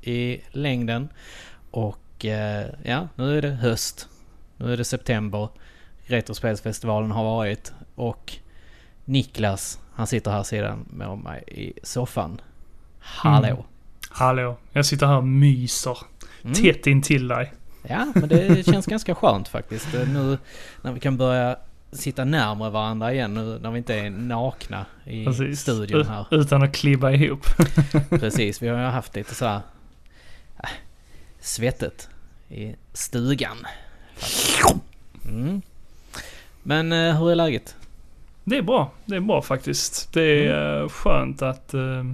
avsnitt 0.00 0.04
28 0.04 0.10
i 0.10 0.40
längden. 0.50 1.08
Och 1.70 2.24
eh, 2.24 2.66
ja, 2.82 3.08
nu 3.16 3.38
är 3.38 3.42
det 3.42 3.50
höst. 3.50 4.08
Nu 4.56 4.72
är 4.72 4.76
det 4.76 4.84
september. 4.84 5.48
Retrospelsfestivalen 6.06 7.10
har 7.10 7.24
varit 7.24 7.72
och 7.94 8.32
Niklas, 9.04 9.78
han 9.94 10.06
sitter 10.06 10.30
här 10.30 10.42
sidan 10.42 10.86
med 10.90 11.18
mig 11.18 11.44
i 11.46 11.72
soffan. 11.82 12.40
Hallå! 12.98 13.48
Mm. 13.48 13.62
Hallå, 14.10 14.56
jag 14.72 14.86
sitter 14.86 15.06
här 15.06 15.16
och 15.16 15.26
myser. 15.26 15.98
Mm. 16.42 16.54
Tätt 16.54 16.86
intill 16.86 17.28
dig. 17.28 17.52
Ja, 17.88 18.12
men 18.14 18.28
det 18.28 18.66
känns 18.66 18.86
ganska 18.86 19.14
skönt 19.14 19.48
faktiskt. 19.48 19.94
Eh, 19.94 20.08
Nu 20.08 20.38
när 20.82 20.92
vi 20.92 21.00
kan 21.00 21.16
börja 21.16 21.56
sitta 21.92 22.24
närmare 22.24 22.70
varandra 22.70 23.12
igen 23.12 23.34
nu 23.34 23.58
när 23.58 23.70
vi 23.70 23.78
inte 23.78 23.94
är 23.94 24.10
nakna 24.10 24.86
i 25.04 25.24
Precis. 25.24 25.60
studion 25.60 26.06
här. 26.06 26.26
Utan 26.30 26.62
att 26.62 26.74
klibba 26.74 27.10
ihop. 27.10 27.46
Precis, 28.10 28.62
vi 28.62 28.68
har 28.68 28.78
ju 28.78 28.84
haft 28.84 29.16
lite 29.16 29.34
sådär 29.34 29.54
äh, 29.54 29.60
svettet 31.40 32.08
i 32.48 32.74
stugan. 32.92 33.56
Mm. 35.24 35.62
Men 36.62 36.92
eh, 36.92 37.20
hur 37.20 37.30
är 37.30 37.34
läget? 37.34 37.76
Det 38.44 38.56
är 38.56 38.62
bra. 38.62 38.90
Det 39.04 39.16
är 39.16 39.20
bra 39.20 39.42
faktiskt. 39.42 40.12
Det 40.12 40.22
är 40.22 40.72
Mm. 40.72 40.82
eh, 40.82 40.88
skönt 40.88 41.42
att 41.42 41.74
eh, 41.74 42.04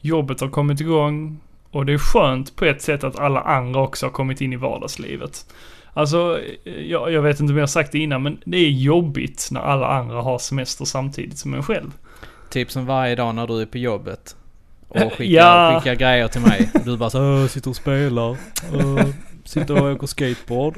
jobbet 0.00 0.40
har 0.40 0.48
kommit 0.48 0.80
igång. 0.80 1.40
Och 1.70 1.86
det 1.86 1.92
är 1.92 1.98
skönt 1.98 2.56
på 2.56 2.64
ett 2.64 2.82
sätt 2.82 3.04
att 3.04 3.18
alla 3.18 3.40
andra 3.40 3.80
också 3.80 4.06
har 4.06 4.10
kommit 4.10 4.40
in 4.40 4.52
i 4.52 4.56
vardagslivet. 4.56 5.46
Alltså, 5.92 6.40
eh, 6.64 6.72
jag, 6.72 7.12
jag 7.12 7.22
vet 7.22 7.40
inte 7.40 7.52
om 7.52 7.56
jag 7.56 7.62
har 7.62 7.66
sagt 7.66 7.92
det 7.92 7.98
innan, 7.98 8.22
men 8.22 8.40
det 8.44 8.56
är 8.56 8.70
jobbigt 8.70 9.48
när 9.50 9.60
alla 9.60 9.86
andra 9.86 10.22
har 10.22 10.38
semester 10.38 10.84
samtidigt 10.84 11.38
som 11.38 11.54
en 11.54 11.62
själv. 11.62 11.90
Typ 12.50 12.70
som 12.70 12.86
varje 12.86 13.14
dag 13.14 13.34
när 13.34 13.46
du 13.46 13.60
är 13.60 13.66
på 13.66 13.78
jobbet. 13.78 14.36
Och 14.88 15.12
skickar, 15.12 15.24
Ja. 15.24 15.80
skickar 15.80 15.94
grejer 15.94 16.28
till 16.28 16.40
mig. 16.40 16.70
Och 16.74 16.80
du 16.84 16.96
bara 16.96 17.10
så 17.10 17.22
"Åh, 17.22 17.46
sitter 17.46 17.70
och 17.70 17.76
spelar. 17.76 18.36
Åh, 18.74 19.04
sitter 19.44 19.82
och 19.82 19.90
åker 19.92 20.06
skateboard. 20.06 20.74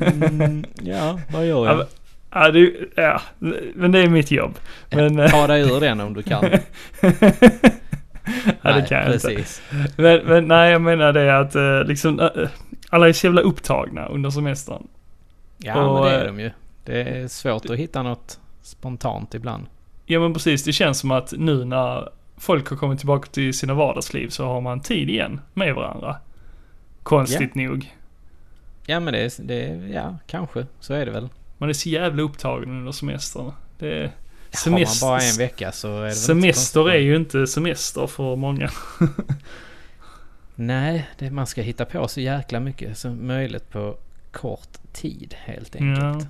Mm, 0.00 0.64
ja, 0.82 1.20
vad 1.32 1.46
gör 1.46 1.66
Ja, 1.66 1.76
jag? 1.76 1.86
Ja, 2.30 2.50
det, 2.50 2.72
ja, 2.96 3.20
men 3.74 3.92
det 3.92 3.98
är 3.98 4.08
mitt 4.08 4.30
jobb. 4.30 4.58
Men, 4.90 5.18
eh, 5.18 5.30
Ta 5.30 5.46
dig 5.46 5.60
ur 5.62 5.80
den 5.80 6.00
om 6.00 6.14
du 6.14 6.22
kan. 6.22 6.44
ja, 7.02 7.10
det 8.62 8.62
Nej, 8.62 8.86
kan 8.88 8.98
jag 8.98 9.14
inte. 9.14 9.28
precis. 9.28 9.62
Men, 9.96 10.20
men 10.26 10.48
nej, 10.48 10.72
jag 10.72 10.82
menar 10.82 11.12
det 11.12 11.38
att 11.38 11.54
eh, 11.54 11.84
liksom, 11.84 12.20
eh, 12.20 12.28
alla 12.90 13.08
är 13.08 13.12
så 13.12 13.26
jävla 13.26 13.40
upptagna 13.40 14.06
under 14.06 14.30
semestern. 14.30 14.86
Ja, 15.58 15.84
Och, 15.84 15.94
men 16.04 16.12
det 16.12 16.16
är 16.20 16.26
de 16.26 16.40
ju. 16.40 16.50
Det 16.84 17.00
är 17.02 17.28
svårt 17.28 17.70
att 17.70 17.76
hitta 17.76 18.02
något 18.02 18.38
spontant 18.62 19.34
ibland. 19.34 19.66
Ja 20.06 20.20
men 20.20 20.32
precis, 20.34 20.64
det 20.64 20.72
känns 20.72 20.98
som 20.98 21.10
att 21.10 21.32
nu 21.36 21.64
när 21.64 22.08
folk 22.40 22.68
har 22.70 22.76
kommit 22.76 22.98
tillbaka 22.98 23.28
till 23.30 23.54
sina 23.54 23.74
vardagsliv 23.74 24.28
så 24.28 24.46
har 24.46 24.60
man 24.60 24.80
tid 24.80 25.10
igen 25.10 25.40
med 25.54 25.74
varandra. 25.74 26.16
Konstigt 27.02 27.54
nog. 27.54 27.94
Ja, 28.86 29.00
men 29.00 29.12
det 29.12 29.20
är, 29.20 29.42
det 29.42 29.64
är, 29.64 29.88
ja, 29.94 30.16
kanske. 30.26 30.66
Så 30.80 30.94
är 30.94 31.06
det 31.06 31.12
väl. 31.12 31.28
Man 31.58 31.68
är 31.68 31.72
så 31.72 31.88
jävla 31.88 32.22
upptagen 32.22 32.70
under 32.70 32.92
semestern. 32.92 33.52
Det 33.78 34.02
är, 34.02 34.12
Har 34.64 34.70
man 34.70 34.84
bara 35.00 35.20
en 35.20 35.36
vecka 35.38 35.72
så 35.72 35.88
är 35.88 35.92
det 35.92 36.00
väl 36.00 36.06
inte 36.10 36.16
så 36.20 36.26
semester 36.26 36.90
är 36.90 36.98
ju 36.98 37.16
inte 37.16 37.46
semester 37.46 38.06
för 38.06 38.36
många. 38.36 38.70
Nej, 40.54 41.08
det, 41.18 41.30
man 41.30 41.46
ska 41.46 41.62
hitta 41.62 41.84
på 41.84 42.08
så 42.08 42.20
jäkla 42.20 42.60
mycket 42.60 42.98
som 42.98 43.26
möjligt 43.26 43.70
på 43.70 43.96
kort 44.32 44.92
tid 44.92 45.34
helt 45.38 45.76
enkelt. 45.76 46.28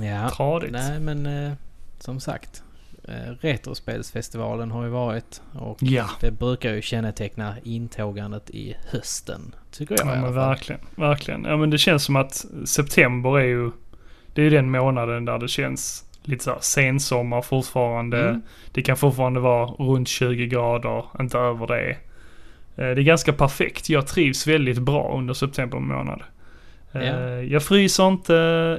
Ja, 0.00 0.30
Tradigt. 0.30 0.72
nej 0.72 1.00
men 1.00 1.26
eh, 1.26 1.52
som 1.98 2.20
sagt. 2.20 2.62
Eh, 3.08 3.32
Retrospelsfestivalen 3.40 4.70
har 4.70 4.84
ju 4.84 4.90
varit 4.90 5.42
och 5.52 5.78
Ja. 5.80 6.10
det 6.20 6.30
brukar 6.30 6.74
ju 6.74 6.82
känneteckna 6.82 7.54
intågandet 7.62 8.50
i 8.50 8.76
hösten. 8.90 9.54
Tycker 9.70 9.96
jag 9.98 10.06
Ja 10.06 10.14
i 10.14 10.18
alla 10.18 10.26
fall. 10.26 10.34
verkligen, 10.34 10.80
verkligen. 10.96 11.44
Ja 11.44 11.56
men 11.56 11.70
det 11.70 11.78
känns 11.78 12.04
som 12.04 12.16
att 12.16 12.44
september 12.64 13.38
är 13.38 13.44
ju, 13.44 13.70
det 14.34 14.40
är 14.40 14.44
ju 14.44 14.50
den 14.50 14.70
månaden 14.70 15.24
där 15.24 15.38
det 15.38 15.48
känns 15.48 16.04
lite 16.22 16.44
såhär 16.44 16.58
sensommar 16.60 17.42
fortfarande. 17.42 18.28
Mm. 18.28 18.42
Det 18.72 18.82
kan 18.82 18.96
fortfarande 18.96 19.40
vara 19.40 19.66
runt 19.66 20.08
20 20.08 20.46
grader, 20.46 21.04
inte 21.20 21.38
över 21.38 21.66
det. 21.66 21.90
Eh, 21.90 21.96
Det 22.76 22.82
är 23.00 23.02
ganska 23.02 23.32
perfekt. 23.32 23.88
Jag 23.88 24.06
trivs 24.06 24.46
väldigt 24.46 24.78
bra 24.78 25.16
under 25.18 25.34
september 25.34 25.78
månad. 25.78 26.22
Ja. 26.94 27.42
Jag 27.42 27.62
fryser 27.62 28.08
inte, 28.08 28.34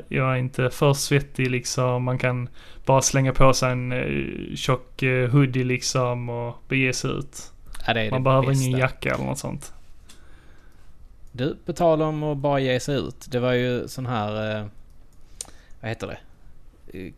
jag 0.07 0.31
är 0.31 0.35
inte 0.35 0.69
för 0.69 0.93
svettig 0.93 1.51
liksom. 1.51 2.03
Man 2.03 2.17
kan 2.17 2.49
bara 2.85 3.01
slänga 3.01 3.33
på 3.33 3.53
sig 3.53 3.71
en 3.71 3.91
eh, 3.91 4.55
tjock 4.55 5.03
eh, 5.03 5.29
hoodie 5.29 5.63
liksom 5.63 6.29
och 6.29 6.55
bege 6.67 6.93
sig 6.93 7.11
ut. 7.11 7.51
Ja, 7.87 7.93
det 7.93 8.01
är 8.01 8.11
Man 8.11 8.19
det 8.19 8.23
behöver 8.23 8.47
bästa. 8.47 8.65
ingen 8.65 8.79
jacka 8.79 9.13
eller 9.13 9.25
något 9.25 9.37
sånt. 9.39 9.73
Du, 11.31 11.55
på 11.65 11.73
tal 11.73 12.01
om 12.01 12.23
att 12.23 12.37
bara 12.37 12.59
ge 12.59 12.79
sig 12.79 12.95
ut. 12.95 13.25
Det 13.29 13.39
var 13.39 13.53
ju 13.53 13.87
sån 13.87 14.05
här... 14.05 14.57
Eh, 14.57 14.65
vad 15.81 15.89
heter 15.89 16.07
det? 16.07 16.17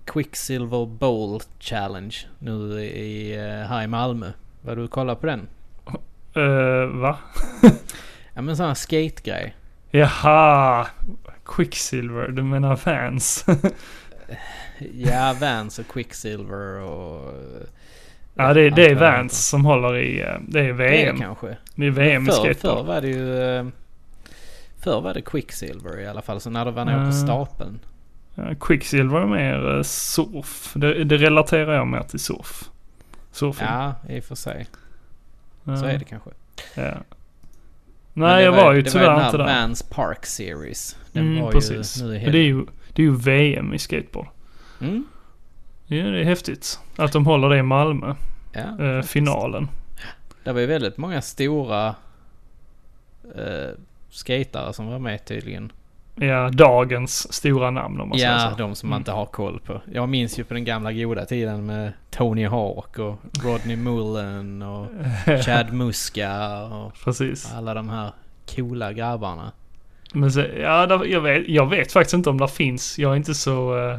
Quicksilver 0.05 0.85
Bowl 0.85 1.41
Challenge 1.59 2.15
nu 2.39 2.81
i, 2.81 3.37
här 3.69 3.83
i 3.83 3.87
Malmö. 3.87 4.31
Var 4.61 4.75
du 4.75 4.83
och 4.83 4.91
kollade 4.91 5.19
på 5.19 5.25
den? 5.25 5.47
Uh, 6.37 6.85
va? 6.85 7.17
Ja 8.33 8.41
men 8.41 8.57
sån 8.57 8.65
här 8.65 8.73
skategrej. 8.73 9.55
Jaha! 9.91 10.87
Quicksilver, 11.45 12.27
du 12.27 12.43
menar 12.43 12.79
Vans? 12.85 13.45
Ja, 14.93 15.35
Vans 15.41 15.79
och 15.79 15.87
Quicksilver 15.87 16.81
och... 16.81 17.29
eh, 17.29 17.67
ja, 18.35 18.53
det, 18.53 18.69
det 18.69 18.85
är. 18.85 18.95
Vans 18.95 19.47
som 19.47 19.65
håller 19.65 19.95
i, 19.97 20.21
eh, 20.21 20.35
det 20.47 20.59
är 20.59 20.73
VM. 20.73 21.15
det 21.15 21.21
kanske. 21.23 21.57
Det 21.75 21.85
är 21.85 21.91
VM 21.91 22.23
i 22.23 22.25
Förr, 22.25 22.33
förr 22.33 22.53
skateboard. 22.53 22.85
var 22.85 23.01
det 23.01 23.07
ju... 23.07 23.39
eh, 23.57 23.65
Förr 24.79 25.01
var 25.01 25.13
det 25.13 25.21
Quicksilver 25.21 25.99
i 25.99 26.07
alla 26.07 26.21
fall. 26.21 26.41
Så 26.41 26.49
när 26.49 26.65
det 26.65 26.71
var 26.71 26.85
nere 26.85 26.95
på 26.95 27.01
Mm. 27.01 27.11
stapeln. 27.11 27.79
Ja, 28.35 28.43
Quicksilver 28.59 29.19
är 29.21 29.25
mer 29.25 29.83
surf. 29.83 30.71
Det, 30.75 31.03
det 31.03 31.17
relaterar 31.17 31.73
jag 31.75 31.87
mer 31.87 32.01
till 32.03 32.19
surf. 32.19 32.69
Surfing. 33.31 33.67
Ja, 33.67 33.93
i 34.09 34.19
och 34.19 34.23
för 34.23 34.35
sig. 34.35 34.67
Ja. 35.63 35.77
Så 35.77 35.85
är 35.85 35.97
det 35.97 36.05
kanske. 36.05 36.29
Ja. 36.75 36.93
Nej, 38.17 38.37
det 38.37 38.43
jag 38.43 38.51
var 38.51 38.73
ju 38.73 38.81
det 38.81 38.89
tyvärr 38.91 39.05
var 39.15 39.25
inte 39.25 39.37
den 39.37 39.47
här 39.47 39.53
där. 39.55 39.61
Vans 39.61 39.83
Park 39.83 40.25
Series. 40.25 40.97
Den 41.11 41.27
Mm, 41.31 41.43
var 41.43 41.51
precis. 41.51 42.01
ju 42.01 42.07
det 42.07 42.37
är 42.37 42.43
ju, 42.43 42.65
det 42.93 43.01
är 43.01 43.05
ju 43.05 43.15
VM 43.15 43.73
i 43.73 43.79
skateboard. 43.79 44.27
Mm, 44.81 45.05
Ja, 45.87 46.03
det 46.03 46.19
är 46.19 46.23
häftigt. 46.23 46.79
Att 46.95 47.11
de 47.11 47.25
håller 47.25 47.49
det 47.49 47.57
i 47.57 47.63
Malmö. 47.63 48.15
ja, 48.53 48.85
Eh, 48.85 49.01
finalen. 49.01 49.67
Det 50.43 50.51
var 50.53 50.59
ju 50.61 50.65
väldigt 50.65 50.97
många 50.97 51.21
stora 51.21 51.95
eh, 53.35 53.69
skatare 54.09 54.73
som 54.73 54.87
var 54.87 54.99
med 54.99 55.25
tydligen. 55.25 55.71
Ja, 56.19 56.49
dagens 56.49 57.33
stora 57.33 57.71
namn 57.71 58.01
om 58.01 58.09
man 58.09 58.17
Ja, 58.17 58.37
säger 58.39 58.51
så. 58.51 58.57
de 58.57 58.75
som 58.75 58.89
man 58.89 58.95
Mm. 58.97 59.01
inte 59.01 59.11
har 59.11 59.25
koll 59.25 59.59
på. 59.59 59.81
Jag 59.93 60.09
minns 60.09 60.39
ju 60.39 60.43
på 60.43 60.53
den 60.53 60.65
gamla 60.65 60.93
goda 60.93 61.25
tiden 61.25 61.65
med 61.65 61.93
Tony 62.09 62.45
Hawk 62.45 62.99
och 62.99 63.15
Rodney 63.43 63.75
Mullen 63.75 64.61
och 64.61 64.87
Chad 65.45 65.73
Muska 65.73 66.63
och 66.63 66.93
Precis. 67.03 67.53
alla 67.53 67.73
de 67.73 67.89
här 67.89 68.11
coola 68.55 68.93
grabbarna. 68.93 69.51
Men 70.13 70.31
så, 70.31 70.43
ja, 70.59 70.85
där, 70.85 71.05
jag, 71.05 71.21
vet, 71.21 71.47
jag 71.47 71.69
vet 71.69 71.91
faktiskt 71.91 72.13
inte 72.13 72.29
om 72.29 72.37
det 72.37 72.47
finns. 72.47 72.99
Jag 72.99 73.11
är 73.11 73.15
inte 73.15 73.33
så 73.35 73.75
uh, 73.77 73.97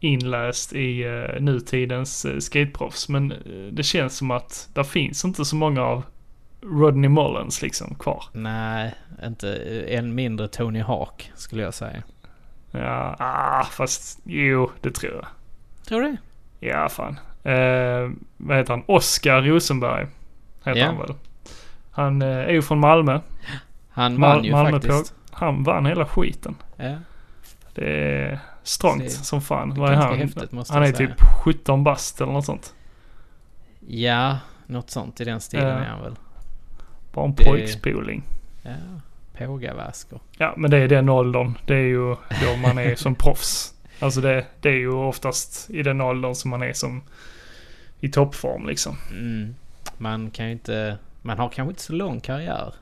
inläst 0.00 0.72
i 0.72 1.04
uh, 1.04 1.40
nutidens 1.40 2.24
uh, 2.24 2.38
skateproffs. 2.38 3.08
Men 3.08 3.32
eh, 3.32 3.38
det 3.72 3.82
känns 3.82 4.16
som 4.16 4.30
att 4.30 4.68
det 4.74 4.84
finns 4.84 5.24
inte 5.24 5.44
så 5.44 5.56
många 5.56 5.82
av 5.82 6.02
Rodney 6.62 7.08
Mullens 7.10 7.62
liksom 7.62 7.94
kvar. 7.94 8.24
Nej, 8.32 8.94
inte 9.24 9.56
än 9.88 10.14
mindre 10.14 10.48
Tony 10.48 10.80
Hawk 10.80 11.32
skulle 11.34 11.62
jag 11.62 11.74
säga. 11.74 12.02
Ja, 12.70 13.16
ah, 13.18 13.64
fast 13.64 14.20
jo, 14.24 14.70
det 14.80 14.90
tror 14.90 15.12
jag. 15.12 15.26
Tror 15.88 16.02
du? 16.02 16.16
Ja, 16.68 16.88
fan. 16.88 17.18
Eh, 17.42 18.10
vad 18.36 18.56
heter 18.56 18.70
han? 18.72 18.82
Oskar 18.86 19.42
Rosenberg. 19.42 20.06
Heter 20.64 20.80
Ja. 20.80 20.86
han 20.86 20.98
väl. 20.98 21.14
Han 21.90 22.22
eh, 22.22 22.28
är 22.28 22.50
ju 22.52 22.62
från 22.62 22.78
Malmö. 22.80 23.20
Han 23.90 24.18
Mal- 24.20 24.36
vann 24.36 24.44
ju 24.44 24.52
Malmö 24.52 24.70
faktiskt. 24.70 25.14
Han 25.30 25.62
vann 25.64 25.86
hela 25.86 26.06
skiten. 26.06 26.56
Ja, 26.76 26.94
Det 27.74 28.16
är 28.22 28.38
strångt 28.62 29.10
som 29.12 29.40
fan. 29.42 29.74
Vad 29.74 29.92
är 29.92 29.96
han? 29.96 30.18
häftigt, 30.18 30.50
han 30.50 30.82
är 30.82 30.86
jag 30.86 30.96
säga. 30.96 31.08
typ 31.08 31.20
17 31.44 31.84
bast 31.84 32.20
eller 32.20 32.32
något 32.32 32.44
sånt. 32.44 32.74
ja, 33.88 34.38
något 34.66 34.90
sånt 34.90 35.20
i 35.20 35.24
den 35.24 35.40
stilen 35.40 35.66
Ja. 35.68 35.74
är 35.74 35.84
han 35.84 36.02
väl. 36.02 36.14
Bara 37.12 37.24
en 37.24 37.34
Det- 37.34 37.44
pojkspoling. 37.44 38.22
Ja, 38.62 38.70
pågaväskor. 39.38 40.20
Ja, 40.38 40.54
men 40.56 40.70
det 40.70 40.76
är 40.78 40.88
den 40.88 41.08
åldern. 41.08 41.58
Det 41.66 41.74
är 41.74 41.78
ju 41.88 42.16
då 42.44 42.56
man 42.62 42.78
är 42.78 42.94
som 42.94 43.14
proffs. 43.18 43.74
Alltså 44.00 44.20
det, 44.20 44.44
det 44.60 44.68
är 44.68 44.72
ju 44.76 44.92
oftast 44.92 45.70
i 45.70 45.82
den 45.82 46.00
åldern 46.00 46.34
som 46.34 46.50
man 46.50 46.62
är 46.62 46.72
som 46.72 47.02
i 48.00 48.08
toppform 48.08 48.66
liksom. 48.66 48.96
Mm. 49.10 49.54
Man 49.98 50.30
kan 50.30 50.46
ju 50.46 50.52
inte... 50.52 50.98
Man 51.22 51.38
har 51.38 51.48
kanske 51.48 51.70
inte 51.70 51.82
så 51.82 51.92
lång 51.92 52.20
karriär. 52.20 52.74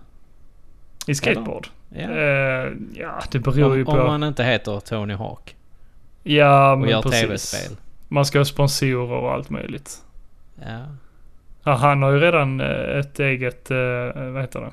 I 1.06 1.15
skateboard. 1.15 1.67
Ja. 1.88 2.00
Eh, 2.00 2.73
ja, 2.94 3.23
det 3.33 3.38
beror 3.38 3.76
ju 3.76 3.85
Om, 3.85 3.94
på. 3.94 4.00
om 4.00 4.06
man 4.06 4.23
inte 4.23 4.44
heter 4.44 4.81
Tony 4.81 5.15
Hawk 5.15 5.56
Ja, 6.23 6.73
och 6.73 6.79
men 6.79 6.91
gör 6.91 7.03
precis. 7.03 7.21
tv-spel. 7.21 7.76
Man 8.09 8.25
ska 8.25 8.38
ha 8.38 8.44
sponsorer 8.44 9.12
och 9.12 9.33
allt 9.33 9.50
möjligt. 9.50 9.99
Ja. 10.67 10.87
Ja, 11.65 11.75
han 11.75 12.03
har 12.03 12.11
ju 12.11 12.19
redan 12.19 12.61
eh, 12.61 12.99
ett 12.99 13.21
eget, 13.21 13.71
eh, 13.71 13.79
vad 14.33 14.41
heter 14.43 14.61
det? 14.61 14.73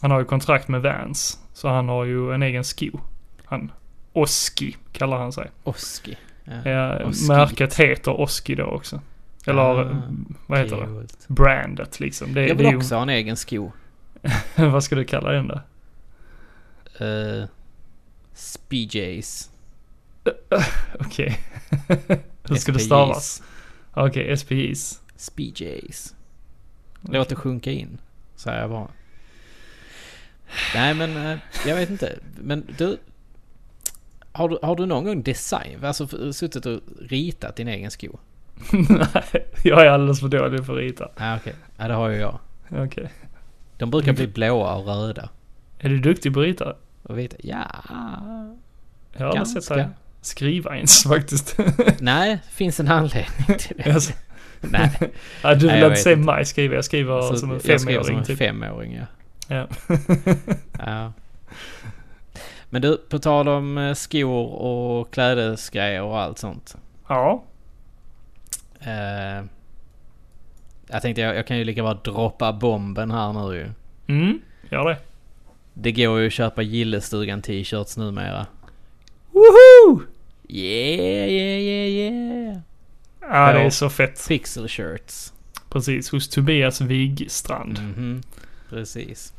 Han 0.00 0.10
har 0.10 0.18
ju 0.18 0.24
kontrakt 0.24 0.68
med 0.68 0.82
Vans. 0.82 1.38
Så 1.52 1.68
han 1.68 1.88
har 1.88 2.04
ju 2.04 2.32
en 2.34 2.42
egen 2.42 2.64
sko. 2.64 3.00
Han, 3.44 3.72
Oski 4.12 4.76
kallar 4.92 5.18
han 5.18 5.32
sig. 5.32 5.50
Oski. 5.64 6.16
Ja, 6.64 7.04
Oski. 7.04 7.28
märket 7.28 7.74
heter 7.74 8.20
Oski 8.20 8.54
då 8.54 8.64
också. 8.64 9.00
Eller 9.46 9.62
Ah, 9.62 10.02
vad 10.46 10.58
heter 10.58 10.76
det? 10.76 10.86
Coolt. 10.86 11.28
Brandet 11.28 12.00
liksom. 12.00 12.34
Det, 12.34 12.40
Jag 12.40 12.56
det 12.56 12.62
vill 12.64 12.72
ju, 12.72 12.76
också 12.76 12.94
ha 12.94 13.02
en 13.02 13.08
egen 13.08 13.36
sko. 13.36 13.72
vad 14.56 14.84
ska 14.84 14.94
du 14.94 15.04
kalla 15.04 15.30
den 15.32 15.48
då? 15.48 15.60
Uh, 17.04 17.44
SPJs. 18.34 19.50
Okej. 21.00 21.38
Hur 22.48 22.56
ska 22.56 22.72
det 22.72 22.78
stavas? 22.78 23.42
Okej, 23.94 24.36
SPIs. 24.36 24.80
SPJs. 24.80 25.01
Låt 27.00 27.28
det 27.28 27.34
sjunka 27.34 27.70
in. 27.70 27.98
Säger 28.36 28.60
jag 28.60 28.70
bara. 28.70 28.88
Nej 30.74 30.94
men 30.94 31.16
eh, 31.16 31.38
jag 31.66 31.76
vet 31.76 31.90
inte. 31.90 32.18
Men 32.38 32.66
du. 32.78 32.98
Har 34.32 34.48
du, 34.48 34.58
har 34.62 34.76
du 34.76 34.86
någon 34.86 35.04
gång 35.04 35.22
design, 35.22 35.84
alltså 35.84 36.32
suttit 36.32 36.66
och 36.66 36.80
ritat 37.00 37.56
din 37.56 37.68
egen 37.68 37.90
sko? 37.90 38.18
Nej, 38.72 39.46
jag 39.64 39.86
är 39.86 39.90
alldeles 39.90 40.20
för 40.20 40.28
dålig 40.28 40.66
för 40.66 40.72
att 40.72 40.78
rita. 40.78 41.08
Ja 41.16 41.36
okej. 41.36 41.54
Ja 41.76 41.88
det 41.88 41.94
har 41.94 42.08
ju 42.08 42.16
jag. 42.16 42.38
Okej. 42.70 43.12
De 43.78 43.90
brukar 43.90 44.12
bli 44.12 44.26
blåa 44.26 44.74
och 44.74 44.86
röda. 44.86 45.28
Är 45.78 45.88
du 45.88 45.98
duktig 45.98 46.34
på 46.34 46.40
att 46.40 46.46
rita? 46.46 46.76
Och 47.02 47.18
vita. 47.18 47.36
Ja. 47.42 47.66
Jag 49.12 49.26
har 49.26 49.36
aldrig 49.36 49.62
sett 49.62 49.68
dig 49.68 49.88
skriva 50.22 50.76
ens 50.76 51.02
faktiskt. 51.02 51.56
Nej, 51.98 52.38
finns 52.50 52.80
en 52.80 52.88
anledning 52.88 53.58
till 53.58 53.76
det. 53.76 53.92
Alltså, 53.92 54.12
Nej. 54.62 54.90
ja, 55.42 55.54
du 55.54 55.68
vill 55.68 55.82
inte 55.84 56.10
inte. 56.12 56.16
mig 56.16 56.44
skriva, 56.44 56.74
jag 56.74 56.84
skriver 56.84 57.20
Så 57.22 57.36
som 57.36 57.50
en 57.50 57.60
jag 57.64 57.80
skriver 57.80 58.02
som 58.02 58.04
femåring 58.04 58.18
en 58.18 58.24
typ. 58.24 58.38
femåring 58.38 58.94
ja. 58.94 59.06
Ja. 59.48 59.66
ja. 60.78 61.12
Men 62.70 62.82
du, 62.82 62.96
på 62.96 63.18
tal 63.18 63.48
om 63.48 63.78
eh, 63.78 63.94
skor 63.94 64.52
och 64.52 65.12
klädesgrejer 65.12 66.02
och 66.02 66.20
allt 66.20 66.38
sånt. 66.38 66.76
ja. 67.08 67.44
Eh, 68.80 69.44
jag 70.88 71.02
tänkte 71.02 71.20
jag, 71.20 71.36
jag 71.36 71.46
kan 71.46 71.58
ju 71.58 71.64
lika 71.64 71.82
bra 71.82 71.94
droppa 71.94 72.52
bomben 72.52 73.10
här 73.10 73.32
nu 73.32 73.54
ju. 73.56 73.66
Mm, 74.06 74.40
gör 74.70 74.88
det. 74.88 74.96
Det 75.74 75.92
går 75.92 76.20
ju 76.20 76.26
att 76.26 76.32
köpa 76.32 76.62
Gillestugan 76.62 77.42
t-shirts 77.42 77.96
numera. 77.96 78.46
Woho! 79.30 80.02
Yeah, 80.48 81.28
yeah, 81.28 81.58
yeah, 81.60 81.88
yeah. 81.88 82.56
Ja, 83.22 83.52
det 83.52 83.60
är 83.60 83.70
så 83.70 83.90
fett. 83.90 84.28
Pixel 84.28 84.68
shirts. 84.68 85.32
Precis, 85.70 86.10
hos 86.10 86.28
Tobias 86.28 86.80
Wigstrand. 86.80 87.78
Mhm, 87.78 88.22
Precis. 88.70 89.32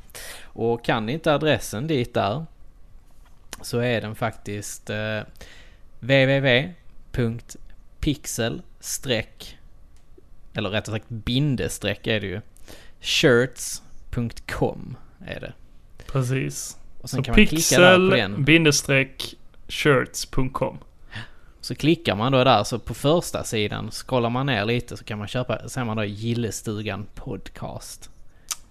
Och 0.44 0.86
kan 0.86 1.06
ni 1.06 1.12
inte 1.14 1.34
adressen 1.34 1.88
dit 1.88 2.14
där 2.14 2.46
så 3.62 3.80
är 3.80 4.02
den 4.02 4.16
faktiskt 4.16 4.90
eh, 4.90 5.20
www.pixel 7.14 8.62
eller 10.54 10.70
rättare 10.70 10.96
sagt 10.96 11.10
bindestreck 11.10 12.08
är 12.08 12.20
det 12.20 12.28
ju 12.28 12.42
shirts.com 13.00 14.98
är 15.26 15.40
det. 15.40 15.54
Precis. 16.08 16.78
Och 17.02 17.10
sen 17.10 17.18
Så 17.18 17.24
kan 17.24 17.32
man 17.32 17.46
klicka 17.48 17.80
där 17.80 18.10
på 18.10 18.16
den. 18.16 18.32
pixel 18.32 18.44
bindestreck 18.46 19.36
shirts.com. 19.68 20.78
Så 21.64 21.76
klickar 21.76 22.16
man 22.16 22.32
då 22.32 22.44
där 22.44 22.64
så 22.64 22.80
på 22.80 22.94
första 22.94 23.44
sidan 23.44 23.92
scrollar 23.92 24.30
man 24.30 24.46
ner 24.46 24.66
lite 24.66 24.98
så 24.98 25.04
kan 25.04 25.20
man 25.20 25.28
köpa, 25.28 25.70
ser 25.70 25.84
man 25.84 25.98
då 25.98 26.04
Gillestugan 26.04 27.06
podcast. 27.16 28.10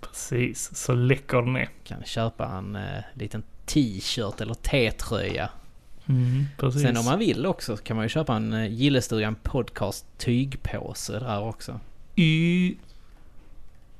Precis, 0.00 0.77
så 0.77 0.94
läcker 0.94 1.43
den 1.43 1.56
är. 1.56 1.69
Kan 1.85 2.05
köpa 2.05 2.47
en 2.47 2.77
eh, 2.77 3.03
liten 3.15 3.43
t-shirt 3.67 4.41
eller 4.41 4.55
t-tröja. 4.55 5.49
Mm. 6.06 6.47
Sen 6.73 6.97
om 6.97 7.05
man 7.05 7.19
vill 7.19 7.47
också 7.47 7.77
så 7.77 7.83
kan 7.83 7.97
man 7.97 8.05
ju 8.05 8.09
köpa 8.09 8.37
en 8.37 8.53
eh, 8.53 8.73
Gillestugan 8.73 9.35
podcast 9.35 10.06
tygpåse 10.19 11.19
där 11.19 11.43
också. 11.43 11.81
Y... 12.17 12.75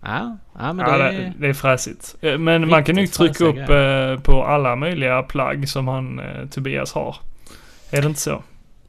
Ja, 0.01 0.37
ja 0.59 0.73
men 0.73 0.87
Ja, 0.87 0.99
det 0.99 1.05
det, 1.05 1.17
är... 1.17 1.33
det 1.39 1.49
är 1.49 1.55
fräsigt. 1.55 2.17
Eh, 2.21 2.39
Men 2.39 2.69
man 2.69 2.85
kan 2.85 2.97
ju 2.97 3.07
trycka 3.07 3.45
upp 3.45 3.57
fräsiga 3.57 4.13
eh, 4.13 4.21
på 4.21 4.45
alla 4.45 4.77
möjliga 4.77 5.23
plagg 5.23 5.69
som 5.69 5.89
han, 5.89 6.19
eh, 6.19 6.49
Tobias 6.49 6.93
har. 6.93 7.17
Är 7.91 8.03
det 8.03 8.09
inte 8.09 8.21
så? 8.21 8.43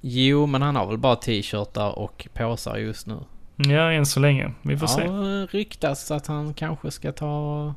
Jo, 0.05 0.45
men 0.45 0.61
han 0.61 0.75
har 0.75 0.87
väl 0.87 0.97
bara 0.97 1.15
t-shirtar 1.15 1.99
och 1.99 2.27
påsar 2.33 2.77
just 2.77 3.07
nu. 3.07 3.17
Ja, 3.55 3.91
än 3.91 4.05
så 4.05 4.19
länge. 4.19 4.51
Vi 4.61 4.77
får 4.77 4.89
ja, 4.89 4.95
se. 4.95 5.03
eh, 5.03 5.47
ryktas 5.57 6.11
att 6.11 6.27
han 6.27 6.53
kanske 6.53 6.91
ska 6.91 7.11
ta... 7.11 7.73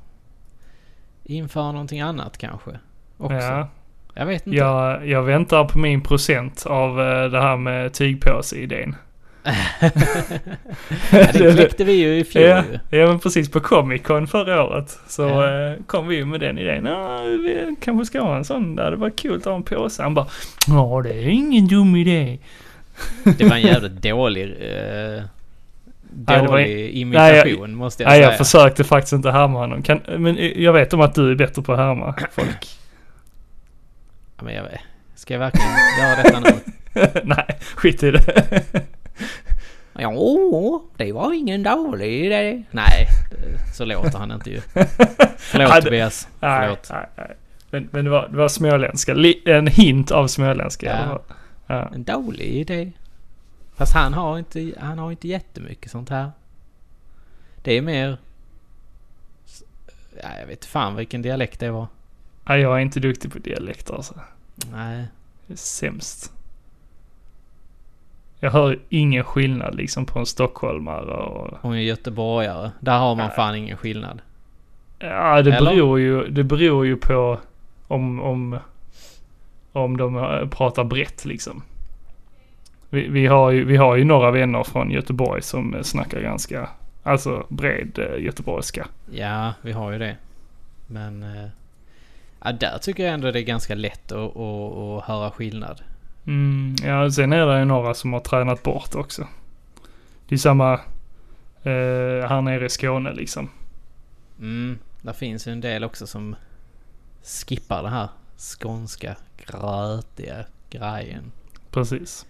Införa 1.25 1.73
någonting 1.73 2.00
annat 2.00 2.38
kanske. 2.38 2.70
Också. 3.19 3.37
Ja, 3.37 3.69
Jag 4.14 4.26
vet 4.26 4.46
inte. 4.46 4.56
jag, 4.58 5.08
jag 5.08 5.23
väntar 5.23 5.64
på 5.64 5.78
min 5.78 6.02
procent 6.02 6.67
av 6.67 7.00
eh, 7.00 7.25
det 7.31 7.40
här 7.40 7.56
med 7.56 7.93
tygpåse-idén. 7.93 8.96
Ja, 11.10 11.26
det 11.32 11.52
kläckte 11.56 11.84
vi 11.84 11.93
ju 11.93 12.19
i 12.19 12.25
fjol 12.25 12.43
Ja, 12.44 12.62
ja, 12.90 13.06
men 13.06 13.19
precis 13.19 13.50
på 13.50 13.60
Comic 13.60 14.02
Con 14.02 14.26
förra 14.26 14.64
året 14.64 14.98
så 15.08 15.22
Ja. 15.22 15.70
eh, 15.70 15.76
kom 15.87 16.08
vi 16.08 16.16
ju 16.16 16.25
med 16.25 16.40
den 16.40 16.58
idén. 16.58 16.84
Ja, 16.87 17.22
vi 17.22 17.76
kanske 17.81 18.06
ska 18.06 18.20
ha 18.20 18.37
en 18.37 18.44
sån 18.44 18.76
där. 18.76 18.90
Det 18.90 18.97
var 18.97 19.11
kul 19.11 19.37
att 19.37 19.44
ha 19.44 19.54
en 19.54 19.62
påse. 19.62 20.02
Han 20.02 20.14
bara, 20.14 20.26
ja 20.66 21.00
det 21.04 21.11
är 21.14 21.28
ingen 21.28 21.66
dum 21.66 21.97
idé. 21.97 22.38
Det 23.38 23.44
var 23.44 23.56
en 23.56 23.62
jävligt 23.62 24.02
dålig... 24.02 24.44
Eh, 24.44 25.23
Nej, 26.18 26.37
det 26.40 26.47
var- 26.47 26.47
dålig 26.59 26.90
imitation 26.90 27.75
måste 27.75 28.02
jag 28.02 28.11
Nej, 28.11 28.18
säga. 28.18 28.28
jag 28.28 28.38
försökte 28.38 28.85
faktiskt 28.85 29.12
inte 29.12 29.30
härma 29.30 29.59
honom. 29.59 29.82
Kan, 29.82 30.00
men 30.18 30.38
eh, 30.38 30.62
jag 30.62 30.73
vet 30.73 30.92
om 30.94 31.00
att 31.00 31.14
du 31.14 31.30
är 31.30 31.35
bättre 31.35 31.62
på 31.62 31.73
att 31.73 31.78
härma 31.78 32.14
folk. 32.32 32.66
Ja, 34.38 34.44
men 34.44 34.54
jag 34.54 34.62
vet. 34.62 34.80
Ska 35.14 35.35
jag 35.35 35.38
verkligen 35.38 35.68
göra 36.00 36.23
detta 36.23 36.40
nu? 36.40 36.56
Nej, 37.37 37.59
skit 37.75 38.02
i 38.02 38.11
det. 38.11 38.42
Jo, 39.99 40.88
det 40.97 41.12
var 41.12 41.33
ingen 41.33 41.62
dålig 41.62 42.25
idé. 42.25 42.62
Nej, 42.71 43.07
så 43.75 43.85
låter 43.85 44.19
han 44.19 44.31
inte 44.31 44.50
ju. 44.50 44.61
Förlåt 45.37 45.69
Ja, 45.71 45.81
Tobias. 45.81 46.29
Förlåt. 46.41 46.88
nej, 46.91 47.07
nej. 47.17 47.37
Men, 47.71 47.88
men 47.93 48.05
det, 48.05 48.11
var, 48.11 48.29
det 48.29 48.37
var 48.37 48.49
småländska. 48.49 49.17
En 49.45 49.67
hint 49.67 50.11
av 50.11 50.26
småländska. 50.26 50.87
Ja. 50.87 51.23
Ja. 51.67 51.91
En 51.95 52.05
dålig 52.05 52.47
idé. 52.47 52.93
Fast 53.76 53.95
han 53.95 54.15
har 54.15 54.38
inte, 54.38 54.73
han 54.81 54.99
har 54.99 55.11
inte 55.11 55.29
jättemycket 55.29 55.91
sånt 55.91 56.11
här. 56.11 56.31
Det 57.62 57.73
är 57.73 57.83
mer... 57.83 58.19
Ja, 60.23 60.29
jag 60.41 60.47
vet 60.47 60.65
fan 60.65 60.97
vilken 60.97 61.23
dialekt 61.23 61.61
det 61.61 61.71
var. 61.71 61.87
Nej, 62.49 62.61
jag 62.61 62.76
är 62.76 62.81
inte 62.81 63.00
duktig 63.00 63.33
på 63.33 63.38
dialekter 63.38 63.95
alltså. 63.95 64.15
Nej. 64.73 65.05
Det 65.47 65.53
är 65.53 65.57
sämst. 65.57 66.33
Jag 68.40 68.50
hör 68.50 68.78
ingen 68.88 69.25
skillnad 69.25 69.75
liksom 69.75 70.07
på 70.07 70.19
en 70.19 70.26
stockholmare 70.26 71.12
och... 71.12 71.59
Hon 71.62 71.75
är 71.75 71.81
göteborgare. 71.81 72.71
Där 72.81 72.99
har 72.99 73.14
man 73.14 73.26
Nej. 73.26 73.37
fan 73.37 73.55
ingen 73.55 73.76
skillnad. 73.76 74.21
Ja, 74.99 75.43
det 75.43 75.52
Eller? 75.57 75.71
beror 75.71 76.00
ju, 76.00 76.28
det 76.28 76.45
beror 76.45 76.87
ju 76.87 76.97
på 76.97 77.38
om, 77.88 78.21
om, 78.21 78.59
om 79.73 79.97
de 79.97 80.16
eh, 80.16 80.49
pratar 80.49 80.85
brett 80.85 81.25
liksom. 81.25 81.62
Vi, 82.90 83.09
vi, 83.09 83.26
har 83.26 83.50
ju, 83.50 83.64
vi 83.64 83.76
har 83.76 83.97
ju 83.97 84.05
några 84.05 84.31
vänner 84.31 84.64
från 84.64 84.90
Göteborg 84.90 85.43
som 85.43 85.75
eh, 85.75 85.83
snackar 85.83 86.21
ganska, 86.21 86.69
alltså 87.02 87.47
bred 87.49 87.99
eh, 87.99 88.25
göteborgska. 88.25 88.87
Ja, 89.12 89.55
vi 89.62 89.73
har 89.73 89.93
ju 89.93 89.99
det. 89.99 90.16
Men... 90.87 91.25
Ja, 92.45 92.52
där 92.52 92.78
tycker 92.78 93.05
jag 93.05 93.14
ändå 93.14 93.31
det 93.31 93.40
är 93.40 93.43
ganska 93.43 93.75
lätt 93.75 94.12
att, 94.12 94.37
att, 94.37 94.76
att 94.76 95.05
höra 95.05 95.31
skillnad. 95.31 95.81
Mm, 96.26 96.75
ja, 96.83 97.11
sen 97.11 97.33
är 97.33 97.47
det 97.47 97.59
ju 97.59 97.64
några 97.64 97.95
som 97.95 98.12
har 98.12 98.21
tränat 98.21 98.62
bort 98.62 98.95
också. 98.95 99.28
Det 100.28 100.35
är 100.35 100.38
samma 100.38 100.73
eh, 101.62 102.28
här 102.28 102.40
nere 102.42 102.66
i 102.66 102.68
Skåne 102.68 103.12
liksom. 103.12 103.50
Mm, 104.38 104.78
där 105.02 105.12
finns 105.12 105.49
ju 105.49 105.52
en 105.52 105.61
del 105.61 105.85
också 105.85 106.06
som 106.06 106.37
skippar 107.23 107.83
det 107.83 107.88
här 107.88 108.09
skånska 108.37 109.16
grötiga 109.37 110.45
grejen. 110.71 111.33
Precis. 111.71 112.26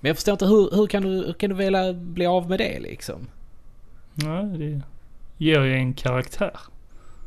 Men 0.00 0.08
jag 0.08 0.16
förstår 0.16 0.32
inte 0.32 0.46
hur, 0.46 0.70
hur 0.76 0.86
kan 0.86 1.02
du, 1.02 1.08
hur 1.08 1.32
kan 1.32 1.50
du 1.50 1.56
vilja 1.56 1.92
bli 1.92 2.26
av 2.26 2.48
med 2.48 2.58
det 2.58 2.80
liksom? 2.80 3.26
Ja, 4.14 4.42
det 4.42 4.82
ger 5.36 5.60
ju 5.60 5.74
en 5.74 5.94
karaktär. 5.94 6.56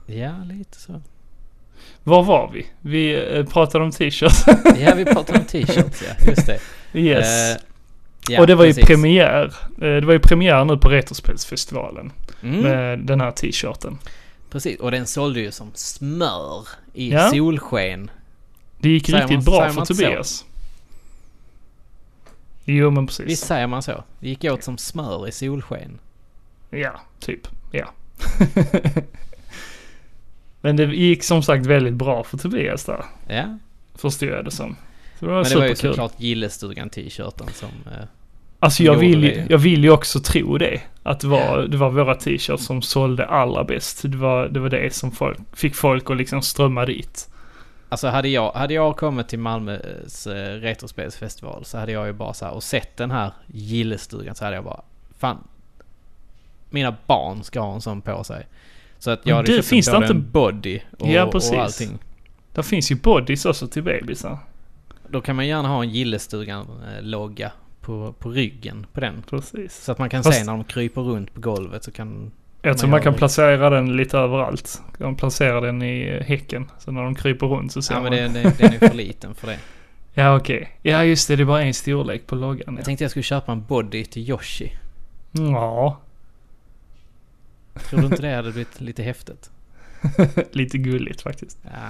Ja, 0.05 0.43
lite 0.43 0.79
så. 0.79 1.01
Var 2.03 2.23
var 2.23 2.51
vi? 2.53 2.65
Vi 2.81 3.35
eh, 3.37 3.45
pratade 3.45 3.83
om 3.83 3.91
t-shirts. 3.91 4.43
Ja, 4.79 4.95
vi 4.95 5.05
pratar 5.05 5.35
om 5.39 5.45
t-shirts 5.45 6.03
ja, 6.07 6.25
just 6.27 6.45
det. 6.45 6.59
yes. 6.93 7.51
Eh, 7.51 7.57
ja, 8.29 8.39
och 8.41 8.47
det 8.47 8.55
var 8.55 8.65
ju 8.65 8.73
precis. 8.73 8.85
premiär. 8.87 9.45
Eh, 9.75 9.79
det 9.79 10.01
var 10.05 10.13
ju 10.13 10.19
premiär 10.19 10.65
nu 10.65 10.77
på 10.77 10.89
Retrospelsfestivalen. 10.89 12.11
Mm, 12.43 12.61
Med 12.61 12.99
den 12.99 13.21
här 13.21 13.31
t-shirten. 13.31 13.97
precis, 14.51 14.79
och 14.79 14.91
den 14.91 15.07
sålde 15.07 15.39
ju 15.39 15.51
som 15.51 15.71
smör 15.73 16.67
i 16.93 17.11
Ja. 17.11 17.29
solsken. 17.29 18.11
Det 18.79 18.89
gick 18.89 19.05
Säger 19.05 19.17
riktigt 19.19 19.35
man- 19.35 19.43
bra 19.45 19.69
för 19.69 19.79
inte 19.81 19.95
så? 19.95 20.03
Tobias. 20.03 20.45
Jo 22.65 22.91
men 22.91 23.07
precis. 23.07 23.25
Visst 23.27 23.47
säger 23.47 23.67
man 23.67 23.81
så? 23.83 24.03
Det 24.19 24.29
gick 24.29 24.43
åt 24.43 24.63
som 24.63 24.77
smör 24.77 25.27
i 25.27 25.31
solsken. 25.31 25.99
Ja, 26.69 27.01
typ. 27.19 27.47
Ja. 27.71 27.85
men 30.61 30.75
det 30.75 30.83
gick 30.85 31.23
som 31.23 31.43
sagt 31.43 31.65
väldigt 31.65 31.93
bra 31.93 32.23
för 32.23 32.37
Tobias 32.37 32.85
där. 32.85 33.05
Ja. 33.27 33.57
Förstod 33.95 34.29
jag 34.29 34.45
det 34.45 34.51
som. 34.51 34.75
Så 35.19 35.25
det 35.25 35.31
var 35.31 35.41
Men 35.41 35.51
det 35.51 35.55
var 35.57 35.65
ju 35.65 35.75
superkul. 35.75 35.91
såklart 35.91 36.13
Gillestugan-t-shirten 36.19 37.47
som... 37.53 37.69
Eh, 37.91 38.05
Alltså 38.63 38.83
jag 38.83 38.95
gjorde 38.95 39.07
vill, 39.07 39.21
det. 39.21 39.45
jag 39.49 39.57
vill 39.57 39.83
ju 39.83 39.89
också 39.91 40.19
tro 40.19 40.57
det. 40.57 40.81
Att 41.03 41.19
det 41.19 41.27
var, 41.27 41.61
det 41.61 41.77
var 41.77 41.89
våra 41.89 42.15
t-shirts 42.15 42.65
som 42.65 42.81
sålde 42.81 43.25
allra 43.25 43.63
bäst. 43.63 44.01
Det 44.03 44.17
var 44.17 44.47
det, 44.47 44.59
var 44.59 44.69
det 44.69 44.93
som 44.93 45.11
folk, 45.11 45.39
fick 45.53 45.75
folk 45.75 46.09
att 46.11 46.17
liksom 46.17 46.41
strömma 46.41 46.85
dit. 46.85 47.29
alltså 47.89 48.07
hade 48.07 48.27
jag, 48.27 48.51
hade 48.51 48.73
jag 48.73 48.97
kommit 48.97 49.27
till 49.27 49.39
Malmös 49.39 50.27
eh, 50.27 50.53
retrospelsfestival 50.59 51.65
så 51.65 51.77
hade 51.77 51.91
jag 51.91 52.07
ju 52.07 52.13
bara 52.13 52.33
så 52.33 52.45
här 52.45 52.53
och 52.53 52.63
sett 52.63 52.97
den 52.97 53.11
här 53.11 53.31
Gillestugan 53.47 54.35
så 54.35 54.43
hade 54.45 54.55
jag 54.55 54.65
bara... 54.65 54.81
Fan. 55.19 55.37
Mina 56.69 56.95
barn 57.07 57.43
ska 57.43 57.59
ha 57.61 57.73
en 57.73 57.81
sån 57.81 58.01
på 58.01 58.23
sig. 58.23 58.47
Så 59.03 59.11
att 59.11 59.19
jag 59.23 59.27
Men 59.27 59.35
hade 59.35 59.51
det 59.51 59.55
köpt 59.55 59.67
finns 59.67 59.85
det 59.85 59.97
inte- 59.97 60.07
en 60.13 60.31
body 60.31 60.79
och, 60.99 61.07
Ja, 61.07 61.29
precis. 61.31 61.51
och 61.51 61.57
allting. 61.57 61.99
Där 62.53 62.61
finns 62.61 62.91
ju 62.91 62.95
bodies 62.95 63.45
också 63.45 63.67
till 63.67 63.83
bebisar. 63.83 64.37
Då 65.07 65.21
kan 65.21 65.35
man 65.35 65.47
gärna 65.47 65.67
ha 65.69 65.83
en 65.83 65.89
Gillestugan-logga 65.89 67.51
på, 67.81 68.13
på 68.19 68.29
ryggen 68.29 68.85
på 68.93 68.99
den. 68.99 69.23
Precis. 69.29 69.83
Så 69.83 69.91
att 69.91 69.97
man 69.97 70.09
kan 70.09 70.23
Fast- 70.23 70.37
se 70.39 70.43
när 70.45 70.51
de 70.53 70.63
kryper 70.63 71.01
runt 71.01 71.33
på 71.33 71.41
golvet 71.41 71.83
så 71.83 71.91
kan... 71.91 72.31
Jag 72.61 72.77
tror 72.77 72.87
man 72.87 72.91
man 72.91 73.01
kan 73.03 73.13
det. 73.13 73.17
placera 73.17 73.69
den 73.69 73.95
lite 73.97 74.17
överallt. 74.17 74.81
De 74.97 75.15
placerar 75.15 75.61
den 75.61 75.81
i 75.81 76.01
eh, 76.19 76.25
häcken. 76.25 76.71
Så 76.79 76.91
när 76.91 77.03
de 77.03 77.15
kryper 77.15 77.47
runt 77.47 77.71
så 77.71 77.81
ser 77.81 77.93
Ja 77.95 78.01
men 78.01 78.23
man. 78.23 78.33
det, 78.33 78.41
det, 78.43 78.57
den 78.57 78.73
är 78.73 78.87
för 78.87 78.93
liten 78.95 79.35
för 79.35 79.47
det. 79.47 79.57
Ja 80.13 80.35
okej. 80.37 80.69
Ja 80.81 81.03
just 81.03 81.27
det, 81.27 81.35
det 81.35 81.43
är 81.43 81.45
bara 81.45 81.61
en 81.61 81.73
storlek 81.73 82.27
på 82.27 82.35
loggan. 82.35 82.63
Jag 82.65 82.79
Ja. 82.79 82.83
tänkte 82.83 83.03
jag 83.03 83.11
skulle 83.11 83.23
köpa 83.23 83.51
en 83.51 83.63
body 83.65 84.05
till 84.05 84.29
Yoshi. 84.29 84.71
ja. 85.31 85.99
Tror 87.89 87.99
du 87.99 88.05
inte 88.05 88.21
det 88.21 88.35
hade 88.35 88.51
blivit 88.51 88.81
lite 88.81 89.03
häftigt? 89.03 89.49
lite 90.51 90.77
gulligt 90.77 91.21
faktiskt. 91.21 91.57
Ja. 91.63 91.89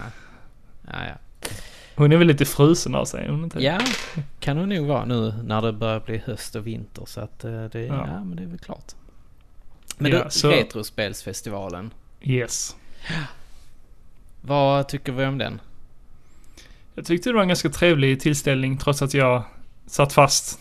Ja, 0.88 1.06
ja. 1.08 1.48
Hon 1.96 2.12
är 2.12 2.18
väl 2.18 2.28
lite 2.28 2.46
frusen 2.46 2.96
av 2.96 3.06
sig, 3.06 3.28
hon 3.30 3.44
inte? 3.44 3.60
Ja, 3.64 3.80
kan 4.40 4.58
hon 4.58 4.70
nog 4.70 4.88
vara 4.88 5.06
nu 5.06 5.34
när 5.44 5.62
det 5.62 5.74
börjar 5.74 6.00
bli 6.00 6.18
höst 6.26 6.56
och 6.56 6.68
vinter 6.68 7.04
så 7.08 7.22
att 7.22 7.44
eh, 7.44 7.64
det, 7.66 7.82
ja. 7.86 8.08
Ja. 8.08 8.24
men 8.24 8.36
det 8.36 8.44
är 8.44 8.48
väl 8.48 8.60
klart. 8.60 8.92
Men 9.98 10.12
Ja, 10.12 10.24
du, 10.24 10.30
så- 10.30 10.50
Retrospelsfestivalen. 10.50 11.94
Yes. 12.22 12.76
Vad 14.42 14.88
tycker 14.88 15.12
vi 15.12 15.26
om 15.26 15.38
den? 15.38 15.62
Jag 16.96 17.06
tyckte 17.06 17.30
det 17.30 17.34
var 17.34 17.42
en 17.42 17.48
ganska 17.48 17.70
trevlig 17.70 18.20
tillställning 18.20 18.78
trots 18.78 19.02
att 19.02 19.14
jag 19.14 19.44
satt 19.88 20.14
fast. 20.14 20.60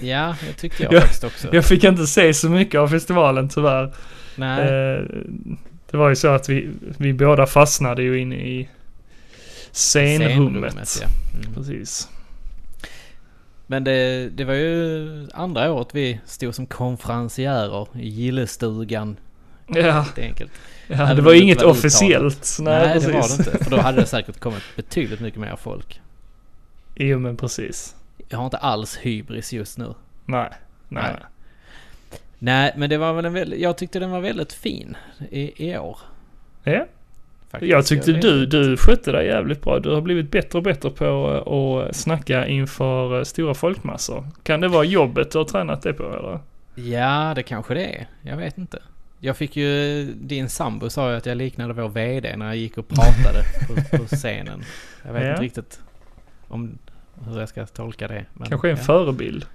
Ja, 0.00 0.36
det 0.46 0.52
tyckte 0.52 0.82
jag 0.82 0.92
Ja, 0.94 1.00
faktiskt 1.00 1.24
också. 1.24 1.54
Jag 1.54 1.64
fick 1.64 1.84
inte 1.84 2.06
se 2.06 2.34
så 2.34 2.48
mycket 2.48 2.80
av 2.80 2.88
festivalen 2.88 3.48
tyvärr. 3.48 3.94
Nej, 4.36 4.68
Eh, 4.68 5.04
det 5.90 5.96
var 5.96 6.08
ju 6.08 6.16
så 6.16 6.28
att 6.28 6.48
vi, 6.48 6.70
vi 6.98 7.12
båda 7.12 7.46
fastnade 7.46 8.02
ju 8.02 8.18
inne 8.20 8.36
i 8.36 8.68
scenrummet. 9.72 10.98
ja. 11.02 11.08
Mm. 11.40 11.54
Precis. 11.54 12.08
Men 13.66 13.84
det, 13.84 14.28
det 14.28 14.44
var 14.44 14.54
ju 14.54 15.28
andra 15.34 15.72
året 15.72 15.88
vi 15.92 16.20
stod 16.24 16.54
som 16.54 16.66
konferenciärer 16.66 17.86
i 17.94 18.08
gillestugan. 18.08 19.16
Ja, 19.66 19.90
Helt 19.90 20.18
enkelt. 20.18 20.52
ja 20.86 20.94
Även 20.94 21.16
det 21.16 21.22
var 21.22 21.34
inget 21.34 21.62
var 21.62 21.70
officiellt. 21.70 22.56
Nej, 22.60 22.86
Nej, 22.88 23.00
det 23.00 23.06
var 23.12 23.28
det 23.28 23.34
inte. 23.38 23.64
För 23.64 23.70
då 23.70 23.80
hade 23.80 24.00
det 24.00 24.06
säkert 24.16 24.40
kommit 24.40 24.62
betydligt 24.76 25.20
mycket 25.20 25.40
mer 25.40 25.56
folk. 25.56 26.00
Jo, 26.94 27.18
men 27.18 27.36
precis. 27.36 27.96
Jag 28.28 28.38
har 28.38 28.44
inte 28.44 28.56
alls 28.56 28.96
hybris 28.96 29.52
just 29.52 29.78
nu. 29.78 29.94
Nej, 30.24 30.50
nej. 30.88 31.02
Nej. 31.12 31.22
Nej, 32.38 32.72
men 32.76 32.90
det 32.90 32.98
var 32.98 33.12
väl 33.12 33.24
en 33.24 33.32
väldigt, 33.32 33.60
jag 33.60 33.76
tyckte 33.78 33.98
den 33.98 34.10
var 34.10 34.20
väldigt 34.20 34.52
fin 34.52 34.96
i, 35.30 35.70
i 35.70 35.78
år. 35.78 35.98
Ja, 36.64 36.86
Faktiskt. 37.50 37.70
jag 37.72 37.86
tyckte 37.86 38.12
du, 38.12 38.46
du 38.46 38.76
skötte 38.76 39.12
dig 39.12 39.26
jävligt 39.26 39.62
bra. 39.62 39.78
Du 39.78 39.90
har 39.94 40.00
blivit 40.00 40.30
bättre 40.30 40.58
och 40.58 40.62
bättre 40.62 40.90
på 40.90 41.28
att 41.88 41.96
snacka 41.96 42.46
inför 42.46 43.18
eh, 43.18 43.24
stora 43.24 43.54
folkmassor. 43.54 44.26
Kan 44.42 44.60
det 44.60 44.68
vara 44.68 44.84
jobbet 44.84 45.30
du 45.30 45.38
har 45.38 45.44
tränat 45.44 45.82
det 45.82 45.92
på 45.92 46.02
eller? 46.02 46.40
Ja, 46.90 47.32
det 47.36 47.42
kanske 47.42 47.74
det 47.74 47.84
är. 47.84 48.06
Jag 48.22 48.36
vet 48.36 48.58
inte. 48.58 48.82
Jag 49.20 49.36
fick 49.36 49.56
ju, 49.56 50.04
din 50.14 50.48
sambo 50.48 50.90
sa 50.90 51.10
ju 51.10 51.16
att 51.16 51.26
jag 51.26 51.36
liknade 51.36 51.72
vår 51.72 51.88
VD 51.88 52.36
när 52.36 52.46
jag 52.46 52.56
gick 52.56 52.78
och 52.78 52.88
pratade 52.88 53.42
på, 53.90 53.96
på 53.98 54.04
scenen. 54.16 54.62
Jag 55.06 55.12
vet 55.12 55.22
Ja. 55.24 55.30
inte 55.30 55.42
riktigt 55.42 55.80
om 56.48 56.78
hur 57.28 57.40
jag 57.40 57.48
ska 57.48 57.66
tolka 57.66 58.08
det. 58.08 58.24
Men, 58.34 58.48
Kanske 58.48 58.70
en 58.70 58.76
ja. 58.76 58.82
förebild? 58.82 59.46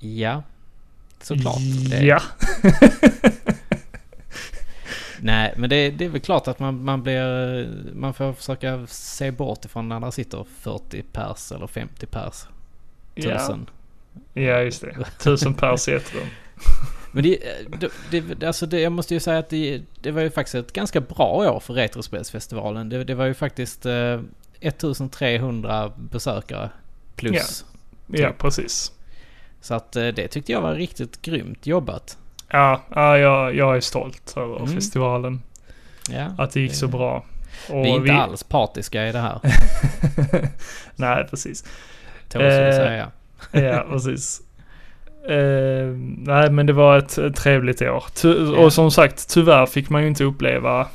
Ja, 0.00 0.42
såklart. 1.22 1.60
Ja. 2.02 2.22
Nej, 5.22 5.54
men 5.56 5.70
det, 5.70 5.90
det 5.90 6.04
är 6.04 6.08
väl 6.08 6.20
klart 6.20 6.48
att 6.48 6.58
man, 6.58 6.84
man 6.84 7.02
blir... 7.02 7.68
Man 7.94 8.14
får 8.14 8.32
försöka 8.32 8.86
se 8.86 9.30
bort 9.30 9.64
ifrån 9.64 9.88
när 9.88 10.00
det 10.00 10.12
sitter 10.12 10.46
40 10.60 11.02
pers 11.12 11.52
eller 11.52 11.66
50 11.66 12.06
pers. 12.06 12.44
ja. 13.14 13.38
Tusen. 13.38 13.66
Ja, 14.34 14.60
just 14.60 14.80
det. 14.80 14.96
Tusen 15.18 15.54
pers 15.54 15.88
i 15.88 15.92
ett 15.92 16.14
rum. 16.14 16.28
Men 17.12 17.22
det, 17.22 17.38
det, 18.10 18.20
det, 18.20 18.46
alltså 18.46 18.66
det, 18.66 18.80
jag 18.80 18.92
måste 18.92 19.14
ju 19.14 19.20
säga 19.20 19.38
att 19.38 19.48
det, 19.48 19.82
det 20.00 20.10
var 20.10 20.22
ju 20.22 20.30
faktiskt 20.30 20.54
ett 20.54 20.72
ganska 20.72 21.00
bra 21.00 21.52
år 21.54 21.60
för 21.60 21.74
Retrospelsfestivalen. 21.74 22.88
Det, 22.88 23.04
det 23.04 23.14
var 23.14 23.24
ju 23.24 23.34
faktiskt 23.34 23.86
eh, 23.86 24.20
1300 24.60 25.92
besökare 25.96 26.70
plus. 27.16 27.64
Ja, 28.06 28.32
precis. 28.38 28.92
Så 29.60 29.74
att 29.74 29.96
eh, 29.96 30.06
det 30.08 30.28
tyckte 30.28 30.52
jag 30.52 30.60
var 30.60 30.74
riktigt 30.74 31.22
grymt 31.22 31.66
jobbat. 31.66 32.18
Ja, 32.50 32.80
ja 32.94 33.18
jag, 33.18 33.54
jag 33.56 33.76
är 33.76 33.80
stolt 33.80 34.34
över 34.36 34.56
Mm. 34.56 34.68
festivalen. 34.74 35.42
Ja, 36.10 36.26
Att 36.38 36.50
det 36.52 36.60
gick 36.60 36.74
så 36.74 36.86
Det- 36.86 36.92
bra. 36.92 37.24
Och 37.68 37.84
vi 37.84 37.90
är 37.90 37.96
inte 37.96 38.12
alls 38.14 38.42
partiska 38.42 39.08
i 39.08 39.12
det 39.12 39.18
här, 39.18 39.40
Nej, 40.96 41.26
precis. 41.30 41.64
tåls 42.28 42.42
vi 42.42 42.46
Eh, 42.48 42.72
säga. 42.72 43.10
Ja, 43.52 43.84
precis. 43.90 44.40
Eh, 45.28 45.86
nej, 46.18 46.50
men 46.50 46.66
det 46.66 46.72
var 46.72 46.98
ett, 46.98 47.18
ett 47.18 47.36
trevligt 47.36 47.82
år. 47.82 48.04
Ty- 48.14 48.52
Ja. 48.54 48.58
Och 48.64 48.72
som 48.72 48.90
sagt, 48.90 49.28
tyvärr 49.30 49.66
fick 49.66 49.90
man 49.90 50.02
ju 50.02 50.08
inte 50.08 50.24
uppleva, 50.24 50.86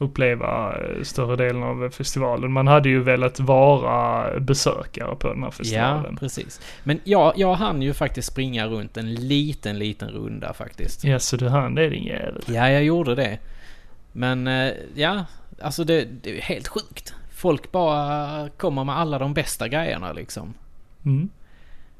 uppleva 0.00 0.76
eh, 0.78 1.02
större 1.02 1.36
delen 1.36 1.62
av 1.62 1.90
festivalen. 1.90 2.52
Man 2.52 2.66
hade 2.66 2.88
ju 2.88 3.02
velat 3.02 3.40
vara 3.40 4.40
besökare 4.40 5.16
på 5.16 5.28
den 5.28 5.38
här 5.42 5.46
Ja, 5.46 5.50
festivalen. 5.52 6.16
precis. 6.16 6.60
Men 6.84 7.00
jag, 7.04 7.32
jag 7.36 7.54
hann 7.54 7.82
ju 7.82 7.94
faktiskt 7.94 8.28
springa 8.32 8.66
runt 8.66 8.96
en 8.96 9.14
liten, 9.14 9.78
liten 9.78 10.08
runda 10.08 10.52
faktiskt. 10.52 11.04
Ja, 11.04 11.18
så 11.18 11.36
du 11.36 11.48
hann 11.48 11.74
det 11.74 11.88
din 11.88 12.04
jävel. 12.04 12.42
Ja, 12.46 12.70
jag 12.70 12.84
gjorde 12.84 13.14
det. 13.14 13.38
Men 14.12 14.46
eh, 14.46 14.72
ja, 14.94 15.24
alltså 15.62 15.84
det, 15.84 16.04
det 16.22 16.38
är 16.38 16.42
helt 16.42 16.68
sjukt. 16.68 17.14
Folk 17.34 17.72
bara 17.72 18.48
kommer 18.48 18.84
med 18.84 18.98
alla 18.98 19.18
de 19.18 19.34
bästa 19.34 19.68
grejerna 19.68 20.12
liksom. 20.12 20.54
Mm. 21.04 21.28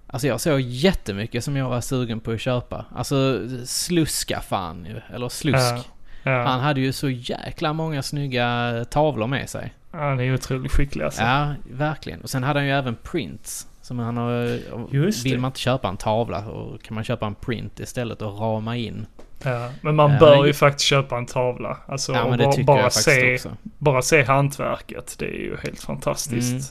Alltså 0.07 0.27
jag 0.27 0.41
såg 0.41 0.61
jättemycket 0.61 1.45
som 1.45 1.57
jag 1.57 1.69
var 1.69 1.81
sugen 1.81 2.21
på 2.21 2.31
att 2.31 2.41
köpa. 2.41 2.85
Alltså 2.97 3.41
sluska 3.65 4.41
fan 4.41 4.87
ju, 4.87 5.01
eller 5.15 5.29
slusk. 5.29 5.59
Ja. 5.59 5.83
Ja, 6.23 6.43
Han 6.43 6.61
hade 6.61 6.81
ju 6.81 6.93
så 6.93 7.09
jäkla 7.11 7.73
många 7.73 8.03
snygga 8.03 8.85
tavlor 8.91 9.27
med 9.27 9.51
sig. 9.51 9.75
han 9.91 10.21
är 10.21 10.35
otroligt 10.35 10.73
skicklig 10.73 11.05
alltså. 11.05 11.23
Ja, 11.23 11.55
verkligen. 11.71 12.21
Och 12.21 12.31
sen 12.31 12.43
hade 12.43 12.61
han 12.61 12.67
ju 12.67 12.73
även 12.73 12.97
prints. 12.97 13.67
Som 13.83 13.99
han 13.99 14.17
har... 14.17 14.59
Just 14.91 15.25
vill 15.25 15.33
det. 15.33 15.39
man 15.39 15.49
inte 15.49 15.61
köpa 15.61 15.89
en 15.89 15.97
tavla 15.97 16.47
och 16.47 16.83
kan 16.83 16.95
man 16.95 17.05
köpa 17.05 17.27
en 17.27 17.35
print 17.35 17.81
istället 17.81 18.23
och 18.23 18.41
rama 18.41 18.77
in. 18.77 19.07
Ja, 19.43 19.71
men 19.81 19.97
man 19.97 20.19
bör 20.19 20.47
ju 20.47 20.53
faktiskt 20.53 20.89
köpa 20.89 21.19
en 21.19 21.27
tavla. 21.27 21.79
Alltså, 21.87 22.13
Ja 22.13 22.37
det 22.37 22.47
bara, 22.47 22.65
bara 22.65 22.91
se, 22.91 23.35
också. 23.35 23.57
bara 23.79 24.03
se 24.03 24.23
hantverket. 24.23 25.17
Det 25.19 25.25
är 25.25 25.39
ju 25.39 25.57
helt 25.57 25.81
fantastiskt. 25.81 26.51
Mm. 26.51 26.63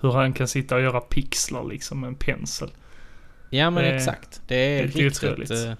Hur 0.00 0.12
han 0.12 0.32
kan 0.32 0.48
sitta 0.48 0.74
och 0.74 0.80
göra 0.80 1.00
pixlar 1.00 1.64
liksom 1.64 2.00
med 2.00 2.08
en 2.08 2.14
pensel. 2.14 2.70
Ja 3.50 3.70
men 3.70 3.84
Eh, 3.84 3.94
exakt. 3.96 4.42
Det 4.46 4.54
är 4.54 4.82
det 4.82 5.00
är 5.00 5.10
riktigt, 5.10 5.50
eh, 5.50 5.72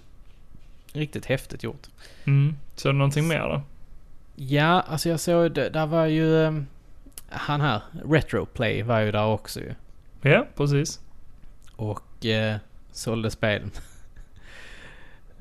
riktigt 0.92 1.26
häftigt 1.26 1.62
gjort. 1.62 1.86
Mm. 2.28 2.54
Så 2.74 2.88
är 2.88 2.92
det 2.92 2.98
någonting 2.98 3.28
mer 3.28 3.40
då? 3.40 3.62
Ja, 4.36 4.80
alltså 4.88 5.08
jag 5.08 5.20
såg, 5.20 5.52
det- 5.52 5.68
där 5.70 5.86
var 5.86 6.06
ju 6.06 6.44
eh, 6.44 6.52
han 7.30 7.60
här, 7.60 7.80
Retroplay 8.10 8.82
var 8.82 9.00
ju 9.00 9.12
där 9.12 9.24
också 9.26 9.60
ju. 9.60 9.74
Ja, 10.22 10.46
precis. 10.56 11.00
Och 11.76 12.26
eh, 12.26 12.56
sålde 12.92 13.30
spel. 13.30 13.62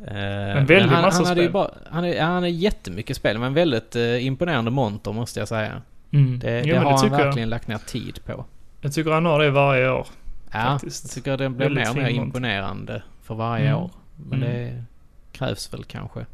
Eh, 0.08 0.58
En 0.58 0.65
väldig 0.65 0.89
han, 0.96 1.01
massa 1.01 1.17
han 1.17 1.25
hade 1.25 1.41
spel. 1.41 1.51
bara, 1.51 1.72
han 1.91 2.03
är, 2.03 2.13
ja, 2.13 2.24
han 2.25 2.44
är 2.44 2.48
jättemycket 2.48 3.17
spel 3.17 3.38
men 3.38 3.53
väldigt 3.53 3.96
eh, 3.96 4.25
imponerande 4.25 4.72
monter 4.72 5.12
måste 5.12 5.39
jag 5.39 5.48
säga. 5.48 5.82
Mm. 6.12 6.39
Det, 6.39 6.60
jo, 6.65 6.74
det 6.74 6.79
har 6.79 6.91
det 6.91 7.10
han 7.10 7.10
verkligen 7.25 7.50
lagt 7.50 7.67
ner 7.67 7.77
tid 7.77 8.20
på. 8.25 8.32
jag. 8.32 8.46
Jag 8.82 8.94
tycker 8.94 9.12
han 9.12 9.25
har 9.25 9.39
det 9.39 9.51
varje 9.51 9.89
år. 9.91 10.08
Ja, 10.51 10.60
Faktiskt. 10.63 11.03
jag 11.06 11.12
tycker 11.12 11.38
det 11.38 11.50
blir 11.50 11.65
Väldigt 11.65 11.84
mer 11.84 11.89
och 11.89 11.96
mer 11.98 12.10
imponerande 12.10 13.03
för 13.24 13.36
varje 13.36 13.67
Mm. 13.67 13.79
år. 13.79 13.91
Men 14.15 14.44
Mm. 14.44 14.53
det 14.58 14.84
krävs 15.32 15.74
väl 15.74 15.84
kanske. 15.84 16.25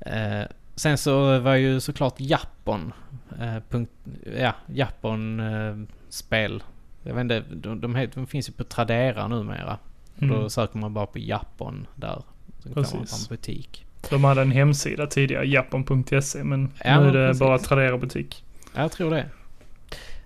Eh, 0.00 0.42
sen 0.74 0.98
så 0.98 1.38
var 1.38 1.54
ju 1.54 1.80
såklart 1.80 2.14
Japan, 2.20 2.92
eh, 3.40 3.56
punkt, 3.68 3.92
ja, 4.38 4.52
Japan 4.66 5.40
eh, 5.40 5.76
spel 6.08 6.62
Jag 7.02 7.14
vet 7.14 7.20
inte, 7.22 7.40
de, 7.54 7.80
de, 7.80 7.94
heter- 7.94 8.14
de 8.20 8.26
finns 8.26 8.48
ju 8.48 8.52
på 8.52 8.64
Tradera 8.64 9.28
numera. 9.28 9.78
Mm. 10.18 10.34
Då 10.40 10.50
söker 10.50 10.78
man 10.78 10.94
bara 10.94 11.06
på 11.06 11.18
Japan 11.18 11.86
där. 11.94 12.22
Så 12.58 12.62
kan 12.68 12.72
man 12.74 12.84
ha 12.84 13.00
Precis. 13.00 13.28
en 13.30 13.36
butik. 13.36 13.84
De 14.10 14.24
hade 14.24 14.42
en 14.42 14.50
hemsida 14.50 15.06
tidigare, 15.06 15.44
japan.se, 15.46 16.44
men 16.44 16.72
Ja, 16.84 17.00
nu 17.00 17.08
är 17.08 17.12
det 17.12 17.28
precis. 17.28 17.40
bara 17.40 17.58
Tradera 17.58 17.98
butik. 17.98 18.44
Ja, 18.74 18.80
Jag 18.82 18.92
tror 18.92 19.10
det. 19.10 19.26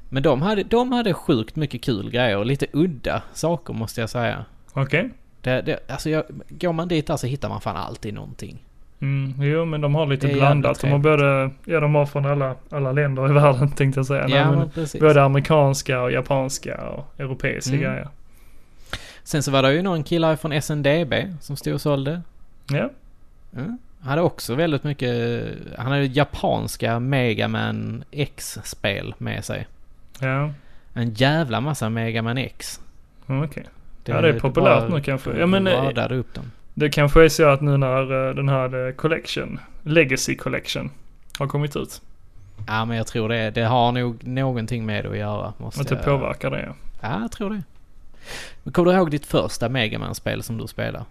Men 0.08 0.22
de 0.22 0.42
hade, 0.42 0.62
de 0.62 0.92
hade 0.92 1.14
sjukt 1.14 1.56
mycket 1.56 1.82
kul 1.82 2.10
grejer 2.10 2.36
och 2.38 2.46
lite 2.46 2.66
udda 2.72 3.22
saker 3.34 3.74
måste 3.74 4.00
jag 4.00 4.10
säga. 4.10 4.44
Okej. 4.72 5.10
Det, 5.40 5.62
det, 5.62 5.90
alltså 5.90 6.10
jag, 6.10 6.24
går 6.48 6.72
man 6.72 6.88
dit 6.88 7.06
där 7.06 7.16
så 7.16 7.26
hittar 7.26 7.48
man 7.48 7.60
fan 7.60 7.76
alltid 7.76 8.14
någonting. 8.14 8.64
Mm, 9.02 9.34
jo, 9.42 9.64
men 9.64 9.80
de 9.80 9.94
har 9.94 10.06
lite 10.06 10.26
blandat. 10.28 10.80
De 10.80 10.90
har 10.90 10.98
både, 10.98 11.50
ja 11.64 11.80
de 11.80 11.94
har 11.94 12.06
från 12.06 12.26
alla, 12.26 12.54
alla 12.70 12.92
länder 12.92 13.30
i 13.30 13.32
världen 13.42 13.70
tänkte 13.70 13.98
jag 13.98 14.06
säga. 14.06 14.26
Nej, 14.26 14.36
ja, 14.38 14.50
men 14.50 14.58
men 14.58 14.70
precis. 14.70 15.00
både 15.00 15.22
amerikanska 15.22 16.00
och 16.02 16.12
japanska 16.12 16.88
och 16.90 17.20
europeiska 17.20 17.70
Mm. 17.76 17.82
grejer. 17.82 18.08
Sen 19.24 19.42
så 19.42 19.50
var 19.50 19.62
det 19.62 19.72
ju 19.74 19.82
någon 19.82 20.02
kille 20.04 20.36
från 20.36 20.52
SNDB 20.62 21.14
som 21.40 21.56
stod 21.56 21.74
och 21.74 21.80
sålde. 21.80 22.22
Ja, 22.70 22.90
Mm. 23.56 23.78
Han 24.00 24.10
hade 24.10 24.22
också 24.22 24.54
väldigt 24.54 24.84
mycket, 24.84 25.44
han 25.78 25.92
hade 25.92 26.04
japanska 26.04 26.98
Megaman 27.00 28.04
X-spel 28.10 29.14
med 29.18 29.44
sig. 29.44 29.66
ja, 30.20 30.50
En 30.94 31.14
jävla 31.14 31.60
massa 31.60 31.90
Megaman 31.90 32.38
X. 32.38 32.80
okej. 33.26 33.64
Ja, 34.04 34.20
det 34.20 34.28
är 34.28 34.40
populärt 34.40 34.88
nu 34.90 35.00
kanske. 35.00 35.30
Ja, 35.38 35.46
men, 35.46 35.66
eh, 35.66 35.72
radade 35.82 36.14
upp 36.16 36.34
dem. 36.34 36.50
Det 36.74 36.90
kanske 36.90 37.24
är 37.24 37.28
så 37.28 37.48
att 37.48 37.60
nu 37.60 37.76
när 37.76 38.28
eh, 38.28 38.34
den 38.34 38.48
här 38.48 38.86
eh, 38.86 38.92
Collection, 38.92 39.60
Legacy 39.82 40.36
Collection, 40.36 40.90
har 41.38 41.46
kommit 41.46 41.76
ut. 41.76 42.02
Ja, 42.66 42.84
men 42.84 42.96
jag 42.96 43.06
tror 43.06 43.28
det. 43.28 43.50
Det 43.50 43.62
har 43.62 43.92
nog 43.92 44.26
någonting 44.26 44.86
med 44.86 45.04
det 45.04 45.10
att 45.10 45.16
göra. 45.16 45.52
Måste 45.58 45.80
Att 45.80 45.88
det 45.88 45.94
jag... 45.94 46.04
påverkar 46.04 46.50
det. 46.50 46.60
ja. 46.66 46.74
Ja, 47.00 47.20
jag 47.20 47.32
tror 47.32 47.50
det. 47.50 47.62
Men 48.62 48.72
kommer 48.72 48.92
du 48.92 48.98
ihåg 48.98 49.10
ditt 49.10 49.26
första 49.26 49.68
Megaman-spel 49.68 50.42
som 50.42 50.58
du 50.58 50.66
spelade? 50.66 51.04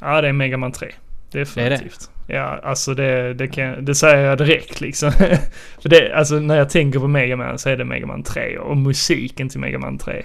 Ja, 0.00 0.20
det 0.20 0.28
är 0.28 0.32
Mega 0.32 0.56
Man 0.56 0.72
3. 0.72 0.92
Definitivt. 1.30 2.10
Ja, 2.26 2.60
alltså 2.62 2.94
det, 2.94 3.34
det, 3.34 3.48
kan, 3.48 3.84
det 3.84 3.94
säger 3.94 4.24
jag 4.24 4.38
direkt 4.38 4.80
liksom. 4.80 5.12
För 5.82 5.88
det, 5.88 6.12
alltså 6.14 6.34
när 6.34 6.56
jag 6.56 6.70
tänker 6.70 6.98
på 6.98 7.08
Mega 7.08 7.36
Man 7.36 7.58
så 7.58 7.68
är 7.68 7.76
det 7.76 7.84
Mega 7.84 8.06
Man 8.06 8.22
3 8.22 8.58
och 8.58 8.76
musiken 8.76 9.48
till 9.48 9.60
Mega 9.60 9.78
Man 9.78 9.98
3. 9.98 10.24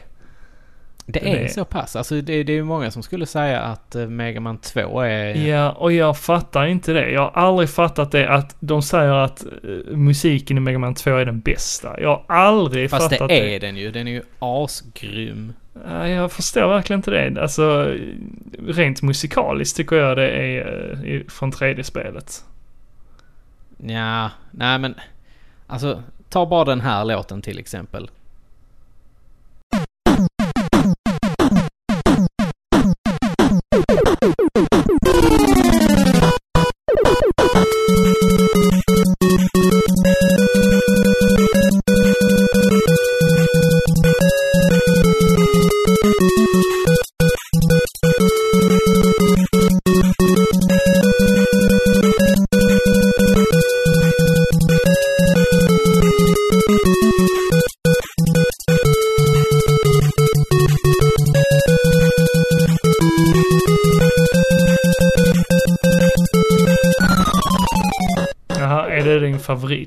Det 1.05 1.31
är 1.33 1.43
Det- 1.43 1.49
så 1.49 1.65
pass. 1.65 1.95
Alltså 1.95 2.15
det, 2.21 2.43
det 2.43 2.53
är 2.53 2.55
ju 2.57 2.63
många 2.63 2.91
som 2.91 3.03
skulle 3.03 3.25
säga 3.25 3.61
att 3.61 3.95
eh, 3.95 4.07
Megaman 4.07 4.57
2 4.57 5.01
är... 5.01 5.35
Ja, 5.47 5.71
och 5.71 5.91
jag 5.93 6.17
fattar 6.17 6.65
inte 6.65 6.93
det. 6.93 7.09
Jag 7.11 7.21
har 7.21 7.31
aldrig 7.41 7.69
fattat 7.69 8.11
det 8.11 8.29
att 8.29 8.55
de 8.59 8.81
säger 8.81 9.13
att 9.13 9.45
eh, 9.45 9.95
musiken 9.97 10.57
i 10.57 10.59
Mega 10.59 10.79
Man 10.79 10.95
2 10.95 11.15
är 11.15 11.25
den 11.25 11.39
bästa. 11.39 12.01
Jag 12.01 12.09
har 12.27 12.35
aldrig 12.35 12.89
Fast 12.89 13.03
fattat 13.09 13.29
det 13.29 13.35
det. 13.35 13.55
är 13.55 13.59
den 13.59 13.77
ju. 13.77 13.91
Den 13.91 14.07
är 14.07 14.11
ju 14.11 14.21
asgrym. 14.39 15.53
Ja, 15.87 16.07
Jag 16.07 16.31
förstår 16.31 16.67
verkligen 16.67 16.97
inte 16.99 17.11
det. 17.11 17.41
Alltså, 17.41 17.95
rent 18.67 19.01
musikaliskt 19.01 19.77
tycker 19.77 19.95
jag 19.95 20.17
det 20.17 20.29
är 20.29 20.99
eh, 21.05 21.21
från 21.27 21.51
3D-spelet. 21.51 22.43
Ja, 23.77 24.29
nej 24.51 24.79
men... 24.79 24.95
Alltså, 25.67 26.03
ta 26.29 26.45
bara 26.45 26.65
den 26.65 26.81
här 26.81 27.05
låten 27.05 27.41
till 27.41 27.59
exempel. 27.59 28.09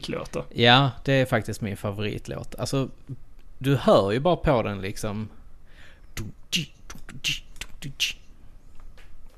Din 0.07 0.19
favoritlåt 0.19 0.33
då? 0.33 0.45
Ja, 0.63 0.91
det 1.05 1.13
är 1.13 1.27
faktiskt 1.27 1.61
min 1.61 1.77
favoritlåt. 1.77 2.55
Alltså, 2.59 2.89
du 3.59 3.77
hör 3.77 4.13
ju 4.13 4.21
bara 4.21 4.37
på 4.37 4.63
den 4.63 4.81
liksom... 4.81 5.29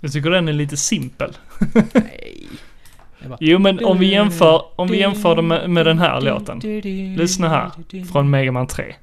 Jag 0.01 0.13
tycker 0.13 0.31
den 0.31 0.49
är 0.49 0.53
lite 0.53 0.77
simpel. 0.77 1.37
Nej. 1.93 2.49
Bara- 3.29 3.39
Jo 3.41 3.59
men 3.59 3.85
om 3.85 3.99
vi 3.99 4.07
jämför, 4.13 4.63
om 4.77 4.89
vi 4.89 4.99
jämför 4.99 5.37
det 5.37 5.43
med, 5.43 5.71
med 5.71 5.87
den 5.87 5.99
här 5.99 6.21
låten. 6.21 6.59
Lyssna 7.17 7.49
här, 7.49 7.71
från 8.13 8.31
Mega 8.31 8.53
Man 8.53 8.67
3. 8.67 8.95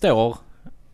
Förstår 0.00 0.36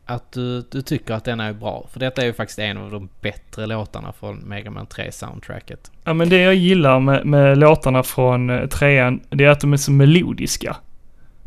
att 0.04 0.32
du, 0.32 0.60
du 0.70 0.82
tycker 0.82 1.14
att 1.14 1.24
den 1.24 1.40
är 1.40 1.52
bra. 1.52 1.86
För 1.92 2.00
detta 2.00 2.22
är 2.22 2.26
ju 2.26 2.32
faktiskt 2.32 2.58
en 2.58 2.76
av 2.78 2.90
de 2.90 3.08
bättre 3.20 3.66
låtarna 3.66 4.12
från 4.12 4.36
Mega 4.36 4.70
Man 4.70 4.86
3-soundtracket. 4.86 5.90
Ja 6.04 6.12
men 6.14 6.28
det 6.28 6.38
jag 6.42 6.54
gillar 6.54 7.00
med, 7.00 7.26
med 7.26 7.58
låtarna 7.58 8.02
från 8.02 8.50
eh, 8.50 8.66
trean, 8.68 9.20
det 9.30 9.44
är 9.44 9.48
att 9.48 9.60
de 9.60 9.72
är 9.72 9.76
så 9.76 9.92
melodiska. 9.92 10.76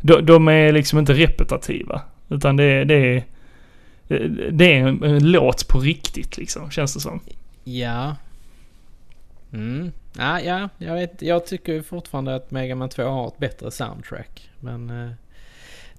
De, 0.00 0.26
de 0.26 0.48
är 0.48 0.72
liksom 0.72 0.98
inte 0.98 1.12
repetitiva. 1.12 2.02
Utan 2.28 2.56
det, 2.56 2.64
är- 2.64 2.84
det 2.84 2.94
är... 2.94 3.24
Det 4.50 4.72
är 4.74 4.86
en, 4.88 5.04
en 5.04 5.30
låt 5.32 5.68
på 5.68 5.78
riktigt 5.80 6.36
liksom, 6.36 6.70
känns 6.70 6.94
det 6.94 7.00
som. 7.00 7.20
Ja. 7.64 8.16
Mm. 9.52 9.92
Ja, 10.18 10.40
ja, 10.40 10.68
jag 10.78 10.94
vet. 10.94 11.22
Jag 11.22 11.46
tycker 11.46 11.82
fortfarande 11.82 12.34
att 12.34 12.50
Mega 12.50 12.74
Man 12.74 12.88
2 12.88 13.02
har 13.02 13.28
ett 13.28 13.38
bättre 13.38 13.70
soundtrack. 13.70 14.50
Men 14.60 14.90
eh, 14.90 15.10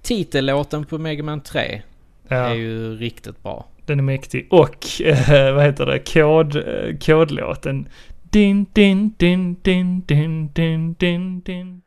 titellåten 0.02 0.84
på 0.84 0.98
Mega 0.98 1.22
Man 1.22 1.40
3 1.40 1.82
Ja, 2.28 2.36
är 2.36 2.54
ju 2.54 2.96
riktigt 2.96 3.42
bra. 3.42 3.66
den 3.86 3.98
är 3.98 4.02
mäktig. 4.02 4.46
Och, 4.50 4.86
eh, 5.02 5.54
vad 5.54 5.64
heter 5.64 5.86
det, 5.86 5.98
kod, 5.98 6.56
eh, 6.56 6.96
kodlåten. 6.98 7.88
Din, 8.30 8.66
din, 8.72 9.14
din, 9.16 9.56
din, 9.62 10.02
din, 10.06 10.50
din, 10.52 10.94
din, 10.98 11.40
din. 11.40 11.82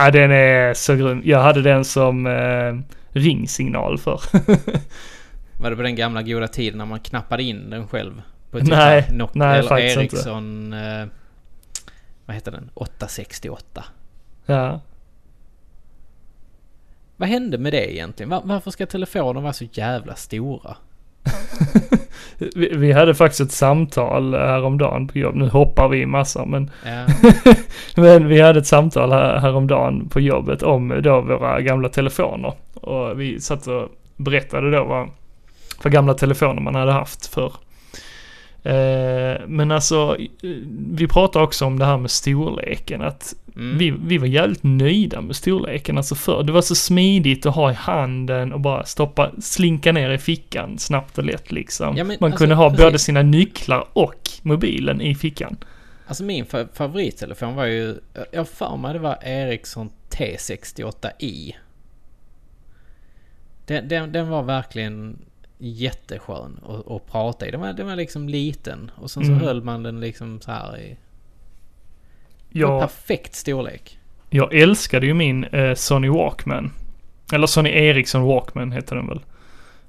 Ja, 0.00 0.10
den 0.10 0.30
är 0.30 0.74
så 0.74 0.96
grym. 0.96 1.22
Jag 1.24 1.42
hade 1.42 1.62
den 1.62 1.84
som 1.84 2.26
eh, 2.26 2.74
ringsignal 3.20 3.98
för. 3.98 4.20
Var 5.60 5.70
det 5.70 5.76
på 5.76 5.82
den 5.82 5.94
gamla 5.94 6.22
goda 6.22 6.48
tiden 6.48 6.78
när 6.78 6.84
man 6.84 7.00
knappade 7.00 7.42
in 7.42 7.70
den 7.70 7.88
själv? 7.88 8.22
På 8.50 8.58
Nej, 8.58 9.08
Nokia 9.12 9.32
nej, 9.34 9.58
eller 9.58 9.68
faktiskt 9.68 9.96
inte. 9.96 10.16
Ericsson... 10.16 10.72
Eh, 10.72 11.06
vad 12.26 12.34
heter 12.34 12.52
den? 12.52 12.70
868. 12.74 13.84
ja. 14.46 14.80
Vad 17.16 17.28
hände 17.28 17.58
med 17.58 17.72
det 17.72 17.94
egentligen? 17.94 18.30
Var, 18.30 18.42
varför 18.44 18.70
ska 18.70 18.86
telefoner 18.86 19.40
vara 19.40 19.52
så 19.52 19.64
jävla 19.72 20.14
stora? 20.14 20.76
vi, 22.54 22.76
vi 22.76 22.92
hade 22.92 23.14
faktiskt 23.14 23.40
ett 23.40 23.52
samtal 23.52 24.34
häromdagen 24.34 25.08
på 25.08 25.18
jobb. 25.18 25.34
Nu 25.34 25.48
hoppar 25.48 25.88
vi 25.88 26.00
i 26.00 26.06
massa 26.06 26.44
men, 26.44 26.70
Ja. 26.84 27.06
men 28.02 28.28
vi 28.28 28.40
hade 28.40 28.58
ett 28.58 28.66
samtal 28.66 29.12
här, 29.12 29.38
häromdagen 29.38 30.08
på 30.08 30.20
jobbet 30.20 30.62
om 30.62 31.00
då 31.02 31.20
våra 31.20 31.60
gamla 31.60 31.88
telefoner. 31.88 32.52
Och 32.74 33.20
vi 33.20 33.40
satt 33.40 33.66
och 33.66 33.88
berättade 34.16 34.70
då 34.70 34.84
vad 34.84 35.08
för 35.82 35.90
gamla 35.90 36.14
telefoner 36.14 36.62
man 36.62 36.74
hade 36.74 36.92
haft 36.92 37.26
för. 37.26 37.52
Eh, 38.62 39.40
men 39.46 39.70
alltså, 39.70 40.16
eh, 40.18 40.50
vi 40.90 41.08
pratar 41.08 41.42
också 41.42 41.64
om 41.64 41.78
det 41.78 41.84
här 41.84 41.96
med 41.96 42.10
storleken. 42.10 43.02
Att 43.02 43.34
Mm. 43.58 43.78
vi, 43.78 43.90
vi 43.90 44.18
var 44.18 44.26
jävligt 44.26 44.62
nöjda 44.62 45.20
med 45.20 45.36
storleken 45.36 45.96
alltså 45.96 46.14
förr. 46.14 46.42
Det 46.42 46.52
var 46.52 46.62
så 46.62 46.74
smidigt 46.74 47.46
att 47.46 47.54
ha 47.54 47.70
i 47.70 47.74
handen 47.74 48.52
och 48.52 48.60
bara 48.60 48.84
stoppa, 48.84 49.30
slinka 49.40 49.92
ner 49.92 50.10
i 50.10 50.18
fickan 50.18 50.78
snabbt 50.78 51.18
och 51.18 51.24
lätt 51.24 51.52
liksom. 51.52 51.96
Ja, 51.96 52.04
men 52.04 52.16
Man 52.20 52.26
alltså, 52.32 52.38
kunde 52.44 52.54
ha 52.54 52.70
precis. 52.70 52.84
både 52.84 52.98
sina 52.98 53.22
nycklar 53.22 53.84
och 53.92 54.30
mobilen 54.42 55.00
i 55.00 55.14
fickan. 55.14 55.56
Alltså 56.06 56.24
min 56.24 56.44
fa- 56.44 56.68
favorittelefon 56.72 57.54
var 57.54 57.64
ju, 57.64 57.94
jag 58.32 58.48
för 58.48 58.76
mig 58.76 58.92
det 58.92 58.98
var 58.98 59.18
Ericsson 59.24 59.90
T68i. 60.10 61.52
Den, 63.66 63.88
den, 63.88 64.12
den 64.12 64.28
var 64.28 64.42
verkligen 64.42 65.18
jätteskön 65.58 66.60
att, 66.68 66.90
att 66.90 67.06
prata 67.06 67.46
i. 67.46 67.50
Den 67.50 67.60
var, 67.60 67.72
den 67.72 67.86
var 67.86 67.96
liksom 67.96 68.28
liten 68.28 68.90
och 68.94 69.10
sen 69.10 69.24
så 69.24 69.32
Mm. 69.32 69.44
höll 69.44 69.62
man 69.62 69.82
den 69.82 70.00
liksom 70.00 70.40
så 70.40 70.50
här 70.50 70.78
i... 70.78 70.96
Jag, 72.48 72.80
perfekt 72.80 73.34
storlek. 73.34 73.98
jag 74.30 74.54
älskade 74.54 75.06
ju 75.06 75.14
min 75.14 75.44
eh, 75.44 75.74
Sony 75.74 76.08
Walkman. 76.08 76.72
Eller 77.32 77.46
Sony 77.46 77.70
Ericsson 77.70 78.22
Walkman 78.22 78.72
heter 78.72 78.96
den 78.96 79.08
väl. 79.08 79.20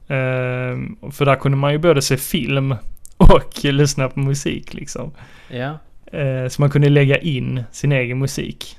Eh, 0.07 0.77
för 1.11 1.25
där 1.25 1.35
kunde 1.35 1.57
man 1.57 1.71
ju 1.71 1.77
både 1.77 2.01
se 2.01 2.17
film 2.17 2.75
och 3.17 3.63
lyssna 3.63 4.09
på 4.09 4.19
musik 4.19 4.73
liksom. 4.73 5.11
Ja. 5.49 5.77
Eh, 6.05 6.47
så 6.47 6.61
man 6.61 6.69
kunde 6.69 6.89
lägga 6.89 7.17
in 7.17 7.63
sin 7.71 7.91
egen 7.91 8.19
musik 8.19 8.77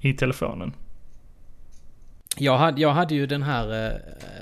i 0.00 0.12
telefonen. 0.12 0.72
Jag 2.38 2.58
hade, 2.58 2.80
jag 2.80 2.90
hade 2.90 3.14
ju 3.14 3.26
den 3.26 3.42
här 3.42 3.86
eh, 3.86 3.92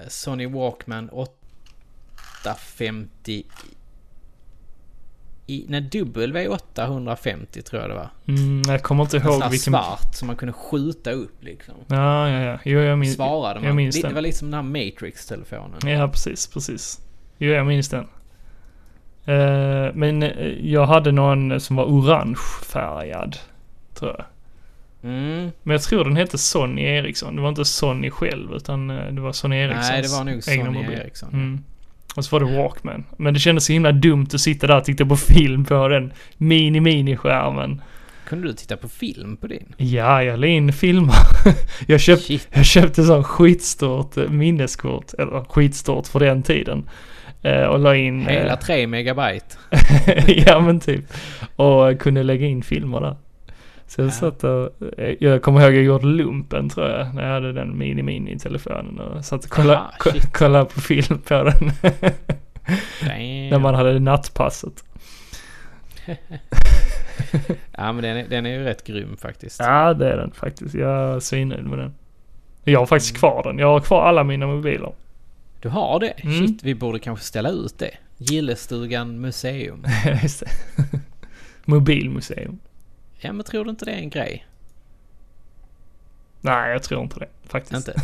Sony 0.08 0.46
Walkman 0.46 1.08
850 1.08 3.44
i, 5.46 5.64
nej, 5.68 5.82
W850 5.92 7.62
tror 7.62 7.82
jag 7.82 7.90
det 7.90 7.94
var. 7.94 8.10
Mm, 8.28 8.62
jag 8.66 8.82
kommer 8.82 9.02
inte 9.02 9.16
ihåg 9.16 9.42
vilken... 9.50 9.72
svart 9.72 10.14
som 10.14 10.26
man 10.26 10.36
kunde 10.36 10.52
skjuta 10.52 11.10
upp 11.10 11.44
liksom. 11.44 11.74
Ja, 11.86 12.28
ja, 12.28 12.40
ja. 12.42 12.58
Jo, 12.64 12.78
jag 12.80 12.98
minns, 12.98 13.14
Svarade 13.14 13.60
man. 13.60 13.66
jag 13.66 13.76
minns 13.76 14.02
det, 14.02 14.08
det 14.08 14.14
var 14.14 14.20
liksom 14.20 14.50
den 14.50 14.54
här 14.54 14.84
Matrix-telefonen. 14.84 15.78
Ja, 15.98 16.08
precis, 16.08 16.46
precis. 16.46 17.00
Jo, 17.38 17.50
jag 17.52 17.66
minns 17.66 17.88
den. 17.88 18.06
Eh, 19.24 19.94
men 19.94 20.22
eh, 20.22 20.48
jag 20.48 20.86
hade 20.86 21.12
någon 21.12 21.60
som 21.60 21.76
var 21.76 21.84
orangefärgad, 21.84 23.36
tror 23.94 24.10
jag. 24.18 24.24
Mm. 25.10 25.50
Men 25.62 25.72
jag 25.72 25.82
tror 25.82 26.04
den 26.04 26.16
hette 26.16 26.38
Sony 26.38 26.82
Ericsson. 26.82 27.36
Det 27.36 27.42
var 27.42 27.48
inte 27.48 27.64
Sony 27.64 28.10
själv, 28.10 28.54
utan 28.54 28.90
eh, 28.90 29.06
det 29.06 29.20
var 29.20 29.32
Sony 29.32 29.56
Ericssons 29.56 29.88
Nej, 29.88 30.02
det 30.02 30.08
var 30.08 30.24
nog 30.24 30.42
Sony 30.42 30.64
mobil. 30.64 30.98
Ericsson. 30.98 31.32
Mm. 31.32 31.64
Och 32.16 32.24
så 32.24 32.38
var 32.38 32.46
det 32.46 32.56
Walkman. 32.56 33.04
Men 33.16 33.34
det 33.34 33.40
kändes 33.40 33.64
så 33.64 33.72
himla 33.72 33.92
dumt 33.92 34.26
att 34.34 34.40
sitta 34.40 34.66
där 34.66 34.76
och 34.76 34.84
titta 34.84 35.06
på 35.06 35.16
film 35.16 35.64
på 35.64 35.88
den 35.88 36.12
mini-mini-skärmen. 36.38 37.80
Kunde 38.28 38.48
du 38.48 38.52
titta 38.54 38.76
på 38.76 38.88
film 38.88 39.36
på 39.36 39.46
din? 39.46 39.74
Ja, 39.76 40.22
jag 40.22 40.38
la 40.40 40.46
in 40.46 40.72
filmer. 40.72 41.14
jag, 41.86 42.00
köpt, 42.00 42.22
Shit. 42.22 42.48
jag 42.52 42.64
köpte 42.64 43.04
sån 43.04 43.24
skitstort 43.24 44.16
eh, 44.16 44.28
minneskort, 44.28 45.12
eller 45.18 45.44
skitstort 45.44 46.06
för 46.06 46.20
den 46.20 46.42
tiden. 46.42 46.88
Eh, 47.42 47.62
och 47.62 47.78
la 47.78 47.96
in... 47.96 48.26
eh, 48.26 48.32
Hela 48.32 48.56
3 48.56 48.86
megabyte. 48.86 49.56
ja 50.46 50.60
men 50.60 50.80
typ. 50.80 51.04
Och 51.56 51.98
kunde 52.00 52.22
lägga 52.22 52.46
in 52.46 52.62
filmer 52.62 53.00
där. 53.00 53.16
Så 53.86 54.00
jag 54.00 54.08
Ja. 54.08 54.12
satt 54.12 54.44
och, 54.44 54.82
eh, 54.98 55.16
jag 55.20 55.42
kommer 55.42 55.60
ihåg 55.60 55.74
jag 55.74 55.82
gjorde 55.82 56.06
lumpen 56.06 56.68
tror 56.68 56.88
jag, 56.88 57.14
när 57.14 57.22
jag 57.26 57.32
hade 57.34 57.52
den 57.52 57.78
mini-mini-telefonen 57.78 58.98
och 59.00 59.24
satt 59.24 59.44
och 59.44 59.50
kollade, 59.50 59.80
ko- 59.98 60.10
shit. 60.10 60.32
kollade 60.32 60.64
på 60.64 60.80
film 60.80 61.18
på 61.18 61.42
den. 61.42 61.70
När 63.50 63.58
man 63.58 63.74
hade 63.74 63.98
nattpasset. 63.98 64.84
Ja 67.76 67.92
men 67.92 68.02
den 68.02 68.16
är, 68.16 68.28
den 68.28 68.46
är 68.46 68.50
ju 68.50 68.64
rätt 68.64 68.84
grym 68.86 69.16
faktiskt. 69.16 69.60
Ja 69.60 69.94
det 69.94 70.12
är 70.12 70.16
den 70.16 70.30
faktiskt, 70.32 70.74
jag 70.74 71.14
är 71.16 71.20
svinnöjd 71.20 71.64
med 71.64 71.78
den. 71.78 71.94
Jag 72.64 72.78
har 72.78 72.86
faktiskt 72.86 73.10
Mm. 73.12 73.18
kvar 73.18 73.42
den, 73.42 73.58
jag 73.58 73.66
har 73.66 73.80
kvar 73.80 74.02
alla 74.08 74.24
mina 74.24 74.46
mobiler. 74.46 74.92
Du 75.60 75.68
har 75.68 76.00
det? 76.00 76.06
Mm. 76.16 76.46
Shit, 76.46 76.62
vi 76.62 76.74
borde 76.74 76.98
kanske 76.98 77.24
ställa 77.24 77.48
ut 77.50 77.78
det. 77.78 77.90
Gillestugan 78.18 79.20
museum. 79.20 79.84
Mobilmuseum. 81.64 82.58
Ja 83.24 83.32
men 83.32 83.44
tror 83.44 83.64
du 83.64 83.70
inte 83.70 83.84
det 83.84 83.90
är 83.90 83.98
en 83.98 84.10
grej? 84.10 84.46
Nej 86.40 86.72
jag 86.72 86.82
tror 86.82 87.02
inte 87.02 87.18
det 87.18 87.28
faktiskt. 87.46 87.88
Inte? 87.88 87.94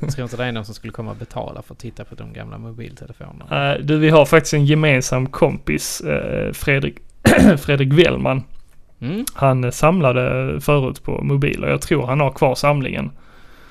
Jag 0.00 0.10
tror 0.14 0.24
inte 0.24 0.36
det 0.36 0.44
är 0.44 0.52
någon 0.52 0.64
som 0.64 0.74
skulle 0.74 0.92
komma 0.92 1.10
och 1.10 1.16
betala 1.16 1.62
för 1.62 1.74
att 1.74 1.78
titta 1.78 2.04
på 2.04 2.14
de 2.14 2.32
gamla 2.32 2.58
mobiltelefonerna. 2.58 3.74
Eh, 3.74 3.80
du, 3.80 3.98
vi 3.98 4.10
har 4.10 4.26
faktiskt 4.26 4.54
en 4.54 4.66
gemensam 4.66 5.26
kompis, 5.26 6.00
eh, 6.00 6.52
Fredrik, 6.52 6.98
Fredrik 7.58 7.92
Wellman. 7.92 8.42
Mm? 9.00 9.24
Han 9.34 9.64
eh, 9.64 9.70
samlade 9.70 10.60
förut 10.60 11.02
på 11.02 11.22
mobiler. 11.22 11.68
Jag 11.68 11.82
tror 11.82 12.06
han 12.06 12.20
har 12.20 12.30
kvar 12.30 12.54
samlingen. 12.54 13.10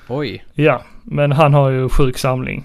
Oj. 0.08 0.44
Ja, 0.54 0.82
men 1.02 1.32
han 1.32 1.54
har 1.54 1.70
ju 1.70 1.88
sjuk 1.88 2.18
samling. 2.18 2.64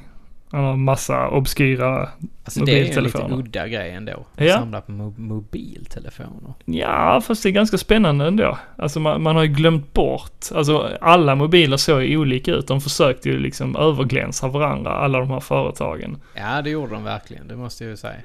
Han 0.54 0.64
har 0.64 0.76
massa 0.76 1.30
obskyra... 1.30 2.10
Alltså 2.46 2.66
det 2.66 2.72
är 2.72 2.76
ju 2.76 2.82
en 2.82 2.86
lite 2.88 3.00
Mobiltelefoner. 3.02 3.38
udda 3.38 3.68
grej 3.68 3.92
ändå. 3.92 4.26
Ja. 4.38 4.54
Samla 4.54 4.82
på 4.82 4.92
mo- 4.92 5.20
mobiltelefoner. 5.20 6.54
Ja, 6.66 7.22
fast 7.28 7.44
det 7.44 7.50
är 7.50 7.52
ganska 7.52 7.78
spännande 7.78 8.26
ändå. 8.28 8.58
Alltså 8.78 9.00
man, 9.00 9.24
man 9.24 9.36
har 9.36 9.44
ju 9.44 9.50
glömt 9.54 9.94
bort. 9.94 10.46
Alltså 10.56 10.90
alla 11.02 11.36
mobiler 11.36 11.78
såg 11.78 12.04
ju 12.04 12.18
olika 12.18 12.52
ut. 12.52 12.68
De 12.68 12.82
försökte 12.82 13.30
ju 13.30 13.40
liksom 13.40 13.76
överglänsa 13.76 14.48
varandra, 14.48 14.92
alla 14.92 15.20
de 15.20 15.30
här 15.30 15.40
företagen. 15.40 16.18
Ja 16.36 16.62
det 16.62 16.70
gjorde 16.70 16.94
de 16.94 17.04
verkligen, 17.04 17.48
det 17.48 17.56
måste 17.56 17.84
jag 17.84 17.92
ju 17.92 17.98
säga. 17.98 18.20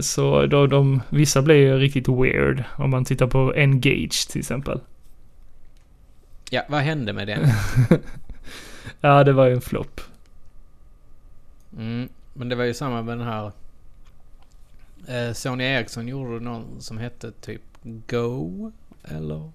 Så 0.00 0.46
då 0.46 0.66
de, 0.66 1.02
vissa 1.08 1.42
blir 1.42 1.56
ju 1.56 1.78
riktigt 1.78 2.08
weird. 2.08 2.64
Om 2.76 2.90
man 2.90 3.04
tittar 3.04 3.26
på 3.26 3.52
Engage 3.56 4.28
till 4.30 4.38
exempel. 4.38 4.80
Ja, 6.50 6.62
vad 6.68 6.80
hände 6.80 7.12
med 7.12 7.26
den? 7.26 7.40
Ja, 9.00 9.24
det 9.24 9.32
var 9.32 9.46
ju 9.46 9.52
en 9.52 9.60
flopp. 9.60 10.00
Mm, 11.78 12.08
men 12.32 12.48
det 12.48 12.54
var 12.54 12.64
ju 12.64 12.74
samma 12.74 13.02
med 13.02 13.18
den 13.18 13.26
här... 13.26 13.52
Eh, 15.08 15.32
Sony 15.32 15.64
Ericsson 15.64 16.08
gjorde 16.08 16.44
någon 16.44 16.80
som 16.80 16.98
hette 16.98 17.30
typ 17.30 17.62
Go, 17.82 18.72
eller 19.04 19.50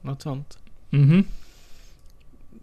något 0.00 0.22
sånt. 0.22 0.58
Mhm. 0.90 1.24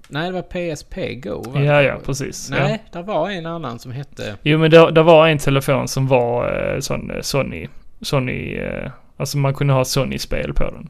Nej, 0.08 0.32
det 0.32 0.32
var 0.32 0.42
PSP 0.76 1.16
Go 1.16 1.44
va? 1.52 1.64
Ja, 1.64 1.82
ja, 1.82 2.00
precis. 2.06 2.50
Ja. 2.52 2.58
Nej, 2.58 2.84
det 2.92 3.02
var 3.02 3.30
en 3.30 3.46
annan 3.46 3.80
som 3.80 3.92
hette... 3.92 4.38
Jo 4.44 4.60
men 4.60 4.72
det, 4.72 4.92
det 4.92 5.04
var 5.04 5.28
en 5.28 5.38
telefon 5.38 5.88
som 5.88 6.08
var 6.08 6.62
eh, 6.74 6.80
sån 6.80 7.12
eh, 7.12 7.22
Sony, 7.22 7.68
Sony, 8.02 8.56
eh, 8.56 8.92
alltså 9.18 9.38
man 9.38 9.54
kunde 9.54 9.74
ha 9.74 9.86
Sony-spel 9.86 10.54
på 10.54 10.64
den. 10.64 10.90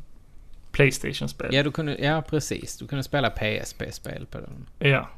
Playstation-spel. 0.71 1.53
Ja, 1.53 1.63
du 1.63 1.71
kunde, 1.71 1.97
ja, 1.99 2.23
precis. 2.29 2.77
Du 2.77 2.87
kunde 2.87 3.03
spela 3.03 3.29
PSP-spel 3.29 4.25
på 4.25 4.37
den. 4.37 4.89
Ja. 4.91 5.09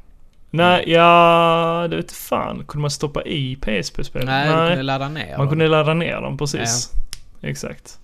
Nej, 0.56 0.84
ja, 0.88 1.88
det 1.90 1.96
vet 1.96 2.12
fan. 2.12 2.66
Kunde 2.66 2.82
man 2.82 2.92
stoppa 2.92 3.24
i 3.24 3.56
PSP-spel? 3.56 4.26
Nej, 4.26 4.48
du 4.48 4.68
kunde 4.68 4.84
ladda 4.84 5.10
ner 5.10 5.30
man 5.30 5.40
dem. 5.40 5.50
kunde 5.50 5.68
ladda 5.68 5.94
ner 5.94 6.22
dem, 6.22 6.38
precis. 6.38 6.92
Exakt. 7.42 8.00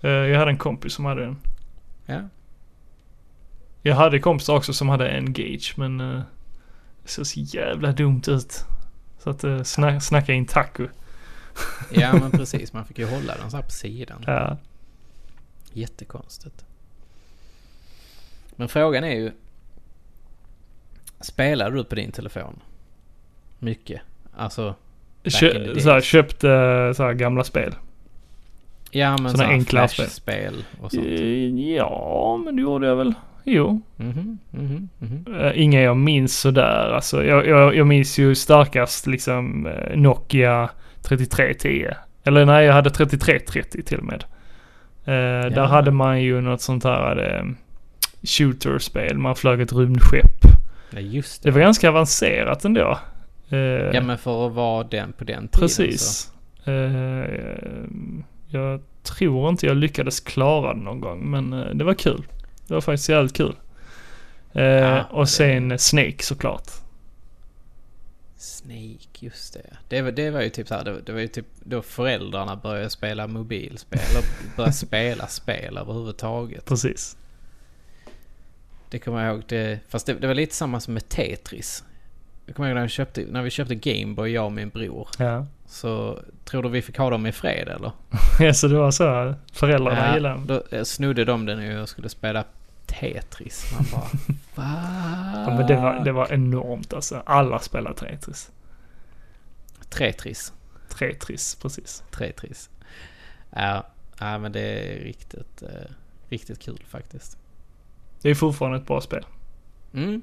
Eh, 0.00 0.10
jag 0.10 0.38
hade 0.38 0.50
en 0.50 0.58
kompis 0.58 0.92
som 0.92 1.04
hade 1.04 1.20
den. 1.20 1.36
Ja. 2.06 2.20
Jag 3.82 3.94
hade 3.94 4.18
kompisar 4.18 4.56
också 4.56 4.72
som 4.72 4.88
hade 4.88 5.10
Engage, 5.10 5.74
men 5.76 6.00
uh, 6.00 6.22
det 7.02 7.08
såg 7.08 7.26
så 7.26 7.40
jävla 7.40 7.92
dumt 7.92 8.22
ut. 8.26 8.64
Så 9.18 9.30
att 9.30 9.44
uh, 9.44 9.62
snack, 9.62 10.02
snacka 10.02 10.32
in 10.32 10.46
taco. 10.46 10.86
ja, 11.90 12.12
men 12.12 12.30
precis. 12.38 12.72
Man 12.72 12.84
fick 12.84 12.98
ju 12.98 13.06
hålla 13.06 13.36
den 13.36 13.50
så 13.50 13.56
här 13.56 13.64
på 13.64 13.70
sidan. 13.70 14.24
Ja. 14.26 14.56
Jättekonstigt. 15.72 16.64
Men 18.56 18.68
frågan 18.68 19.04
är 19.04 19.14
ju... 19.14 19.32
Spelar 21.20 21.70
du 21.70 21.84
på 21.84 21.94
din 21.94 22.12
telefon? 22.12 22.60
Mycket? 23.58 24.00
Alltså... 24.36 24.74
Kö, 25.40 25.52
days. 25.52 25.82
så 25.82 25.90
här, 25.90 26.00
köpte 26.00 26.48
uh, 26.48 26.92
så 26.92 27.02
här 27.02 27.12
gamla 27.12 27.44
spel. 27.44 27.74
Ja 28.90 29.16
men 29.22 29.30
sådana 29.30 29.50
enklare 29.50 29.88
flashspel 29.88 30.64
och 30.80 30.92
sånt. 30.92 31.06
Eh, 31.06 31.74
ja, 31.74 32.40
men 32.44 32.56
det 32.56 32.62
gjorde 32.62 32.86
jag 32.86 32.96
väl. 32.96 33.14
Jo. 33.44 33.80
Mhm, 33.96 34.38
mhm, 34.50 34.88
mhm. 34.98 35.34
Uh, 35.34 35.62
inga 35.62 35.80
jag 35.80 35.96
minns 35.96 36.40
sådär. 36.40 36.92
Alltså, 36.94 37.24
jag, 37.24 37.46
jag, 37.46 37.76
jag 37.76 37.86
minns 37.86 38.18
ju 38.18 38.34
starkast 38.34 39.06
liksom 39.06 39.66
eh, 39.66 39.96
Nokia 39.96 40.70
3310. 41.02 41.86
Eller 42.24 42.46
nej, 42.46 42.66
jag 42.66 42.72
hade 42.72 42.90
3330 42.90 43.82
till 43.82 43.98
och 43.98 44.04
med. 44.04 44.24
Eh, 45.04 45.50
Där 45.50 45.66
hade 45.66 45.90
man 45.90 46.22
ju 46.22 46.40
något 46.40 46.60
sånt 46.60 46.84
här 46.84 47.40
uh, 47.40 47.52
shooterspel. 48.22 49.18
Man 49.18 49.36
flög 49.36 49.60
ett 49.60 49.72
rymdskepp. 49.72 50.59
Ja 50.90 51.00
just 51.00 51.42
Det 51.42 51.48
det. 51.48 51.52
var 51.52 51.60
ganska 51.60 51.88
avancerat 51.88 52.64
ändå. 52.64 52.98
Eh, 53.48 53.58
Ja 53.58 54.00
men 54.00 54.18
för 54.18 54.46
att 54.46 54.52
vara 54.52 54.84
den 54.84 55.12
på 55.12 55.24
den 55.24 55.48
tiden 55.48 55.68
så. 55.68 55.82
Precis. 55.82 56.32
Eh, 56.64 56.72
jag 58.48 58.80
tror 59.02 59.48
inte 59.48 59.66
jag 59.66 59.76
lyckades 59.76 60.20
klara 60.20 60.74
det 60.74 60.80
någon 60.80 61.00
gång, 61.00 61.30
men 61.30 61.52
eh, 61.52 61.66
det 61.74 61.84
var 61.84 61.94
kul. 61.94 62.22
Det 62.66 62.74
var 62.74 62.80
faktiskt 62.80 63.08
jävligt 63.08 63.36
kul. 63.36 63.56
Eh, 64.52 64.62
Ja, 64.62 65.04
och 65.04 65.20
det- 65.22 65.26
sen 65.26 65.78
Snake 65.78 66.22
såklart. 66.24 66.66
Snake, 68.36 69.08
just 69.20 69.54
det. 69.54 69.76
Det 69.88 70.02
var, 70.02 70.10
det 70.12 70.30
var 70.30 70.40
ju 70.42 70.50
typ 70.50 70.68
så 70.68 70.74
här, 70.74 70.84
det, 70.84 71.00
det 71.06 71.12
var 71.12 71.20
ju 71.20 71.28
typ 71.28 71.46
då 71.64 71.82
föräldrarna 71.82 72.56
började 72.56 72.90
spela 72.90 73.26
mobilspel 73.26 74.00
och 74.18 74.56
började 74.56 74.72
spela 74.86 75.26
spel 75.26 75.78
överhuvudtaget. 75.78 76.64
Precis. 76.64 77.16
Det 78.90 78.98
kommer 78.98 79.24
jag 79.24 79.34
ihåg. 79.34 79.44
Det, 79.48 79.80
fast 79.88 80.06
det, 80.06 80.14
det 80.14 80.26
var 80.26 80.34
lite 80.34 80.54
samma 80.54 80.80
som 80.80 80.94
med 80.94 81.08
Tetris. 81.08 81.84
Jag 82.46 82.56
kommer 82.56 82.68
ihåg 82.68 82.76
när 82.76 82.82
vi 82.82 82.88
köpte, 82.88 83.24
när 83.30 83.42
vi 83.42 83.50
köpte 83.50 83.74
Gameboy, 83.74 84.30
jag 84.30 84.44
och 84.44 84.52
min 84.52 84.68
bror. 84.68 85.08
Ja. 85.18 85.46
Så 85.66 86.20
tror 86.44 86.62
du 86.62 86.68
vi 86.68 86.82
fick 86.82 86.98
ha 86.98 87.10
dem 87.10 87.26
i 87.26 87.32
fred 87.32 87.68
eller? 87.68 87.92
ja, 88.40 88.54
så 88.54 88.68
det 88.68 88.76
var 88.76 88.90
så. 88.90 89.34
Föräldrarna 89.52 90.06
Ja, 90.06 90.14
gillade 90.14 90.34
den. 90.34 90.46
Då 90.46 90.84
snodde 90.84 91.24
de 91.24 91.46
den 91.46 91.62
ju 91.62 91.80
och 91.80 91.88
skulle 91.88 92.08
spela 92.08 92.44
Tetris. 92.86 93.72
Man 93.72 93.86
bara... 93.92 94.10
Va? 94.54 95.44
Ja, 95.46 95.54
men 95.56 95.66
det 95.66 95.76
var, 95.76 96.04
det 96.04 96.12
var 96.12 96.32
enormt 96.32 96.92
alltså. 96.92 97.22
Alla 97.26 97.58
spelar 97.58 97.92
Tetris. 97.92 98.50
Tetris. 99.88 100.52
Tetris, 100.98 101.54
precis. 101.54 102.02
Tetris. 102.18 102.70
Ja, 103.50 103.86
ja, 104.18 104.38
men 104.38 104.52
det 104.52 104.60
är 104.60 105.04
riktigt, 105.04 105.62
eh, 105.62 105.90
riktigt 106.28 106.58
kul 106.58 106.82
faktiskt. 106.88 107.38
Det 108.22 108.30
är 108.30 108.34
fortfarande 108.34 108.78
ett 108.78 108.86
bra 108.86 109.00
spel. 109.00 109.26
Mm. 109.94 110.22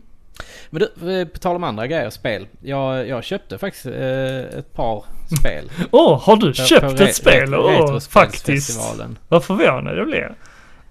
Men 0.70 0.82
du, 0.96 1.20
eh, 1.22 1.28
på 1.28 1.40
tal 1.40 1.56
om 1.56 1.64
andra 1.64 1.88
grejer, 1.88 2.10
spel. 2.10 2.48
Jag, 2.62 3.08
jag 3.08 3.24
köpte 3.24 3.58
faktiskt 3.58 3.86
eh, 3.86 4.38
ett 4.60 4.74
par 4.74 5.04
spel. 5.40 5.72
Åh, 5.92 6.22
har 6.24 6.36
du 6.38 6.48
på- 6.48 6.54
köpt 6.54 6.98
på 6.98 7.04
ett 7.04 7.16
spel? 7.16 7.56
Åh, 7.56 8.00
faktiskt. 8.00 8.10
Retrospelsfestivalen. 8.50 9.18
Vad 9.28 9.44
förvånad 9.44 9.98
jag 9.98 10.08
blev. 10.08 10.32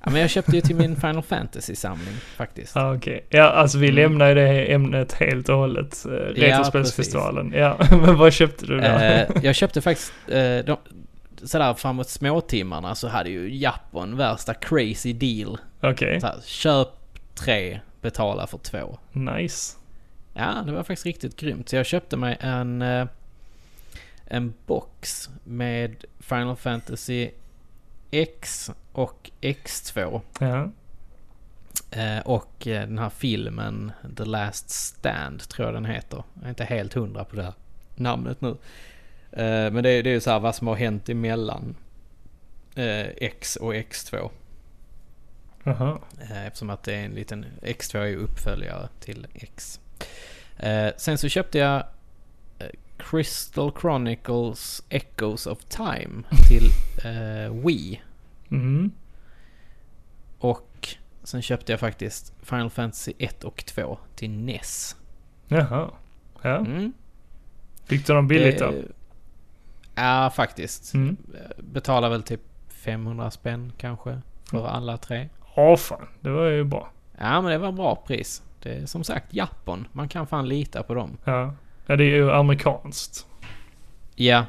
Ja, 0.05 0.11
men 0.11 0.21
jag 0.21 0.31
köpte 0.31 0.53
ju 0.53 0.61
till 0.61 0.77
min 0.77 0.97
Final 0.97 1.23
Fantasy-samling 1.23 2.15
faktiskt. 2.37 2.73
Ja, 2.75 2.95
okej. 2.97 3.27
Ja, 3.29 3.43
alltså 3.43 3.79
vi 3.79 3.87
Mm. 3.89 3.97
lämnar 4.03 4.29
ju 4.29 4.35
det 4.35 4.73
ämnet 4.73 5.13
helt 5.13 5.49
och 5.49 5.57
hållet. 5.57 6.05
Eh, 6.07 6.11
Retrospelsfestivalen. 6.11 7.53
Ja, 7.57 7.77
men 7.91 8.17
vad 8.19 8.33
köpte 8.33 8.67
du 8.67 8.77
då? 8.81 8.85
Eh, 8.87 9.29
jag 9.43 9.55
köpte 9.55 9.81
faktiskt, 9.81 10.13
eh, 10.29 10.59
de, 10.67 10.77
sådär 11.47 11.75
framåt 11.75 12.09
småtimmarna 12.09 12.95
så 12.95 13.09
hade 13.09 13.31
ju 13.31 13.57
Japan 13.57 14.17
värsta 14.17 14.55
crazy 14.55 15.13
deal. 15.13 15.59
Okej, 15.81 16.21
här, 16.23 16.41
köp 16.45 16.89
tre, 17.35 17.81
betala 18.01 18.47
för 18.47 18.59
två. 18.59 18.99
nice. 19.13 19.77
Ja, 20.35 20.63
det 20.67 20.73
var 20.73 20.83
faktiskt 20.83 21.07
riktigt 21.07 21.37
grymt. 21.37 21.69
Så 21.69 21.77
jag 21.77 21.87
köpte 21.87 22.17
mig 22.17 22.37
en, 22.41 22.83
eh, 22.83 23.07
en 24.25 24.55
box 24.67 25.31
med 25.45 26.05
Final 26.21 26.57
Fantasy 26.57 27.31
X 28.11 28.71
och 28.93 29.31
X2. 29.41 30.21
Ja, 30.41 30.71
Eh, 31.91 32.19
och 32.19 32.67
eh, 32.67 32.89
den 32.89 32.99
här 32.99 33.11
filmen 33.11 33.93
The 34.17 34.25
Last 34.25 34.71
Stand 34.71 35.49
tror 35.49 35.67
jag 35.67 35.75
den 35.75 35.85
heter. 35.85 36.23
Jag 36.35 36.45
är 36.45 36.49
inte 36.49 36.65
helt 36.65 36.95
hundra 36.95 37.25
på 37.25 37.37
det 37.37 37.43
här 37.43 37.55
namnet 37.95 38.41
nu. 38.41 38.57
Eh, 39.37 39.71
men 39.73 39.83
det, 39.83 39.91
är- 39.91 40.03
det 40.03 40.11
är 40.11 40.15
ju 40.15 40.21
så 40.21 40.31
här 40.31 40.41
vad 40.41 40.55
som 40.55 40.67
har 40.67 40.75
hänt 40.77 41.09
emellan 41.09 41.75
eh, 42.75 43.07
X 43.17 43.57
och 43.57 43.75
X2. 43.75 44.31
jaha. 45.65 45.99
Eh, 46.21 46.47
eftersom 46.47 46.71
att 46.71 46.83
det 46.83 46.95
är 46.95 47.05
en 47.05 47.13
liten 47.15 47.47
X2 47.63 47.99
är 47.99 48.07
ju 48.07 48.17
uppföljare 48.17 48.89
till 49.01 49.27
X. 49.35 49.81
Sen 50.97 51.19
så 51.19 51.29
köpte 51.29 51.59
jag 51.59 51.85
Crystal 52.99 53.73
Chronicles 53.81 54.83
Echoes 54.89 55.47
of 55.47 55.65
Time 55.65 56.23
till 56.49 56.71
Wii. 57.65 58.03
Mm. 58.51 58.91
Och 60.39 60.89
sen 61.23 61.43
köpte 61.43 61.73
jag 61.73 61.81
faktiskt 61.81 62.33
Final 62.43 62.71
Fantasy 62.71 63.13
1 63.19 63.45
och 63.45 63.65
2 63.67 63.99
till 64.15 64.31
NES. 64.31 64.97
Jaha. 65.49 65.91
Ja, 66.43 66.57
Mm. 66.57 66.93
fick 67.85 68.07
du 68.07 68.13
dem 68.15 68.29
billigt 68.29 68.59
då? 68.59 68.73
Ja, 69.97 70.31
faktiskt. 70.31 70.95
Mm. 70.95 71.17
Betalar 71.57 72.11
väl 72.11 72.23
typ 72.23 72.41
500 72.69 73.31
spänn 73.31 73.73
kanske 73.79 74.21
för 74.51 74.67
alla 74.67 74.97
tre. 74.97 75.29
Ja, 75.57 75.77
fan. 75.77 76.07
Det 76.21 76.31
var 76.31 76.47
ju 76.47 76.65
bra. 76.65 76.91
Ja, 77.19 77.41
men 77.41 77.51
det 77.53 77.59
var 77.59 77.73
bra 77.73 77.97
pris. 78.07 78.43
Det 78.63 78.75
är 78.75 78.87
som 78.87 79.05
sagt 79.05 79.35
Japan. 79.35 79.89
Man 79.93 80.09
kan 80.09 80.27
fan 80.27 80.49
lita 80.49 80.83
på 80.83 80.95
dem. 80.95 81.17
Ja. 81.25 81.55
Ja, 81.87 81.97
det 81.97 82.05
är 82.05 82.15
ju 82.15 82.33
amerikanskt. 82.33 83.27
Ja, 84.15 84.45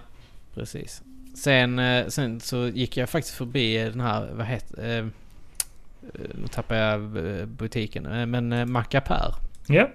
precis. 0.54 1.04
Sen, 1.36 1.80
eh, 1.80 2.08
sen 2.08 2.40
så 2.40 2.58
gick 2.68 2.98
jag 2.98 3.10
faktiskt 3.10 3.36
förbi 3.36 3.78
den 3.78 4.00
här, 4.00 4.30
vad 4.34 4.46
heter 4.46 4.90
eh, 4.90 4.98
eh, 4.98 5.06
Nu 6.14 6.48
tappar 6.48 6.76
jag 6.76 7.02
eh, 7.40 7.46
butiken. 7.46 8.30
Men 8.32 8.72
Macapär. 8.72 9.36
Ja, 9.68 9.90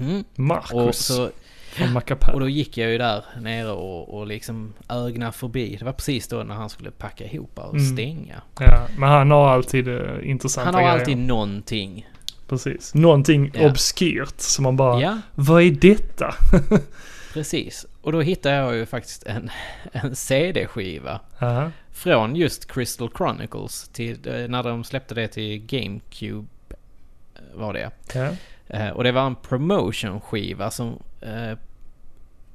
Mm. 0.00 0.20
Och, 0.20 0.38
Marcus 0.38 0.98
så, 1.06 1.30
från 1.78 1.92
Macapär. 1.92 2.32
och 2.34 2.40
då 2.40 2.48
gick 2.48 2.78
jag 2.78 2.90
ju 2.90 2.98
där 2.98 3.24
nere 3.40 3.70
och, 3.70 4.18
och 4.18 4.26
liksom 4.26 4.74
ögna 4.88 5.32
förbi. 5.32 5.76
Det 5.78 5.84
var 5.84 5.92
precis 5.92 6.28
då 6.28 6.36
när 6.36 6.54
han 6.54 6.68
skulle 6.70 6.90
packa 6.90 7.24
ihop 7.24 7.58
och 7.58 7.74
Mm. 7.74 7.84
stänga. 7.96 8.42
Ja, 8.60 8.86
men 8.98 9.08
han 9.08 9.30
har 9.30 9.48
alltid 9.48 9.88
uh, 9.88 10.30
intressanta 10.30 10.66
Han 10.66 10.74
har 10.74 10.82
grejer. 10.82 10.98
alltid 11.00 11.18
någonting. 11.18 12.08
Precis. 12.48 12.94
Någonting 12.94 13.50
Ja. 13.54 13.70
obskyrt 13.70 14.40
som 14.40 14.62
man 14.62 14.76
bara, 14.76 15.00
Ja, 15.02 15.20
vad 15.34 15.62
är 15.62 15.70
detta? 15.70 16.34
precis. 17.32 17.86
Och 18.02 18.12
då 18.12 18.20
hittade 18.20 18.54
jag 18.54 18.74
ju 18.76 18.86
faktiskt 18.86 19.22
en, 19.26 19.50
en 19.92 20.16
CD-skiva. 20.16 21.20
Ja, 21.38 21.70
Från 21.92 22.36
just 22.36 22.72
Crystal 22.72 23.10
Chronicles 23.16 23.88
till 23.88 24.18
eh, 24.28 24.48
när 24.48 24.62
de 24.62 24.84
släppte 24.84 25.14
det 25.14 25.28
till 25.28 25.58
GameCube 25.66 26.46
eh, 26.70 27.40
var 27.58 27.72
det. 27.72 27.90
ja. 28.14 28.28
Eh, 28.68 28.88
och 28.90 29.04
det 29.04 29.12
var 29.12 29.26
en 29.26 29.36
promotion-skiva 29.36 30.70
som 30.70 31.02
eh, 31.20 31.58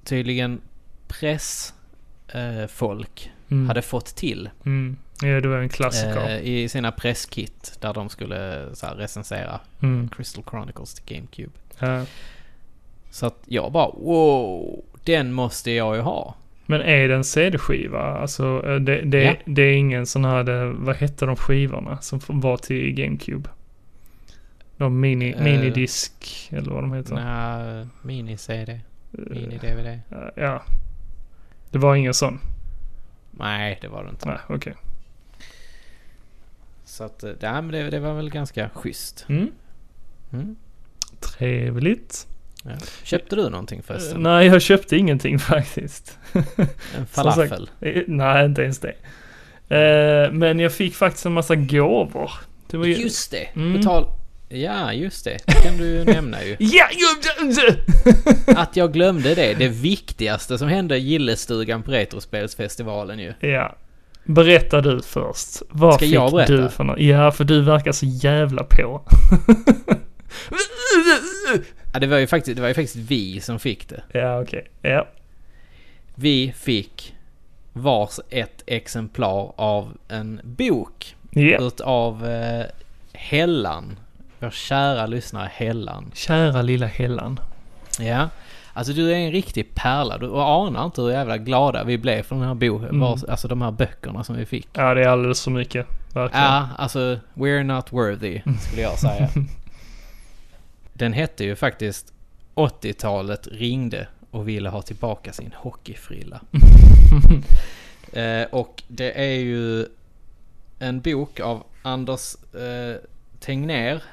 tydligen 0.04 0.62
pressfolk 2.28 3.26
eh, 3.26 3.34
Mm. 3.52 3.68
hade 3.68 3.82
fått 3.82 4.06
till 4.06 4.50
Mm. 4.66 4.98
Ja, 5.22 5.42
det 5.42 5.48
var 5.48 5.58
en 5.58 5.70
klassiker. 5.70 6.30
eh, 6.30 6.38
i 6.38 6.70
sina 6.70 6.92
presskit 6.92 7.78
där 7.82 7.94
de 7.94 8.10
skulle 8.10 8.66
så 8.74 8.86
här, 8.86 8.96
recensera 8.96 9.60
Mm. 9.82 10.10
Crystal 10.10 10.44
Chronicles 10.50 10.94
till 10.94 11.16
GameCube. 11.16 11.52
Ja. 11.80 12.06
Så 13.12 13.26
att 13.26 13.38
jag 13.46 13.72
bara 13.72 13.88
wow, 13.92 14.82
den 15.04 15.34
måste 15.34 15.72
jag 15.72 15.96
ju 15.96 16.02
ha. 16.02 16.36
Men 16.66 16.82
är 16.82 17.08
det 17.08 17.16
en 17.16 17.24
CD-skiva? 17.24 18.00
Alltså, 18.02 18.64
eh, 18.68 18.76
det, 18.76 19.02
det, 19.02 19.24
Ja. 19.24 19.36
det 19.46 19.62
är 19.62 19.74
ingen 19.74 20.06
sån 20.06 20.26
här, 20.26 20.44
det, 20.44 20.72
vad 20.72 20.96
hette 20.96 21.26
de 21.26 21.36
skivorna 21.36 22.02
som 22.02 22.20
var 22.28 22.58
till 22.58 22.94
GameCube? 22.94 23.50
De 24.78 25.00
mini, 25.00 25.32
Eh. 25.34 25.44
minidisk, 25.44 26.14
eller 26.52 26.72
vad 26.72 26.84
de 26.84 26.94
heter. 26.94 27.16
Nej, 27.16 27.88
mini-CD, 28.02 28.80
mini-DVD. 29.14 30.00
Ja. 30.36 30.64
Det 31.72 31.78
var 31.78 31.96
ingen 31.96 32.14
sån? 32.14 32.40
Nej, 33.32 33.78
det 33.82 33.88
var 33.88 34.04
det 34.04 34.10
inte. 34.10 34.28
Nej, 34.30 34.38
okej. 34.50 34.74
Så 36.86 37.04
att, 37.04 37.24
eh, 37.24 37.32
ja, 37.40 37.62
men 37.62 37.72
det, 37.72 37.90
det 37.90 38.00
var 38.00 38.14
väl 38.14 38.30
ganska 38.30 38.70
schysst. 38.70 39.26
Mm. 39.30 39.52
Mm. 40.34 40.56
Trevligt. 41.20 42.28
Ja. 42.64 42.72
Köpte 43.04 43.36
du 43.36 43.50
någonting 43.50 43.80
Eh, 43.80 43.84
förresten? 43.86 44.24
Nej, 44.24 44.48
jag 44.48 44.62
köpte 44.62 44.98
ingenting 44.98 45.40
faktiskt. 45.40 46.20
En 46.98 47.06
falafel? 47.06 47.70
Eh, 47.80 48.04
Nej, 48.08 48.46
inte 48.46 48.62
ens 48.62 48.80
det. 48.80 48.94
Eh, 49.78 50.32
men 50.32 50.60
jag 50.60 50.74
fick 50.74 50.96
faktiskt 50.96 51.26
en 51.26 51.34
massa 51.34 51.56
gåvor. 51.56 52.32
Det 52.68 52.78
ju... 52.88 52.96
Just 52.96 53.32
det! 53.32 53.50
Mm. 53.56 53.74
Betal... 53.74 54.08
Ja, 54.54 54.94
just 54.94 55.26
det. 55.26 55.38
Det 55.46 55.54
kan 55.54 55.78
du 55.78 56.04
nämna 56.14 56.44
ju. 56.44 56.56
Ja, 56.60 56.86
Att 58.56 58.76
jag 58.76 58.94
glömde 58.94 59.36
det. 59.36 59.54
Det 59.54 59.68
viktigaste 59.68 60.58
som 60.58 60.68
hände 60.68 60.98
i 60.98 61.00
Gillestugan 61.00 61.84
på 61.84 61.92
Retrospelsfestivalen 61.92 63.20
ju. 63.20 63.34
Ja. 63.40 63.76
Berätta 64.26 64.82
du 64.82 65.02
först. 65.02 65.62
Vad 65.70 65.94
Ska 65.94 66.06
fick 66.06 66.16
jag 66.16 66.32
berätta? 66.32 66.54
du 66.54 66.70
för 66.70 66.84
något? 66.84 67.00
Ja, 67.00 67.32
för 67.32 67.44
du 67.44 67.62
verkar 67.62 67.92
så 67.92 68.06
jävla 68.06 68.64
på. 68.64 69.02
Ja, 71.94 72.00
det 72.00 72.08
var 72.08 72.18
ju 72.18 72.28
faktiskt, 72.28 72.56
det 72.56 72.62
var 72.62 72.68
ju 72.70 72.74
faktiskt 72.74 72.96
vi 72.96 73.40
som 73.42 73.60
fick 73.60 73.90
det. 73.90 74.04
ja, 74.12 74.42
okej. 74.42 74.68
Ja. 74.82 75.08
Vi 76.16 76.54
fick 76.58 77.16
vars 77.74 78.20
ett 78.30 78.64
exemplar 78.66 79.54
av 79.56 79.98
en 80.08 80.40
bok 80.44 81.16
Ja. 81.32 81.58
utav 81.62 82.26
eh, 82.26 82.66
Hellan. 83.14 84.00
Vår 84.44 84.50
kära 84.50 85.06
lyssnare 85.06 85.50
Hellan. 85.54 86.12
Kära 86.14 86.62
lilla 86.62 86.88
Hellan. 86.88 87.40
Ja. 88.00 88.30
Alltså 88.74 88.94
du 88.94 89.12
är 89.12 89.16
en 89.16 89.32
riktig 89.32 89.76
pärla. 89.76 90.18
Du 90.18 90.32
anar 90.36 90.86
inte 90.86 91.02
hur 91.02 91.12
jävla 91.12 91.38
glada 91.38 91.84
vi 91.84 91.98
blev 91.98 92.24
för 92.24 92.36
den 92.36 92.46
här 92.46 92.54
boken. 92.54 92.90
Mm. 92.90 93.04
Alltså 93.04 93.48
de 93.48 93.62
här 93.62 93.72
böckerna 93.72 94.24
som 94.24 94.36
vi 94.36 94.46
fick. 94.46 94.68
Ja, 94.74 94.94
det 94.94 95.04
är 95.04 95.08
alldeles 95.08 95.44
för 95.44 95.52
mycket. 95.52 95.88
Verkligen. 96.14 96.46
Ja, 96.46 96.70
alltså 96.78 97.20
we're 97.34 97.64
not 97.64 97.94
worthy 97.94 98.42
skulle 98.62 98.82
jag 98.82 99.00
säga. 99.00 99.30
Den 100.94 101.14
hette 101.14 101.44
ju 101.44 101.56
faktiskt 101.56 102.14
80-talet 102.56 103.48
ringde 103.52 104.08
och 104.32 104.48
ville 104.48 104.70
ha 104.70 104.82
tillbaka 104.82 105.34
sin 105.34 105.54
hockeyfrilla. 105.56 106.42
Eh, 108.14 108.48
och 108.52 108.84
det 108.88 109.22
är 109.22 109.40
ju 109.40 109.86
en 110.80 111.02
bok 111.02 111.40
av 111.40 111.64
Anders 111.84 112.36
eh, 112.54 113.02
Tegnér 113.40 114.04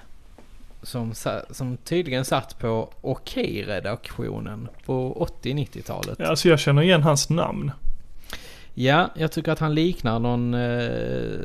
som, 0.82 1.12
som 1.50 1.76
tydligen 1.76 2.24
satt 2.24 2.58
på 2.58 2.92
Okej-redaktionen 3.00 4.68
på 4.86 5.26
80-90-talet. 5.42 6.18
Ja, 6.18 6.26
Alltså 6.26 6.48
jag 6.48 6.58
känner 6.58 6.82
igen 6.82 7.02
hans 7.02 7.30
namn. 7.30 7.72
Ja, 8.74 9.10
jag 9.14 9.32
tycker 9.32 9.52
att 9.52 9.58
han 9.58 9.74
liknar 9.74 10.18
någon 10.18 10.54
eh, 10.54 11.40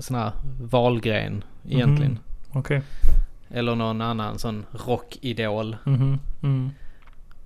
sån 0.00 0.16
här 0.16 0.32
Wahlgren 0.60 1.44
egentligen. 1.68 2.12
Mhm. 2.12 2.58
Okej. 2.60 2.82
Eller 3.50 3.74
någon 3.74 4.00
annan 4.00 4.38
sån 4.38 4.66
rockidol. 4.86 5.76
Mhm. 5.84 6.18
Mm. 6.42 6.70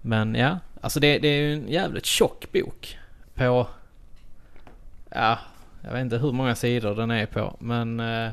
Men 0.03 0.35
ja, 0.35 0.59
alltså 0.81 1.01
det, 1.01 1.19
det 1.19 1.29
är 1.29 1.41
ju 1.43 1.55
en 1.55 1.69
jävligt 1.69 2.07
tjock 2.07 2.53
bok. 2.53 2.99
På, 3.35 3.67
ja, 5.11 5.39
jag 5.83 5.93
vet 5.93 6.01
inte 6.01 6.19
hur 6.19 6.33
många 6.33 6.55
sidor 6.55 6.95
den 6.95 7.11
är 7.11 7.27
på. 7.27 7.57
Men 7.61 8.01
eh, 8.01 8.31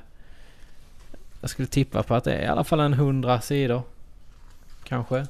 jag 1.48 1.52
skulle 1.52 1.68
tippa 1.68 2.04
på 2.04 2.16
att 2.16 2.24
det 2.24 2.34
är 2.34 2.44
i 2.44 2.48
alla 2.48 2.64
fall 2.64 2.80
en 2.80 2.94
hundra 2.94 3.42
sidor. 3.42 3.82
Kanske. 4.84 5.28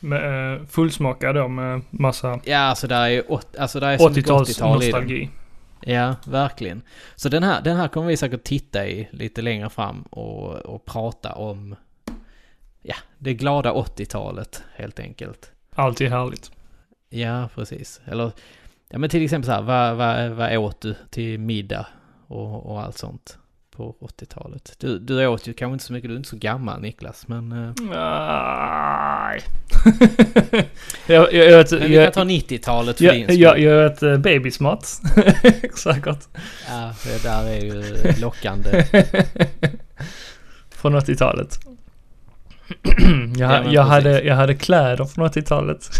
Med, 0.00 0.54
eh, 0.54 0.66
fullsmakad 0.66 1.34
då 1.34 1.48
med 1.48 1.82
massa 1.90 2.40
Ja, 2.44 2.58
alltså 2.58 2.86
där 2.86 3.00
är 3.00 3.08
ju 3.08 3.22
åt, 3.22 3.56
alltså 3.56 3.80
där 3.80 3.88
är 3.88 3.98
så 3.98 4.08
mycket 4.08 4.24
80-tals 4.24 4.48
80-tal 4.48 4.82
i 4.82 4.86
den. 4.86 4.92
nostalgi. 4.92 5.30
Ja, 5.80 6.14
verkligen. 6.24 6.82
Så 7.16 7.28
den 7.28 7.42
här, 7.42 7.62
den 7.62 7.76
här 7.76 7.88
kommer 7.88 8.06
vi 8.06 8.16
säkert 8.16 8.44
titta 8.44 8.86
i 8.86 9.08
lite 9.12 9.42
längre 9.42 9.70
fram 9.70 10.02
och, 10.02 10.54
och 10.54 10.84
prata 10.84 11.32
om 11.32 11.76
ja, 12.82 12.96
det 13.18 13.34
glada 13.34 13.72
80-talet 13.72 14.62
helt 14.74 15.00
enkelt. 15.00 15.50
Alltid 15.74 16.10
härligt. 16.10 16.50
Ja, 17.08 17.48
precis. 17.54 18.00
Eller 18.04 18.32
ja, 18.88 18.98
men 18.98 19.10
till 19.10 19.24
exempel 19.24 19.46
så 19.46 19.52
här, 19.52 19.62
vad, 19.62 19.96
vad, 19.96 20.30
vad 20.30 20.56
åt 20.56 20.80
du 20.80 20.94
till 21.10 21.40
middag 21.40 21.86
och, 22.26 22.66
och 22.66 22.82
allt 22.82 22.98
sånt 22.98 23.38
på 23.76 23.96
80-talet? 24.00 24.74
Du, 24.78 24.98
du 24.98 25.26
åt 25.26 25.48
ju 25.48 25.52
kanske 25.52 25.72
inte 25.72 25.84
så 25.84 25.92
mycket, 25.92 26.10
du 26.10 26.14
är 26.14 26.16
inte 26.16 26.28
så 26.28 26.36
gammal 26.36 26.80
Niklas, 26.80 27.28
men, 27.28 27.52
eh, 27.52 27.72
Nej. 27.80 29.40
jag, 31.06 31.32
jag, 31.34 31.50
jag, 31.50 31.66
men 31.70 31.80
vi 31.80 31.94
jag, 31.94 32.14
kan 32.14 32.28
ta 32.28 32.32
90-talet 32.32 32.96
för 32.96 33.04
jag, 33.04 33.14
din 33.14 33.20
jag, 33.20 33.28
skull. 33.30 33.40
jag 33.40 33.58
gör 33.58 33.86
ett 33.86 34.02
uh, 34.02 34.18
babysmått. 34.18 34.84
Säkert. 35.74 36.28
Ja, 36.68 36.94
det 37.04 37.22
där 37.22 37.44
är 37.44 37.60
ju 37.60 38.12
lockande. 38.20 38.84
Från 40.70 40.96
80-talet. 40.96 41.60
jag, 43.36 43.72
jag, 43.72 43.82
hade, 43.82 44.22
jag 44.22 44.34
hade 44.34 44.54
kläder 44.54 45.04
från 45.04 45.28
80-talet. 45.28 45.90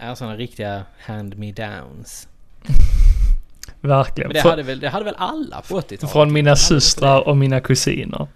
Ja, 0.00 0.16
sådana 0.16 0.36
riktiga 0.36 0.82
hand-me-downs. 1.06 2.26
Verkligen. 3.80 4.28
Men 4.28 4.34
det 4.34 4.48
hade, 4.50 4.62
väl, 4.62 4.80
det 4.80 4.88
hade 4.88 5.04
väl 5.04 5.14
alla 5.18 5.60
på 5.68 5.80
80-talet? 5.80 6.12
Från 6.12 6.32
mina 6.32 6.56
systrar 6.56 7.28
och 7.28 7.36
mina 7.36 7.60
kusiner. 7.60 8.26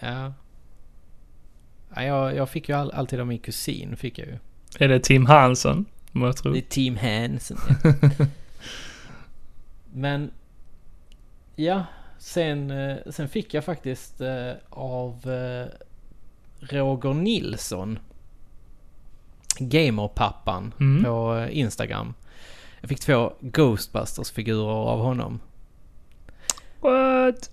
Ja. 0.00 0.32
ja 1.94 2.02
jag, 2.02 2.36
jag 2.36 2.48
fick 2.48 2.68
ju 2.68 2.74
all, 2.74 2.90
alltid 2.90 3.20
av 3.20 3.26
min 3.26 3.38
kusin, 3.38 3.96
fick 3.96 4.18
jag 4.18 4.28
ju. 4.28 4.38
Är 4.78 4.88
det 4.88 5.00
Tim 5.00 5.26
Hansson? 5.26 5.84
Må 6.12 6.26
jag 6.26 6.36
tro. 6.36 6.52
Det 6.52 6.58
är 6.58 6.62
Team 6.62 6.96
Hansen. 6.96 7.58
Ja. 7.82 8.26
Men 9.92 10.30
ja, 11.56 11.84
sen, 12.18 12.70
eh, 12.70 12.96
sen 13.10 13.28
fick 13.28 13.54
jag 13.54 13.64
faktiskt 13.64 14.20
eh, 14.20 14.50
av 14.70 15.30
eh, 15.30 15.66
Roger 16.60 17.14
Nilsson, 17.14 17.98
gamerpappan 19.58 20.74
Mm. 20.80 21.04
på 21.04 21.46
Instagram. 21.50 22.14
Jag 22.84 22.88
fick 22.88 23.00
två 23.00 23.32
Ghostbusters-figurer 23.40 24.88
av 24.88 24.98
honom. 24.98 25.40
What? 26.80 27.50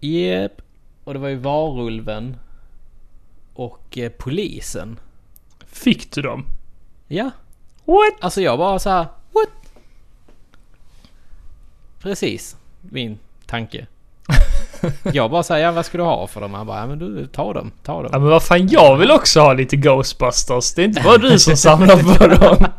Jep. 0.00 0.62
Och 1.04 1.12
det 1.14 1.18
var 1.18 1.28
ju 1.28 1.36
Varulven 1.36 2.36
och 3.54 3.98
eh, 3.98 4.12
Polisen. 4.18 5.00
Fick 5.66 6.12
du 6.12 6.22
dem? 6.22 6.44
Ja, 7.06 7.30
What? 7.84 8.14
Alltså 8.20 8.40
jag 8.40 8.58
bara 8.58 8.78
så 8.78 8.90
här, 8.90 9.06
what? 9.32 9.72
Precis, 11.98 12.56
min 12.80 13.18
tanke. 13.46 13.86
jag 15.12 15.30
bara 15.30 15.42
säger, 15.42 15.64
ja, 15.66 15.72
vad 15.72 15.86
ska 15.86 15.98
du 15.98 16.04
ha 16.04 16.26
för 16.26 16.40
dem? 16.40 16.54
Han 16.54 16.66
bara, 16.66 16.78
ja 16.80 16.86
men 16.86 16.98
du, 16.98 17.26
ta 17.26 17.52
dem, 17.52 17.70
ta 17.84 17.92
Ja 17.92 18.02
dem. 18.02 18.22
men 18.22 18.30
vad 18.30 18.42
fan, 18.42 18.68
jag 18.68 18.96
vill 18.96 19.10
också 19.10 19.40
ha 19.40 19.52
lite 19.52 19.76
Ghostbusters. 19.76 20.74
Det 20.74 20.82
är 20.82 20.84
inte 20.86 21.02
bara 21.02 21.16
du 21.18 21.38
som 21.38 21.56
samlar 21.66 21.96
på 22.18 22.26
dem. 22.26 22.66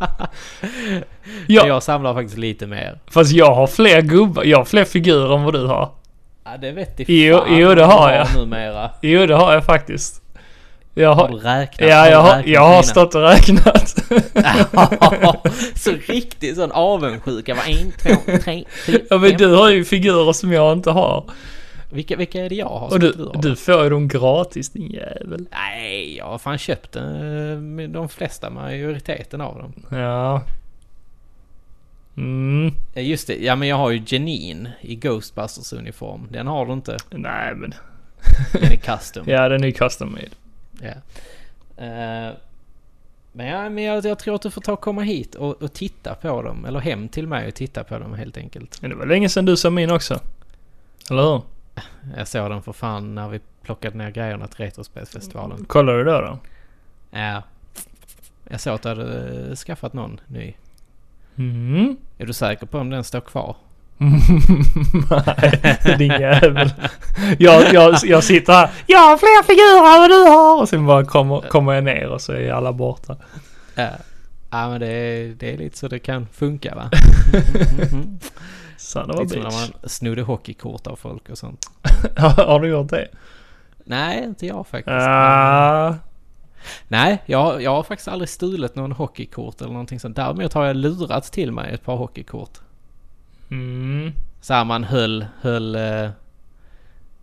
Jag, 1.48 1.68
Ja, 1.68 1.82
samlar 1.82 2.14
faktiskt 2.14 2.38
lite 2.38 2.68
mer. 2.68 3.00
fast 3.12 3.32
jag 3.32 3.56
har 3.56 3.68
fler 3.68 4.02
gubbar, 4.02 4.44
jag 4.44 4.58
har 4.58 4.66
fler 4.66 4.86
figurer 4.86 5.36
än 5.36 5.44
vad 5.44 5.54
du 5.54 5.66
har. 5.66 5.90
Ja 6.46 6.58
det 6.62 6.72
vet 6.72 7.00
Jo, 7.10 7.38
fan 7.38 7.58
jo, 7.58 7.68
vad 7.68 7.78
det 7.78 7.82
du 7.82 7.86
har 7.88 8.12
jag. 8.12 8.28
numera. 8.38 8.90
Jo 9.02 9.26
det 9.26 9.36
har 9.36 9.54
jag 9.54 9.66
faktiskt. 9.66 10.22
Jag 10.94 11.14
Har 11.14 11.28
du 11.28 11.34
har, 11.34 11.58
räknat? 11.60 11.90
ja, 11.90 12.04
du 12.06 12.12
jag 12.12 12.20
har, 12.22 12.30
räknat 12.30 12.48
jag 12.48 12.62
har 12.62 12.84
stått 12.84 13.16
och 13.16 13.22
räknat. 13.22 13.96
så 15.76 15.92
riktigt 16.08 16.56
sån 16.56 16.72
avundsjuka. 16.72 17.56
Var 17.56 17.64
en, 17.64 17.92
två, 17.92 18.22
tre, 18.44 18.64
fyra, 18.86 19.00
Ja 19.10 19.18
men 19.18 19.38
du 19.38 19.56
har 19.56 19.70
ju 19.70 19.86
figurer 19.86 20.34
som 20.34 20.54
jag 20.54 20.74
inte 20.74 20.92
har. 20.92 21.24
Vilka, 21.90 22.16
vilka 22.16 22.46
är 22.46 22.50
det 22.50 22.56
jag 22.56 22.70
har 22.70 22.92
Och 22.94 23.00
du, 23.00 23.14
har? 23.34 23.42
du 23.42 23.56
får 23.56 23.84
ju 23.84 23.90
dem 23.90 24.08
gratis 24.08 24.70
din 24.70 24.92
jävel. 24.92 25.46
Nej, 25.52 26.18
jag 26.18 26.26
har 26.26 26.38
fan 26.38 26.58
köpt 26.58 26.96
eh, 26.96 27.04
de 27.90 28.10
flesta, 28.10 28.50
majoriteten 28.50 29.42
av 29.42 29.58
dem. 29.58 29.74
Ja. 30.00 30.44
Mm. 32.18 32.74
Just 32.96 33.28
det, 33.28 33.36
ja 33.44 33.56
men 33.56 33.68
jag 33.68 33.76
har 33.76 33.90
ju 33.90 34.04
Janine 34.08 34.72
i 34.82 34.96
Ghostbusters 34.96 35.74
uniform. 35.74 36.28
Den 36.32 36.48
har 36.48 36.66
du 36.66 36.74
inte. 36.74 36.98
Nej 37.10 37.56
men. 37.56 37.74
Den 38.54 38.72
är 38.72 38.76
custom. 38.76 39.24
Ja 39.28 39.50
den 39.50 39.64
är 39.64 39.72
custom 39.72 40.12
made. 40.12 40.30
Ja. 40.82 40.94
Eh, 41.86 42.34
men 43.32 43.48
ja, 43.48 43.70
men 43.70 43.84
jag, 43.84 44.06
jag 44.06 44.20
tror 44.20 44.36
att 44.36 44.42
du 44.42 44.52
får 44.52 44.62
ta 44.62 44.74
och 44.74 44.82
komma 44.82 45.02
hit 45.02 45.36
och, 45.36 45.62
och 45.62 45.74
titta 45.74 46.16
på 46.16 46.42
dem. 46.42 46.66
Eller 46.66 46.80
hem 46.80 47.08
till 47.08 47.28
mig 47.28 47.48
och 47.48 47.54
titta 47.56 47.84
på 47.84 48.00
dem 48.00 48.14
helt 48.14 48.38
enkelt. 48.38 48.82
Men 48.82 48.90
det 48.90 48.96
var 48.96 49.06
länge 49.06 49.30
sedan 49.30 49.46
du 49.46 49.58
sa 49.58 49.70
min 49.70 49.92
också. 49.92 50.20
Eller 51.10 51.22
hur? 51.24 51.42
Jag 52.18 52.28
såg 52.28 52.50
den 52.50 52.62
för 52.62 52.74
fan 52.74 53.16
när 53.16 53.30
vi 53.30 53.40
plockade 53.64 53.98
ner 53.98 54.10
grejerna 54.12 54.48
till 54.48 54.66
Retrospelsfestivalen. 54.66 55.66
Kollade 55.66 55.98
du 55.98 56.04
då 56.04 56.22
då? 56.22 56.40
Ja. 57.12 57.44
Jag 58.50 58.62
såg 58.62 58.74
att 58.74 58.82
du 58.82 58.90
hade 58.90 59.48
eh, 59.50 59.56
skaffat 59.56 59.94
någon 59.94 60.20
ny. 60.28 60.54
Mm. 61.38 61.98
Är 62.18 62.26
du 62.26 62.34
säker 62.34 62.66
på 62.66 62.78
om 62.78 62.90
den 62.90 63.04
står 63.04 63.22
kvar? 63.22 63.56
Nej, 63.98 65.98
din 65.98 66.12
jävel. 66.12 66.72
Jag, 67.40 67.74
jag, 67.74 67.96
jag 68.04 68.24
sitter 68.24 68.54
här. 68.54 68.70
Jag 68.86 69.00
har 69.00 69.18
fler 69.18 69.44
figurer 69.44 69.96
än 69.96 70.02
vad 70.02 70.10
du 70.10 70.32
har. 70.32 70.62
Och 70.62 70.70
sen 70.70 70.86
bara 70.86 71.06
kommer, 71.06 71.42
kommer 71.42 71.74
jag 71.74 71.84
ner 71.84 72.08
och 72.10 72.22
så 72.22 72.34
är 72.34 72.52
alla 72.52 72.74
borta. 72.74 73.16
Ja. 73.76 73.90
Ja 74.52 74.70
men 74.70 74.80
det 74.80 75.28
det 75.40 75.54
är 75.54 75.58
lite 75.58 75.78
så 75.78 75.88
det 75.88 76.00
kan 76.00 76.28
funka 76.34 76.76
va? 76.76 76.90
Mhm. 77.92 78.20
Son 78.30 78.30
of 79.10 79.16
a 79.16 79.22
Lite 79.22 79.34
som 79.34 79.44
när 79.44 79.52
man 79.52 79.90
snodde 79.90 80.22
hockeykort 80.22 80.88
av 80.88 80.96
folk 80.96 81.30
och 81.30 81.38
sånt. 81.38 81.66
har 82.18 82.60
du 82.60 82.68
gjort 82.68 82.90
det? 82.90 83.08
Nej, 83.84 84.24
inte 84.24 84.46
jag 84.46 84.68
faktiskt. 84.68 85.08
Ah, 85.08 85.96
Nej, 86.88 87.24
jag, 87.26 87.62
jag 87.62 87.72
har 87.72 87.84
faktiskt 87.84 88.08
aldrig 88.08 88.30
stulit 88.30 88.76
någon 88.76 88.92
hockeykort 88.92 89.62
eller 89.62 89.72
någonting 89.72 90.00
sånt. 90.00 90.16
Däremot 90.16 90.54
har 90.54 90.66
jag 90.66 90.76
lurat 90.76 91.24
till 91.24 91.52
mig 91.52 91.74
ett 91.74 91.84
par 91.84 91.96
hockeykort. 91.96 92.58
mm. 93.52 94.12
Så 94.42 94.54
här 94.54 94.66
man 94.66 94.84
höll, 94.84 95.26
höll 95.42 95.76
eh, 95.76 96.10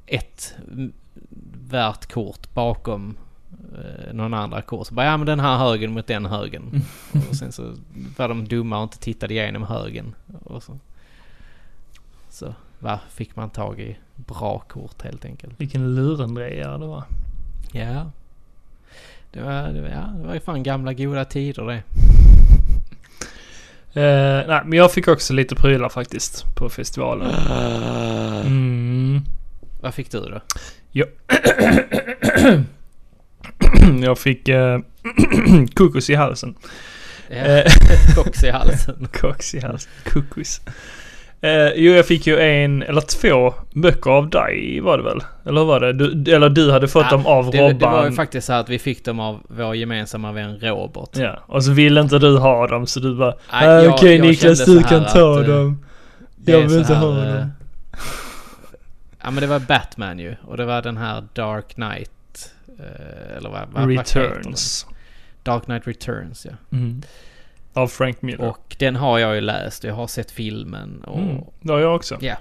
ett 0.06 0.54
värt 1.68 2.12
kort 2.12 2.54
bakom 2.54 3.16
eh, 3.74 4.14
någon 4.14 4.34
andra 4.34 4.62
kort. 4.62 4.86
Så 4.86 4.94
bara, 4.94 5.06
ja 5.06 5.16
men 5.16 5.26
den 5.26 5.40
här 5.40 5.56
högen 5.58 5.92
mot 5.92 6.06
den 6.06 6.26
högen. 6.26 6.82
och 7.30 7.36
sen 7.36 7.52
så 7.52 7.74
var 8.16 8.28
de 8.28 8.48
dumma 8.48 8.76
och 8.78 8.82
inte 8.82 8.98
tittade 8.98 9.34
igenom 9.34 9.62
högen. 9.62 10.14
Och 10.44 10.62
så, 10.62 10.78
så 12.36 12.54
va, 12.78 12.98
fick 13.10 13.36
man 13.36 13.50
tag 13.50 13.80
i 13.80 13.96
bra 14.16 14.58
kort 14.68 15.02
helt 15.02 15.24
enkelt. 15.24 15.60
Vilken 15.60 15.94
lurendrejare 15.94 16.78
det 16.78 16.86
var. 16.86 17.04
Ja. 17.72 18.10
Det 19.30 19.42
var, 19.42 19.68
det 19.68 19.80
var, 19.80 19.88
ja, 19.88 20.12
det 20.20 20.26
var 20.26 20.34
ju 20.34 20.40
fan 20.40 20.62
gamla 20.62 20.92
goda 20.92 21.24
tider 21.24 21.66
det. 21.66 21.82
Eh, 23.96 24.46
nej, 24.48 24.60
men 24.64 24.72
jag 24.72 24.92
fick 24.92 25.08
också 25.08 25.32
lite 25.32 25.54
prylar 25.54 25.88
faktiskt 25.88 26.44
på 26.54 26.68
festivalen. 26.68 27.30
Mm. 28.46 29.20
Vad 29.80 29.94
fick 29.94 30.10
du 30.10 30.20
då? 30.20 30.40
jag 34.02 34.18
fick 34.18 34.48
eh, 34.48 34.80
kokos 35.74 36.10
i 36.10 36.14
halsen. 36.14 36.54
Ja, 37.28 37.36
Eh, 37.36 37.72
koks 38.14 38.44
i 38.44 38.50
halsen. 38.50 39.08
Koks 39.12 39.54
i 39.54 39.60
halsen. 39.60 39.90
Kokos. 40.04 40.60
Eh, 41.40 41.68
jo, 41.76 41.92
jag 41.92 42.06
fick 42.06 42.26
ju 42.26 42.38
en 42.40 42.82
eller 42.82 43.00
två 43.00 43.54
böcker 43.72 44.10
av 44.10 44.30
dig 44.30 44.80
var 44.80 44.98
det 44.98 45.04
väl? 45.04 45.20
Eller 45.46 45.60
hur 45.60 45.66
var 45.66 45.80
det? 45.80 45.92
Du, 45.92 46.34
eller 46.34 46.48
du 46.48 46.70
hade 46.72 46.88
fått 46.88 47.04
Ja, 47.04 47.10
dem 47.10 47.26
av 47.26 47.50
Det, 47.50 47.58
Robban. 47.58 47.78
det 47.78 47.86
var 47.86 48.06
ju 48.06 48.12
faktiskt 48.12 48.46
så 48.46 48.52
att 48.52 48.68
vi 48.68 48.78
fick 48.78 49.04
dem 49.04 49.20
av 49.20 49.40
vår 49.48 49.74
gemensamma 49.76 50.32
vän 50.32 50.58
Robert. 50.60 51.08
Ja, 51.16 51.38
och 51.46 51.64
så 51.64 51.72
ville 51.72 52.00
inte 52.00 52.18
du 52.18 52.38
ha 52.38 52.66
dem 52.66 52.86
så 52.86 53.00
du 53.00 53.14
bara 53.14 53.34
"Ah, 53.50 53.88
Okej 53.88 54.16
jag 54.16 54.26
Niklas, 54.26 54.64
du 54.64 54.82
kan 54.82 55.04
ta 55.04 55.40
att, 55.40 55.48
eh, 55.48 55.54
dem. 55.54 55.84
Jag 56.46 56.60
vill 56.60 56.78
inte 56.78 56.94
ha 56.94 57.18
eh, 57.24 57.34
dem. 57.34 57.50
Ja 59.22 59.30
men 59.30 59.40
det 59.40 59.46
var 59.46 59.58
Batman 59.60 60.18
ju. 60.18 60.34
Och 60.46 60.56
det 60.56 60.64
var 60.64 60.82
den 60.82 60.96
här 60.96 61.24
Dark 61.32 61.68
Knight. 61.74 62.10
eh, 62.78 63.36
Eller 63.36 63.50
vad, 63.50 63.60
vad? 63.72 63.88
Returns. 63.98 64.86
Dark 65.42 65.64
Knight 65.64 65.86
Returns 65.86 66.46
ja. 66.46 66.52
Mm. 66.76 67.02
Av 67.76 67.88
Frank 67.88 68.22
Miller. 68.22 68.48
Och 68.48 68.76
den 68.78 68.96
har 68.96 69.18
jag 69.18 69.34
ju 69.34 69.40
läst. 69.40 69.84
Jag 69.84 69.94
har 69.94 70.06
sett 70.06 70.30
filmen. 70.30 71.04
Och, 71.04 71.18
mm. 71.18 71.44
Det 71.60 71.72
har 71.72 71.80
jag 71.80 71.94
också. 71.94 72.18
Ja. 72.20 72.36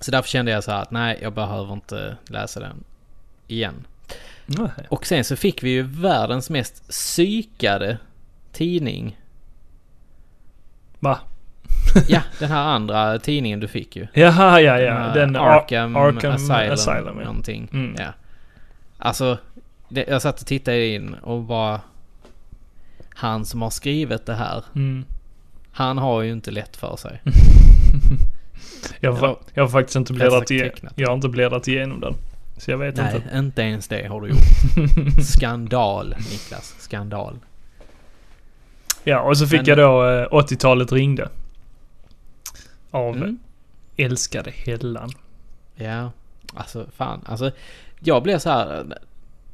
Så 0.00 0.10
därför 0.10 0.28
kände 0.28 0.50
jag 0.52 0.64
så 0.64 0.70
här 0.70 0.82
att 0.82 0.90
nej, 0.90 1.18
jag 1.22 1.32
behöver 1.32 1.72
inte 1.72 2.16
läsa 2.24 2.60
den 2.60 2.84
igen. 3.46 3.86
Nej. 4.46 4.70
Och 4.88 5.06
sen 5.06 5.24
så 5.24 5.36
fick 5.36 5.62
vi 5.62 5.70
ju 5.70 5.82
världens 5.82 6.50
mest 6.50 6.88
psykade 6.88 7.98
tidning. 8.52 9.18
Va? 10.98 11.18
Ja, 12.08 12.22
den 12.38 12.50
här 12.50 12.64
andra 12.64 13.18
tidningen 13.18 13.60
du 13.60 13.68
fick 13.68 13.96
ju. 13.96 14.06
Jaha, 14.12 14.60
ja, 14.60 14.78
ja. 14.78 14.94
här 14.94 15.14
Den 15.14 15.36
Arkham, 15.36 15.96
Arkham 15.96 16.34
Asylum, 16.34 16.72
Asylum, 16.72 17.18
ja. 17.18 17.24
någonting. 17.24 17.68
Mm. 17.72 17.94
Ja. 17.98 18.12
Alltså, 18.98 19.38
det, 19.88 20.04
jag 20.08 20.22
satt 20.22 20.40
och 20.40 20.46
tittade 20.46 20.86
in 20.86 21.14
och 21.14 21.42
bara... 21.42 21.80
Han 23.14 23.44
som 23.44 23.62
har 23.62 23.70
skrivit 23.70 24.26
det 24.26 24.34
här, 24.34 24.64
Mm. 24.74 25.04
han 25.72 25.98
har 25.98 26.22
ju 26.22 26.32
inte 26.32 26.50
lätt 26.50 26.76
för 26.76 26.96
sig. 26.96 27.22
Jag, 29.00 29.12
har, 29.12 29.38
jag 29.54 29.62
har 29.62 29.68
faktiskt 29.68 29.96
inte 29.96 30.12
bläddrat 30.12 30.46
tecknat. 30.46 30.92
Jag 30.96 31.08
har 31.08 31.14
inte 31.14 31.28
bläddrat 31.28 31.68
igenom 31.68 32.00
den. 32.00 32.14
Så 32.56 32.70
jag 32.70 32.78
vet 32.78 32.96
Nej, 32.96 33.16
inte. 33.16 33.36
inte 33.38 33.62
ens 33.62 33.88
det 33.88 34.06
har 34.08 34.20
du 34.20 34.28
gjort. 34.30 35.24
Skandal, 35.24 36.14
Niklas. 36.18 36.74
Skandal. 36.78 37.38
Ja, 39.04 39.20
och 39.20 39.38
så 39.38 39.46
fick 39.46 39.60
Men- 39.60 39.66
jag 39.66 39.78
då 39.78 40.06
eh, 40.08 40.26
80-talet 40.30 40.92
ringde. 40.92 41.28
Av 42.90 43.16
Mm. 43.16 43.38
älskade 43.96 44.50
Hellan. 44.50 45.10
Ja, 45.74 46.10
alltså 46.54 46.86
fan. 46.96 47.20
Alltså, 47.26 47.50
jag 48.00 48.22
blev 48.22 48.38
så 48.38 48.50
här... 48.50 48.98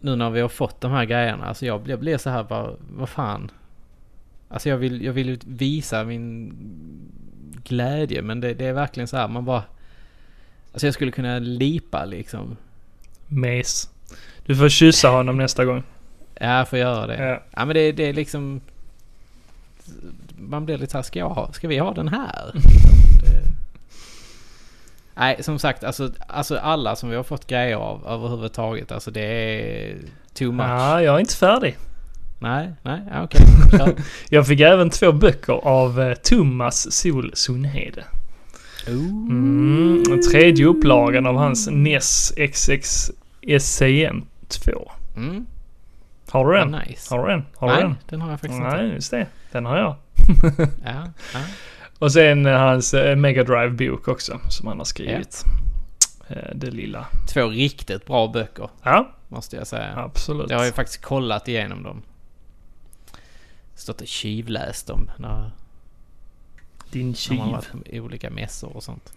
Nu 0.00 0.16
när 0.16 0.30
vi 0.30 0.40
har 0.40 0.48
fått 0.48 0.80
de 0.80 0.92
här 0.92 1.04
grejerna. 1.04 1.46
Alltså 1.46 1.66
jag, 1.66 1.88
jag 1.88 2.00
blev 2.00 2.18
så 2.18 2.30
här 2.30 2.44
bara, 2.44 2.70
vad 2.96 3.08
fan. 3.08 3.50
Alltså 4.48 4.68
jag 4.68 4.76
vill, 4.76 5.04
jag 5.04 5.12
vill 5.12 5.40
visa 5.46 6.04
min 6.04 6.52
glädje. 7.64 8.22
Men 8.22 8.40
det, 8.40 8.54
det 8.54 8.66
är 8.66 8.72
verkligen 8.72 9.08
så 9.08 9.16
här, 9.16 9.28
man 9.28 9.44
bara... 9.44 9.62
Alltså 10.72 10.86
jag 10.86 10.94
skulle 10.94 11.10
kunna 11.10 11.38
lipa 11.38 12.04
liksom. 12.04 12.56
Mes. 13.26 13.90
Du 14.46 14.56
får 14.56 14.68
kyssa 14.68 15.08
honom 15.08 15.36
nästa 15.36 15.64
gång. 15.64 15.82
Ja, 16.34 16.58
jag 16.58 16.68
får 16.68 16.78
göra 16.78 17.06
det. 17.06 17.24
Ja. 17.24 17.42
Ja 17.50 17.64
men 17.64 17.74
det, 17.74 17.92
det 17.92 18.08
är 18.08 18.12
liksom... 18.12 18.60
Man 20.38 20.64
blir 20.64 20.78
lite 20.78 20.92
såhär, 20.92 21.02
ska, 21.02 21.18
jag 21.18 21.28
ha, 21.28 21.52
ska 21.52 21.68
vi 21.68 21.78
ha 21.78 21.94
den 21.94 22.08
här? 22.08 22.52
nej, 25.16 25.42
som 25.42 25.58
sagt, 25.58 25.84
alltså, 25.84 26.10
alltså 26.28 26.56
alla 26.58 26.96
som 26.96 27.10
vi 27.10 27.16
har 27.16 27.22
fått 27.22 27.46
grejer 27.46 27.76
av 27.76 28.06
överhuvudtaget, 28.06 28.92
alltså 28.92 29.10
det 29.10 29.20
är 29.20 29.96
too 30.34 30.52
much. 30.52 30.66
Ja, 30.66 31.02
jag 31.02 31.14
är 31.14 31.20
inte 31.20 31.36
färdig. 31.36 31.76
Nej, 32.38 32.72
nej, 32.82 33.00
okej. 33.24 33.40
Kör. 33.70 33.94
Jag 34.28 34.46
fick 34.46 34.60
även 34.60 34.90
två 34.90 35.12
böcker 35.12 35.52
av 35.52 36.00
eh, 36.00 36.14
Thomas 36.14 36.92
Sol 36.92 37.30
Sundhede. 37.34 38.04
Ooh. 38.88 39.30
Mm, 39.30 40.02
tredje 40.32 40.66
upplagan 40.66 41.26
av 41.26 41.36
hans 41.36 41.68
NES 41.70 42.32
XX 42.52 43.10
SCN 43.60 44.22
2. 44.48 44.90
Mm, 45.16 45.46
Har 46.30 46.52
du 46.52 46.58
den? 46.58 46.70
nice. 46.70 47.14
Har 47.14 47.26
du 47.26 47.32
den? 47.32 47.44
Har 47.56 47.68
du 47.68 47.74
nej, 47.74 47.82
den? 47.82 47.96
den 48.08 48.20
har 48.20 48.30
jag 48.30 48.40
faktiskt 48.40 48.62
Nej, 48.62 48.88
just 48.94 49.10
det. 49.10 49.26
Den 49.52 49.66
har 49.66 49.78
jag. 49.78 49.94
inte. 50.28 50.68
Ja, 50.84 51.04
ja. 51.34 51.40
Och 51.98 52.12
sen 52.12 52.46
eh, 52.46 52.58
hans 52.58 52.94
eh, 52.94 53.16
Mega 53.16 53.42
Drive-bok 53.44 54.08
också, 54.08 54.40
som 54.48 54.66
han 54.68 54.78
har 54.78 54.84
skrivit. 54.84 55.44
Eh, 56.28 56.36
Det 56.54 56.70
lilla. 56.70 57.06
Två 57.34 57.46
riktigt 57.48 58.06
bra 58.06 58.28
böcker, 58.28 58.68
Ja, 58.82 59.10
måste 59.28 59.56
jag 59.56 59.66
säga. 59.66 59.92
absolut. 59.96 60.50
Jag 60.50 60.58
har 60.58 60.64
ju 60.64 60.72
faktiskt 60.72 61.02
kollat 61.02 61.48
igenom 61.48 61.82
dem. 61.82 62.02
Stått 63.74 64.00
och 64.00 64.06
tjuvläst 64.06 64.86
dem 64.86 65.10
när, 65.18 65.50
Din 66.90 67.06
när 67.06 67.36
man 67.36 67.46
tjuv. 67.46 67.52
varit 67.52 67.70
på 67.72 67.96
olika 67.96 68.30
mässor 68.30 68.76
och 68.76 68.82
sånt. 68.82 69.12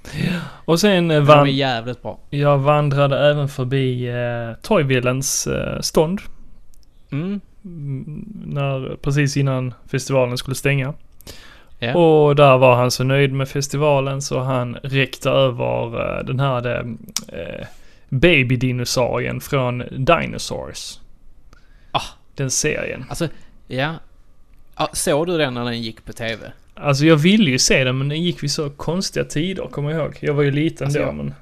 Och 0.65 0.79
sen 0.79 1.07
Men 1.07 1.07
de 1.07 1.31
är 1.31 1.35
vann, 1.35 1.51
jävligt 1.55 2.01
bra. 2.01 2.19
jag 2.29 2.57
vandrade 2.57 3.29
även 3.29 3.49
förbi 3.49 4.07
eh, 4.07 4.53
Toyvillens 4.61 5.47
eh, 5.47 5.81
stånd. 5.81 6.21
Mm. 7.11 7.41
Mm, 7.65 8.25
När, 8.45 8.95
precis 9.01 9.37
innan 9.37 9.73
festivalen 9.87 10.37
skulle 10.37 10.55
stänga. 10.55 10.93
Ja. 11.81 11.95
Och 11.97 12.35
där 12.35 12.57
var 12.57 12.75
han 12.75 12.91
så 12.91 13.03
nöjd 13.03 13.33
med 13.33 13.49
festivalen 13.49 14.21
så 14.21 14.39
han 14.39 14.75
räckte 14.75 15.29
över 15.29 16.17
eh, 16.19 16.25
den 16.25 16.39
här 16.39 16.85
eh, 17.27 17.65
babydinosaurien 18.09 19.41
från 19.41 19.83
Dinosaurs. 19.91 20.99
Ah. 21.91 22.01
Den 22.35 22.51
serien. 22.51 23.05
Alltså, 23.09 23.27
ja. 23.67 23.93
ja. 24.77 24.89
Såg 24.93 25.27
du 25.27 25.37
den 25.37 25.53
när 25.53 25.65
den 25.65 25.81
gick 25.81 26.05
på 26.05 26.13
TV? 26.13 26.51
Alltså 26.75 27.05
jag 27.05 27.15
ville 27.15 27.51
ju 27.51 27.59
se 27.59 27.83
den 27.83 27.97
men 27.97 28.09
den 28.09 28.23
gick 28.23 28.43
vid 28.43 28.51
så 28.51 28.69
konstiga 28.69 29.25
tider, 29.25 29.63
kommer 29.67 29.91
jag 29.91 29.99
ihåg. 30.01 30.17
Jag 30.21 30.33
var 30.33 30.43
ju 30.43 30.51
liten 30.51 30.85
Alltså, 30.87 30.99
då 30.99 31.05
jag- 31.05 31.15
men... 31.15 31.33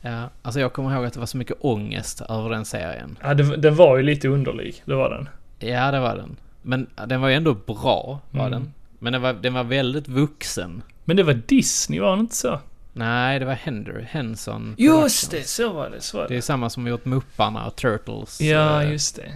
Ja. 0.00 0.28
Alltså 0.42 0.60
jag 0.60 0.72
kommer 0.72 0.94
ihåg 0.94 1.04
att 1.04 1.12
det 1.12 1.18
var 1.20 1.26
så 1.26 1.36
mycket 1.36 1.56
ångest 1.60 2.20
över 2.28 2.50
den 2.50 2.64
serien. 2.64 3.18
Ja, 3.22 3.34
det, 3.34 3.56
den 3.56 3.74
var 3.76 3.96
ju 3.96 4.02
lite 4.02 4.28
underlig, 4.28 4.82
det 4.84 4.94
var 4.94 5.10
den. 5.10 5.28
Ja, 5.70 5.90
det 5.90 6.00
var 6.00 6.16
den. 6.16 6.36
Men 6.62 6.86
den 7.06 7.20
var 7.20 7.28
ju 7.28 7.34
ändå 7.34 7.54
bra, 7.54 8.20
var 8.30 8.46
Mm. 8.46 8.50
den. 8.50 8.72
Men 8.98 9.12
den 9.12 9.22
var, 9.22 9.32
den 9.32 9.54
var 9.54 9.64
väldigt 9.64 10.08
vuxen. 10.08 10.82
Men 11.04 11.16
det 11.16 11.22
var 11.22 11.34
Disney, 11.34 12.00
var 12.00 12.16
det 12.16 12.20
inte 12.20 12.36
så? 12.36 12.60
Nej, 12.92 13.38
det 13.38 13.44
var 13.44 13.54
Hender, 13.54 14.08
Henson 14.10 14.74
Just 14.78 15.30
det, 15.30 15.48
så 15.48 15.72
var 15.72 15.90
det, 15.90 16.00
så 16.00 16.16
var 16.16 16.24
Det 16.28 16.34
det. 16.34 16.36
är 16.36 16.40
samma 16.40 16.70
som 16.70 16.86
gjort 16.86 17.04
Mupparna 17.04 17.66
och 17.66 17.76
Turtles. 17.76 18.40
Ja, 18.40 18.82
eh, 18.82 18.90
just 18.92 19.16
det. 19.16 19.32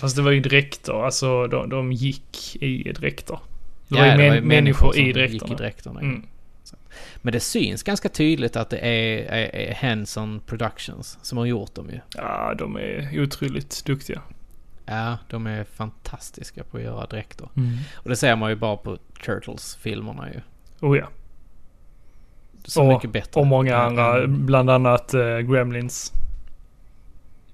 Fast 0.00 0.16
det 0.16 0.22
var 0.22 0.30
ju 0.30 0.40
dräkter, 0.40 1.04
alltså 1.04 1.46
de, 1.46 1.68
de 1.68 1.92
gick 1.92 2.56
i 2.62 2.92
dräkter. 2.92 3.38
Det 3.88 3.96
ja, 3.98 4.00
var 4.02 4.06
ju, 4.06 4.10
det 4.22 4.30
män, 4.30 4.44
människor 4.44 4.92
som 4.92 5.02
i 5.02 5.06
gick 5.06 5.14
dräkterna. 5.14 5.54
i 5.54 5.56
dräkterna. 5.56 6.00
Mm. 6.00 6.22
Men 7.16 7.32
det 7.32 7.40
syns 7.40 7.82
ganska 7.82 8.08
tydligt 8.08 8.56
att 8.56 8.70
det 8.70 8.78
är, 8.78 9.18
är, 9.32 9.54
är 9.56 9.74
Henson 9.74 10.40
Productions 10.46 11.18
som 11.22 11.38
har 11.38 11.46
gjort 11.46 11.74
dem 11.74 11.90
ju. 11.90 12.00
Ja, 12.16 12.54
de 12.58 12.76
är 12.76 13.22
otroligt 13.22 13.84
duktiga. 13.84 14.22
Ja, 14.90 15.16
de 15.28 15.46
är 15.46 15.64
fantastiska 15.64 16.64
på 16.64 16.76
att 16.76 16.82
göra 16.82 17.06
dräkter. 17.06 17.48
Mm. 17.56 17.76
Och 17.94 18.08
det 18.08 18.16
ser 18.16 18.36
man 18.36 18.50
ju 18.50 18.56
bara 18.56 18.76
på 18.76 18.98
Turtles-filmerna 19.24 20.28
ju. 20.34 20.40
Oh 20.88 20.98
ja. 20.98 21.06
Så 22.64 22.82
Och- 22.82 22.88
mycket 22.88 23.10
bättre. 23.12 23.40
Och 23.40 23.46
många 23.46 23.76
andra, 23.76 24.26
bland 24.26 24.70
annat 24.70 25.14
eh, 25.14 25.38
Gremlins. 25.38 26.12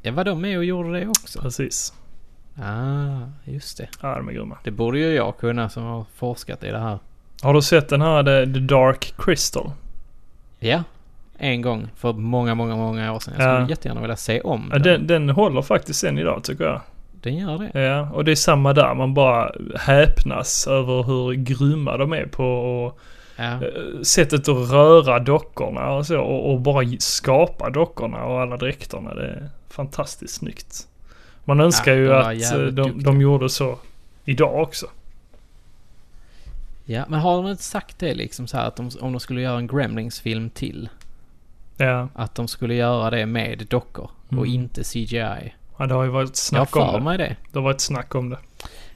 Ja, 0.03 0.12
var 0.12 0.24
de 0.24 0.41
med 0.41 0.59
och 0.59 0.64
gjorde 0.64 1.01
det 1.01 1.07
också? 1.09 1.41
Precis. 1.41 1.93
Ah, 2.62 3.20
just 3.45 3.78
det. 3.78 3.89
Ja, 4.03 4.16
de 4.16 4.28
är 4.28 4.32
grymma. 4.32 4.59
Det 4.64 4.70
borde 4.70 4.99
ju 4.99 5.14
jag 5.14 5.39
kunna 5.39 5.68
som 5.68 5.82
har 5.82 6.05
forskat 6.14 6.64
i 6.64 6.70
det 6.70 6.78
här. 6.78 6.99
Har 7.43 7.55
du 7.55 7.62
sett 7.62 7.89
den 7.89 8.03
här 8.03 8.22
The, 8.22 8.53
The 8.53 8.61
Dark 8.61 9.14
Crystal? 9.18 9.70
Ja, 10.59 10.82
en 11.39 11.62
gång 11.62 11.89
för 11.97 12.12
många, 12.12 12.55
många, 12.55 12.76
många 12.76 13.12
år 13.12 13.18
sedan. 13.20 13.35
Jag 13.39 13.49
Ja. 13.49 13.55
skulle 13.57 13.70
jättegärna 13.72 14.01
vilja 14.01 14.16
se 14.16 14.41
om 14.41 14.68
Ja, 14.72 14.78
den. 14.78 15.07
den, 15.07 15.26
den 15.26 15.30
håller 15.37 15.62
faktiskt 15.62 16.05
än 16.05 16.18
idag 16.18 16.45
tycker 16.45 16.64
jag. 16.64 16.80
Den 17.25 17.37
gör 17.37 17.59
det. 17.59 17.81
Ja, 17.85 18.09
och 18.11 18.25
det 18.25 18.31
är 18.31 18.37
samma 18.37 18.72
där. 18.72 18.95
Man 18.95 19.14
bara 19.14 19.53
häpnas 19.79 20.66
över 20.66 21.03
hur 21.03 21.33
grymma 21.35 21.97
de 21.97 22.12
är 22.12 22.27
på 22.27 22.45
och 22.47 22.99
Ja. 23.37 23.45
eh, 23.53 24.03
sättet 24.03 24.49
att 24.49 24.70
röra 24.70 25.18
dockorna 25.18 25.93
och 25.93 26.07
så 26.07 26.20
och, 26.20 26.53
och 26.53 26.61
bara 26.61 26.85
skapa 26.99 27.70
dockorna 27.70 28.25
och 28.25 28.41
alla 28.41 28.57
dräkterna. 28.57 29.14
Det 29.14 29.27
är 29.27 29.49
fantastiskt 29.68 30.35
snyggt. 30.35 30.89
Man 31.45 31.61
önskar 31.61 31.93
Ja, 31.93 32.33
ju 32.33 32.45
att 32.45 32.55
eh, 32.55 32.61
de, 32.61 33.03
de 33.03 33.20
gjorde 33.20 33.49
så 33.49 33.79
idag 34.25 34.62
också. 34.62 34.87
ja, 36.85 37.05
men 37.09 37.20
har 37.20 37.43
de 37.43 37.51
inte 37.51 37.62
sagt 37.62 37.99
det 37.99 38.14
liksom 38.14 38.47
så 38.47 38.57
här 38.57 38.66
att 38.68 38.77
de, 38.77 38.91
om 39.01 39.12
de 39.12 39.20
skulle 39.20 39.41
göra 39.41 39.59
en 39.59 39.66
Gremlings-film 39.66 40.51
till. 40.51 40.89
Ja, 41.77 42.09
Att 42.14 42.35
de 42.35 42.49
skulle 42.49 42.75
göra 42.75 43.11
det 43.11 43.27
med 43.27 43.66
dockor 43.70 44.11
och 44.29 44.33
Mm. 44.33 44.45
inte 44.47 44.83
CGI. 44.85 45.55
Ja 45.77 45.87
det 45.87 45.95
har 45.95 46.05
ju 46.05 46.11
varit 46.11 46.49
Jag 46.53 46.59
har 46.59 46.66
snack 46.66 46.77
om 46.77 46.87
för 46.93 46.99
det. 46.99 47.05
mig 47.05 47.18
det. 47.18 47.37
Det 47.53 47.59
har 47.59 47.64
varit 47.64 47.81
snack 47.81 48.14
om 48.14 48.31
det. 48.31 48.39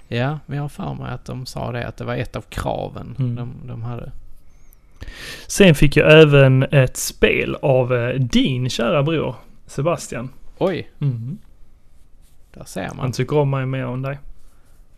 Ja, 0.09 0.39
men 0.47 0.57
jag 0.57 0.65
har 0.65 0.69
för 0.69 0.95
mig 0.95 1.13
att 1.13 1.25
de 1.25 1.47
sa 1.47 1.73
det. 1.73 1.87
Att 1.87 1.97
det 1.97 2.05
var 2.05 2.15
ett 2.17 2.37
av 2.37 2.41
kraven 2.49 3.15
Mm. 3.19 3.35
de, 3.35 3.55
de 3.69 3.83
hade. 3.83 4.13
Sen 5.47 5.75
fick 5.75 5.97
jag 5.97 6.21
även 6.23 6.63
ett 6.63 6.97
spel 6.97 7.57
av 7.63 7.95
eh, 7.95 8.15
din 8.15 8.71
kära 8.71 9.03
bror 9.03 9.35
Sebastian. 9.67 10.29
Oj, 10.59 10.91
Mm. 11.01 11.39
där 12.55 12.65
ser 12.65 12.85
Han 12.87 12.97
man. 12.97 13.13
tycker 13.13 13.37
om 13.39 13.51
mig 13.51 13.67
mer 13.67 13.85
än 13.85 14.03
dig. 14.03 14.19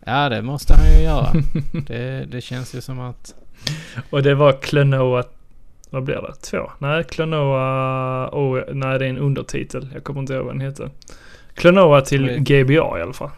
Ja, 0.05 0.29
det 0.29 0.41
måste 0.41 0.73
han 0.75 0.85
ju 0.97 1.03
göra. 1.03 1.31
det, 1.87 2.25
det 2.31 2.41
känns 2.41 2.75
ju 2.75 2.81
som 2.81 2.99
att 2.99 3.35
Och 4.09 4.23
det 4.23 4.35
var 4.35 4.51
Klonoa, 4.61 5.23
vad 5.89 6.03
blir 6.03 6.15
det? 6.15 6.35
Två? 6.35 6.71
Nej, 6.79 7.03
Klonoa, 7.03 8.29
oh, 8.31 8.61
nej 8.73 8.99
det 8.99 9.05
är 9.05 9.09
en 9.09 9.17
undertitel. 9.17 9.89
Jag 9.93 10.03
kommer 10.03 10.19
inte 10.19 10.33
ihåg 10.33 10.45
vad 10.45 10.53
den 10.53 10.61
heter. 10.61 10.89
Klonoa 11.53 12.01
till. 12.01 12.39
GBA 12.39 12.99
i 12.99 13.01
alla 13.01 13.13
fall. 13.13 13.29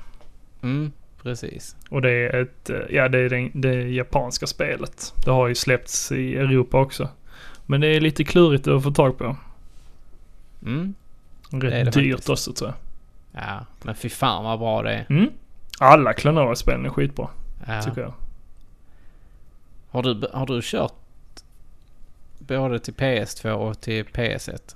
Mm, 0.61 0.91
precis. 1.21 1.75
Och 1.89 2.01
det 2.01 2.11
är 2.11 2.41
ett, 2.41 2.69
eh, 2.69 2.77
ja 2.89 3.09
det 3.09 3.19
är 3.19 3.29
det, 3.29 3.49
det 3.53 3.73
japanska 3.89 4.47
spelet. 4.47 5.13
Det 5.25 5.31
har 5.31 5.47
ju 5.47 5.55
släppts 5.55 6.11
i 6.11 6.35
Europa 6.35 6.77
också. 6.79 7.09
Men 7.65 7.81
det 7.81 7.87
är 7.87 8.01
lite 8.01 8.23
klurigt 8.23 8.67
att 8.67 8.83
få 8.83 8.91
tag 8.91 9.17
på. 9.17 9.37
Mm, 10.65 10.93
Rätt 11.49 11.73
är 11.73 11.85
det 11.85 11.91
dyrt 11.91 12.11
faktiskt. 12.13 12.29
också 12.29 12.53
tror 12.53 12.73
jag. 13.31 13.43
ja. 13.43 13.65
Men 13.83 13.95
fy 13.95 14.09
fan 14.09 14.43
vad 14.43 14.59
bra 14.59 14.81
det 14.81 14.93
är. 14.93 15.05
Mm. 15.09 15.29
Alla 15.79 16.13
Klonoa-spelen 16.13 16.85
är 16.85 16.89
skitbra, 16.89 17.29
Ja. 17.67 17.81
tycker 17.81 18.01
jag. 18.01 18.13
Har, 19.89 20.03
du, 20.03 20.27
har 20.33 20.45
du 20.45 20.59
kört 20.63 20.93
både 22.39 22.79
till 22.79 22.93
PS2 22.93 23.51
och 23.51 23.81
till 23.81 24.05
PS1? 24.05 24.75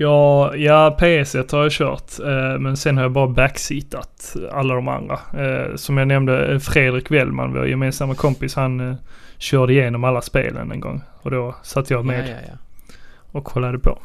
Ja, 0.00 0.56
ja 0.56 0.96
PS1 1.00 1.52
har 1.52 1.62
jag 1.62 1.72
kört. 1.72 2.18
Eh, 2.20 2.58
men 2.58 2.76
sen 2.76 2.96
har 2.96 3.04
jag 3.04 3.12
bara 3.12 3.28
backseatat 3.28 4.36
alla 4.52 4.74
de 4.74 4.88
andra. 4.88 5.18
Eh, 5.36 5.76
som 5.76 5.98
jag 5.98 6.08
nämnde, 6.08 6.52
eh, 6.52 6.58
Fredrik 6.58 7.10
Wellman, 7.10 7.52
vår 7.52 7.68
gemensamma 7.68 8.14
kompis, 8.14 8.54
han 8.54 8.90
eh, 8.90 8.96
körde 9.38 9.72
igenom 9.72 10.04
alla 10.04 10.22
spelen 10.22 10.72
en 10.72 10.80
gång. 10.80 11.02
Och 11.22 11.30
då 11.30 11.54
satt 11.62 11.90
jag 11.90 12.04
med 12.04 12.28
Ja, 12.28 12.32
ja, 12.32 12.38
ja. 12.48 12.94
och 13.32 13.44
kollade 13.44 13.78
på. 13.78 13.98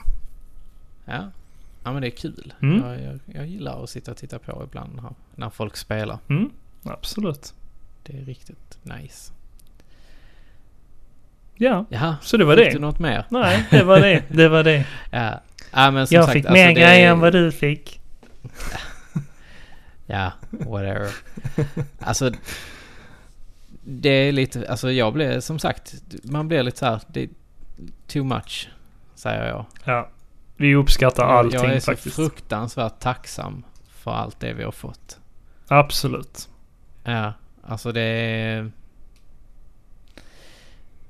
Ja. 1.05 1.31
ja, 1.83 1.93
men 1.93 2.01
det 2.01 2.07
är 2.07 2.17
kul. 2.17 2.53
Mm. 2.61 2.83
Jag, 2.87 3.01
jag, 3.01 3.19
jag 3.25 3.47
gillar 3.47 3.83
att 3.83 3.89
sitta 3.89 4.11
och 4.11 4.17
titta 4.17 4.39
på 4.39 4.61
ibland 4.63 4.95
när, 4.95 5.11
när 5.35 5.49
folk 5.49 5.77
spelar. 5.77 6.17
Mm, 6.29 6.49
absolut. 6.83 7.53
Det 8.03 8.17
är 8.17 8.21
riktigt 8.25 8.77
nice. 8.83 9.33
Ja, 11.55 11.85
Jaha, 11.89 12.15
så 12.21 12.37
det 12.37 12.45
var 12.45 12.55
fick 12.55 12.65
det. 12.65 12.71
du 12.73 12.79
något 12.79 12.99
mer? 12.99 13.25
Nej, 13.29 13.67
det 13.71 13.83
var 13.83 13.99
det. 13.99 14.23
Det 14.27 14.47
var 14.49 14.63
det. 14.63 14.85
Ja. 15.11 15.39
Ja 15.73 15.91
men 15.91 16.07
som 16.07 16.15
jag 16.15 16.25
sagt, 16.25 16.33
fick 16.33 16.45
alltså, 16.45 16.53
mer 16.53 16.67
det- 16.67 16.73
grejer 16.73 17.11
än 17.11 17.19
vad 17.19 17.33
du 17.33 17.51
fick. 17.51 17.99
Ja, 20.05 20.31
whatever. 20.49 21.11
alltså, 21.99 22.31
det 23.83 24.09
är 24.09 24.31
lite, 24.31 24.69
alltså 24.69 24.91
jag 24.91 25.13
blir 25.13 25.39
som 25.39 25.59
sagt, 25.59 25.93
man 26.23 26.47
blir 26.47 26.63
lite 26.63 26.77
så 26.77 26.85
här, 26.85 27.01
det 27.07 27.23
är 27.23 27.29
too 28.07 28.23
much, 28.23 28.69
säger 29.15 29.47
jag. 29.47 29.65
Ja. 29.85 30.09
Vi 30.57 30.75
uppskattar 30.75 31.23
jag, 31.23 31.31
allting 31.31 31.59
jag 31.63 31.73
är 31.73 31.79
så 31.79 31.91
faktiskt. 31.91 32.15
fruktansvärt 32.15 32.99
tacksam 32.99 33.63
för 33.89 34.11
allt 34.11 34.39
det 34.39 34.53
vi 34.53 34.63
har 34.63 34.71
fått. 34.71 35.19
Absolut. 35.67 36.49
Ja, 37.03 37.33
alltså 37.63 37.91
det 37.91 38.01
är... 38.01 38.71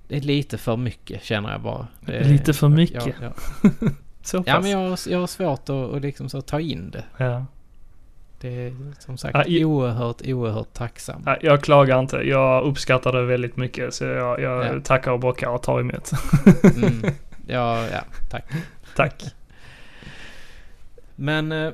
Det 0.08 0.18
är 0.18 0.22
lite 0.22 0.58
för 0.58 0.78
mycket 0.78 1.24
känner 1.24 1.52
jag 1.52 1.62
bara. 1.62 1.88
Det 2.02 2.18
är, 2.18 2.24
Lite 2.24 2.54
för 2.54 2.70
mycket? 2.70 3.06
Ja, 3.22 3.32
ja. 3.52 3.90
Så 4.24 4.38
pass. 4.38 4.48
ja 4.48 4.60
men 4.60 4.70
jag, 4.72 4.90
har- 4.90 5.00
jag 5.12 5.20
har 5.20 5.28
svårt 5.28 5.70
att, 5.70 5.70
att 5.94 6.02
liksom 6.02 6.30
så 6.30 6.42
ta 6.42 6.60
in 6.60 6.92
det. 6.92 7.04
Ja. 7.18 7.46
Det 8.42 8.48
är 8.68 8.74
som 9.00 9.18
sagt 9.18 9.36
Ja, 9.36 9.44
i- 9.46 9.66
oerhört, 9.66 10.22
oerhört 10.26 10.74
tacksam. 10.74 11.22
Nej, 11.26 11.38
Jag 11.42 11.62
klagar 11.64 12.00
inte. 12.00 12.18
Jag 12.18 12.64
uppskattar 12.64 13.12
det 13.12 13.26
väldigt 13.26 13.58
mycket. 13.58 13.94
Så 13.94 14.04
jag, 14.06 14.40
jag 14.42 14.66
Ja. 14.66 14.80
tackar 14.84 15.12
och 15.12 15.20
bockar 15.20 15.48
och 15.50 15.64
tar 15.64 15.80
emot. 15.80 16.12
Mm. 16.76 17.04
Ja, 17.48 17.88
ja, 17.92 18.02
tack. 18.30 18.46
Tack. 18.96 19.24
Men... 21.16 21.52
Eh, 21.52 21.72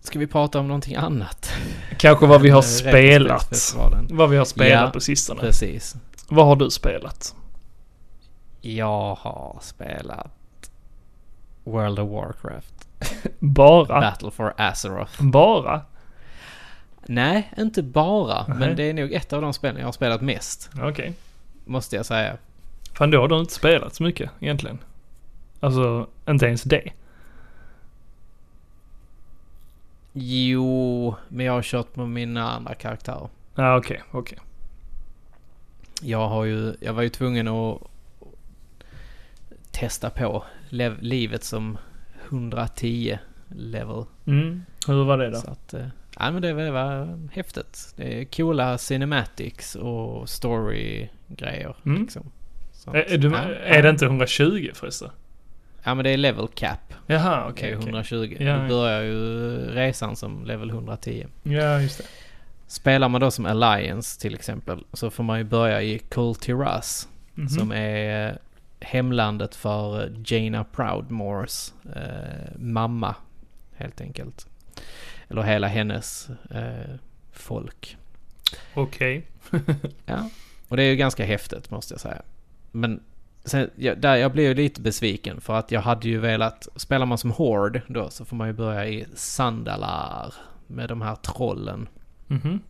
ska 0.00 0.18
vi 0.18 0.26
prata 0.26 0.58
om 0.60 0.68
någonting 0.68 0.96
annat? 0.96 1.52
Kanske 1.98 2.26
vad 2.26 2.42
vi 2.42 2.50
har 2.50 2.62
spelat. 2.62 3.74
Vad 4.10 4.30
vi 4.30 4.36
har 4.36 4.44
spelat 4.44 4.82
Ja, 4.84 4.90
på 4.90 5.00
sistone. 5.00 5.40
Precis. 5.40 5.96
Vad 6.28 6.46
har 6.46 6.56
du 6.56 6.70
spelat? 6.70 7.34
Jag 8.60 9.14
har 9.14 9.58
spelat 9.62 10.30
World 11.64 11.98
of 11.98 12.10
Warcraft. 12.10 12.88
Bara? 13.38 14.00
Battle 14.00 14.30
for 14.30 14.54
Azeroth. 14.56 15.22
Bara? 15.22 15.82
Nej, 17.06 17.52
inte 17.58 17.82
bara. 17.82 18.46
Nej. 18.48 18.58
Men 18.58 18.76
det 18.76 18.82
är 18.82 18.94
nog 18.94 19.12
ett 19.12 19.32
av 19.32 19.42
de 19.42 19.52
spelen 19.52 19.78
jag 19.78 19.86
har 19.86 19.92
spelat 19.92 20.20
mest. 20.20 20.70
Okej. 20.82 21.14
Måste 21.64 21.96
jag 21.96 22.06
säga. 22.06 22.36
Fan 22.92 23.10
då 23.10 23.20
har 23.20 23.28
du 23.28 23.40
inte 23.40 23.52
spelat 23.52 23.94
så 23.94 24.02
mycket 24.02 24.30
egentligen. 24.40 24.78
Alltså, 25.60 26.06
inte 26.28 26.46
ens 26.46 26.62
det. 26.62 26.92
Jo, 30.12 31.14
men 31.28 31.46
jag 31.46 31.52
har 31.52 31.62
kört 31.62 31.96
med 31.96 32.08
mina 32.08 32.50
andra 32.50 32.74
karaktärer. 32.74 33.28
Ja, 33.54 33.76
okej, 33.76 34.02
okej. 34.10 34.38
Jag 36.02 36.28
har 36.28 36.44
ju, 36.44 36.74
jag 36.80 36.92
var 36.92 37.02
ju 37.02 37.08
tvungen 37.08 37.48
att 37.48 37.82
testa 39.78 40.10
på 40.10 40.44
lev, 40.68 40.96
livet 41.02 41.44
som 41.44 41.78
110 42.28 43.18
level. 43.48 44.04
Mm. 44.26 44.64
Hur 44.86 45.04
var 45.04 45.18
det 45.18 45.30
då? 45.30 45.36
Så 45.36 45.50
att, 45.50 45.74
eh, 45.74 45.86
ja 46.18 46.30
men 46.30 46.42
det 46.42 46.52
var, 46.52 46.70
var 46.70 47.18
häftigt. 47.32 47.94
Det 47.96 48.20
är 48.20 48.24
coola 48.24 48.78
cinematics 48.78 49.74
och 49.74 50.28
story-grejer 50.28 51.76
Mm. 51.86 52.02
liksom. 52.02 52.30
Så 52.72 52.90
Är, 52.90 53.12
är, 53.12 53.18
du, 53.18 53.28
ja, 53.30 53.38
är 53.64 53.82
det 53.82 53.90
inte 53.90 54.04
120 54.04 54.70
förresten? 54.74 55.10
Ja 55.84 55.94
men 55.94 56.04
det 56.04 56.10
är 56.10 56.16
level 56.16 56.48
cap. 56.54 56.94
Jaha, 57.06 57.46
Okej, 57.50 57.52
okej. 57.52 57.76
okej. 57.76 57.84
120. 57.88 58.36
Ja, 58.40 58.56
Då 58.56 58.62
ja. 58.62 58.68
börjar 58.68 59.02
ju 59.02 59.56
resan 59.70 60.16
som 60.16 60.44
level 60.44 60.70
110. 60.70 61.26
Ja, 61.42 61.80
just 61.80 61.98
det. 61.98 62.04
Spelar 62.66 63.08
man 63.08 63.20
då 63.20 63.30
som 63.30 63.46
Alliance 63.46 64.20
till 64.20 64.34
exempel 64.34 64.84
så 64.92 65.10
får 65.10 65.24
man 65.24 65.38
ju 65.38 65.44
börja 65.44 65.82
i 65.82 65.98
Kul 65.98 66.34
Tiras 66.34 67.08
Mhm. 67.34 67.48
som 67.48 67.72
är 67.72 68.38
hemlandet 68.80 69.54
för 69.54 70.12
Jaina 70.26 70.64
Proudmores 70.64 71.74
eh, 71.96 72.58
mamma 72.58 73.14
helt 73.76 74.00
enkelt. 74.00 74.46
Eller 75.28 75.42
hela 75.42 75.66
hennes 75.66 76.30
eh, 76.50 76.94
folk. 77.32 77.96
Okej. 78.74 79.26
Ja, 80.06 80.30
och 80.68 80.76
det 80.76 80.82
är 80.82 80.90
ju 80.90 80.96
ganska 80.96 81.24
häftigt 81.24 81.70
måste 81.70 81.94
jag 81.94 82.00
säga. 82.00 82.22
Men 82.72 83.00
sen, 83.44 83.70
jag, 83.76 83.98
där, 84.00 84.16
jag 84.16 84.32
blev 84.32 84.46
ju 84.46 84.54
lite 84.54 84.80
besviken 84.80 85.40
för 85.40 85.54
att 85.54 85.70
jag 85.70 85.80
hade 85.80 86.08
ju 86.08 86.18
velat, 86.18 86.68
spelar 86.76 87.06
man 87.06 87.18
som 87.18 87.30
Horde 87.30 87.82
då 87.86 88.10
så 88.10 88.24
får 88.24 88.36
man 88.36 88.46
ju 88.46 88.52
börja 88.52 88.86
i 88.86 89.06
Sandalar 89.14 90.34
med 90.66 90.88
de 90.88 91.02
här 91.02 91.14
trollen. 91.14 91.88
Mhm. 92.26 92.60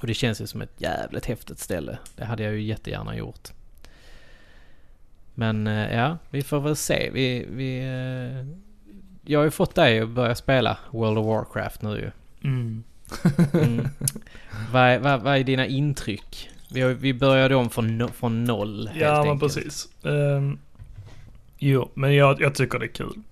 Och 0.00 0.06
det 0.06 0.14
känns 0.14 0.40
ju 0.40 0.46
som 0.46 0.62
ett 0.62 0.80
jävligt 0.80 1.26
häftigt 1.26 1.58
ställe. 1.58 1.98
Det 2.16 2.24
hade 2.24 2.42
jag 2.42 2.52
ju 2.52 2.62
jättegärna 2.62 3.16
gjort. 3.16 3.48
Men 5.38 5.66
eh, 5.66 5.96
ja, 5.96 6.18
vi 6.30 6.42
får 6.42 6.60
väl 6.60 6.76
se. 6.76 7.10
Vi, 7.12 7.46
vi, 7.50 7.78
eh, 7.78 8.46
jag 9.24 9.38
har 9.38 9.44
ju 9.44 9.50
fått 9.50 9.74
dig 9.74 10.00
att 10.00 10.08
börja 10.08 10.34
spela 10.34 10.78
World 10.90 11.18
of 11.18 11.26
Warcraft 11.26 11.82
nu 11.82 11.90
ju. 11.90 12.10
Mm. 12.50 12.84
Mm. 13.52 13.88
vad, 14.72 15.00
vad, 15.00 15.20
vad 15.20 15.36
är 15.36 15.44
dina 15.44 15.66
intryck? 15.66 16.50
Vi, 16.70 16.80
har, 16.80 16.90
vi 16.90 17.14
började 17.14 17.54
om 17.54 17.70
från, 17.70 17.98
no, 17.98 18.08
från 18.08 18.44
noll 18.44 18.88
helt 18.88 19.00
Ja, 19.00 19.20
men 19.22 19.30
enkelt. 19.30 19.54
precis. 19.54 19.88
Um, 20.02 20.58
jo, 21.58 21.90
men 21.94 22.14
jag, 22.14 22.40
jag 22.40 22.54
tycker 22.54 22.78
det 22.78 22.86
är 22.86 22.92
kul. 22.92 23.22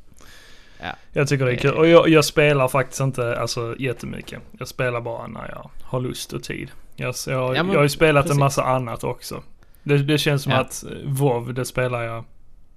Ja. 0.80 0.92
Jag 1.12 1.28
tycker 1.28 1.44
det 1.46 1.52
är 1.52 1.56
kul. 1.56 1.74
Och 1.74 1.86
jag, 1.86 2.08
jag 2.08 2.24
spelar 2.24 2.68
faktiskt 2.68 3.00
inte 3.00 3.38
alltså, 3.38 3.76
jättemycket. 3.78 4.42
Jag 4.58 4.68
spelar 4.68 5.00
bara 5.00 5.26
när 5.26 5.48
jag 5.48 5.70
har 5.82 6.00
lust 6.00 6.32
och 6.32 6.42
tid. 6.42 6.70
Jag, 6.96 7.14
jag, 7.26 7.56
Ja, 7.56 7.62
men 7.62 7.72
jag 7.72 7.78
har 7.78 7.82
ju 7.84 7.88
spelat 7.88 8.24
precis. 8.24 8.36
en 8.36 8.40
massa 8.40 8.64
annat 8.64 9.04
också. 9.04 9.42
Det, 9.86 9.98
det 9.98 10.18
känns 10.18 10.42
som 10.42 10.52
Ja. 10.52 10.58
att 10.58 10.84
WoW, 11.04 11.54
det 11.54 11.64
spelar 11.64 12.02
jag 12.02 12.24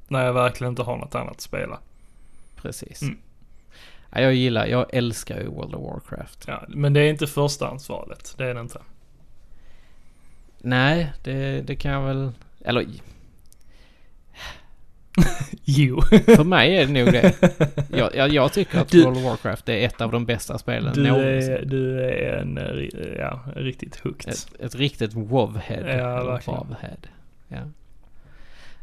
när 0.07 0.26
jag 0.26 0.34
verkligen 0.34 0.72
inte 0.72 0.84
har 0.84 0.97
något 0.97 1.16
annat 1.16 1.32
att 1.32 1.41
spela. 1.41 1.80
Precis. 2.55 3.01
Mm. 3.01 3.18
Ja, 4.12 4.22
jag 4.22 4.34
gillar, 4.34 4.66
jag 4.66 4.86
älskar 4.93 5.39
ju 5.39 5.47
World 5.47 5.76
of 5.76 5.84
Warcraft. 5.84 6.43
Ja, 6.47 6.64
men 6.68 6.93
det 6.93 6.99
är 6.99 7.10
inte 7.10 7.28
förstahandsvalet. 7.28 8.34
Det 8.38 8.45
är 8.45 8.53
det 8.53 8.62
inte. 8.62 8.82
Nej, 10.57 11.14
det, 11.24 11.62
det 11.62 11.76
kan 11.76 11.91
jag 11.91 12.01
väl... 12.01 12.32
Eller 12.66 12.86
Jo. 15.66 16.02
för 16.26 16.44
mig 16.44 16.76
är 16.78 16.86
det 16.86 16.92
nog 17.04 17.14
det. 17.14 17.34
Jag, 17.98 18.16
jag, 18.16 18.30
jag 18.30 18.54
tycker 18.54 18.80
att 18.80 18.90
Du- 18.92 19.04
World 19.04 19.18
of 19.18 19.24
Warcraft 19.24 19.70
är 19.70 19.86
ett 19.86 20.02
av 20.02 20.12
de 20.12 20.26
bästa 20.26 20.58
spelen 20.58 20.94
Du 20.94 21.04
någonsin. 21.08 21.54
är, 21.54 21.66
du 21.66 22.02
är 22.04 22.34
en, 22.38 22.58
eh, 22.58 23.18
ja, 23.20 23.40
riktigt 23.56 23.96
hooked. 24.00 24.30
Ett, 24.34 24.48
ett 24.60 24.76
riktigt 24.76 25.14
WoW-head. 25.14 25.98
Ja, 25.98 26.24
verkligen. 26.24 26.60
WoW-head. 26.60 27.08
Ja. 27.48 27.58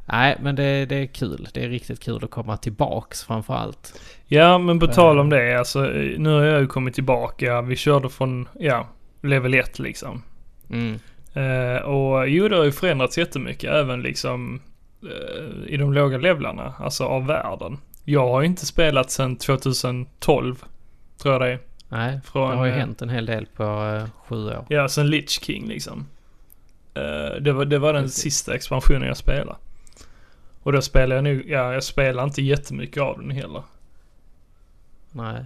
Nej, 0.08 0.36
men 0.40 0.56
det, 0.56 0.86
det 0.86 0.96
är 0.96 1.06
kul. 1.06 1.48
Det 1.52 1.64
är 1.64 1.68
riktigt 1.68 2.00
kul 2.00 2.24
att 2.24 2.30
komma 2.30 2.56
tillbaks 2.56 3.24
framför 3.24 3.54
allt. 3.54 4.00
Ja, 4.26 4.58
men 4.58 4.78
på 4.78 4.86
tal 4.86 5.18
om 5.18 5.32
Eh. 5.32 5.38
det, 5.38 5.58
alltså 5.58 5.80
nu 6.18 6.28
har 6.28 6.44
jag 6.44 6.60
ju 6.60 6.66
kommit 6.66 6.94
tillbaka. 6.94 7.62
Vi 7.62 7.76
körde 7.76 8.08
från, 8.08 8.48
ja, 8.58 8.88
level 9.22 9.54
1 9.54 9.78
liksom. 9.78 10.22
Mm. 10.70 10.98
Eh, 11.34 11.82
och 11.82 12.28
jo, 12.28 12.48
det 12.48 12.56
har 12.56 12.64
ju 12.64 12.72
förändrats 12.72 13.18
jättemycket 13.18 13.70
även 13.72 14.02
liksom 14.02 14.60
i 15.66 15.76
de 15.76 15.92
låga 15.92 16.18
levlarna, 16.18 16.74
alltså 16.78 17.04
av 17.04 17.26
världen. 17.26 17.78
Jag 18.04 18.28
har 18.28 18.40
ju 18.40 18.46
inte 18.46 18.66
spelat 18.66 19.10
sedan 19.10 19.36
2012, 19.36 20.64
tror 21.18 21.34
jag 21.34 21.42
det 21.42 21.52
är. 21.52 21.58
Nej, 21.88 22.20
Från, 22.24 22.50
det 22.50 22.56
har 22.56 22.66
ju 22.66 22.72
eh, 22.72 22.78
hänt 22.78 23.02
en 23.02 23.08
hel 23.08 23.26
del 23.26 23.46
på 23.46 23.62
eh, 23.62 24.08
sju 24.26 24.46
år. 24.46 24.66
Ja, 24.68 24.88
sen 24.88 25.10
Lich 25.10 25.40
King 25.44 25.66
liksom. 25.68 26.06
Eh, 26.94 27.40
det, 27.40 27.52
var, 27.52 27.64
det 27.64 27.78
var 27.78 27.92
den 27.92 28.02
Precis. 28.02 28.22
sista 28.22 28.54
expansionen 28.54 29.08
jag 29.08 29.16
spelade. 29.16 29.56
Och 30.62 30.72
då 30.72 30.82
spelade 30.82 31.14
jag 31.14 31.24
nog, 31.24 31.50
ja 31.50 31.72
jag 31.72 31.84
spelade 31.84 32.28
inte 32.28 32.42
jättemycket 32.42 33.02
av 33.02 33.18
den 33.18 33.30
heller. 33.30 33.62
Nej. 35.12 35.44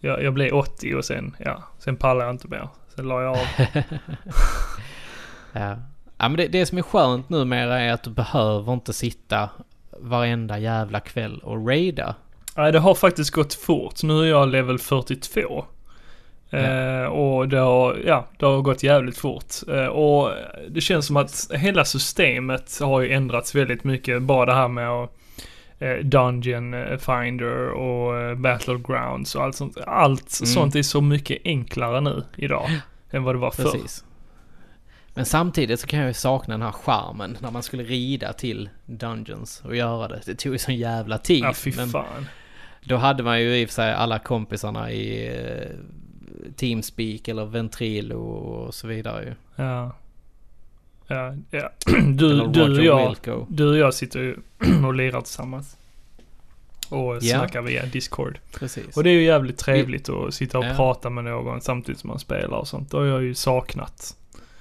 Jag, 0.00 0.22
jag 0.22 0.34
blev 0.34 0.54
80 0.54 0.94
och 0.94 1.04
sen, 1.04 1.36
ja, 1.38 1.62
sen 1.78 1.96
pallade 1.96 2.24
jag 2.24 2.34
inte 2.34 2.48
mer. 2.48 2.68
Sen 2.94 3.08
la 3.08 3.22
jag 3.22 3.30
av. 3.30 3.46
Ja. 5.52 5.76
Ja 6.18 6.28
men 6.28 6.36
det, 6.36 6.46
det 6.48 6.66
som 6.66 6.78
är 6.78 6.82
skönt 6.82 7.28
numera 7.28 7.80
är 7.80 7.92
att 7.92 8.02
du 8.02 8.10
behöver 8.10 8.72
inte 8.72 8.92
sitta 8.92 9.48
varenda 10.00 10.58
jävla 10.58 11.00
kväll 11.00 11.38
och 11.38 11.66
raida. 11.68 12.14
Nej, 12.56 12.72
det 12.72 12.78
har 12.78 12.94
faktiskt 12.94 13.30
gått 13.30 13.54
fort. 13.54 14.02
Nu 14.02 14.20
är 14.22 14.26
jag 14.26 14.48
level 14.48 14.78
42. 14.78 15.64
Eh, 16.50 17.02
och 17.04 17.48
det 17.48 17.58
har, 17.58 17.96
ja, 18.06 18.26
det 18.38 18.46
har 18.46 18.60
gått 18.62 18.82
jävligt 18.82 19.18
fort. 19.18 19.54
Eh, 19.68 19.86
och 19.86 20.30
det 20.68 20.80
känns 20.80 21.06
som 21.06 21.16
att 21.16 21.50
hela 21.54 21.84
systemet 21.84 22.78
har 22.80 23.00
ju 23.00 23.12
ändrats 23.12 23.54
väldigt 23.54 23.84
mycket. 23.84 24.22
Bara 24.22 24.46
det 24.46 24.54
här 24.54 24.68
med 24.68 24.90
att 24.90 25.10
eh, 25.78 25.92
Dungeon 26.04 26.74
Finder 26.98 27.68
och 27.70 28.16
eh, 28.20 28.34
Battlegrounds 28.34 29.34
och 29.34 29.42
allt 29.44 29.56
sånt. 29.56 29.76
Allt 29.86 30.40
Mm. 30.40 30.46
sånt 30.46 30.76
är 30.76 30.82
så 30.82 31.00
mycket 31.00 31.38
enklare 31.44 32.00
nu 32.00 32.22
idag. 32.36 32.70
än 33.10 33.22
vad 33.22 33.34
det 33.34 33.38
var 33.38 33.50
förr. 33.50 33.62
Precis. 33.64 34.04
Men 35.18 35.26
samtidigt 35.26 35.80
så 35.80 35.86
kan 35.86 35.98
jag 35.98 36.08
ju 36.08 36.14
sakna 36.14 36.54
den 36.54 36.62
här 36.62 36.72
charmen 36.72 37.36
när 37.40 37.50
man 37.50 37.62
skulle 37.62 37.82
rida 37.82 38.32
till 38.32 38.68
Dungeons 38.86 39.62
och 39.64 39.76
göra 39.76 40.08
det. 40.08 40.20
Det 40.26 40.34
tog 40.34 40.52
ju 40.52 40.58
sån 40.58 40.76
jävla 40.76 41.18
tid. 41.18 41.44
Ja, 41.44 41.52
fy 41.54 41.72
men 41.76 41.88
fan. 41.88 42.26
då 42.84 42.96
hade 42.96 43.22
man 43.22 43.40
ju 43.40 43.56
i 43.56 43.64
och 43.64 43.68
för 43.68 43.74
sig 43.74 43.92
alla 43.92 44.18
kompisarna 44.18 44.92
i 44.92 45.26
eh, 45.36 45.70
Teamspeak 46.56 47.28
eller 47.28 47.44
Ventrilo 47.44 48.16
och 48.18 48.74
så 48.74 48.86
vidare 48.86 49.24
ju. 49.24 49.34
Ja. 49.56 49.92
Ja, 51.06 51.34
ja. 51.50 51.70
Du, 52.06 52.46
du, 52.46 52.78
och 52.78 52.84
jag, 52.84 53.08
Wilco. 53.08 53.46
du 53.48 53.68
och 53.68 53.76
jag 53.76 53.94
sitter 53.94 54.20
ju 54.20 54.36
och 54.86 54.94
lirar 54.94 55.20
tillsammans. 55.20 55.76
Och 56.88 57.14
Ja. 57.22 57.38
snackar 57.38 57.62
via 57.62 57.86
Discord. 57.86 58.38
Precis. 58.54 58.96
Och 58.96 59.04
det 59.04 59.10
är 59.10 59.14
ju 59.14 59.22
jävligt 59.24 59.58
trevligt 59.58 60.08
att 60.08 60.34
sitta 60.34 60.58
och 60.58 60.64
Ja. 60.64 60.74
prata 60.76 61.10
med 61.10 61.24
någon 61.24 61.60
samtidigt 61.60 62.00
som 62.00 62.08
man 62.08 62.18
spelar 62.18 62.58
och 62.58 62.68
sånt. 62.68 62.90
Det 62.90 62.96
har 62.96 63.04
jag 63.04 63.22
ju 63.22 63.34
saknat. 63.34 64.14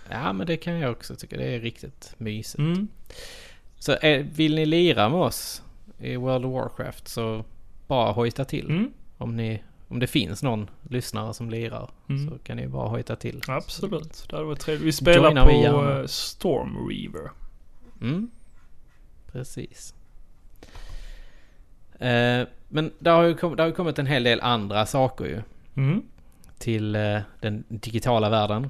Ja 0.10 0.34
men 0.34 0.47
det 0.47 0.58
kan 0.58 0.80
jag 0.80 0.91
också 0.91 1.16
tycka. 1.16 1.38
Det 1.38 1.55
är 1.55 1.60
riktigt 1.60 2.14
mysigt. 2.18 2.60
Mm. 2.60 2.88
Så 3.80 3.91
är, 4.01 4.20
vill 4.20 4.55
ni 4.55 4.66
lira 4.66 5.10
med 5.10 5.20
oss 5.20 5.62
i 5.99 6.16
World 6.16 6.45
of 6.45 6.53
Warcraft 6.53 7.08
så 7.08 7.45
bara 7.88 8.12
hojta 8.12 8.45
till. 8.45 8.70
Mm. 8.70 8.91
Om, 9.18 9.36
ni, 9.38 9.64
om 9.88 9.99
det 9.99 10.08
finns 10.08 10.43
någon 10.43 10.70
lyssnare 10.89 11.34
som 11.34 11.49
lirar 11.49 11.89
Mm. 12.10 12.30
så 12.30 12.38
kan 12.38 12.58
ni 12.58 12.68
bara 12.68 12.88
hojta 12.89 13.16
till. 13.16 13.41
Absolut. 13.47 14.26
Det 14.30 14.36
hade 14.36 14.47
varit 14.47 14.60
trevligt. 14.60 14.88
Vi 14.88 14.91
spelar 14.91 15.45
vi 15.45 15.53
på 15.53 15.62
gärna. 15.62 15.99
eh, 15.99 16.05
Storm 16.05 16.89
Reaver. 16.89 17.32
Mm. 18.01 18.30
Precis. 19.32 19.93
Eh, 21.99 22.47
men 22.70 22.91
det 22.99 23.10
har, 23.10 23.24
ju 23.24 23.36
kom, 23.36 23.55
det 23.55 23.64
har 23.64 23.68
ju 23.68 23.74
kommit 23.76 23.99
en 23.99 24.05
hel 24.08 24.24
del 24.24 24.41
andra 24.41 24.86
saker 24.86 25.26
ju 25.26 25.41
Mm. 25.76 26.01
till 26.58 26.95
eh, 26.95 27.20
den 27.41 27.64
digitala 27.70 28.30
världen. 28.30 28.70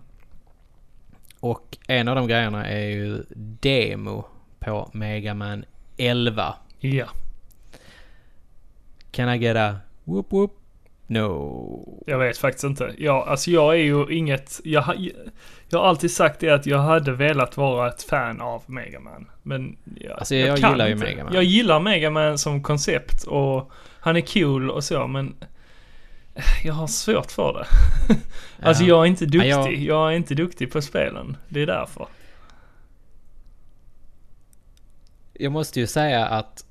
Och 1.50 1.78
en 1.88 2.08
av 2.08 2.16
de 2.16 2.28
grejerna 2.28 2.68
är 2.68 2.88
ju 2.88 3.24
demo 3.36 4.26
på 4.60 4.89
Mega 4.93 5.34
Man 5.34 5.66
11. 5.98 6.56
Ja. 6.80 7.06
Can 9.12 9.30
I 9.30 9.38
get 9.38 9.58
a 9.58 9.76
whoop 10.04 10.32
whoop? 10.32 10.52
No. 11.08 12.04
Jag 12.08 12.20
vet 12.20 12.38
faktiskt 12.38 12.64
inte. 12.64 12.93
Jag, 12.98 13.28
alltså 13.28 13.52
jag 13.52 13.74
är 13.74 13.80
ju 13.80 14.18
inget... 14.18 14.60
Jag, 14.64 15.12
jag 15.70 15.80
har 15.80 15.88
alltid 15.88 16.12
sagt 16.12 16.39
det 16.39 16.50
att 16.50 16.66
jag 16.66 16.80
hade 16.80 17.12
velat 17.12 17.58
vara 17.58 17.88
ett 17.88 18.04
fan 18.04 18.41
av 18.41 18.64
Mega 18.66 19.00
Man. 19.00 19.30
Men 19.43 19.78
jag, 19.95 20.20
Alltså, 20.20 20.36
jag 20.36 20.60
kan 20.60 20.72
gillar 20.72 20.88
ju 20.88 20.93
inte. 20.93 21.06
Mega 21.06 21.24
Man. 21.24 21.34
Jag 21.34 21.43
gillar 21.43 21.80
Mega 21.80 22.10
Man 22.10 22.38
som 22.38 22.64
koncept 22.64 23.24
och 23.24 23.72
han 24.00 24.16
är 24.18 24.22
cool 24.22 24.72
och 24.72 24.84
så 24.84 25.08
men... 25.08 25.36
Jag 26.64 26.74
har 26.74 26.88
svårt 26.88 27.32
för 27.32 27.54
det. 27.54 27.68
Alltså 28.62 28.84
Ja. 28.84 28.88
jag 28.90 29.02
är 29.04 29.06
inte 29.06 29.26
Ja, 29.26 29.30
duktig. 29.32 29.50
jag- 29.50 29.74
jag... 29.76 30.12
är 30.14 30.16
inte 30.18 30.36
duktig 30.36 30.72
på 30.72 30.82
spelen. 30.82 31.38
Det 31.50 31.62
är 31.62 31.66
därför. 31.68 32.08
Jag 35.34 35.52
måste 35.52 35.80
ju 35.80 35.88
säga 35.88 36.26
att 36.28 36.66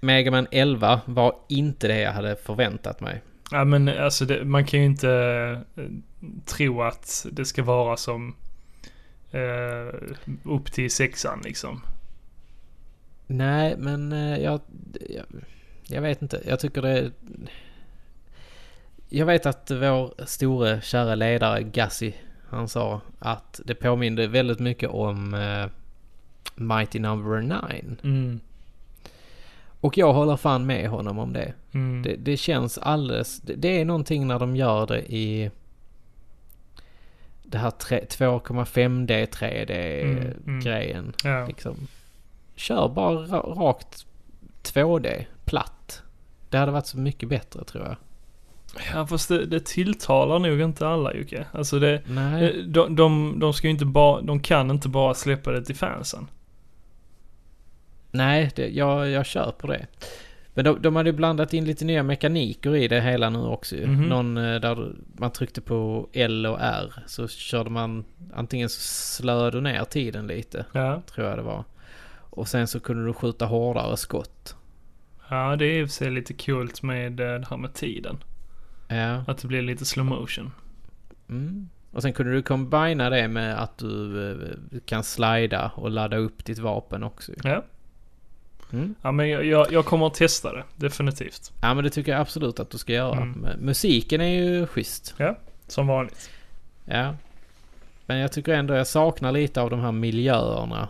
Mega 0.00 0.30
Man 0.30 0.46
11 0.50 1.00
var 1.04 1.34
inte 1.48 1.88
det 1.88 2.00
jag 2.00 2.12
hade 2.12 2.36
förväntat 2.36 3.00
mig. 3.00 3.22
Ja 3.50 3.64
men 3.64 3.88
alltså 3.88 4.24
det, 4.24 4.44
man 4.44 4.66
kan 4.66 4.80
ju 4.80 4.86
inte 4.86 5.10
eh, 5.76 5.82
tro 6.44 6.82
att 6.82 7.26
det 7.32 7.44
ska 7.44 7.62
vara 7.62 7.96
som 7.96 8.34
eh, 9.30 9.94
upp 10.44 10.72
till 10.72 10.90
sexan 10.90 11.40
liksom. 11.44 11.82
Nej, 13.26 13.74
men 13.78 14.12
eh, 14.12 14.38
jag, 14.38 14.60
jag... 15.10 15.24
Jag 15.90 16.02
vet 16.02 16.22
inte. 16.22 16.42
Jag 16.46 16.60
tycker 16.60 16.82
det... 16.82 17.10
Jag 19.08 19.26
vet 19.26 19.46
att 19.46 19.70
vår 19.70 20.24
store 20.26 20.80
kära 20.80 21.14
ledare 21.14 21.62
Gassi, 21.62 22.14
han 22.48 22.68
sa 22.68 23.00
att 23.18 23.60
det 23.64 23.74
påminde 23.74 24.26
väldigt 24.26 24.58
mycket 24.58 24.90
om 24.90 25.34
eh, 25.34 25.66
Mighty 26.54 26.98
Number 26.98 27.40
9. 27.40 27.56
Mm. 28.04 28.40
Och 29.80 29.98
jag 29.98 30.12
håller 30.12 30.36
fan 30.36 30.66
med 30.66 30.88
honom 30.88 31.18
om 31.18 31.32
det. 31.32 31.54
Mm. 31.72 32.02
Det, 32.02 32.16
det 32.16 32.36
känns 32.36 32.78
alldeles... 32.78 33.40
Det, 33.40 33.54
det 33.54 33.80
är 33.80 33.84
någonting 33.84 34.26
när 34.26 34.38
de 34.38 34.56
gör 34.56 34.86
det 34.86 35.00
i... 35.14 35.50
Det 37.42 37.58
här 37.58 37.70
tre- 37.70 38.04
2,5D, 38.08 39.26
3D 39.28 40.02
Mm, 40.02 40.34
mm. 40.46 41.12
Ja. 41.24 41.46
Liksom. 41.46 41.74
Kör 42.56 42.88
bara 42.88 43.14
ra- 43.26 43.54
rakt 43.54 44.06
2D, 44.62 45.24
platt. 45.44 46.02
Det 46.50 46.58
hade 46.58 46.72
varit 46.72 46.86
så 46.86 46.98
mycket 46.98 47.28
bättre 47.28 47.64
tror 47.64 47.84
jag. 47.84 47.96
Ja 48.94 49.06
fast 49.06 49.28
det, 49.28 49.46
det 49.46 49.66
tilltalar 49.66 50.38
nog 50.38 50.60
inte 50.60 50.88
alla 50.88 51.14
Jocke. 51.14 51.46
Alltså 51.52 51.78
det, 51.78 52.02
Nej. 52.06 52.44
Eh, 52.44 52.64
De, 52.64 52.96
de, 52.96 53.38
de 53.40 53.52
ska 53.52 53.66
ju 53.66 53.70
inte 53.72 53.84
bara, 53.84 54.20
de 54.20 54.40
kan 54.40 54.70
inte 54.70 54.88
bara 54.88 55.14
släppa 55.14 55.50
det 55.52 55.64
till 55.64 55.76
fansen. 55.76 56.26
Nej, 58.10 58.50
det, 58.56 58.68
jag, 58.68 59.10
jag 59.10 59.26
köper 59.26 59.68
det. 59.68 59.86
Men 60.54 60.64
de, 60.64 60.82
de 60.82 60.96
hade 60.96 61.10
ju 61.10 61.16
blandat 61.16 61.52
in 61.54 61.64
lite 61.64 61.84
nya 61.84 62.02
mekaniker 62.02 62.76
i 62.76 62.88
det 62.88 63.00
hela 63.00 63.30
nu 63.30 63.38
också 63.38 63.76
ju. 63.76 63.86
Mhm. 63.86 64.02
Någon 64.08 64.36
eh, 64.36 64.60
där 64.60 64.92
man 65.18 65.30
tryckte 65.32 65.60
på 65.60 66.08
L 66.12 66.46
och 66.46 66.58
R 66.60 66.92
så 67.06 67.28
körde 67.28 67.70
man 67.70 68.04
antingen 68.34 68.68
så 68.68 68.80
slöade 68.80 69.50
du 69.50 69.60
ner 69.60 69.84
tiden 69.84 70.26
lite, 70.26 70.66
Ja. 70.72 71.02
tror 71.14 71.26
jag 71.26 71.38
det 71.38 71.42
var. 71.42 71.64
Och 72.30 72.48
sen 72.48 72.66
så 72.66 72.80
kunde 72.80 73.06
du 73.06 73.12
skjuta 73.12 73.46
hårdare 73.46 73.96
skott. 73.96 74.56
Ja, 75.30 75.56
det 75.56 75.64
är 75.66 75.80
i 75.80 75.84
och 75.84 75.88
för 75.88 75.94
sig 75.94 76.10
lite 76.10 76.34
kul 76.34 76.70
med 76.82 77.20
eh, 77.20 77.40
det 77.40 77.46
här 77.50 77.56
med 77.56 77.74
tiden. 77.74 78.16
Ja. 78.88 79.24
Att 79.26 79.38
det 79.38 79.48
blir 79.48 79.62
lite 79.62 79.84
slow 79.84 80.06
motion. 80.06 80.52
Mm. 81.28 81.68
Och 81.92 82.02
sen 82.02 82.12
kunde 82.12 82.32
du 82.32 82.42
kombina 82.42 83.10
det 83.10 83.28
med 83.28 83.62
att 83.62 83.78
du 83.78 84.30
eh, 84.30 84.80
kan 84.86 85.04
slida 85.04 85.70
och 85.74 85.90
ladda 85.90 86.16
upp 86.16 86.44
ditt 86.44 86.58
vapen 86.58 87.02
också. 87.02 87.32
Ja. 87.44 87.64
Mm. 88.72 88.94
Ja, 89.02 89.12
men 89.12 89.28
jag, 89.28 89.44
jag, 89.44 89.72
jag 89.72 89.84
kommer 89.84 90.06
att 90.06 90.14
testa 90.14 90.52
det. 90.52 90.64
Definitivt. 90.76 91.52
Ja 91.62 91.74
men 91.74 91.84
det 91.84 91.90
tycker 91.90 92.12
jag 92.12 92.20
absolut 92.20 92.60
att 92.60 92.70
du 92.70 92.78
ska 92.78 92.92
göra. 92.92 93.16
Mm. 93.16 93.46
Musiken 93.58 94.20
är 94.20 94.44
ju 94.44 94.66
schysst. 94.66 95.14
Som 95.66 95.86
vanligt. 95.86 96.30
Ja. 96.84 97.14
Men 98.06 98.18
jag 98.18 98.32
tycker 98.32 98.54
ändå 98.54 98.74
jag 98.74 98.86
saknar 98.86 99.32
lite 99.32 99.60
av 99.60 99.70
de 99.70 99.80
här 99.80 99.92
miljöerna. 99.92 100.88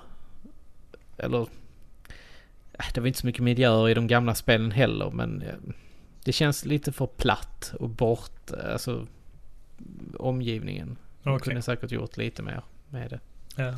Eller... 1.17 1.47
Det 2.95 3.01
var 3.01 3.07
inte 3.07 3.19
så 3.19 3.27
mycket 3.27 3.43
miljöer 3.43 3.89
i 3.89 3.95
de 3.95 4.07
gamla 4.07 4.35
spelen 4.35 4.71
heller 4.71 5.11
men... 5.11 5.45
eh, 6.29 6.31
Det 6.31 6.33
känns 6.33 6.65
lite 6.65 6.93
för 6.93 7.07
platt 7.07 7.75
och 7.81 7.89
bort... 7.89 8.51
Alltså... 8.73 9.07
Omgivningen. 10.19 10.97
De 11.23 11.35
Okej. 11.35 11.45
kunde 11.45 11.63
säkert 11.63 11.91
gjort 11.91 12.17
lite 12.17 12.43
mer 12.43 12.63
med 12.89 13.11
det. 13.11 13.21
Ja. 13.63 13.75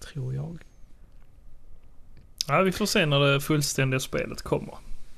Tror 0.00 0.34
jag. 0.34 0.58
ja, 2.48 2.62
vi 2.62 2.72
får 2.72 2.86
se 2.86 3.06
när 3.06 3.20
det 3.20 3.40
fullständiga 3.40 4.00
spelet 4.00 4.42
kommer. 4.42 4.74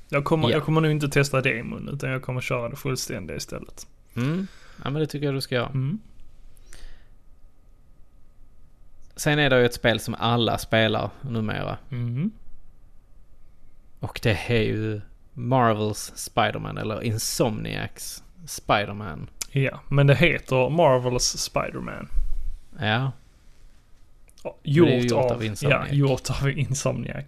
Jag 0.09 0.23
kommer, 0.25 0.49
Ja. 0.49 0.55
jag 0.55 0.63
kommer 0.63 0.81
nog 0.81 0.91
inte 0.91 1.09
testa 1.09 1.41
demon 1.41 1.89
utan 1.89 2.09
jag 2.09 2.21
kommer 2.21 2.41
köra 2.41 2.69
det 2.69 2.75
fullständiga 2.75 3.37
istället. 3.37 3.87
Mm. 4.15 4.47
Ja 4.83 4.89
men 4.89 4.93
det 5.01 5.07
tycker 5.07 5.25
jag 5.25 5.35
du 5.35 5.41
ska 5.41 5.55
göra. 5.55 5.67
Mm. 5.69 5.99
Sen 9.15 9.39
är 9.39 9.49
det 9.49 9.59
ju 9.59 9.65
ett 9.65 9.73
spel 9.73 9.99
som 9.99 10.15
alla 10.19 10.57
spelar 10.57 11.09
numera. 11.21 11.77
Mm. 11.91 12.31
Och 13.99 14.19
det 14.23 14.39
är 14.47 14.61
ju 14.61 15.01
Marvels 15.39 16.11
Spider-Man 16.15 16.77
eller 16.77 17.03
Insomniacs 17.03 18.23
Spider-Man. 18.47 19.29
Ja, 19.51 19.79
men 19.87 20.07
det 20.07 20.15
heter 20.15 20.69
Marvelous 20.69 21.37
Spider-Man. 21.37 22.07
Ja. 22.79 23.11
Är 24.43 24.51
Gjort, 24.63 24.89
gjort 24.89 25.11
av, 25.11 25.31
av 25.31 25.43
Insomniac. 25.43 25.87
Ja, 25.89 25.95
gjort 25.95 26.29
av 26.41 26.49
Insomniac. 26.49 27.25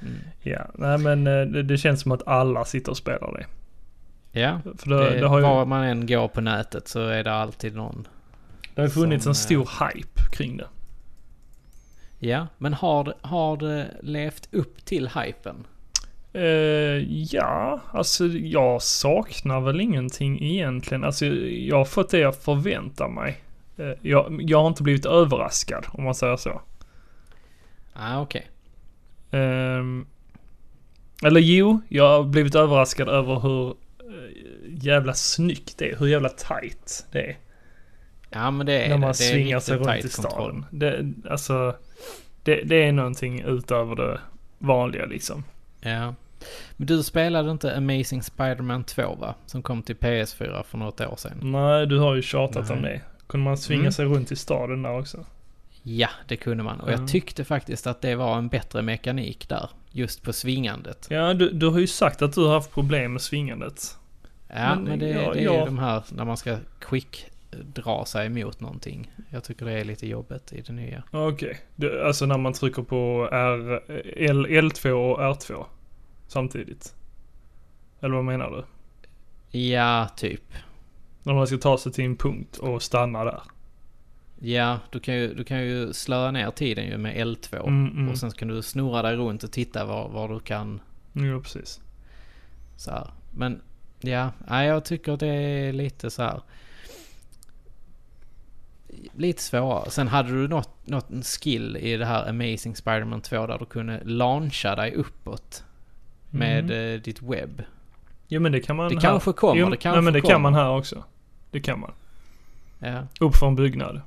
Mm. 0.00 0.14
Ja, 0.40 0.66
nej 0.74 0.98
men 0.98 1.26
eh, 1.26 1.40
det, 1.46 1.62
det 1.62 1.78
känns 1.78 2.00
som 2.00 2.12
att 2.12 2.26
alla 2.28 2.64
sitter 2.64 2.90
och 2.90 2.96
spelar 2.96 3.32
det. 3.38 3.46
Ja. 4.40 4.60
För 4.78 4.90
det, 4.90 5.10
Det, 5.10 5.20
det 5.20 5.26
har 5.28 5.38
ju 5.38 5.44
Var 5.44 5.66
man 5.66 5.82
än 5.84 6.06
går 6.06 6.28
på 6.28 6.40
nätet 6.40 6.88
så 6.88 7.06
är 7.08 7.24
det 7.24 7.32
alltid 7.32 7.74
någon. 7.76 8.08
det 8.74 8.80
har 8.80 8.88
funnits 8.88 9.26
en 9.26 9.34
stor 9.34 9.68
hype 9.84 10.20
kring 10.32 10.56
det. 10.56 10.66
Ja, 12.18 12.46
men 12.58 12.74
har 12.74 13.14
har 13.20 13.56
det 13.56 13.88
levt 14.02 14.48
upp 14.54 14.84
till 14.84 15.08
hypen? 15.08 15.64
Eh, 16.34 16.42
ja, 17.34 17.80
alltså 17.92 18.26
jag 18.26 18.82
saknar 18.82 19.60
väl 19.60 19.80
ingenting 19.80 20.42
egentligen. 20.42 21.04
Alltså 21.04 21.26
jag 21.26 21.76
har 21.76 21.84
fått 21.84 22.10
det 22.10 22.18
jag 22.18 22.36
förväntar 22.36 23.08
mig. 23.08 23.40
Eh, 23.76 23.92
jag, 24.02 24.40
jag 24.42 24.60
har 24.60 24.68
inte 24.68 24.82
blivit 24.82 25.06
överraskad 25.06 25.86
om 25.92 26.04
man 26.04 26.14
säger 26.14 26.36
så. 26.36 26.60
Ah, 27.92 28.20
okej. 28.20 28.50
Ehm, 29.30 30.06
eller 31.24 31.40
jo, 31.40 31.80
jag 31.88 32.08
har 32.08 32.24
blivit 32.24 32.54
överraskad 32.54 33.08
över 33.08 33.40
hur 33.40 33.68
eh, 33.68 33.74
jävla 34.64 35.14
snyggt 35.14 35.78
det 35.78 35.90
är. 35.90 35.96
Hur 35.96 36.06
jävla 36.06 36.28
tight 36.28 37.06
det 37.12 37.22
är. 37.22 37.36
Ja, 38.30 38.50
men 38.50 38.66
det 38.66 38.84
är 38.84 38.88
när 38.88 38.98
man 38.98 39.08
det. 39.08 39.14
Svingar 39.14 39.60
sig 39.60 39.76
runt 39.78 40.04
i 40.04 40.08
staden. 40.08 40.66
Det, 40.70 41.12
alltså, 41.30 41.76
det, 42.42 42.62
det 42.62 42.84
är 42.84 42.92
någonting 42.92 43.40
utöver 43.40 43.96
det 43.96 44.20
vanliga 44.58 45.06
liksom. 45.06 45.44
Ja. 45.80 46.14
Men 46.76 46.86
du 46.86 47.02
spelade 47.02 47.50
inte 47.50 47.76
Amazing 47.76 48.22
Spider-Man 48.22 48.84
2 48.84 49.14
va? 49.14 49.34
Som 49.46 49.62
kom 49.62 49.82
till 49.82 49.96
PS4 49.96 50.62
för 50.62 50.78
något 50.78 51.00
år 51.00 51.14
sedan. 51.16 51.38
Nej, 51.42 51.86
du 51.86 51.98
har 51.98 52.14
ju 52.14 52.22
tjatat 52.22 52.70
om 52.70 52.78
Nej. 52.78 52.92
det. 52.92 53.00
Kunde 53.26 53.44
man 53.44 53.56
svinga 53.58 53.80
Mm. 53.80 53.92
sig 53.92 54.04
runt 54.06 54.32
i 54.32 54.36
staden 54.36 54.82
där 54.82 54.98
också? 54.98 55.24
Ja, 55.82 56.08
det 56.28 56.36
kunde 56.36 56.62
man. 56.64 56.80
Och 56.80 56.88
Ja. 56.88 56.92
jag 56.92 57.08
tyckte 57.08 57.44
faktiskt 57.44 57.86
att 57.86 58.00
det 58.00 58.14
var 58.14 58.38
en 58.38 58.48
bättre 58.48 58.82
mekanik 58.82 59.48
där. 59.48 59.70
Just 59.90 60.22
på 60.22 60.32
svingandet. 60.32 61.06
Ja, 61.10 61.34
du, 61.34 61.50
du 61.50 61.66
har 61.68 61.78
ju 61.78 61.86
sagt 61.86 62.22
att 62.22 62.32
du 62.34 62.40
har 62.46 62.54
haft 62.54 62.70
problem 62.72 63.12
med 63.12 63.22
svingandet. 63.22 63.96
Ja, 64.48 64.74
Men 64.74 64.84
men, 64.84 64.98
det, 64.98 65.08
ja, 65.08 65.32
det 65.32 65.40
är 65.40 65.44
ja. 65.44 65.58
ju 65.60 65.64
de 65.64 65.78
här 65.78 66.02
när 66.08 66.24
man 66.24 66.36
ska 66.36 66.56
quick 66.80 67.26
dra 67.74 68.04
sig 68.04 68.26
emot 68.26 68.60
någonting. 68.60 69.10
Jag 69.30 69.44
tycker 69.44 69.66
det 69.66 69.72
är 69.72 69.84
lite 69.84 70.06
jobbigt 70.08 70.52
i 70.52 70.60
det 70.60 70.72
nya. 70.72 71.02
Okej. 71.10 71.58
Det- 71.76 72.06
Alltså 72.06 72.26
när 72.26 72.38
man 72.38 72.52
trycker 72.52 72.82
på 72.82 73.28
R, 73.32 73.80
L, 74.16 74.46
L2 74.46 74.90
och 74.90 75.18
R2 75.20 75.64
samtidigt. 76.32 76.94
Eller 78.00 78.14
vad 78.14 78.24
menar 78.24 78.50
du? 78.50 78.64
Ja, 79.58 80.08
typ. 80.16 80.52
När 81.22 81.34
man 81.34 81.46
ska 81.46 81.56
ta 81.56 81.78
sig 81.78 81.92
till 81.92 82.04
en 82.04 82.16
punkt 82.16 82.56
och 82.56 82.82
stanna 82.82 83.24
där. 83.24 83.42
Ja, 84.40 84.78
du 84.90 85.00
kan 85.00 85.14
ju, 85.14 85.34
du 85.34 85.44
kan 85.44 85.62
ju 85.62 85.92
slöa 85.92 86.30
ner 86.30 86.50
tiden 86.50 86.86
ju 86.86 86.98
med 86.98 87.16
L2. 87.16 87.68
Mm, 87.68 87.86
mm. 87.86 88.08
Och 88.08 88.18
sen 88.18 88.30
kan 88.30 88.48
du 88.48 88.62
snurra 88.62 89.02
dig 89.02 89.16
runt 89.16 89.44
och 89.44 89.52
titta 89.52 89.84
var, 89.84 90.08
var 90.08 90.28
du 90.28 90.40
kan 90.40 90.80
Jo, 91.12 91.42
precis. 91.42 91.80
så 92.76 92.90
här. 92.90 93.10
Men 93.30 93.62
ja, 94.00 94.32
jag 94.48 94.84
tycker 94.84 95.16
det 95.16 95.26
är 95.26 95.72
lite 95.72 96.10
så 96.10 96.22
här. 96.22 96.42
Lite 99.12 99.42
svårare. 99.42 99.90
Sen 99.90 100.08
hade 100.08 100.30
du 100.30 100.48
något, 100.48 100.86
något 100.86 101.26
skill 101.26 101.76
i 101.76 101.96
det 101.96 102.06
här 102.06 102.28
Amazing 102.28 102.76
Spider-Man 102.76 103.20
2 103.20 103.46
där 103.46 103.58
du 103.58 103.66
kunde 103.66 104.00
launcha 104.04 104.76
dig 104.76 104.94
uppåt 104.94 105.64
med 106.32 106.64
Mm. 106.64 106.94
eh, 106.94 107.00
ditt 107.00 107.22
webb. 107.22 107.62
Jo 108.28 108.40
men 108.40 108.52
det 108.52 108.60
kan 108.60 108.76
man 108.76 108.88
Det 108.88 108.94
här. 108.94 109.00
kanske 109.00 109.32
kommer, 109.32 109.60
jo, 109.60 109.70
det 109.70 109.76
kanske 109.76 109.96
nej, 109.96 110.04
men 110.04 110.12
det 110.12 110.20
kommer. 110.20 110.32
kan 110.34 110.42
man 110.42 110.54
här 110.54 110.70
också. 110.70 111.04
Det 111.50 111.60
kan 111.60 111.80
man. 111.80 111.92
Ja, 112.78 113.06
Upp 113.20 113.36
för 113.36 113.46
en 113.46 113.56
byggnad. 113.56 114.00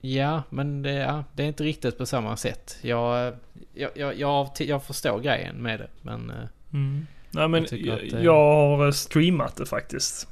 ja 0.00 0.42
men 0.50 0.82
det, 0.82 0.92
ja, 0.92 1.24
det 1.32 1.42
är 1.42 1.46
inte 1.46 1.64
riktigt 1.64 1.98
på 1.98 2.06
samma 2.06 2.36
sätt. 2.36 2.78
Jag, 2.82 3.34
jag, 3.74 3.90
jag, 3.94 4.18
jag, 4.18 4.50
jag 4.58 4.82
förstår 4.84 5.20
grejen 5.20 5.56
med 5.56 5.80
det, 5.80 5.88
men 6.02 6.30
eh, 6.30 6.36
Mm. 6.72 7.06
Nej 7.30 7.48
men 7.48 7.66
Jag 7.70 7.80
jag, 7.80 7.94
att 8.04 8.10
det- 8.10 8.22
jag 8.22 8.32
har 8.54 8.86
eh, 8.86 8.90
streamat 8.92 9.56
det 9.56 9.66
faktiskt. 9.66 10.28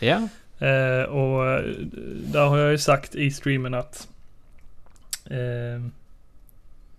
ja. 0.00 0.28
Eh, 0.58 1.02
och 1.02 1.46
eh, 1.46 1.64
där 2.32 2.46
har 2.46 2.58
jag 2.58 2.70
ju 2.70 2.78
sagt 2.78 3.14
i 3.14 3.30
streamen 3.30 3.74
att 3.74 4.08
eh, 5.24 5.86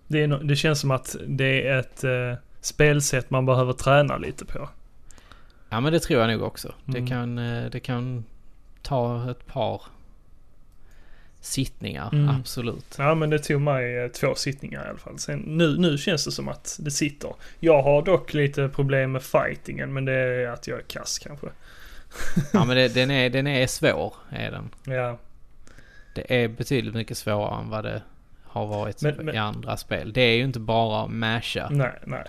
det, 0.08 0.26
no- 0.26 0.42
det 0.44 0.56
känns 0.56 0.80
som 0.80 0.90
att 0.90 1.16
det 1.26 1.68
är 1.68 1.78
ett 1.78 2.04
eh, 2.04 2.34
spelsätt 2.60 3.30
man 3.30 3.46
behöver 3.46 3.72
träna 3.72 4.16
lite 4.16 4.44
på. 4.44 4.68
Ja 5.70 5.80
men 5.80 5.92
det 5.92 6.00
tror 6.00 6.20
jag 6.20 6.30
nog 6.30 6.42
också. 6.42 6.74
Det, 6.84 6.98
Mm. 6.98 7.08
kan, 7.08 7.38
eh, 7.38 7.70
det 7.70 7.80
kan 7.80 8.24
ta 8.82 9.30
ett 9.30 9.46
par 9.46 9.82
sittningar, 11.40 12.08
Mm. 12.12 12.28
absolut. 12.28 12.94
Ja 12.98 13.14
men 13.14 13.30
det 13.30 13.38
tog 13.38 13.60
mig 13.60 13.96
eh, 13.98 14.08
två 14.08 14.34
sittningar 14.34 14.86
i 14.86 14.88
alla 14.88 14.98
fall. 14.98 15.18
Sen, 15.18 15.38
nu, 15.38 15.76
nu 15.78 15.98
känns 15.98 16.24
det 16.24 16.32
som 16.32 16.48
att 16.48 16.76
det 16.80 16.90
sitter. 16.90 17.32
Jag 17.60 17.82
har 17.82 18.02
dock 18.02 18.34
lite 18.34 18.68
problem 18.68 19.12
med 19.12 19.22
fightingen 19.22 19.92
men 19.92 20.04
det 20.04 20.12
är 20.12 20.48
att 20.48 20.66
jag 20.66 20.78
är 20.78 20.82
kass 20.82 21.18
kanske. 21.18 21.46
Ja 22.52 22.64
men 22.64 22.76
det, 22.76 22.88
den, 22.94 23.10
är, 23.10 23.30
den 23.30 23.46
är 23.46 23.66
svår, 23.66 24.14
är 24.30 24.50
den. 24.50 24.70
Ja. 24.96 25.18
Det 26.14 26.42
är 26.44 26.48
betydligt 26.48 26.94
mycket 26.94 27.18
svårare 27.18 27.60
än 27.60 27.68
vad 27.70 27.84
det 27.84 28.02
har 28.58 28.66
varit 28.66 29.02
Men- 29.02 29.14
men- 29.16 29.34
i 29.34 29.38
andra 29.38 29.76
spel. 29.76 30.12
Det 30.12 30.20
är 30.20 30.36
ju 30.36 30.42
inte 30.44 30.60
bara 30.60 31.06
masha. 31.06 31.68
Nej, 31.70 31.92
nej. 32.04 32.24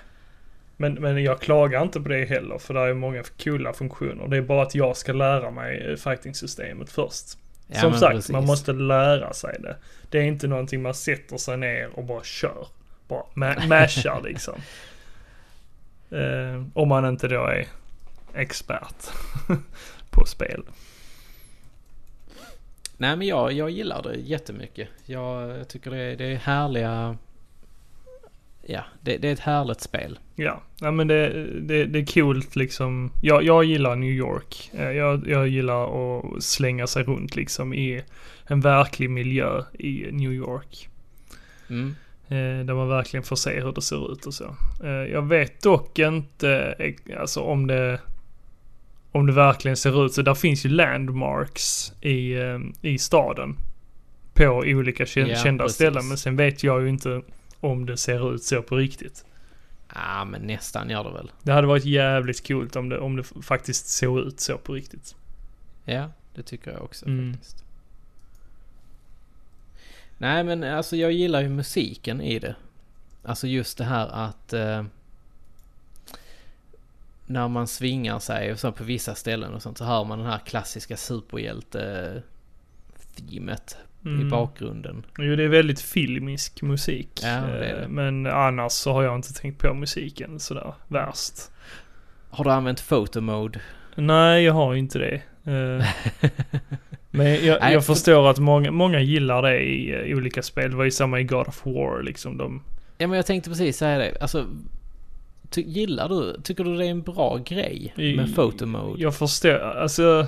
Men, 0.77 0.93
men 0.93 1.23
jag 1.23 1.41
klagar 1.41 1.81
inte 1.83 2.01
på 2.01 2.09
det 2.09 2.25
heller 2.25 2.57
för 2.57 2.73
det 2.73 2.79
är 2.79 2.93
många 2.93 3.23
coola 3.43 3.73
funktioner. 3.73 4.27
Det 4.27 4.37
är 4.37 4.41
bara 4.41 4.63
att 4.63 4.75
jag 4.75 4.97
ska 4.97 5.13
lära 5.13 5.51
mig 5.51 5.89
eh, 5.91 5.95
fighting-systemet 5.95 6.89
först. 6.91 7.25
Ja, 7.67 7.79
Som 7.79 7.93
sagt, 7.93 8.13
precis. 8.15 8.31
man 8.31 8.45
måste 8.45 8.73
lära 8.73 9.33
sig 9.33 9.57
det. 9.59 9.75
Det 10.09 10.17
är 10.17 10.23
inte 10.23 10.47
någonting 10.47 10.81
man 10.81 10.93
sätter 10.93 11.37
sig 11.37 11.57
ner 11.57 11.89
och 11.93 12.03
bara 12.03 12.23
kör. 12.23 12.67
Bara 13.07 13.23
ma- 13.35 13.67
mashar 13.67 14.21
liksom. 14.23 14.55
Eh, 16.11 16.63
om 16.73 16.87
man 16.89 17.05
inte 17.05 17.27
då 17.27 17.45
är 17.45 17.65
expert 18.33 18.95
på 20.09 20.25
spel. 20.25 20.63
Nej 23.01 23.15
men 23.15 23.27
jag, 23.27 23.51
jag 23.51 23.69
gillar 23.69 24.03
det 24.03 24.15
jättemycket. 24.15 24.87
Jag, 25.05 25.49
jag 25.57 25.67
tycker 25.67 25.91
det 25.91 25.97
är, 25.97 26.15
det 26.17 26.25
är 26.25 26.35
härliga... 26.35 27.17
Ja, 28.61 28.83
det, 29.01 29.17
det 29.17 29.27
är 29.29 29.33
ett 29.33 29.39
härligt 29.39 29.81
spel. 29.81 30.19
Ja, 30.35 30.61
ja 30.79 30.91
men 30.91 31.07
det, 31.07 31.45
det, 31.61 31.85
det 31.85 31.99
är 31.99 32.05
kul 32.05 32.43
liksom. 32.53 33.11
Jag, 33.21 33.43
jag 33.43 33.63
gillar 33.63 33.95
New 33.95 34.09
York. 34.09 34.71
Eh, 34.73 34.91
Jag, 34.91 35.27
jag 35.27 35.47
gillar 35.47 35.83
att 35.83 36.43
slänga 36.43 36.87
sig 36.87 37.03
runt 37.03 37.35
liksom 37.35 37.73
i 37.73 38.03
en 38.47 38.61
verklig 38.61 39.09
miljö 39.09 39.63
i 39.73 40.07
New 40.11 40.33
York. 40.33 40.89
Mm. 41.69 41.95
Eh, 42.27 42.65
där 42.65 42.73
man 42.73 42.89
verkligen 42.89 43.23
får 43.23 43.35
se 43.35 43.61
hur 43.61 43.71
det 43.71 43.81
ser 43.81 44.11
ut 44.11 44.25
och 44.25 44.33
så. 44.33 44.55
Eh, 44.83 44.89
jag 44.89 45.27
vet 45.27 45.61
dock 45.61 45.99
inte 45.99 46.75
alltså 47.19 47.41
om 47.41 47.67
det 47.67 47.99
om 49.11 49.25
det 49.25 49.33
verkligen 49.33 49.77
ser 49.77 50.05
ut 50.05 50.13
så. 50.13 50.21
Där 50.21 50.35
finns 50.35 50.65
ju 50.65 50.69
landmarks 50.69 51.93
i, 52.01 52.33
eh, 52.33 52.59
i 52.81 52.97
staden. 52.97 53.57
På 54.33 54.45
olika 54.45 55.05
kända 55.05 55.63
precis. 55.63 55.75
ställen. 55.75 56.07
Men 56.07 56.17
sen 56.17 56.35
vet 56.35 56.63
jag 56.63 56.81
ju 56.81 56.89
inte 56.89 57.21
om 57.59 57.85
det 57.85 57.97
ser 57.97 58.35
ut 58.35 58.43
så 58.43 58.61
på 58.61 58.75
riktigt. 58.75 59.25
Ja 59.95 60.25
men 60.25 60.41
nästan 60.41 60.89
gör 60.89 61.03
det 61.03 61.11
väl. 61.11 61.31
Det 61.43 61.51
hade 61.51 61.67
varit 61.67 61.85
jävligt 61.85 62.47
coolt 62.47 62.75
om 62.75 62.89
det, 62.89 62.99
om 62.99 63.15
det 63.15 63.23
faktiskt 63.23 63.87
såg 63.87 64.19
ut 64.19 64.39
så 64.39 64.57
på 64.57 64.73
riktigt. 64.73 65.15
Ja, 65.85 66.09
det 66.35 66.43
tycker 66.43 66.71
jag 66.71 66.81
också 66.81 67.05
Mm. 67.05 67.33
faktiskt. 67.33 67.63
Nej 70.17 70.43
men 70.43 70.63
alltså 70.63 70.95
jag 70.95 71.11
gillar 71.11 71.41
ju 71.41 71.49
musiken 71.49 72.21
i 72.21 72.39
det. 72.39 72.55
Alltså 73.23 73.47
just 73.47 73.77
det 73.77 73.83
här 73.83 74.07
att 74.07 74.53
eh, 74.53 74.83
när 77.29 77.47
man 77.47 77.67
svingar 77.67 78.19
sig 78.19 78.51
och 78.51 78.59
så 78.59 78.71
på 78.71 78.83
vissa 78.83 79.15
ställen 79.15 79.53
och 79.53 79.61
sånt 79.61 79.77
så 79.77 79.85
hör 79.85 80.03
man 80.05 80.19
den 80.19 80.27
här 80.27 80.39
klassiska 80.45 80.97
superhjälte-themet 80.97 83.77
i 84.03 84.07
Mm. 84.07 84.29
bakgrunden. 84.29 85.05
Jo, 85.17 85.35
det 85.35 85.43
är 85.43 85.47
väldigt 85.47 85.81
filmisk 85.81 86.61
musik. 86.61 87.09
Ja, 87.23 87.29
det 87.41 87.59
det. 87.59 87.69
Eh, 87.81 87.87
Men 87.87 88.25
annars 88.27 88.71
så 88.71 88.93
har 88.93 89.03
jag 89.03 89.15
inte 89.15 89.33
tänkt 89.33 89.61
på 89.61 89.73
musiken 89.73 90.39
sådär 90.39 90.73
värst. 90.87 91.33
Har 92.29 92.43
du 92.43 92.51
använt 92.51 92.87
photo 92.89 93.21
mode? 93.21 93.59
Nej, 93.95 94.43
jag 94.43 94.53
har 94.53 94.75
inte 94.75 94.99
det. 94.99 95.21
Eh, 95.51 95.85
Men 97.11 97.45
jag, 97.45 97.73
jag 97.73 97.85
för- 97.85 97.93
förstår 97.93 98.29
att 98.29 98.39
många, 98.39 98.71
många 98.71 98.99
gillar 98.99 99.41
det 99.41 99.59
i 99.59 100.13
olika 100.15 100.43
spel. 100.43 100.71
Det 100.71 100.77
var 100.77 100.83
ju 100.83 100.91
samma 100.91 101.19
i 101.19 101.23
God 101.23 101.47
of 101.47 101.65
War 101.65 102.03
liksom. 102.03 102.37
De, 102.37 102.63
Ja 102.97 103.07
men 103.07 103.15
jag 103.17 103.25
tänkte 103.25 103.49
precis 103.49 103.77
säga 103.77 103.97
det. 103.97 104.17
Alltså, 104.21 104.45
ty- 105.49 105.63
gillar 105.67 106.09
du, 106.09 106.41
tycker 106.43 106.63
du 106.63 106.77
det 106.77 106.85
är 106.85 106.89
en 106.91 107.01
bra 107.01 107.37
grej 107.45 107.93
med 107.97 108.35
photo 108.35 108.65
mode? 108.65 109.01
jag 109.03 109.15
förstår, 109.15 109.59
alltså, 109.59 110.27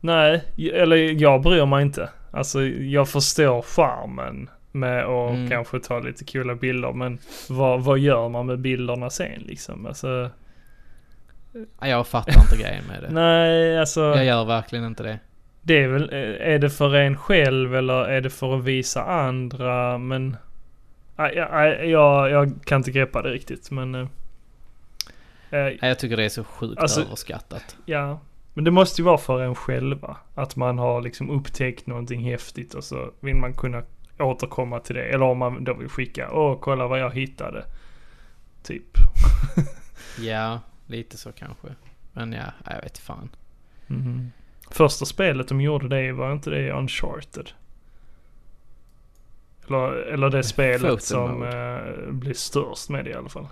nej, 0.00 0.44
eller 0.72 0.96
jag 1.22 1.42
bryr 1.42 1.66
mig 1.66 1.82
inte. 1.82 2.08
Alltså 2.30 2.62
jag 2.66 3.08
förstår 3.08 3.62
charmen 3.62 4.50
med 4.72 5.04
att 5.04 5.30
Mm. 5.34 5.50
kanske 5.50 5.80
ta 5.80 5.98
lite 6.00 6.24
coola 6.24 6.54
bilder. 6.54 6.92
Men 6.92 7.18
vad, 7.48 7.84
vad 7.84 7.98
gör 7.98 8.28
man 8.28 8.46
med 8.46 8.58
bilderna 8.58 9.10
sen 9.10 9.42
liksom? 9.46 9.86
Alltså, 9.86 10.30
Ja, 11.80 11.88
jag 11.88 12.06
fattar 12.06 12.40
inte 12.42 12.62
grejen 12.62 12.84
med 12.88 13.02
det. 13.02 13.08
nej, 13.14 13.78
alltså. 13.78 14.00
Jag 14.00 14.24
gör 14.24 14.44
verkligen 14.44 14.84
inte 14.84 15.02
det. 15.02 15.18
Det 15.62 15.82
är 15.82 15.88
väl, 15.88 16.08
är 16.40 16.58
det 16.58 16.70
för 16.70 16.94
en 16.94 17.16
själv 17.16 17.76
eller 17.76 18.04
är 18.04 18.20
det 18.20 18.30
för 18.30 18.56
att 18.58 18.64
visa 18.64 19.04
andra? 19.04 19.98
Men 19.98 20.36
jag, 21.16 21.34
jag, 21.88 22.30
jag 22.30 22.52
kan 22.64 22.76
inte 22.80 22.90
greppa 22.90 23.22
det 23.22 23.30
riktigt 23.30 23.70
men... 23.70 24.08
eh, 25.50 25.58
Nej, 25.60 25.78
Jag 25.82 25.98
tycker 25.98 26.16
det 26.16 26.24
är 26.24 26.28
så 26.28 26.44
sjukt 26.44 26.80
Alltså- 26.82 27.00
överskattat. 27.00 27.76
ja, 27.86 28.20
Men 28.54 28.64
det 28.64 28.70
måste 28.70 29.00
ju 29.02 29.04
vara 29.04 29.18
för 29.18 29.40
en 29.42 29.54
själva. 29.54 30.16
Att 30.34 30.56
man 30.56 30.78
har 30.78 31.02
liksom 31.02 31.30
upptäckt 31.30 31.86
någonting 31.86 32.20
häftigt 32.24 32.74
och 32.74 32.84
så 32.84 33.10
vill 33.20 33.36
man 33.36 33.54
kunna 33.54 33.82
återkomma 34.18 34.80
till 34.80 34.94
det. 34.94 35.02
Eller 35.04 35.24
om 35.26 35.38
man 35.38 35.64
då 35.64 35.74
vill 35.74 35.88
skicka, 35.88 36.30
åh 36.32 36.58
kolla 36.60 36.86
vad 36.86 36.98
jag 37.00 37.10
hittade. 37.10 37.64
Typ. 38.62 38.84
Ja, 40.20 40.60
lite 40.86 41.16
så 41.16 41.32
kanske. 41.32 41.68
Men 42.12 42.32
ja, 42.32 42.44
jag 42.66 42.82
vet 42.82 42.98
fan. 42.98 43.28
Mhm. 43.86 44.32
Första 44.70 45.04
spelet 45.04 45.48
de 45.48 45.60
gjorde 45.60 45.88
det, 45.88 46.12
var 46.12 46.32
inte 46.32 46.50
det 46.50 46.70
Uncharted? 46.72 47.50
Eller, 49.66 49.92
eller 49.92 50.30
det 50.30 50.42
spelet 50.42 50.80
Photo 50.80 51.00
som 51.00 51.42
eh, 51.42 52.10
blir 52.12 52.34
störst 52.34 52.88
med 52.88 53.04
det 53.04 53.10
i 53.10 53.14
alla 53.14 53.28
fall. 53.28 53.46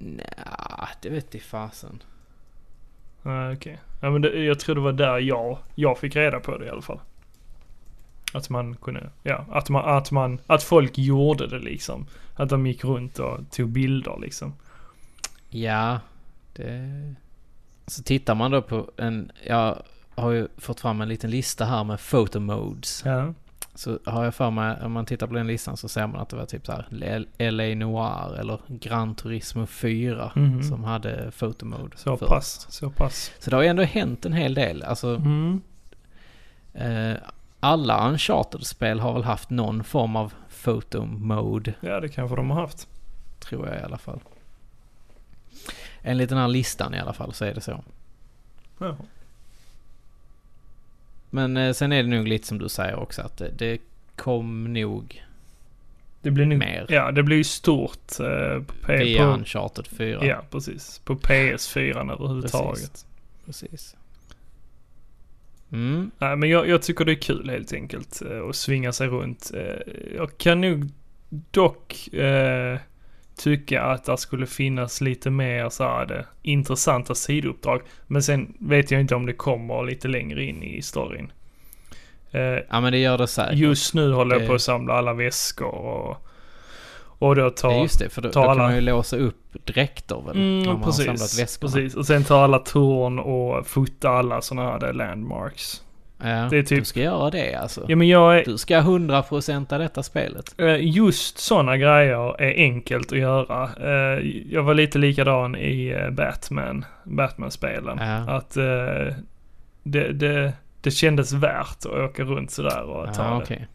Nja, 0.00 0.88
det 1.02 1.10
vet 1.10 1.34
i 1.34 1.40
fasen. 1.40 2.02
Nej 3.22 3.54
okej. 3.54 3.78
Ja 4.00 4.10
men 4.10 4.22
det, 4.22 4.44
jag 4.44 4.60
tror 4.60 4.74
det 4.74 4.80
var 4.80 4.92
där 4.92 5.18
jag, 5.18 5.58
jag 5.74 5.98
fick 5.98 6.16
reda 6.16 6.40
på 6.40 6.58
det 6.58 6.66
i 6.66 6.70
alla 6.70 6.82
fall. 6.82 7.00
Att 8.34 8.50
man 8.50 8.76
kunde, 8.76 9.10
ja, 9.22 9.46
att 9.50 9.70
man, 9.70 9.96
att 9.96 10.10
man, 10.10 10.40
att 10.46 10.62
folk 10.62 10.98
gjorde 10.98 11.46
det 11.46 11.58
liksom. 11.58 12.06
Att 12.34 12.48
de 12.48 12.66
gick 12.66 12.84
runt 12.84 13.18
och 13.18 13.50
tog 13.50 13.68
bilder 13.68 14.18
liksom. 14.20 14.54
Ja, 15.48 16.00
det... 16.52 17.14
Så 17.86 18.02
tittar 18.02 18.34
man 18.34 18.50
då 18.50 18.62
på 18.62 18.90
en... 18.96 19.32
Jag 19.46 19.82
har 20.14 20.30
ju 20.30 20.48
fått 20.56 20.80
fram 20.80 21.00
en 21.00 21.08
liten 21.08 21.30
lista 21.30 21.64
här 21.64 21.84
med 21.84 22.00
photo 22.00 22.40
modes. 22.40 23.02
Ja. 23.04 23.34
Så 23.80 23.98
har 24.04 24.24
jag 24.24 24.34
för 24.34 24.50
mig, 24.50 24.76
om 24.82 24.92
man 24.92 25.06
tittar 25.06 25.26
på 25.26 25.34
den 25.34 25.46
listan 25.46 25.76
så 25.76 25.88
ser 25.88 26.06
man 26.06 26.20
att 26.20 26.28
det 26.28 26.36
var 26.36 26.46
typ 26.46 26.66
så 26.66 26.72
här 26.72 26.86
LA 27.50 27.74
Noir 27.74 28.38
eller 28.40 28.58
Gran 28.68 29.14
Turismo 29.14 29.66
4 29.66 30.32
Mhm. 30.36 30.62
som 30.62 30.84
hade 30.84 31.30
photo 31.38 31.66
mode 31.66 31.96
Så 31.96 32.16
först. 32.16 32.28
pass, 32.30 32.66
så 32.70 32.90
pass. 32.90 33.32
Så 33.38 33.50
det 33.50 33.56
har 33.56 33.62
ju 33.62 33.68
ändå 33.68 33.82
hänt 33.82 34.26
en 34.26 34.32
hel 34.32 34.54
del. 34.54 34.82
Alltså, 34.82 35.08
Mm. 35.16 35.60
eh, 36.74 37.16
alla 37.60 38.08
Uncharted-spel 38.08 39.00
har 39.00 39.12
väl 39.12 39.24
haft 39.24 39.50
någon 39.50 39.84
form 39.84 40.16
av 40.16 40.32
photo 40.64 41.04
mode, 41.04 41.74
Ja 41.80 42.00
det 42.00 42.08
kanske 42.08 42.36
de 42.36 42.50
har 42.50 42.60
haft. 42.60 42.88
tror 43.38 43.68
jag 43.68 43.80
i 43.80 43.82
alla 43.82 43.98
fall. 43.98 44.20
Enligt 46.02 46.28
den 46.28 46.38
här 46.38 46.48
listan 46.48 46.94
i 46.94 46.98
alla 47.00 47.12
fall 47.12 47.32
så 47.32 47.44
är 47.44 47.54
det 47.54 47.60
så. 47.60 47.80
Ja. 48.78 48.96
Men 51.30 51.56
eh, 51.56 51.72
sen 51.72 51.92
är 51.92 52.02
det 52.02 52.08
nog 52.08 52.28
lite 52.28 52.46
som 52.46 52.58
du 52.58 52.68
säger 52.68 52.94
också 52.98 53.22
att 53.22 53.36
det, 53.36 53.50
det 53.58 53.78
kom 54.16 54.72
nog 54.72 55.24
Det 56.22 56.30
blir 56.30 56.46
Mer. 56.46 56.86
ja 56.88 57.10
det 57.12 57.22
blir 57.22 57.36
ju 57.36 57.44
stort 57.44 58.20
eh, 58.20 58.62
på, 58.62 58.72
P- 58.86 58.96
via 59.04 59.24
på, 59.24 59.30
Uncharted 59.30 59.86
4. 59.86 60.26
Ja 60.26 60.42
precis. 60.50 60.98
På 61.04 61.14
PS4 61.16 62.12
överhuvudtaget. 62.12 63.06
Precis. 63.46 63.96
Mm. 65.72 66.10
Nej 66.18 66.36
men 66.36 66.48
jag, 66.50 66.68
jag 66.68 66.82
tycker 66.82 67.04
det 67.04 67.12
är 67.12 67.22
kul 67.22 67.50
helt 67.50 67.72
enkelt 67.72 68.22
eh, 68.22 68.48
att 68.48 68.56
svinga 68.56 68.92
sig 68.92 69.08
runt. 69.08 69.50
Eh, 69.54 69.92
Jag 70.16 70.38
kan 70.38 70.60
nog 70.60 70.88
dock 71.50 72.08
eh, 72.14 72.78
tycka 73.40 73.82
att 73.82 74.04
det 74.04 74.16
skulle 74.16 74.46
finnas 74.46 75.00
lite 75.00 75.30
mer 75.30 75.68
så 75.68 75.84
här, 75.84 76.06
det, 76.06 76.24
intressanta 76.42 77.14
sidouppdrag. 77.14 77.80
Men 78.06 78.22
sen 78.22 78.54
vet 78.60 78.90
jag 78.90 79.00
inte 79.00 79.14
om 79.14 79.26
det 79.26 79.32
kommer 79.32 79.82
lite 79.84 80.08
längre 80.08 80.44
in 80.44 80.62
i 80.62 80.82
storyn. 80.82 81.32
Eh, 82.30 82.40
Ja 82.40 82.80
men 82.80 82.92
det 82.92 82.98
gör 82.98 83.18
det 83.18 83.26
säkert. 83.26 83.54
Just 83.58 83.94
nu 83.94 84.12
håller 84.12 84.36
jag 84.38 84.48
på 84.48 84.54
att 84.54 84.62
samla 84.62 84.94
alla 84.94 85.12
väskor 85.14 85.74
och, 85.74 86.16
och 87.18 87.36
då 87.36 87.42
Ja, 87.42 87.50
ta... 87.50 87.82
just 87.82 87.98
det, 87.98 88.08
för 88.08 88.22
då, 88.22 88.28
då 88.28 88.32
ta 88.32 88.42
kan 88.42 88.50
alla- 88.50 88.62
man 88.62 88.74
ju 88.74 88.80
låsa 88.80 89.16
upp 89.16 89.36
dräkter 89.64 90.22
väl? 90.26 90.36
Mm, 90.36 90.58
när 90.62 90.66
ja, 90.68 90.72
man 90.72 90.82
har 90.82 90.92
samlat 90.92 91.16
precis, 91.18 91.40
väskorna. 91.42 91.72
precis. 91.72 91.94
Och 91.96 92.06
sen 92.06 92.24
ta 92.24 92.40
alla 92.44 92.58
torn 92.58 93.18
och 93.18 93.66
fota 93.66 94.10
alla 94.10 94.40
sådana 94.42 94.70
här 94.70 94.92
landmarks. 94.92 95.82
Ja, 96.22 96.28
Det 96.50 96.58
är 96.58 96.62
typ- 96.62 96.78
Du 96.78 96.84
ska 96.84 97.00
göra 97.00 97.30
det 97.30 97.54
alltså. 97.54 97.84
Ja 97.88 97.96
men 97.96 98.08
jag 98.08 98.38
är... 98.38 98.44
Du 98.44 98.58
ska 98.58 98.80
100% 98.80 99.72
av 99.72 99.78
detta 99.78 100.02
spelet. 100.02 100.54
Eh, 100.60 100.76
Just 100.80 101.38
sådana 101.38 101.76
grejer 101.76 102.40
är 102.42 102.54
enkelt 102.56 103.12
att 103.12 103.18
göra. 103.18 103.70
Eh, 103.80 104.26
Jag 104.50 104.62
var 104.62 104.74
lite 104.74 104.98
likadan 104.98 105.56
i 105.56 105.88
eh, 105.88 106.10
Batman, 106.10 106.84
Batman-spelen. 107.04 107.98
Ja. 108.00 108.16
Att 108.36 108.50
det, 109.82 110.12
det, 110.12 110.52
det 110.80 110.90
kändes 110.90 111.32
värt 111.32 111.76
att 111.78 111.86
åka 111.86 112.22
runt 112.24 112.50
sådär 112.50 112.82
och 112.82 113.14
ta 113.14 113.22
Ja, 113.22 113.42
det. 113.48 113.66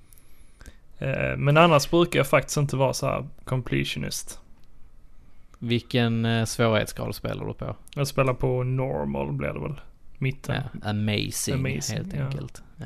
Eh, 1.32 1.38
Men 1.38 1.58
annars 1.58 1.90
brukar 1.90 2.20
jag 2.20 2.28
faktiskt 2.28 2.58
inte 2.58 2.76
vara 2.76 2.94
så 2.94 3.08
här 3.08 3.26
completionist. 3.44 4.40
Vilken 5.60 6.48
svårighetsgrad 6.48 7.16
spelar 7.16 7.46
du 7.46 7.54
på? 7.54 7.76
Jag 7.96 8.08
spelar 8.08 8.34
på 8.34 8.64
normal 8.64 9.32
blir 9.32 9.48
det 9.54 9.60
väl. 9.60 9.82
Mitten. 10.18 10.56
Ja, 10.84 10.90
amazing, 10.90 11.56
Amazing, 11.56 11.98
helt 11.98 12.14
enkelt. 12.14 12.62
Ja. 12.78 12.86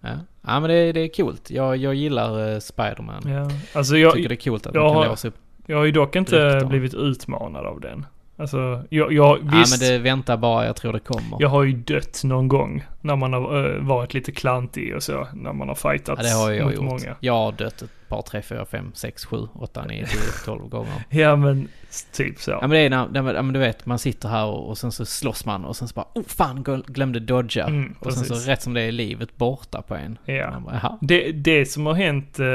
Ja. 0.00 0.08
ja, 0.42 0.60
men 0.60 0.70
det, 0.70 0.92
det 0.92 1.00
är 1.00 1.08
coolt. 1.08 1.50
Jag, 1.50 1.76
jag 1.76 1.94
gillar 1.94 2.52
uh, 2.54 2.58
Spiderman. 2.58 3.22
Ja. 3.26 3.50
Alltså 3.78 3.96
Jag 3.96 4.08
jag, 4.08 4.14
tycker 4.14 4.28
det 4.28 4.34
är 4.34 4.50
coolt 4.50 4.66
att 4.66 4.74
jag 4.74 4.82
man 4.84 4.92
kan 4.92 5.02
har- 5.02 5.08
låsa 5.08 5.28
upp. 5.28 5.34
jag 5.66 5.76
har 5.76 5.84
ju 5.84 5.92
dock 5.92 6.16
inte 6.16 6.50
Dräkter. 6.50 6.66
blivit 6.68 6.94
utmanad 6.94 7.66
av 7.66 7.80
den. 7.80 8.06
Alltså, 8.40 8.84
jag, 8.90 9.12
jag 9.12 9.38
Ja, 9.38 9.58
visst. 9.58 9.80
men 9.82 9.88
det 9.90 9.98
väntar 9.98 10.36
bara. 10.36 10.66
Jag 10.66 10.76
tror 10.76 10.92
det 10.92 10.98
kommer. 11.00 11.36
Jag 11.40 11.48
har 11.48 11.62
ju 11.64 11.72
dött 11.72 12.20
någon 12.24 12.48
gång 12.48 12.84
när 13.00 13.16
man 13.16 13.32
har 13.32 13.74
eh, 13.74 13.80
varit 13.82 14.14
lite 14.14 14.32
klantig 14.32 14.96
och 14.96 15.02
så. 15.02 15.28
När 15.34 15.52
man 15.52 15.68
har 15.68 15.74
fightats 15.74 16.22
Ja, 16.24 16.28
det 16.28 16.34
har 16.34 16.50
jag 16.50 16.64
mot 16.64 16.74
gjort. 16.74 16.84
många. 16.84 17.16
Jag 17.20 17.32
har 17.32 17.52
dött 17.52 17.82
ett 17.82 17.90
par, 18.08 18.22
tre, 18.22 18.42
fyra, 18.42 18.64
fem, 18.64 18.90
sex, 18.94 19.24
sju, 19.24 19.36
åtta, 19.54 19.84
nio, 19.84 20.06
tio, 20.06 20.20
tolv 20.44 20.68
gånger. 20.68 21.04
Ja 21.10 21.36
men 21.36 21.68
typ 22.12 22.38
så. 22.40 22.50
Ja 22.50 22.60
men 22.60 22.70
det 22.70 22.78
är 22.78 22.90
när, 22.90 23.08
när, 23.08 23.34
ja, 23.34 23.42
men 23.42 23.52
du 23.52 23.58
vet, 23.60 23.86
man 23.86 23.98
sitter 23.98 24.28
här 24.28 24.46
och, 24.46 24.68
och 24.68 24.78
sen 24.78 24.92
så 24.92 25.04
slåss 25.04 25.46
man 25.46 25.64
och 25.64 25.76
sen 25.76 25.88
så 25.88 25.94
bara 25.94 26.06
oh 26.14 26.22
fan, 26.26 26.64
glö- 26.64 26.84
glömde 26.92 27.20
dodga. 27.20 27.64
Mm, 27.66 27.94
och 28.00 28.12
sen 28.12 28.24
så 28.24 28.50
rätt 28.50 28.62
som 28.62 28.74
det 28.74 28.82
är 28.82 28.92
livet 28.92 29.36
borta 29.36 29.82
på 29.82 29.94
en. 29.94 30.18
Ja. 30.24 30.60
Bara. 30.66 30.98
Det, 31.00 31.32
det 31.32 31.66
som 31.66 31.86
har 31.86 31.94
hänt 31.94 32.38
eh, 32.38 32.46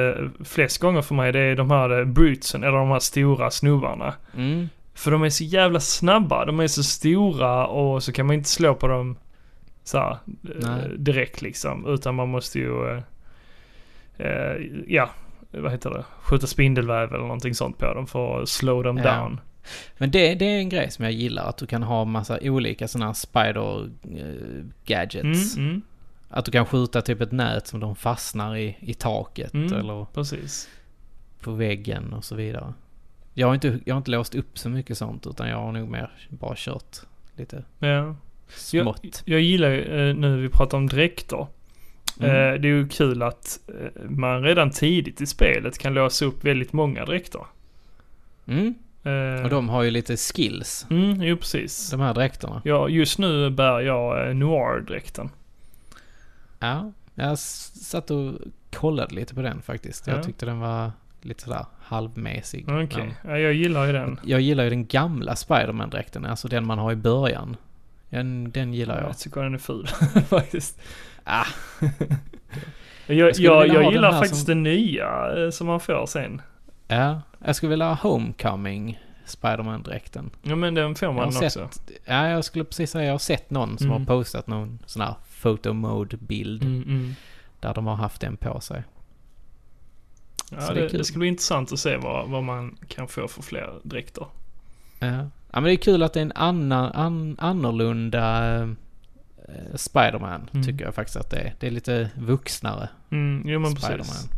flest 0.45 0.77
gånger 0.77 1.01
för 1.01 1.15
mig 1.15 1.31
det 1.31 1.39
är 1.39 1.55
de 1.55 1.71
här 1.71 1.99
eh, 1.99 2.05
brutesen, 2.05 2.63
eller 2.63 2.77
de 2.77 2.89
här 2.89 2.99
stora 2.99 3.51
snubbarna. 3.51 4.13
Mm. 4.37 4.69
För 4.95 5.11
de 5.11 5.23
är 5.23 5.29
så 5.29 5.43
jävla 5.43 5.79
snabba, 5.79 6.45
de 6.45 6.59
är 6.59 6.67
så 6.67 6.83
stora 6.83 7.67
och 7.67 8.03
så 8.03 8.11
kan 8.11 8.25
man 8.25 8.33
inte 8.35 8.49
slå 8.49 8.75
på 8.75 8.87
dem 8.87 9.17
så 9.83 9.97
här, 9.97 10.17
eh, 10.63 10.89
direkt 10.97 11.41
liksom. 11.41 11.85
Utan 11.87 12.15
man 12.15 12.29
måste 12.29 12.59
ju, 12.59 12.87
eh, 12.89 13.03
eh, 14.17 14.55
ja, 14.87 15.09
vad 15.51 15.71
heter 15.71 15.89
det, 15.89 16.05
skjuta 16.21 16.47
spindelväv 16.47 17.09
eller 17.13 17.23
någonting 17.23 17.55
sånt 17.55 17.77
på 17.77 17.93
dem 17.93 18.07
för 18.07 18.41
att 18.41 18.49
slow 18.49 18.83
them 18.83 18.97
Ja. 18.97 19.03
down. 19.17 19.39
Men 19.97 20.11
det, 20.11 20.35
det 20.35 20.45
är 20.45 20.57
en 20.59 20.69
grej 20.69 20.91
som 20.91 21.05
jag 21.05 21.11
gillar, 21.13 21.49
att 21.49 21.57
du 21.57 21.65
kan 21.67 21.83
ha 21.83 22.05
massa 22.05 22.39
olika 22.41 22.87
sådana 22.87 23.05
här 23.05 23.13
spider 23.13 23.89
eh, 24.17 24.65
gadgets. 24.85 25.57
Mm, 25.57 25.69
mm, 25.69 25.81
Att 26.29 26.45
du 26.45 26.51
kan 26.51 26.65
skjuta 26.65 27.01
typ 27.01 27.21
ett 27.21 27.31
nät 27.31 27.67
som 27.67 27.79
de 27.79 27.95
fastnar 27.95 28.55
i, 28.57 28.77
i 28.79 28.93
taket 28.93 29.53
Mm. 29.53 29.73
eller 29.73 30.05
precis. 30.13 30.69
på 31.41 31.51
väggen 31.51 32.13
och 32.13 32.23
så 32.23 32.35
vidare. 32.35 32.73
Jag 33.37 33.47
har, 33.47 33.53
inte, 33.53 33.79
jag 33.85 33.95
har 33.95 33.97
inte 33.97 34.11
låst 34.11 34.35
upp 34.35 34.57
så 34.57 34.69
mycket 34.69 34.97
sånt 34.97 35.27
utan 35.27 35.49
jag 35.49 35.57
har 35.57 35.71
nog 35.71 35.89
mer 35.89 36.11
bara 36.29 36.53
kört 36.57 36.97
lite 37.35 37.63
Ja. 37.79 37.87
Jag, 37.87 38.15
smått. 38.83 39.21
jag 39.25 39.41
gillar 39.41 39.69
ju, 39.69 40.09
eh, 40.09 40.15
nu 40.15 40.41
vi 40.41 40.49
pratar 40.49 40.77
om 40.77 40.87
dräkter. 40.87 41.47
Mm. 42.19 42.31
Eh, 42.31 42.61
det 42.61 42.67
är 42.67 42.71
ju 42.71 42.87
kul 42.87 43.21
att 43.23 43.59
eh, 43.67 44.01
man 44.09 44.43
redan 44.43 44.71
tidigt 44.71 45.21
i 45.21 45.25
spelet 45.25 45.77
kan 45.77 45.93
låsa 45.93 46.25
upp 46.25 46.43
väldigt 46.45 46.73
många 46.73 47.05
dräkter. 47.05 47.41
Mm. 48.47 48.75
Eh, 49.03 49.43
Och 49.43 49.49
de 49.49 49.69
har 49.69 49.83
ju 49.83 49.91
lite 49.91 50.17
skills, 50.17 50.85
Mm, 50.89 51.21
jo 51.21 51.37
precis. 51.37 51.91
de 51.91 51.99
här 51.99 52.13
dräkterna. 52.13 52.61
Ja, 52.65 52.89
just 52.89 53.19
nu 53.19 53.49
bär 53.49 53.79
jag 53.79 54.35
Noir-dräkten. 54.35 55.29
Ja, 56.59 56.91
jag 57.15 57.39
satt 57.39 58.11
och 58.11 58.33
kollade 58.73 59.15
lite 59.15 59.35
på 59.35 59.41
den 59.41 59.61
faktiskt. 59.61 60.07
Jag 60.07 60.17
Ja. 60.17 60.23
tyckte 60.23 60.45
den 60.45 60.59
var 60.59 60.91
lite 61.21 61.43
sådär 61.43 61.65
halvmesig. 61.85 62.65
Okej, 62.69 63.13
Ja. 63.23 63.29
ja, 63.31 63.37
jag 63.37 63.53
gillar 63.53 63.85
ju 63.85 63.93
den. 63.93 64.19
Jag 64.23 64.41
gillar 64.41 64.63
ju 64.63 64.69
den 64.69 64.85
gamla 64.85 65.35
Spiderman-dräkten, 65.35 66.25
alltså 66.25 66.47
den 66.47 66.67
man 66.67 66.79
har 66.79 66.91
i 66.91 66.95
början. 66.95 67.55
Den, 68.09 68.51
den 68.51 68.73
gillar 68.73 68.97
jag. 69.01 69.09
Jag 69.09 69.17
tycker 69.17 69.41
den 69.41 69.53
är 69.53 69.57
ful 69.57 69.87
faktiskt. 70.29 70.81
Ah, 71.23 71.45
Jag, 73.07 73.17
Jag 73.17 73.33
jag, 73.37 73.67
jag, 73.67 73.91
gillar 73.93 74.11
faktiskt 74.11 74.45
som- 74.45 74.53
den 74.53 74.63
nya 74.63 75.33
eh, 75.43 75.49
som 75.49 75.67
man 75.67 75.79
får 75.79 76.05
sen. 76.05 76.41
ja, 76.87 77.21
jag 77.45 77.55
skulle 77.55 77.69
vilja 77.69 77.93
ha 77.93 78.09
Homecoming 78.09 78.99
Spiderman-dräkten. 79.25 80.29
Ja 80.41 80.55
men 80.55 80.73
den 80.75 80.95
får 80.95 81.11
man 81.13 81.27
också. 81.27 81.49
sett, 81.49 81.91
ja 82.05 82.27
jag 82.27 82.45
skulle 82.45 82.63
precis 82.65 82.91
säga, 82.91 83.05
jag 83.05 83.13
har 83.13 83.19
sett 83.19 83.49
någon 83.49 83.77
som 83.77 83.87
Mm. 83.87 83.99
har 83.99 84.05
postat 84.17 84.47
någon 84.47 84.79
sån 84.85 85.01
här 85.01 85.15
photo 85.41 85.73
mode-bild 85.73 86.63
Mm, 86.63 86.83
mm. 86.83 87.15
där 87.59 87.73
de 87.73 87.87
har 87.87 87.95
haft 87.95 88.21
den 88.21 88.37
på 88.37 88.59
sig. 88.61 88.83
Ja, 90.51 90.73
det 90.73 90.87
det, 90.87 90.97
det 90.97 91.03
ska 91.03 91.19
bli 91.19 91.27
intressant 91.27 91.71
att 91.71 91.79
se 91.79 91.97
vad, 91.97 92.29
vad 92.29 92.43
man 92.43 92.77
kan 92.87 93.07
få 93.07 93.27
för 93.27 93.41
fler 93.41 93.73
dräkter. 93.83 94.27
Ja. 94.99 95.07
ja, 95.07 95.29
men 95.51 95.63
det 95.63 95.71
är 95.73 95.75
kul 95.75 96.03
att 96.03 96.13
det 96.13 96.19
är 96.19 96.21
en 96.25 96.31
annan, 96.35 96.91
an, 96.91 97.35
annorlunda 97.39 98.55
eh, 98.61 98.67
Spiderman, 99.75 100.49
Mm. 100.53 100.65
tycker 100.65 100.85
jag 100.85 100.95
faktiskt 100.95 101.17
att 101.17 101.29
det 101.29 101.37
är. 101.37 101.53
Det 101.59 101.67
är 101.67 101.71
lite 101.71 102.09
vuxnare 102.17 102.89
Mm, 103.11 103.43
jo 103.49 103.59
men 103.59 103.71
Spiderman. 103.75 103.97
precis. 103.97 104.29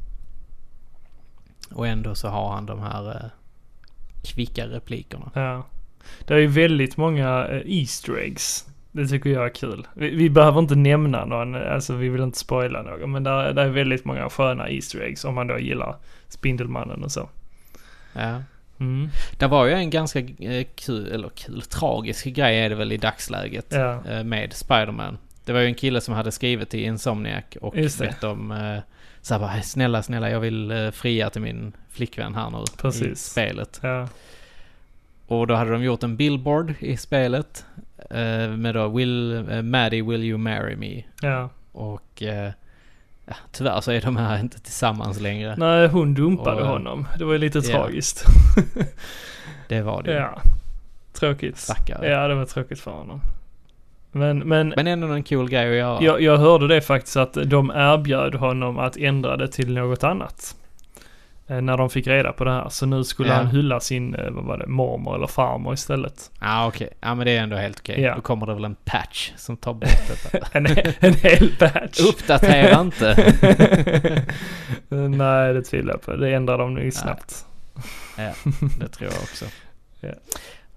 Och 1.71 1.87
ändå 1.87 2.15
så 2.15 2.27
har 2.27 2.53
han 2.53 2.65
de 2.65 2.79
här 2.79 3.09
eh, 3.15 3.29
kvicka 4.23 4.67
replikerna. 4.67 5.31
Ja. 5.33 5.65
Det 6.25 6.33
är 6.33 6.37
ju 6.37 6.47
väldigt 6.47 6.97
många 6.97 7.47
eh, 7.47 7.61
Easter 7.79 8.17
eggs. 8.17 8.66
Det 8.97 9.07
tycker 9.07 9.29
jag 9.29 9.45
är 9.45 9.49
kul. 9.49 9.87
Vi, 9.93 10.09
vi 10.09 10.29
behöver 10.29 10.59
inte 10.59 10.75
nämna 10.75 11.25
någon, 11.25 11.55
alltså 11.55 11.93
vi 11.93 12.09
vill 12.09 12.21
inte 12.21 12.37
spoila 12.37 12.81
någon. 12.81 13.11
Men 13.11 13.23
där, 13.23 13.53
där 13.53 13.65
är 13.65 13.69
väldigt 13.69 14.05
många 14.05 14.29
sköna 14.29 14.69
Easter 14.69 14.99
eggs 14.99 15.25
om 15.25 15.35
man 15.35 15.47
då 15.47 15.59
gillar 15.59 15.95
Spindelmannen 16.27 17.03
och 17.03 17.11
så. 17.11 17.29
Ja. 18.13 18.41
Mm. 18.79 19.09
Det 19.39 19.47
var 19.47 19.65
ju 19.65 19.73
en 19.73 19.89
ganska 19.89 20.19
eh, 20.19 20.65
kul, 20.75 21.11
eller 21.11 21.29
kul, 21.29 21.61
tragisk 21.61 22.25
grej 22.25 22.59
är 22.59 22.69
det 22.69 22.75
väl 22.75 22.91
i 22.91 22.97
dagsläget 22.97 23.65
Ja. 23.69 24.03
eh, 24.09 24.23
med 24.23 24.53
Spiderman. 24.53 25.17
Det 25.45 25.53
var 25.53 25.59
ju 25.59 25.65
en 25.67 25.75
kille 25.75 26.01
som 26.01 26.13
hade 26.13 26.31
skrivit 26.31 26.69
till 26.69 26.79
Insomniac 26.79 27.43
och 27.61 27.73
bett 27.99 28.23
om 28.23 28.51
eh, 28.51 28.79
så 29.21 29.33
här 29.33 29.41
bara, 29.41 29.61
snälla, 29.61 30.03
snälla, 30.03 30.29
jag 30.29 30.39
vill 30.39 30.91
fria 30.93 31.29
till 31.29 31.41
min 31.41 31.73
flickvän 31.89 32.35
här 32.35 32.49
nu 32.49 32.57
i 32.57 32.77
Precis. 32.77 33.23
spelet. 33.23 33.79
Ja. 33.83 34.07
Och 35.27 35.47
då 35.47 35.55
hade 35.55 35.71
de 35.71 35.83
gjort 35.83 36.03
en 36.03 36.17
billboard 36.17 36.73
i 36.79 36.97
spelet 36.97 37.65
eh, 38.09 38.49
med 38.49 38.75
då 38.75 38.87
Will, 38.87 39.45
eh, 39.49 39.61
Maddie, 39.61 40.01
will 40.01 40.23
you 40.23 40.37
marry 40.37 40.75
me? 40.75 41.03
ja. 41.21 41.49
Och 41.71 42.23
eh, 42.23 42.51
ja, 43.25 43.35
tyvärr 43.51 43.81
så 43.81 43.91
är 43.91 44.01
de 44.01 44.17
här 44.17 44.39
inte 44.39 44.59
tillsammans 44.59 45.19
längre. 45.19 45.55
Nej, 45.57 45.87
hon 45.87 46.13
dumpade 46.13 46.61
Och, 46.61 46.67
honom. 46.67 47.07
Det 47.17 47.25
var 47.25 47.33
ju 47.33 47.39
lite 47.39 47.57
ja. 47.59 47.63
tragiskt. 47.63 48.25
Det 49.67 49.81
var 49.81 50.03
det 50.03 50.13
ja. 50.13 50.41
Tråkigt. 51.13 51.57
Stackare. 51.57 52.09
Ja, 52.09 52.27
det 52.27 52.35
var 52.35 52.45
tråkigt 52.45 52.79
för 52.79 52.91
honom. 52.91 53.21
Men, 54.11 54.39
men 54.39 54.73
Men 54.75 54.87
ändå 54.87 55.07
en 55.07 55.23
cool 55.23 55.49
grej 55.49 55.69
att 55.69 55.75
göra. 55.77 56.03
jag, 56.03 56.21
jag 56.21 56.37
hörde 56.37 56.67
det 56.67 56.81
faktiskt 56.81 57.17
att 57.17 57.33
de 57.45 57.71
erbjöd 57.75 58.35
honom 58.35 58.79
att 58.79 58.97
ändra 58.97 59.37
det 59.37 59.47
till 59.47 59.73
något 59.73 60.03
annat. 60.03 60.55
Eh, 61.49 61.61
När 61.61 61.77
de 61.77 61.89
fick 61.89 62.07
reda 62.07 62.33
på 62.33 62.43
det 62.43 62.51
här. 62.51 62.69
Så 62.69 62.85
nu 62.85 63.03
skulle 63.03 63.29
Ja. 63.29 63.35
han 63.35 63.47
hylla 63.47 63.79
sin, 63.79 64.15
eh, 64.15 64.29
vad 64.31 64.43
var 64.43 64.57
det, 64.57 64.67
mormor 64.67 65.15
eller 65.15 65.27
farmor 65.27 65.73
istället. 65.73 66.31
Ja 66.39 66.47
ah, 66.49 66.67
okej. 66.67 66.89
Ja 66.99 67.15
men 67.15 67.25
det 67.25 67.31
är 67.37 67.41
ändå 67.43 67.55
helt 67.55 67.79
okej. 67.79 68.01
Ja. 68.01 68.15
Då 68.15 68.21
kommer 68.21 68.45
det 68.45 68.53
väl 68.53 68.65
en 68.65 68.75
patch 68.85 69.31
som 69.37 69.57
tar 69.57 69.73
bort 69.73 69.89
detta. 70.07 70.47
En, 70.57 70.65
en 70.99 71.13
hel 71.13 71.51
batch. 71.59 71.99
Uppdatera 72.09 72.81
inte. 72.81 73.33
Nej, 75.09 75.53
det 75.53 75.61
tvivlar 75.61 75.93
jag 75.93 76.01
på. 76.01 76.15
Det 76.15 76.33
ändrar 76.33 76.57
de 76.57 76.73
nu 76.73 76.91
snabbt. 76.91 77.45
Ja, 78.17 78.31
det 78.79 78.87
tror 78.87 79.11
jag 79.11 79.21
också. 79.21 79.45
Ja. 79.99 80.09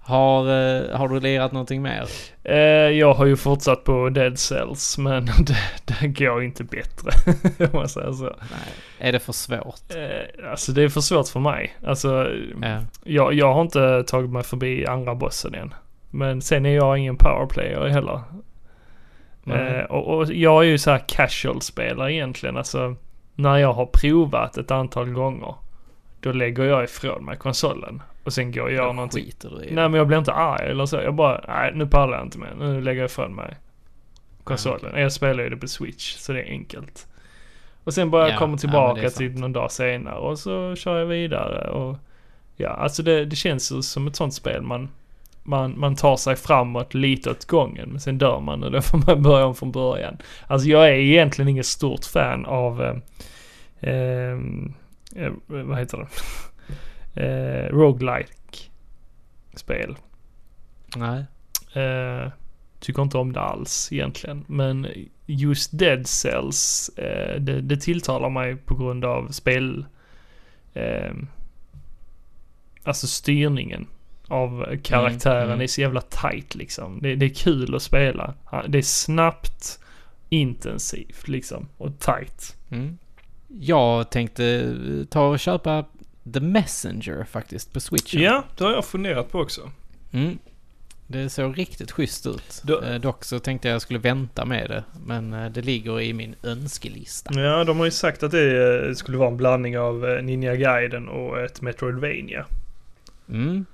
Har, 0.03 0.39
eh, 0.41 0.97
har 0.97 1.07
du 1.07 1.19
lirat 1.19 1.51
någonting 1.51 1.81
mer? 1.81 2.05
Eh, 2.43 2.55
jag 2.99 3.13
har 3.13 3.25
ju 3.25 3.35
fortsatt 3.35 3.83
på 3.83 4.09
Dead 4.09 4.39
Cells, 4.39 4.97
men 4.97 5.25
det, 5.45 5.57
det 5.85 6.07
går 6.07 6.43
inte 6.43 6.63
bättre. 6.63 7.11
om 7.65 7.69
man 7.73 7.89
säger 7.89 8.11
så. 8.11 8.23
Nej. 8.23 8.73
Är 8.99 9.11
det 9.11 9.19
för 9.19 9.33
svårt? 9.33 9.95
Eh, 9.95 10.49
alltså 10.51 10.71
det 10.71 10.83
är 10.83 10.89
för 10.89 11.01
svårt 11.01 11.27
för 11.27 11.39
mig. 11.39 11.75
Alltså, 11.85 12.27
Ja. 12.61 12.79
jag, 13.03 13.33
jag 13.33 13.53
har 13.53 13.61
inte 13.61 14.03
tagit 14.07 14.29
mig 14.29 14.43
förbi 14.43 14.85
andra 14.85 15.15
bossen 15.15 15.55
än. 15.55 15.73
Men 16.09 16.41
sen 16.41 16.65
är 16.65 16.75
jag 16.75 16.97
ingen 16.97 17.15
powerplayer 17.17 17.87
heller. 17.87 18.21
Eh, 19.47 19.83
och, 19.85 20.17
och 20.17 20.33
jag 20.33 20.63
är 20.63 20.67
ju 20.67 20.77
så 20.77 20.91
här 20.91 21.03
casual-spelare 21.07 22.13
egentligen. 22.13 22.57
Alltså, 22.57 22.95
när 23.35 23.57
jag 23.57 23.73
har 23.73 23.85
provat 23.85 24.57
ett 24.57 24.71
antal 24.71 25.09
gånger, 25.09 25.55
då 26.19 26.31
lägger 26.31 26.63
jag 26.63 26.83
ifrån 26.83 27.25
mig 27.25 27.37
konsolen. 27.37 28.01
Och 28.23 28.33
sen 28.33 28.51
går 28.51 28.69
jag 28.69 28.77
gör 28.77 28.87
Då 28.87 28.93
någonting. 28.93 29.25
skiter 29.25 29.49
du 29.49 29.55
i 29.55 29.59
Nej 29.59 29.67
det. 29.67 29.89
men 29.89 29.93
jag 29.93 30.07
blir 30.07 30.17
inte 30.17 30.33
arg 30.33 30.69
eller 30.69 30.85
så. 30.85 30.95
Jag 30.95 31.15
bara, 31.15 31.45
nej 31.47 31.71
nu 31.75 31.87
pallar 31.87 32.17
jag 32.17 32.25
inte 32.25 32.37
mer. 32.37 32.53
Nu 32.59 32.81
lägger 32.81 33.01
jag 33.01 33.09
ifrån 33.09 33.35
mig 33.35 33.55
konsolen. 34.43 35.01
Jag 35.01 35.11
spelar 35.11 35.43
ju 35.43 35.49
det 35.49 35.57
på 35.57 35.67
switch, 35.67 36.15
så 36.15 36.33
det 36.33 36.41
är 36.41 36.49
enkelt. 36.51 37.07
Och 37.83 37.93
sen 37.93 38.09
bara 38.09 38.23
Ja, 38.23 38.29
jag 38.29 38.39
kommer 38.39 38.53
ja, 38.53 38.57
tillbaka 38.57 39.01
är 39.01 39.09
till 39.09 39.39
någon 39.39 39.53
dag 39.53 39.71
senare 39.71 40.15
och 40.17 40.39
så 40.39 40.75
kör 40.75 40.99
jag 40.99 41.05
vidare 41.05 41.69
och 41.69 41.97
ja, 42.55 42.69
alltså 42.69 43.03
det, 43.03 43.25
det 43.25 43.35
känns 43.35 43.71
ju 43.71 43.81
som 43.81 44.07
ett 44.07 44.15
sånt 44.15 44.33
spel 44.33 44.61
man, 44.61 44.89
man, 45.43 45.79
man 45.79 45.95
tar 45.95 46.17
sig 46.17 46.35
framåt 46.35 46.93
lite 46.93 47.29
åt 47.31 47.45
gången 47.45 47.89
men 47.89 47.99
sen 47.99 48.17
dör 48.17 48.39
man 48.39 48.63
och 48.63 48.71
då 48.71 48.81
får 48.81 48.97
man 49.07 49.23
börja 49.23 49.45
om 49.45 49.55
från 49.55 49.71
början. 49.71 50.17
Alltså 50.47 50.67
jag 50.67 50.87
är 50.87 50.93
egentligen 50.93 51.49
inget 51.49 51.65
stort 51.65 52.05
fan 52.05 52.45
av, 52.45 52.81
eh, 53.79 54.31
eh, 55.15 55.31
vad 55.47 55.79
heter 55.79 55.97
det? 55.97 56.07
Eh, 57.15 57.65
roguelike 57.69 58.69
spel. 59.55 59.97
Nej. 60.95 61.25
Eh, 61.73 62.31
tycker 62.79 63.01
inte 63.01 63.17
om 63.17 63.33
det 63.33 63.41
alls 63.41 63.89
egentligen. 63.91 64.45
Men 64.47 64.87
just 65.25 65.79
Dead 65.79 66.07
Cells, 66.07 66.89
eh, 66.97 67.41
det, 67.41 67.61
det 67.61 67.77
tilltalar 67.77 68.29
mig 68.29 68.55
på 68.55 68.75
grund 68.75 69.05
av 69.05 69.27
spel... 69.27 69.85
Eh, 70.73 71.13
alltså 72.83 73.07
styrningen 73.07 73.87
av 74.27 74.77
karaktären 74.83 75.37
Mm, 75.37 75.51
mm. 75.51 75.61
är 75.61 75.67
så 75.67 75.81
jävla 75.81 76.01
tight 76.01 76.55
liksom. 76.55 76.99
Det, 77.01 77.15
det 77.15 77.25
är 77.25 77.33
kul 77.33 77.75
att 77.75 77.81
spela. 77.81 78.33
Det 78.67 78.77
är 78.77 78.81
snabbt, 78.81 79.79
intensivt 80.29 81.27
liksom 81.27 81.67
och 81.77 81.99
tight. 81.99 82.57
Mm. 82.69 82.97
Jag 83.47 84.09
tänkte 84.09 84.75
ta 85.09 85.27
och 85.27 85.39
köpa 85.39 85.85
The 86.33 86.39
Messenger 86.39 87.25
faktiskt 87.31 87.73
på 87.73 87.79
switchen. 87.79 88.21
Ja, 88.21 88.43
det 88.57 88.63
har 88.63 88.71
jag 88.71 88.85
funderat 88.85 89.31
på 89.31 89.39
också. 89.39 89.71
Mm. 90.11 90.37
Det 91.07 91.29
såg 91.29 91.57
riktigt 91.59 91.91
schysst 91.91 92.25
ut. 92.27 92.61
Då- 92.63 92.81
Eh, 92.81 92.99
Dock 92.99 93.23
så 93.23 93.39
tänkte 93.39 93.67
jag 93.67 93.75
jag 93.75 93.81
skulle 93.81 93.99
vänta 93.99 94.45
med 94.45 94.69
det. 94.69 94.83
Men 95.05 95.33
eh, 95.33 95.51
det 95.51 95.61
ligger 95.61 96.01
i 96.01 96.13
min 96.13 96.35
önskelista. 96.43 97.39
Ja, 97.39 97.63
de 97.63 97.77
har 97.77 97.85
ju 97.85 97.91
sagt 97.91 98.23
att 98.23 98.31
det 98.31 98.85
eh, 98.87 98.93
skulle 98.93 99.17
vara 99.17 99.27
en 99.29 99.37
blandning 99.37 99.79
av 99.79 100.05
eh, 100.09 100.23
Ninja 100.23 100.55
Gaiden 100.55 101.07
och 101.09 101.39
ett 101.39 101.61
Metroidvania. 101.61 102.45
Mm. 103.29 103.65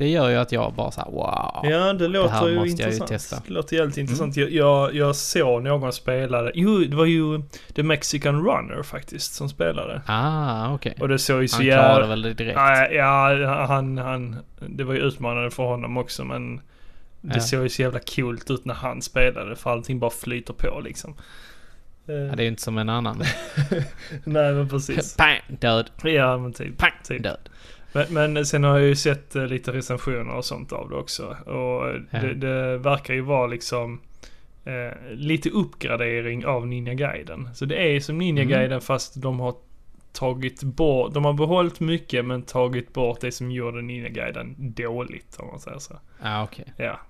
Det 0.00 0.08
gör 0.08 0.28
ju 0.28 0.36
att 0.36 0.52
jag 0.52 0.72
bara 0.74 0.90
såhär 0.90 1.10
wow. 1.10 1.60
Ja, 1.70 1.92
det 1.92 2.08
låter 2.08 2.34
här 2.34 2.48
ju 2.48 2.54
måste 2.54 2.68
jag 2.70 2.78
ju 2.78 2.84
intressant. 2.84 3.08
testa. 3.08 3.36
Mm. 3.36 3.44
Det 3.48 3.52
låter 3.54 3.76
jävligt 3.76 3.96
intressant. 3.96 4.36
Jag, 4.36 4.50
jag, 4.50 4.94
jag 4.94 5.16
såg 5.16 5.62
någon 5.62 5.92
spela 5.92 6.42
det. 6.42 6.52
Jo, 6.54 6.78
det 6.78 6.96
var 6.96 7.04
ju 7.04 7.42
The 7.74 7.82
Mexican 7.82 8.44
Runner 8.44 8.82
faktiskt 8.82 9.34
som 9.34 9.48
spelade. 9.48 10.02
Ah, 10.06 10.74
okej. 10.74 10.94
Och 11.00 11.08
det 11.08 11.18
såg 11.18 11.42
ju 11.42 11.48
så 11.48 11.56
Han 11.56 11.64
klarade 11.64 11.90
jävla... 11.92 12.06
väl 12.06 12.22
det 12.22 12.34
direkt. 12.34 12.56
Ja, 12.58 12.86
ja, 12.88 13.64
han, 13.68 13.98
han... 13.98 14.36
Det 14.68 14.84
var 14.84 14.94
ju 14.94 15.00
utmanande 15.00 15.50
för 15.50 15.62
honom 15.62 15.96
också 15.96 16.24
men... 16.24 16.60
Det 17.20 17.34
Ja. 17.34 17.40
såg 17.40 17.62
ju 17.62 17.68
så 17.68 17.82
jävla 17.82 18.00
coolt 18.16 18.50
ut 18.50 18.64
när 18.64 18.74
han 18.74 19.02
spelade 19.02 19.56
för 19.56 19.70
allting 19.70 19.98
bara 19.98 20.10
flyter 20.10 20.52
på 20.54 20.80
liksom. 20.84 21.14
Eh, 22.08 22.14
Ja, 22.14 22.36
det 22.36 22.42
är 22.42 22.44
ju 22.44 22.48
inte 22.48 22.62
som 22.62 22.78
en 22.78 22.88
annan. 22.88 23.22
Nej 24.24 24.52
men 24.54 24.68
precis. 24.68 25.16
Pang, 25.16 25.38
död. 25.48 25.90
Ja 26.02 26.38
men 26.38 26.52
typ. 26.52 26.78
Pang, 26.78 26.90
Typ. 27.04 27.22
död. 27.22 27.38
Men, 27.92 28.06
men 28.34 28.46
sen 28.46 28.64
har 28.64 28.78
jag 28.78 28.88
ju 28.88 28.96
sett 28.96 29.36
eh, 29.36 29.46
lite 29.46 29.72
recensioner 29.72 30.34
och 30.34 30.44
sånt 30.44 30.72
av 30.72 30.88
det 30.90 30.96
också. 30.96 31.36
Och 31.46 31.88
eh, 31.88 32.00
Ja. 32.10 32.18
det, 32.20 32.34
det 32.34 32.78
verkar 32.78 33.14
ju 33.14 33.20
vara 33.20 33.46
liksom 33.46 34.00
eh, 34.64 34.98
lite 35.10 35.50
uppgradering 35.50 36.46
av 36.46 36.66
Ninja 36.66 36.94
Gaiden. 36.94 37.48
Så 37.54 37.64
det 37.64 37.96
är 37.96 38.00
som 38.00 38.18
Ninja 38.18 38.42
Mm. 38.42 38.80
Fast 38.80 39.22
de 39.22 39.40
har 39.40 39.54
tagit 40.12 40.62
bort, 40.62 41.14
de 41.14 41.24
har 41.24 41.32
behållit 41.32 41.80
mycket 41.80 42.24
men 42.24 42.42
tagit 42.42 42.92
bort 42.92 43.20
det 43.20 43.32
som 43.32 43.50
gjorde 43.50 43.82
Ninja 43.82 44.08
Gaiden 44.08 44.54
dåligt 44.58 45.36
om 45.38 45.46
man 45.48 45.60
säger 45.60 45.78
så. 45.78 45.94
Ja, 46.22 46.44
okej. 46.44 46.64
Ja. 46.76 47.00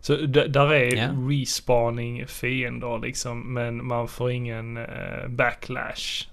Så 0.00 0.16
där 0.26 0.72
är 0.72 0.96
Ja. 0.96 1.08
respawning 1.30 2.26
fiender 2.26 2.98
liksom 2.98 3.54
men 3.54 3.86
man 3.86 4.08
får 4.08 4.30
ingen 4.30 4.76
eh, 4.76 5.28
backlash. 5.28 6.28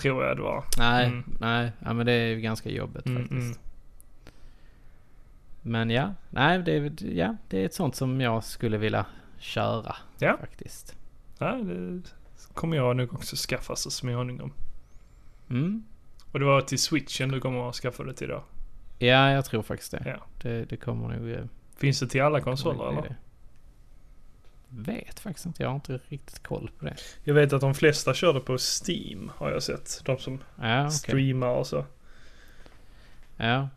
Tror 0.00 0.24
jag 0.24 0.36
det 0.36 0.42
var. 0.42 0.64
Nej, 0.78 1.06
Mm. 1.06 1.24
nej. 1.40 1.72
Ja, 1.84 1.92
men 1.92 2.06
det 2.06 2.12
är 2.12 2.26
ju 2.26 2.40
ganska 2.40 2.70
jobbigt 2.70 3.06
Mm, 3.06 3.22
faktiskt. 3.22 3.56
mm. 3.56 3.58
Men 5.62 5.90
ja, 5.90 6.14
nej, 6.30 6.58
det 6.58 6.72
är, 6.76 6.92
ja, 7.14 7.36
det 7.48 7.60
är 7.62 7.66
ett 7.66 7.74
sånt 7.74 7.96
som 7.96 8.20
jag 8.20 8.44
skulle 8.44 8.78
vilja 8.78 9.06
köra 9.38 9.96
Ja. 10.18 10.36
faktiskt. 10.40 10.94
Ja, 11.38 11.52
det 11.52 12.02
kommer 12.54 12.76
jag 12.76 12.96
nog 12.96 13.14
också 13.14 13.36
skaffa 13.36 13.76
så 13.76 13.90
småningom. 13.90 14.52
Mm. 15.50 15.84
Och 16.32 16.38
det 16.38 16.44
var 16.44 16.60
till 16.60 16.78
switchen 16.78 17.28
du 17.30 17.40
kommer 17.40 17.68
att 17.68 17.74
skaffa 17.74 18.02
det 18.04 18.14
till 18.14 18.28
då? 18.28 18.44
Ja, 18.98 19.30
jag 19.30 19.44
tror 19.44 19.62
faktiskt 19.62 19.90
det. 19.92 20.02
Ja. 20.06 20.26
Det, 20.42 20.64
det 20.64 20.76
kommer 20.76 21.08
nog... 21.18 21.30
eh, 21.30 21.44
Finns 21.76 22.00
det 22.00 22.06
till 22.08 22.22
alla 22.22 22.40
konsoler 22.40 22.88
eller? 22.88 23.02
det. 23.02 23.14
Vet 24.78 25.20
faktiskt 25.20 25.46
inte. 25.46 25.62
Jag 25.62 25.70
har 25.70 25.74
inte 25.74 26.00
riktigt 26.08 26.42
koll 26.42 26.70
på 26.78 26.84
det. 26.84 26.96
Jag 27.24 27.34
vet 27.34 27.52
att 27.52 27.60
de 27.60 27.74
flesta 27.74 28.14
kör 28.14 28.32
det 28.34 28.40
på 28.40 28.58
Steam 28.58 29.30
har 29.36 29.50
jag 29.50 29.62
sett. 29.62 30.00
De 30.04 30.18
som 30.18 30.38
Ja, 30.60 30.80
okej. 30.86 30.90
streamar 30.90 31.48
och 31.48 31.66
så. 31.66 31.84
Ja. 33.36 33.68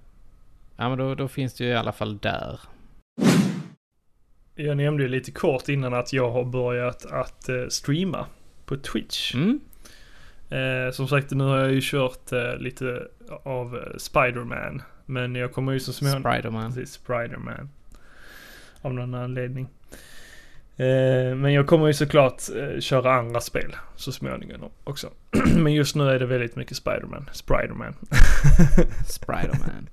Ja, 0.75 0.89
men 0.89 0.97
då, 0.97 1.15
då 1.15 1.27
finns 1.27 1.53
det 1.53 1.63
ju 1.63 1.69
i 1.69 1.75
alla 1.75 1.91
fall 1.91 2.17
där. 2.17 2.59
Jag 4.55 4.77
nämnde 4.77 5.03
ju 5.03 5.09
lite 5.09 5.31
kort 5.31 5.69
innan 5.69 5.93
att 5.93 6.13
jag 6.13 6.31
har 6.31 6.43
börjat 6.45 7.05
att 7.05 7.49
eh, 7.49 7.67
streama 7.69 8.25
på 8.65 8.77
Twitch. 8.77 9.33
Mm. 9.35 9.59
Eh, 10.49 10.91
som 10.91 11.07
sagt, 11.07 11.31
nu 11.31 11.43
har 11.43 11.57
jag 11.57 11.71
ju 11.71 11.79
kört 11.83 12.31
eh, 12.31 12.55
lite 12.57 13.07
av 13.43 13.75
eh, 13.77 13.97
Spider-Man. 13.97 14.81
Men 15.05 15.35
jag 15.35 15.53
kommer 15.53 15.71
ju 15.71 15.79
så 15.79 15.93
småningom... 15.93 16.23
Spiderman. 16.33 16.73
Precis, 16.73 16.93
Spider-Man. 16.93 17.69
Av 18.81 18.93
någon 18.93 19.15
anledning. 19.15 19.67
Eh, 20.79 21.35
men 21.35 21.53
jag 21.53 21.67
kommer 21.67 21.87
ju 21.87 21.93
såklart 21.93 22.41
eh, 22.55 22.79
köra 22.79 23.13
andra 23.13 23.39
spel 23.41 23.75
så 23.95 24.11
småningom 24.11 24.69
också. 24.83 25.09
men 25.55 25.73
just 25.73 25.95
nu 25.95 26.09
är 26.09 26.19
det 26.19 26.25
väldigt 26.25 26.55
mycket 26.55 26.77
Spider-Man. 26.77 27.29
Spider-Man. 27.33 27.93
Spiderman. 29.07 29.89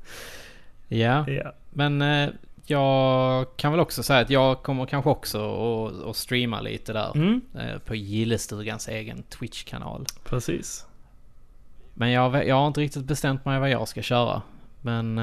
Ja, 0.89 1.31
Ja. 1.31 1.53
men 1.71 2.03
eh, 2.03 2.29
jag 2.67 3.47
kan 3.57 3.73
väl 3.73 3.81
också 3.81 4.03
säga 4.03 4.21
att 4.21 4.31
jag 4.31 4.63
kommer 4.63 4.87
kanske 4.87 5.11
också 5.11 5.39
att, 6.11 6.17
streama 6.17 6.61
lite 6.61 6.93
där. 6.93 7.13
Mm, 7.15 7.41
På 7.87 7.95
Gillestugans 7.95 8.89
egen 8.89 9.23
Twitch-kanal. 9.23 10.05
precis. 10.25 10.87
Men 11.95 12.11
jag, 12.11 12.47
jag 12.49 12.55
har 12.57 12.67
inte 12.67 12.81
riktigt 12.81 13.05
bestämt 13.05 13.45
mig 13.45 13.61
vad 13.61 13.71
jag 13.71 13.89
ska 13.89 14.03
köra. 14.03 14.43
Men 14.81 15.19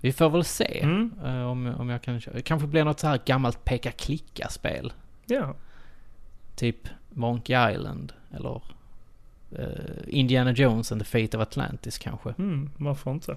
vi 0.00 0.12
får 0.12 0.30
väl 0.30 0.44
se 0.44 0.80
Mm, 0.82 1.12
eh, 1.24 1.42
om, 1.50 1.66
om 1.66 1.88
jag 1.88 2.02
kan 2.02 2.20
köra. 2.20 2.34
Det 2.34 2.42
kanske 2.42 2.66
blir 2.68 2.84
något 2.84 3.00
så 3.00 3.06
här 3.06 3.20
gammalt 3.26 3.64
peka-klicka-spel. 3.64 4.92
ja. 5.26 5.54
Typ 6.56 6.88
Monkey 7.10 7.72
Island 7.72 8.12
eller 8.34 8.62
eh, 9.58 9.64
Indiana 10.06 10.52
Jones 10.52 10.92
and 10.92 11.00
the 11.00 11.04
Fate 11.04 11.36
of 11.36 11.42
Atlantis 11.42 11.98
kanske. 11.98 12.34
Mm, 12.38 12.70
varför 12.76 13.10
inte? 13.10 13.36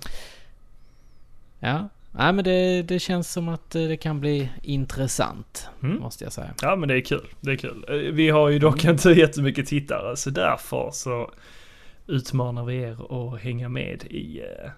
Ja, 1.59 1.89
nej 2.11 2.33
men 2.33 2.43
det, 2.45 2.81
det 2.81 2.99
känns 2.99 3.31
som 3.31 3.49
att 3.49 3.75
eh, 3.75 3.81
det 3.83 3.97
kan 3.97 4.19
bli 4.19 4.49
intressant. 4.61 5.67
Mm. 5.83 5.99
Måste 5.99 6.23
jag 6.23 6.33
säga. 6.33 6.53
Ja 6.61 6.75
men 6.75 6.89
det 6.89 6.95
är 6.95 7.01
kul, 7.01 7.27
det 7.41 7.51
är 7.51 7.55
kul. 7.55 8.11
Vi 8.13 8.29
har 8.29 8.49
ju 8.49 8.59
dock 8.59 8.85
inte 8.85 9.09
jättemycket 9.11 9.67
tittare 9.67 10.15
så 10.17 10.29
därför 10.29 10.89
så 10.93 11.31
utmanar 12.07 12.65
vi 12.65 12.75
er 12.81 12.97
att 13.33 13.41
hänga 13.41 13.69
med 13.69 14.03
i 14.03 14.39
eh, 14.39 14.71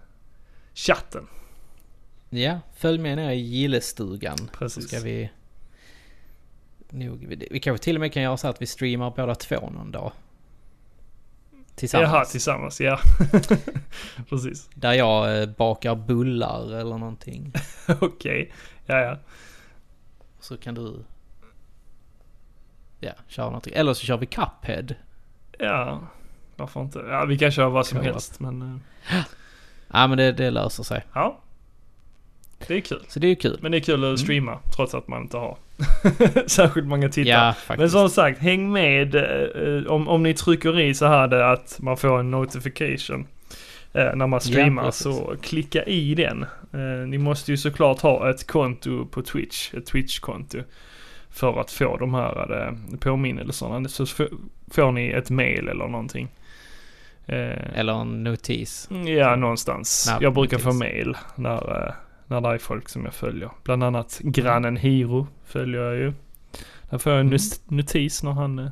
chatten. 0.73 1.27
Ja, 2.37 2.59
följ 2.75 2.97
med 2.99 3.17
ner 3.17 3.31
i 3.31 3.39
gillestugan. 3.39 4.37
Så 4.37 4.47
Precis. 4.47 4.87
ska 4.87 4.99
vi... 4.99 5.31
Nog, 6.89 7.25
vi, 7.27 7.47
vi 7.51 7.59
kanske 7.59 7.83
till 7.83 7.95
och 7.95 7.99
med 7.99 8.13
kan 8.13 8.23
göra 8.23 8.37
så 8.37 8.47
att 8.47 8.61
vi 8.61 8.65
streamar 8.65 9.13
båda 9.15 9.35
två 9.35 9.69
någon 9.69 9.91
dag. 9.91 10.11
Tillsammans. 11.75 12.11
Jaha, 12.11 12.25
tillsammans, 12.25 12.81
ja. 12.81 12.99
Precis. 14.29 14.69
Där 14.73 14.93
jag 14.93 15.41
eh, 15.41 15.49
bakar 15.49 15.95
bullar 15.95 16.73
eller 16.73 16.97
någonting. 16.97 17.53
Okej, 18.01 18.53
ja 18.85 18.99
ja. 18.99 19.17
Så 20.39 20.57
kan 20.57 20.75
du... 20.75 21.03
Ja, 22.99 23.11
köra 23.27 23.45
någonting. 23.45 23.73
Eller 23.75 23.93
så 23.93 24.05
kör 24.05 24.17
vi 24.17 24.25
Cuphead. 24.25 24.95
Ja, 25.59 26.07
varför 26.55 26.81
inte? 26.81 26.99
Ja, 26.99 27.25
vi 27.25 27.37
kan 27.37 27.51
köra 27.51 27.69
vad 27.69 27.87
som 27.87 27.99
helst 27.99 28.39
men 28.39 28.61
eh, 28.61 29.23
Ja 29.87 30.07
men 30.07 30.17
det, 30.17 30.31
det 30.31 30.51
löser 30.51 30.83
sig. 30.83 31.05
ja. 31.13 31.41
Det 32.67 32.75
är 32.75 32.81
kul. 32.81 33.01
Så 33.07 33.19
det 33.19 33.27
är 33.27 33.35
kul. 33.35 33.57
Men 33.61 33.71
det 33.71 33.77
är 33.77 33.81
kul 33.81 33.95
att 34.03 34.07
Mm. 34.07 34.17
streama 34.17 34.59
trots 34.75 34.93
att 34.95 35.07
man 35.07 35.21
inte 35.21 35.37
har 35.37 35.57
särskilt 36.47 36.87
många 36.87 37.09
tittare. 37.09 37.55
Ja, 37.67 37.75
Men 37.77 37.89
som 37.89 38.09
sagt, 38.09 38.39
häng 38.39 38.71
med. 38.71 39.15
eh, 39.15 39.85
om, 39.91 40.07
om 40.07 40.23
ni 40.23 40.33
trycker 40.33 40.79
i 40.79 40.93
så 40.93 41.05
här 41.05 41.27
det 41.27 41.51
att 41.51 41.77
man 41.81 41.97
får 41.97 42.19
en 42.19 42.31
notification 42.31 43.27
eh, 43.93 44.15
när 44.15 44.27
man 44.27 44.41
streamar. 44.41 44.83
precis. 44.85 45.03
så 45.03 45.35
klicka 45.41 45.83
i 45.83 46.15
den. 46.15 46.45
Eh, 46.73 47.07
ni 47.07 47.17
måste 47.17 47.51
ju 47.51 47.57
såklart 47.57 48.01
ha 48.01 48.29
ett 48.29 48.47
konto 48.47 49.05
på 49.05 49.21
Twitch. 49.21 49.73
Ett 49.73 49.85
Twitch-konto. 49.85 50.57
För 51.29 51.59
att 51.61 51.71
få 51.71 51.97
de 51.97 52.13
här 52.13 52.61
eh, 52.67 52.97
påminnelserna. 52.99 53.89
Så 53.89 54.05
får 54.71 54.91
ni 54.91 55.07
ett 55.09 55.29
mail 55.29 55.67
eller 55.69 55.87
någonting. 55.87 56.27
Eh, 57.27 57.79
Eller 57.79 58.01
en 58.01 58.23
notis. 58.23 58.89
Ja, 59.05 59.35
någonstans. 59.35 60.01
Snabb 60.03 60.23
jag 60.23 60.33
brukar 60.33 60.57
få 60.57 60.65
notis. 60.67 60.79
mail 60.79 61.17
när, 61.35 61.85
eh, 61.87 61.93
när 62.27 62.41
det 62.41 62.47
är 62.49 62.57
folk 62.57 62.89
som 62.89 63.05
jag 63.05 63.13
följer. 63.13 63.51
Bland 63.63 63.83
annat 63.83 64.19
grannen 64.23 64.77
Hiro 64.77 65.27
följer 65.45 65.81
jag 65.81 65.95
ju. 65.95 66.13
Där 66.89 66.97
får 66.97 67.11
jag 67.11 67.19
en 67.21 67.27
Mm. 67.27 67.39
notis 67.67 68.23
när 68.23 68.31
han 68.31 68.59
eh, 68.59 68.69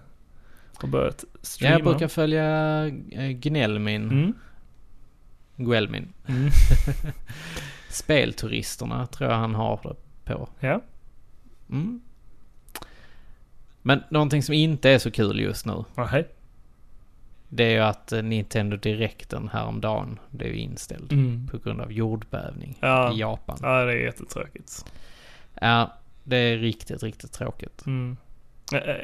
har 0.76 0.88
börjat 0.88 1.24
Ja, 1.34 1.40
streama. 1.42 1.76
jag 1.76 1.84
brukar 1.84 2.08
följa 2.08 2.46
eh, 3.12 3.30
Gnellmin. 3.30 4.12
Mm. 4.12 4.34
Guelmin. 5.58 6.14
Mm. 6.28 6.50
Spelturisterna 7.90 9.06
tror 9.08 9.30
jag 9.32 9.38
han 9.38 9.56
har 9.56 9.80
det 9.84 9.96
på. 10.34 10.50
Ja. 10.60 10.82
Mm. 11.70 12.02
Men 13.82 14.04
någonting 14.10 14.44
som 14.44 14.54
inte 14.54 14.90
är 14.90 15.00
så 15.00 15.12
kul 15.12 15.40
just 15.40 15.66
nu. 15.66 15.84
Nähä. 15.96 16.24
Det 17.56 17.64
är 17.64 17.70
ju 17.72 17.80
att 17.80 18.12
eh, 18.12 18.24
Nintendo 18.24 18.78
Directen 18.78 19.50
häromdagen 19.54 20.20
blev 20.30 20.56
inställd. 20.56 21.12
Mm. 21.14 21.48
På 21.52 21.58
grund 21.58 21.82
av 21.82 21.92
jordbävning 21.92 22.78
Ja. 22.82 23.14
i 23.14 23.20
Japan. 23.20 23.58
Ja, 23.62 23.86
det 23.86 23.92
är 23.94 23.98
jättetråkigt. 23.98 24.86
Ja, 25.62 25.94
det 26.24 26.38
är 26.38 26.58
riktigt, 26.58 27.04
riktigt 27.04 27.32
tråkigt. 27.32 27.86
Mm. 27.86 28.18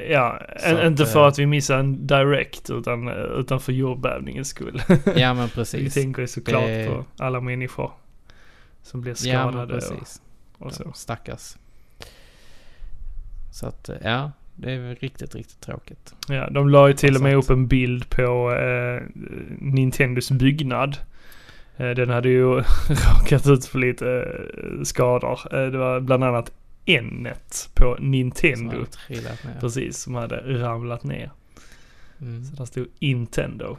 Ja, 0.10 0.42
att, 0.66 0.84
inte 0.84 1.06
för 1.06 1.20
eh, 1.22 1.26
att 1.28 1.40
vi 1.40 1.46
missar 1.46 1.80
en 1.80 2.08
direct 2.08 2.70
utan, 2.70 3.08
eh, 3.08 3.14
utan 3.14 3.60
för 3.60 3.72
jordbävningens 3.74 4.48
skull. 4.48 4.82
Ja 5.16 5.34
men 5.34 5.46
vi 5.46 5.52
precis. 5.52 5.94
tänker 5.94 6.22
ju 6.22 6.28
såklart 6.28 6.64
Det- 6.66 6.88
på 6.88 7.06
alla 7.24 7.42
människor 7.42 7.92
som 8.82 9.02
blir 9.02 9.28
Ja 9.28 9.44
men 9.46 9.52
skadade 9.54 9.74
och, 9.76 9.80
precis. 9.80 10.22
och 10.58 10.74
så. 10.74 10.84
Ja, 10.86 10.94
stackars. 10.94 11.56
Så 13.52 13.68
att, 13.68 13.90
ja. 14.04 14.32
Det 14.62 14.72
är 14.72 14.96
riktigt, 14.96 15.36
riktigt 15.36 15.62
tråkigt. 15.62 16.14
Ja, 16.28 16.50
de 16.50 16.70
la 16.70 16.88
ju 16.88 16.94
till 16.94 17.16
och 17.16 17.22
med 17.22 17.36
upp 17.36 17.50
en 17.50 17.68
bild 17.68 18.10
på 18.10 18.54
eh, 18.54 19.04
Nintendos 19.60 20.32
byggnad. 20.32 20.98
Eh, 21.78 21.90
den 21.90 22.10
hade 22.10 22.30
ju 22.30 22.44
råkat 22.90 23.48
ut 23.48 23.66
för 23.66 23.80
lite 23.80 24.10
eh, 24.10 24.84
skador. 24.84 25.40
Eh, 25.56 25.72
det 25.72 25.78
var 25.78 26.00
bland 26.00 26.24
annat 26.24 26.52
N-et 26.86 27.70
på 27.76 27.96
Som 27.96 28.12
Nintendo. 28.12 28.78
har 28.78 28.86
trillat 28.86 29.44
ner. 29.44 29.58
Precis, 29.60 29.98
som 29.98 30.16
hade 30.16 30.38
ramlat 30.64 31.04
ner. 31.04 31.32
Mm. 32.22 32.46
Så 32.46 32.56
där 32.56 32.66
stod 32.66 32.88
Nintendo. 33.00 33.78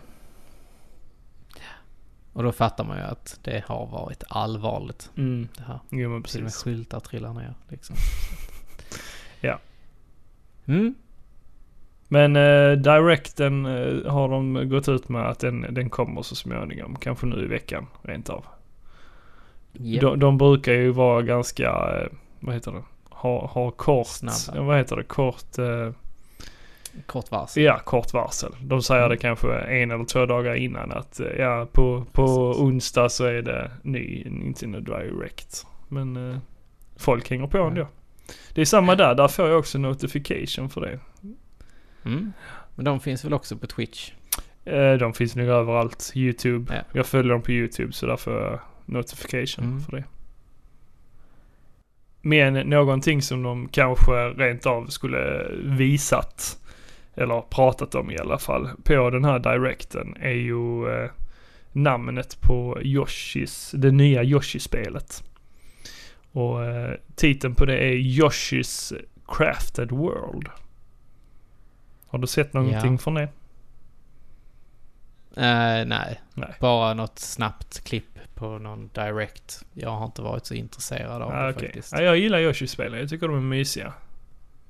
Och 2.33 2.43
då 2.43 2.53
fattar 2.53 2.85
man 2.85 2.97
ju 2.99 3.03
att 3.05 3.39
det 3.43 3.64
har 3.66 3.87
varit 3.87 4.24
allvarligt. 4.28 5.11
Mm. 5.16 5.49
Det 5.57 5.62
här. 5.62 5.78
Jo 5.91 6.11
men 6.11 6.22
Till 6.22 6.39
och 6.41 6.43
med 6.43 6.51
precis. 6.53 6.62
skyltar 6.62 7.01
trillar 7.01 7.35
ner 7.35 7.55
liksom. 7.68 7.97
Ja. 9.41 9.59
Mm. 10.70 10.94
Men 12.09 12.36
eh, 12.36 12.72
Directen 12.72 13.66
eh, 13.66 14.12
har 14.12 14.28
de 14.28 14.68
gått 14.68 14.88
ut 14.88 15.09
med 15.09 15.28
att 15.28 15.38
den, 15.38 15.66
den 15.70 15.90
kommer 15.90 16.22
så 16.22 16.34
småningom. 16.34 16.97
Kanske 16.97 17.26
nu 17.26 17.44
i 17.44 17.47
veckan 17.47 17.86
rent 18.02 18.28
av. 18.30 18.44
Japp. 19.72 20.01
De, 20.02 20.18
de 20.18 20.38
brukar 20.38 20.72
ju 20.72 20.90
vara 20.90 21.22
ganska, 21.22 21.68
eh, 21.70 22.06
vad 22.40 22.55
heter 22.55 22.72
det? 22.72 22.82
Ha, 23.10 23.47
ha 23.47 23.70
kort, 23.70 24.06
Snabba. 24.06 24.62
vad 24.62 24.76
heter 24.78 24.97
det? 24.97 25.02
Kort, 25.05 25.59
eh, 25.59 25.90
Kort 27.06 27.30
varsel. 27.30 27.62
ja 27.62 27.78
kort 27.84 28.12
varsel. 28.12 28.52
De 28.62 28.82
säger 28.82 29.02
Mm. 29.05 29.10
det 29.10 29.16
kanske 29.16 29.59
en 29.60 29.90
eller 29.90 30.05
två 30.05 30.26
dagar 30.26 30.55
innan 30.55 30.92
att 30.92 31.20
eh, 31.20 31.26
ja 31.38 31.66
på, 31.72 32.05
på 32.12 32.26
Precis. 32.26 32.62
onsdag 32.62 33.09
så 33.09 33.24
är 33.24 33.42
det 33.42 33.70
ny 33.82 34.24
Nintendo 34.30 34.80
Direct. 34.80 35.66
Men 35.88 36.30
eh, 36.30 36.38
folk 36.97 37.30
hänger 37.30 37.47
på 37.47 37.59
Ja. 37.76 37.86
Det 38.55 38.61
är 38.61 38.65
samma 38.65 38.94
där, 38.94 39.15
där 39.15 39.28
får 39.28 39.48
jag 39.48 39.59
också 39.59 39.78
notification 39.78 40.70
för 40.70 40.81
det. 40.81 40.98
Mm. 42.05 42.32
Men 42.74 42.85
de 42.85 43.01
finns 43.01 43.24
väl 43.24 43.35
också 43.35 43.57
på 43.57 43.66
Twitch? 43.66 44.12
Eh, 44.65 44.93
de 44.93 45.15
finns 45.15 45.36
nog 45.36 45.47
överallt. 45.48 46.12
YouTube. 46.15 46.74
Ja. 46.74 46.82
Jag 46.93 47.07
följer 47.07 47.32
dem 47.32 47.43
på 47.43 47.52
YouTube 47.52 47.93
så 47.93 48.07
där 48.07 48.16
får 48.16 48.32
jag 48.32 48.61
notification 48.86 49.65
Mm. 49.65 49.81
för 49.81 49.93
det. 49.97 50.05
Men 52.23 52.55
någonting 52.55 53.23
som 53.23 53.43
de 53.43 53.69
kanske 53.69 54.12
rent 54.12 54.66
av 54.66 54.86
skulle 54.86 55.47
visat, 55.65 56.59
eller 57.15 57.40
pratat 57.40 57.94
om 57.94 58.11
i 58.11 58.19
alla 58.19 58.39
fall, 58.39 58.69
på 58.85 59.11
den 59.11 59.24
här 59.24 59.39
directen 59.39 60.16
är 60.20 60.31
ju 60.31 60.89
eh, 60.89 61.11
namnet 61.73 62.40
på 62.40 62.78
Yoshis, 62.82 63.70
det 63.74 63.90
nya 63.90 64.23
Yoshi-spelet. 64.24 65.24
Och 66.32 66.65
eh, 66.65 66.94
titeln 67.15 67.55
på 67.55 67.65
det 67.65 67.77
är 67.78 67.93
Yoshis 67.93 68.93
Crafted 69.28 69.90
World. 69.90 70.48
Har 72.07 72.19
du 72.19 72.27
sett 72.27 72.52
någonting 72.52 72.93
Ja. 72.93 72.98
från 72.98 73.15
det? 73.15 73.28
Eh, 75.36 75.86
nej. 75.86 76.20
Nej. 76.35 76.55
Bara 76.61 76.94
något 76.94 77.19
snabbt 77.19 77.81
klipp 77.85 78.19
på 78.35 78.59
någon 78.59 78.90
direct. 78.94 79.65
Jag 79.73 79.90
har 79.90 80.05
inte 80.07 80.23
varit 80.23 80.47
så 80.47 80.55
intresserad 80.55 81.23
av 81.23 81.32
Ah, 81.32 81.43
det 81.47 81.51
okej. 81.55 81.66
faktiskt. 81.69 81.93
Ja, 81.93 82.02
jag 82.02 82.19
gillar 82.19 82.39
Yoshi-spelen. 82.39 83.01
Jag 83.01 83.09
tycker 83.09 83.28
de 83.28 83.36
är 83.36 83.40
mysiga. 83.40 83.93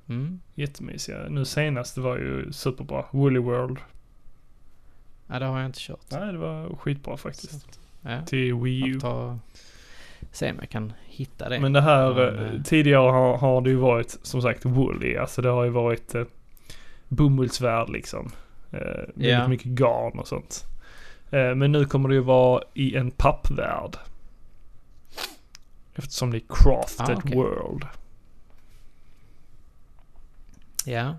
Mm. 0.09 0.41
Jättemysiga. 0.55 1.19
Nu 1.29 1.45
senast 1.45 1.99
var 1.99 2.17
ju 2.17 2.53
superbra. 2.53 3.05
Woolly 3.11 3.39
World. 3.41 3.79
Ja, 5.27 5.39
det 5.39 5.47
har 5.47 5.59
jag 5.59 5.67
inte 5.67 5.79
kört. 5.81 6.01
Nej, 6.11 6.33
det 6.33 6.39
var 6.39 6.77
skitbra 6.77 7.17
faktiskt. 7.17 7.81
ja. 8.03 8.23
Till 8.27 8.55
Wii 8.55 8.89
U. 8.89 9.01
Ta, 9.01 9.39
se 10.33 10.51
om 10.51 10.57
jag 10.61 10.71
kan 10.71 10.93
hitta 11.07 11.49
det. 11.49 11.61
Men 11.61 11.73
det 11.73 11.81
här, 11.81 12.15
Men, 12.15 12.39
eh, 12.39 12.55
eh, 12.55 12.63
tidigare 12.63 13.11
har, 13.11 13.37
har 13.39 13.61
det 13.61 13.71
ju 13.71 13.77
varit 13.77 14.19
som 14.23 14.43
sagt 14.43 14.65
Woolly. 14.65 15.17
Alltså 15.17 15.43
det 15.43 15.49
har 15.49 15.65
ju 15.65 15.71
varit 15.71 16.15
eh, 16.15 16.25
bomullsvärd 17.09 17.89
liksom. 17.91 18.31
Eh, 18.73 18.79
väldigt 18.81 19.13
Ja. 19.17 19.49
mycket 19.49 19.67
garn 19.67 20.19
och 20.19 20.29
sånt. 20.29 20.65
Eh, 21.31 21.55
men 21.55 21.73
nu 21.73 21.85
kommer 21.85 22.09
det 22.09 22.15
ju 22.15 22.21
vara 22.21 22.63
i 22.75 22.97
en 22.97 23.11
pappvärld. 23.11 23.97
Eftersom 25.95 26.31
det 26.31 26.37
är 26.37 26.43
crafted 26.49 27.11
Ah, 27.17 27.19
okej. 27.19 27.37
world. 27.37 27.85
ja. 30.85 31.15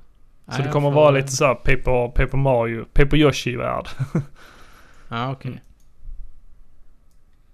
Så 0.48 0.58
Ja, 0.62 0.66
det 0.66 0.72
kommer 0.72 0.90
får- 0.90 0.96
vara 0.96 1.12
lite 1.12 1.28
såhär 1.32 1.56
Paper, 1.56 2.08
Paper 2.08 2.38
Mario, 2.38 2.86
Paper 2.94 3.18
Yoshi-värld. 3.18 3.88
Ja, 5.10 5.32
okej. 5.38 5.52
Mm. 5.52 5.64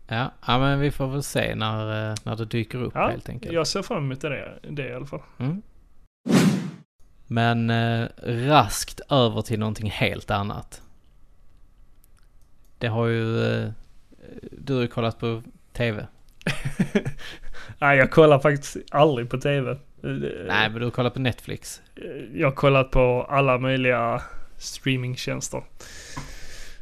Ja, 0.08 0.32
ja 0.48 0.60
men 0.60 0.80
vi 0.80 0.92
får 0.92 1.08
väl 1.08 1.24
se 1.24 1.56
när, 1.56 2.10
eh, 2.12 2.16
när 2.24 2.36
det 2.36 2.46
dyker 2.46 2.84
upp 2.84 2.94
Ja, 2.96 3.08
helt 3.10 3.30
enkelt. 3.30 3.54
jag 3.54 3.68
ser 3.68 3.82
fram 3.82 4.04
emot 4.06 4.22
det, 4.22 4.60
det 4.70 4.90
i 4.90 4.94
alla 4.94 5.06
fall. 5.06 5.22
Mm. 5.38 5.62
Men 7.28 7.70
eh, 7.70 8.08
raskt 8.26 9.00
över 9.10 9.42
till 9.42 9.60
någonting 9.60 9.90
helt 9.90 10.32
annat. 10.32 10.82
Det 12.78 12.88
har 12.88 13.06
ju... 13.08 13.46
Eh, 13.46 13.70
du 14.52 14.74
har 14.74 14.82
ju 14.82 14.88
kollat 14.88 15.20
på 15.20 15.44
TV. 15.74 16.08
Nej, 17.80 17.98
jag 17.98 18.12
kollar 18.12 18.40
faktiskt 18.40 18.78
aldrig 18.92 19.30
på 19.30 19.38
tv. 19.38 19.72
Eh, 19.72 19.78
Nej, 20.48 20.70
men 20.70 20.74
du 20.74 20.84
har 20.84 20.92
kollat 20.92 21.14
på 21.14 21.20
Netflix. 21.20 21.82
Jag 22.34 22.48
har 22.48 22.56
kollat 22.56 22.92
på 22.92 23.28
alla 23.30 23.58
möjliga 23.58 24.22
streamingtjänster. 24.58 25.64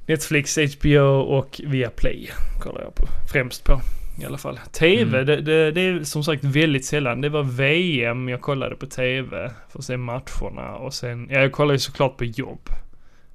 Netflix, 0.05 0.57
HBO 0.57 1.19
och 1.19 1.61
Viaplay 1.63 2.29
kollar 2.61 2.81
jag 2.81 2.95
på. 2.95 3.07
Främst 3.31 3.63
på 3.63 3.81
i 4.21 4.25
alla 4.25 4.37
fall. 4.37 4.59
TV, 4.71 5.01
Mm. 5.01 5.25
det, 5.25 5.41
det, 5.41 5.71
det 5.71 5.81
är 5.81 6.03
som 6.03 6.23
sagt 6.23 6.43
väldigt 6.43 6.85
sällan. 6.85 7.21
Det 7.21 7.29
var 7.29 7.43
VM 7.43 8.29
jag 8.29 8.41
kollade 8.41 8.75
på 8.75 8.85
TV 8.85 9.51
för 9.69 9.79
att 9.79 9.85
se 9.85 9.97
matcherna 9.97 10.75
och 10.75 10.93
sen, 10.93 11.27
ja 11.31 11.39
jag 11.39 11.51
kollar 11.51 11.73
ju 11.73 11.79
såklart 11.79 12.17
på 12.17 12.25
jobb. 12.25 12.69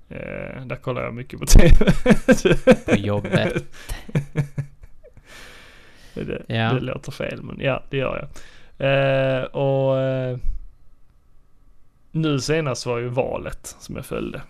Eh, 0.08 0.66
där 0.66 0.76
kollar 0.82 1.02
jag 1.02 1.14
mycket 1.14 1.40
på 1.40 1.46
TV. 1.46 1.92
På 2.86 2.94
jobbet. 2.96 3.64
det, 6.14 6.42
Ja. 6.46 6.72
det 6.72 6.80
låter 6.80 7.12
fel 7.12 7.42
men 7.42 7.60
ja, 7.60 7.82
det 7.90 7.96
gör 7.96 8.16
jag. 8.18 8.28
Eh, 8.88 9.42
och 9.44 9.98
eh, 9.98 10.38
nu 12.10 12.40
senast 12.40 12.86
var 12.86 12.98
ju 12.98 13.08
valet 13.08 13.76
som 13.80 13.96
jag 13.96 14.06
följde. 14.06 14.42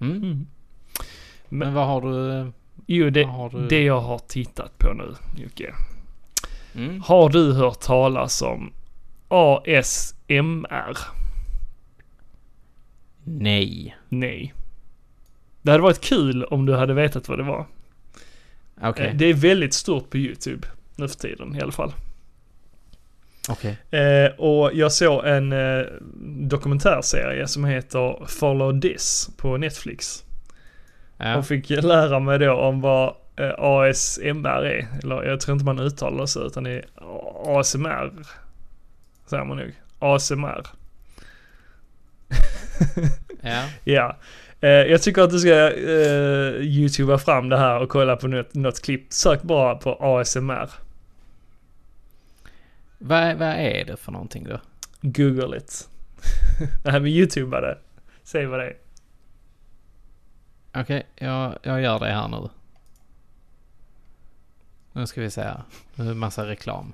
Mm. 0.00 0.46
Men, 1.48 1.58
Men 1.58 1.74
vad 1.74 1.86
har 1.86 2.00
du... 2.00 2.52
jo, 2.86 3.10
det, 3.10 3.28
du... 3.52 3.66
det 3.68 3.82
jag 3.84 4.00
har 4.00 4.18
tittat 4.18 4.78
på 4.78 4.92
nu, 4.92 5.14
Jocke. 5.36 5.74
Mm. 6.74 7.00
Har 7.00 7.28
du 7.28 7.52
hört 7.52 7.80
talas 7.80 8.42
om 8.42 8.72
ASMR? 9.28 10.98
Nej. 13.24 13.96
Nej. 14.08 14.54
Det 15.62 15.70
hade 15.70 15.82
varit 15.82 16.00
kul 16.00 16.44
om 16.44 16.66
du 16.66 16.74
hade 16.74 16.94
vetat 16.94 17.28
vad 17.28 17.38
det 17.38 17.44
var. 17.44 17.66
Okej. 18.82 19.06
Eh, 19.06 19.14
Det 19.14 19.24
är 19.24 19.34
väldigt 19.34 19.74
stort 19.74 20.10
på 20.10 20.16
YouTube 20.16 20.68
nu 20.96 21.08
för 21.08 21.16
tiden 21.16 21.56
i 21.56 21.60
alla 21.60 21.72
fall. 21.72 21.92
Okej. 23.48 23.76
Eh, 23.90 24.30
och 24.40 24.70
jag 24.74 24.92
såg 24.92 25.24
en 25.26 25.52
eh, 25.52 25.86
dokumentärserie 26.48 27.48
som 27.48 27.64
heter 27.64 28.26
Follow 28.26 28.80
This 28.80 29.30
på 29.36 29.56
Netflix. 29.56 30.24
Ja. 31.18 31.36
Och 31.36 31.46
fick 31.46 31.70
lära 31.70 32.20
mig 32.20 32.38
då 32.38 32.52
om 32.52 32.80
vad 32.80 33.14
eh, 33.36 33.52
ASMR 33.58 34.64
är. 34.64 34.86
Eller 35.02 35.22
jag 35.22 35.40
tror 35.40 35.52
inte 35.52 35.64
man 35.64 35.78
uttalar 35.80 36.26
så 36.26 36.46
utan 36.46 36.64
det 36.64 36.70
är 36.70 36.84
ASMR. 37.60 38.12
Säger 39.26 39.44
man 39.44 39.56
nog. 39.56 39.72
ASMR. 39.98 40.66
Ja. 43.42 43.64
Ja. 43.84 44.16
Eh, 44.60 44.70
jag 44.70 45.02
tycker 45.02 45.22
att 45.22 45.30
du 45.30 45.38
ska 45.38 45.72
eh, 45.72 46.60
youtuba 46.60 47.18
fram 47.18 47.48
det 47.48 47.58
här 47.58 47.80
och 47.80 47.88
kolla 47.88 48.16
på 48.16 48.28
något, 48.28 48.54
något 48.54 48.82
klipp. 48.82 49.12
Sök 49.12 49.42
bara 49.42 49.74
på 49.74 49.94
ASMR. 50.00 50.70
Vad, 52.98 53.36
vad 53.36 53.48
är 53.48 53.84
det 53.84 53.96
för 53.96 54.12
någonting 54.12 54.44
då? 54.44 54.60
Google 55.00 55.56
it. 55.56 55.88
Nej 56.84 57.00
men 57.00 57.06
youtuba 57.06 57.60
det. 57.60 57.78
Säg 58.24 58.46
vad 58.46 58.60
det 58.60 58.66
är. 58.66 58.76
Okej, 60.74 61.06
jag, 61.16 61.58
jag 61.62 61.82
gör 61.82 61.98
det 61.98 62.12
här 62.12 62.28
nu. 62.28 62.48
Nu 64.92 65.06
ska 65.06 65.20
vi 65.20 65.30
se 65.30 65.42
här. 65.42 65.62
Nu 65.94 66.04
är 66.04 66.08
det 66.08 66.14
massa 66.14 66.46
reklam. 66.46 66.92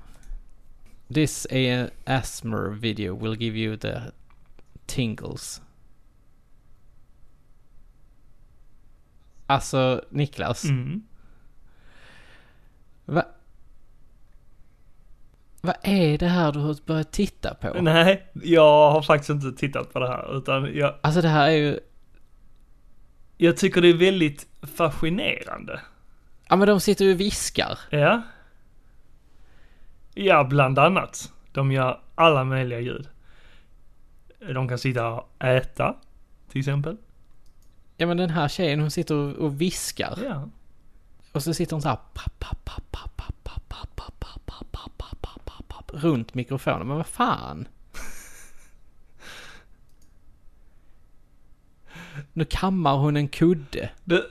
This 1.13 1.47
ASMR 2.05 2.69
video 2.69 3.23
will 3.23 3.41
give 3.41 3.57
you 3.57 3.77
the 3.77 4.01
tingles. 4.85 5.61
Alltså, 9.47 10.03
Niklas. 10.09 10.63
Mm. 10.63 11.03
Va, 13.05 13.23
vad 15.61 15.75
är 15.81 16.17
det 16.17 16.27
här 16.27 16.51
du 16.51 16.59
har 16.59 16.77
börjat 16.85 17.11
titta 17.11 17.53
på? 17.53 17.81
Nej, 17.81 18.31
jag 18.33 18.91
har 18.91 19.01
faktiskt 19.01 19.29
inte 19.29 19.51
tittat 19.51 19.93
på 19.93 19.99
det 19.99 20.07
här 20.07 20.37
utan 20.37 20.75
jag, 20.75 20.95
Alltså 21.01 21.21
det 21.21 21.27
här 21.27 21.47
är 21.47 21.55
ju 21.55 21.79
jag 23.37 23.57
tycker 23.57 23.81
det 23.81 23.87
är 23.87 23.93
väldigt 23.93 24.47
fascinerande. 24.61 25.81
Ja 26.49 26.55
men 26.55 26.67
de 26.67 26.79
sitter 26.79 27.05
ju 27.05 27.13
och 27.13 27.19
viskar. 27.19 27.79
Ja. 27.89 28.21
Ja, 30.13 30.43
bland 30.43 30.79
annat. 30.79 31.31
De 31.51 31.71
gör 31.71 32.01
alla 32.15 32.43
möjliga 32.43 32.79
ljud. 32.79 33.09
De 34.53 34.67
kan 34.67 34.77
sitta 34.77 35.07
och 35.07 35.43
äta, 35.43 35.95
till 36.49 36.59
exempel. 36.59 36.97
Ja 37.97 38.07
men 38.07 38.17
den 38.17 38.29
här 38.29 38.47
tjejen, 38.47 38.79
hon 38.79 38.91
sitter 38.91 39.39
och 39.39 39.61
viskar. 39.61 40.19
Ja. 40.23 40.49
Och 41.31 41.43
så 41.43 41.53
sitter 41.53 41.73
hon 41.73 41.81
så 41.81 41.89
här 41.89 41.97
runt 45.95 46.33
mikrofonen. 46.33 46.87
Men 46.87 46.97
vad 46.97 47.07
fan? 47.07 47.67
Nu 52.33 52.45
kammar 52.45 52.95
hon 52.97 53.17
en 53.17 53.27
kudde. 53.27 53.89
Du, 54.03 54.23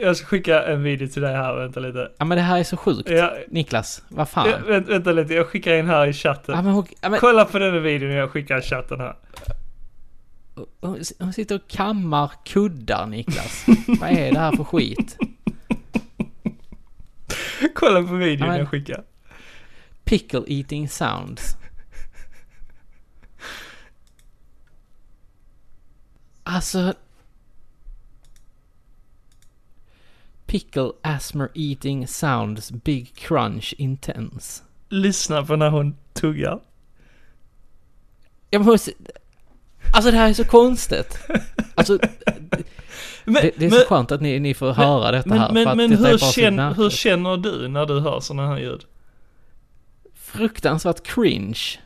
jag 0.00 0.16
ska 0.16 0.26
skicka 0.26 0.62
en 0.62 0.82
video 0.82 1.08
till 1.08 1.22
dig 1.22 1.34
här, 1.34 1.54
vänta 1.54 1.80
lite. 1.80 2.10
Ja 2.18 2.24
men 2.24 2.36
det 2.38 2.42
här 2.44 2.58
är 2.58 2.64
så 2.64 2.76
sjukt. 2.76 3.08
Ja, 3.10 3.36
Niklas, 3.48 4.02
vad 4.08 4.20
ja, 4.20 4.26
fan? 4.26 4.62
vänta, 4.66 5.12
lite, 5.12 5.34
jag 5.34 5.46
skickar 5.48 5.74
in 5.74 5.86
här 5.86 6.04
i 6.06 6.08
Ja 6.08 6.12
chatten. 6.12 6.64
men 6.64 6.72
hon, 6.74 6.86
ja, 7.00 7.08
men, 7.08 7.20
Kolla 7.20 7.44
på 7.44 7.58
den 7.58 7.72
här 7.72 7.80
videon 7.80 8.10
jag 8.10 8.30
skickar 8.30 8.58
i 8.58 8.62
chatten 8.62 9.00
här. 9.00 9.16
hon, 10.80 11.00
hon 11.18 11.32
sitter 11.32 11.54
och 11.54 11.68
kammar 11.68 12.30
kuddar 12.44 13.06
Niklas. 13.06 13.64
vad 14.00 14.10
är 14.10 14.32
det 14.32 14.38
här 14.38 14.52
för 14.56 14.64
skit? 14.64 15.16
Kolla 17.74 18.02
på 18.02 18.14
videon 18.14 18.46
Ja, 18.46 18.52
men- 18.52 18.58
jag 18.58 18.68
skickar. 18.68 19.02
Pickle 20.04 20.42
eating 20.46 20.88
sounds. 20.88 21.56
Alltså... 26.46 26.94
Pickle 30.54 30.92
asthma 31.02 31.48
eating 31.54 32.06
sounds 32.06 32.70
big 32.70 33.14
crunch 33.14 33.74
intense. 33.78 34.62
Lyssna 34.88 35.42
på 35.42 35.56
när 35.56 35.70
hon 35.70 35.96
tuggar. 36.12 36.60
Ja, 38.50 38.58
men 38.58 38.62
hon, 38.62 38.78
alltså 39.92 40.10
det 40.10 40.16
här 40.16 40.28
är 40.28 40.32
så 40.32 40.44
konstigt. 40.44 41.18
Alltså, 41.74 41.98
Men, 43.24 43.34
det, 43.34 43.50
det 43.56 43.66
är 43.66 43.70
men, 43.70 43.80
så 43.80 43.86
skönt 43.86 44.12
att 44.12 44.20
ni, 44.20 44.40
ni 44.40 44.54
får 44.54 44.72
höra 44.72 45.10
detta 45.10 45.28
men, 45.28 45.38
här. 45.38 45.52
men, 45.52 45.76
men 45.76 45.90
detta 45.90 46.08
hur, 46.08 46.18
känner, 46.18 46.74
hur 46.74 46.90
känner 46.90 47.36
du 47.36 47.68
när 47.68 47.86
du 47.86 48.00
hör 48.00 48.20
sådana 48.20 48.48
här 48.48 48.58
ljud? 48.58 48.84
Fruktansvärt 50.14 51.02
cringe. 51.02 51.78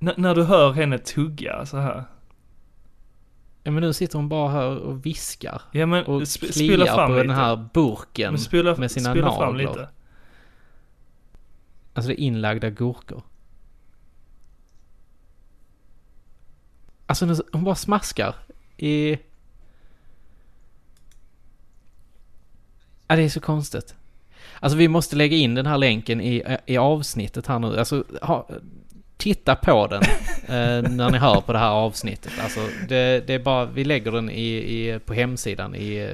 N- 0.00 0.14
när 0.16 0.34
du 0.34 0.42
hör 0.42 0.72
henne 0.72 0.98
tugga 0.98 1.66
så 1.66 1.76
här. 1.76 2.04
Ja 3.64 3.70
men 3.70 3.82
nu 3.82 3.92
sitter 3.92 4.18
hon 4.18 4.28
bara 4.28 4.50
här 4.50 4.76
och 4.78 5.06
viskar. 5.06 5.62
Ja 5.72 5.86
men 5.86 6.04
Och 6.04 6.20
sp- 6.20 6.52
kliar 6.52 6.86
fram 6.94 7.08
på 7.10 7.14
lite. 7.14 7.26
den 7.26 7.36
här 7.36 7.68
burken 7.74 8.32
men 8.32 8.40
spola, 8.40 8.76
med 8.76 8.90
sina 8.90 9.14
fram 9.14 9.24
naglar. 9.24 9.52
lite. 9.54 9.88
Alltså 11.94 12.08
det 12.08 12.20
är 12.20 12.24
inlagda 12.24 12.70
gurkor. 12.70 13.22
Alltså 17.06 17.26
nu- 17.26 17.34
hon 17.52 17.64
bara 17.64 17.74
smaskar 17.74 18.34
i... 18.76 19.18
Ja, 23.08 23.16
det 23.16 23.22
är 23.22 23.28
så 23.28 23.40
konstigt. 23.40 23.94
Alltså 24.60 24.78
vi 24.78 24.88
måste 24.88 25.16
lägga 25.16 25.36
in 25.36 25.54
den 25.54 25.66
här 25.66 25.78
länken 25.78 26.20
i, 26.20 26.56
i 26.66 26.76
avsnittet 26.76 27.46
här 27.46 27.58
nu. 27.58 27.78
Alltså, 27.78 28.04
ha, 28.22 28.48
titta 29.22 29.54
på 29.54 29.86
den 29.86 30.02
eh, 30.02 30.90
när 30.90 31.10
ni 31.10 31.18
hör 31.18 31.40
på 31.40 31.52
det 31.52 31.58
här 31.58 31.70
avsnittet. 31.70 32.32
Alltså 32.42 32.60
det, 32.88 33.26
det 33.26 33.34
är 33.34 33.38
bara, 33.38 33.64
vi 33.64 33.84
lägger 33.84 34.12
den 34.12 34.30
i, 34.30 34.48
i, 34.48 34.98
på 35.06 35.14
hemsidan 35.14 35.74
i 35.74 35.96
eh, 35.96 36.08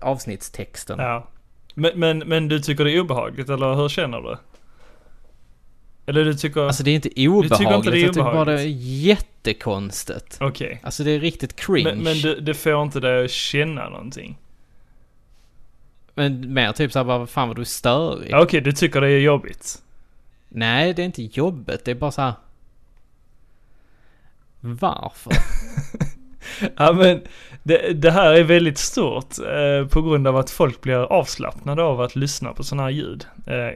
avsnittstexten. 0.00 0.98
Ja. 0.98 1.28
Men, 1.74 1.92
men, 1.94 2.18
men 2.18 2.48
du 2.48 2.60
tycker 2.60 2.84
det 2.84 2.92
är 2.92 3.00
obehagligt 3.00 3.48
eller 3.48 3.74
hur 3.74 3.88
känner 3.88 4.20
du? 4.20 4.36
Eller 6.06 6.24
du 6.24 6.34
tycker... 6.34 6.60
Alltså 6.60 6.82
det 6.82 6.90
är 6.90 6.94
inte 6.94 7.08
tycker 7.08 7.22
inte 7.22 7.54
obehagligt, 7.54 7.92
det 7.92 7.98
är 7.98 8.02
jag 8.02 8.14
tycker 8.14 8.22
bara 8.24 8.44
det 8.44 8.52
är 8.52 8.54
obehagligt? 8.54 8.82
jättekonstigt. 8.82 10.38
Okej. 10.40 10.80
Alltså 10.82 11.04
det 11.04 11.10
är 11.10 11.20
riktigt 11.20 11.56
cringe. 11.56 11.94
Men, 11.94 12.02
men 12.02 12.16
du, 12.16 12.40
det 12.40 12.54
får 12.54 12.82
inte 12.82 13.00
dig 13.00 13.24
att 13.24 13.30
känna 13.30 13.88
någonting? 13.88 14.38
Men 16.14 16.52
mer 16.54 16.72
typ 16.72 16.92
såhär 16.92 17.04
bara, 17.04 17.18
vad 17.18 17.30
fan 17.30 17.48
vad 17.48 17.56
du 17.56 17.60
är 17.60 17.66
störig. 17.66 18.34
Okej, 18.34 18.60
du 18.60 18.72
tycker 18.72 19.00
det 19.00 19.10
är 19.10 19.18
jobbigt? 19.18 19.82
Nej, 20.48 20.94
det 20.94 21.02
är 21.02 21.06
inte 21.06 21.22
jobbet. 21.22 21.84
Det 21.84 21.90
är 21.90 21.94
bara 21.94 22.10
så 22.10 22.22
här. 22.22 22.34
Varför? 24.60 25.32
Ja 26.76 26.92
men 26.92 27.22
det, 27.62 27.92
det 27.92 28.10
här 28.10 28.32
är 28.32 28.44
väldigt 28.44 28.78
stort 28.78 29.38
eh, 29.38 29.88
på 29.88 30.02
grund 30.02 30.26
av 30.26 30.36
att 30.36 30.50
folk 30.50 30.80
blir 30.80 31.12
avslappnade 31.12 31.82
av 31.82 32.00
att 32.00 32.16
lyssna 32.16 32.52
på 32.52 32.64
sådana 32.64 32.82
här 32.82 32.90
ljud. 32.90 33.26
Eh, 33.46 33.66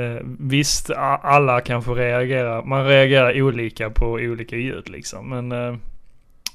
eh, 0.00 0.20
visst, 0.38 0.90
alla 0.90 1.60
kanske 1.60 1.90
reagerar, 1.90 2.62
man 2.62 2.86
reagerar 2.86 3.42
olika 3.42 3.90
på 3.90 4.06
olika 4.06 4.56
ljud 4.56 4.88
liksom. 4.88 5.28
Men 5.28 5.52
eh, 5.52 5.76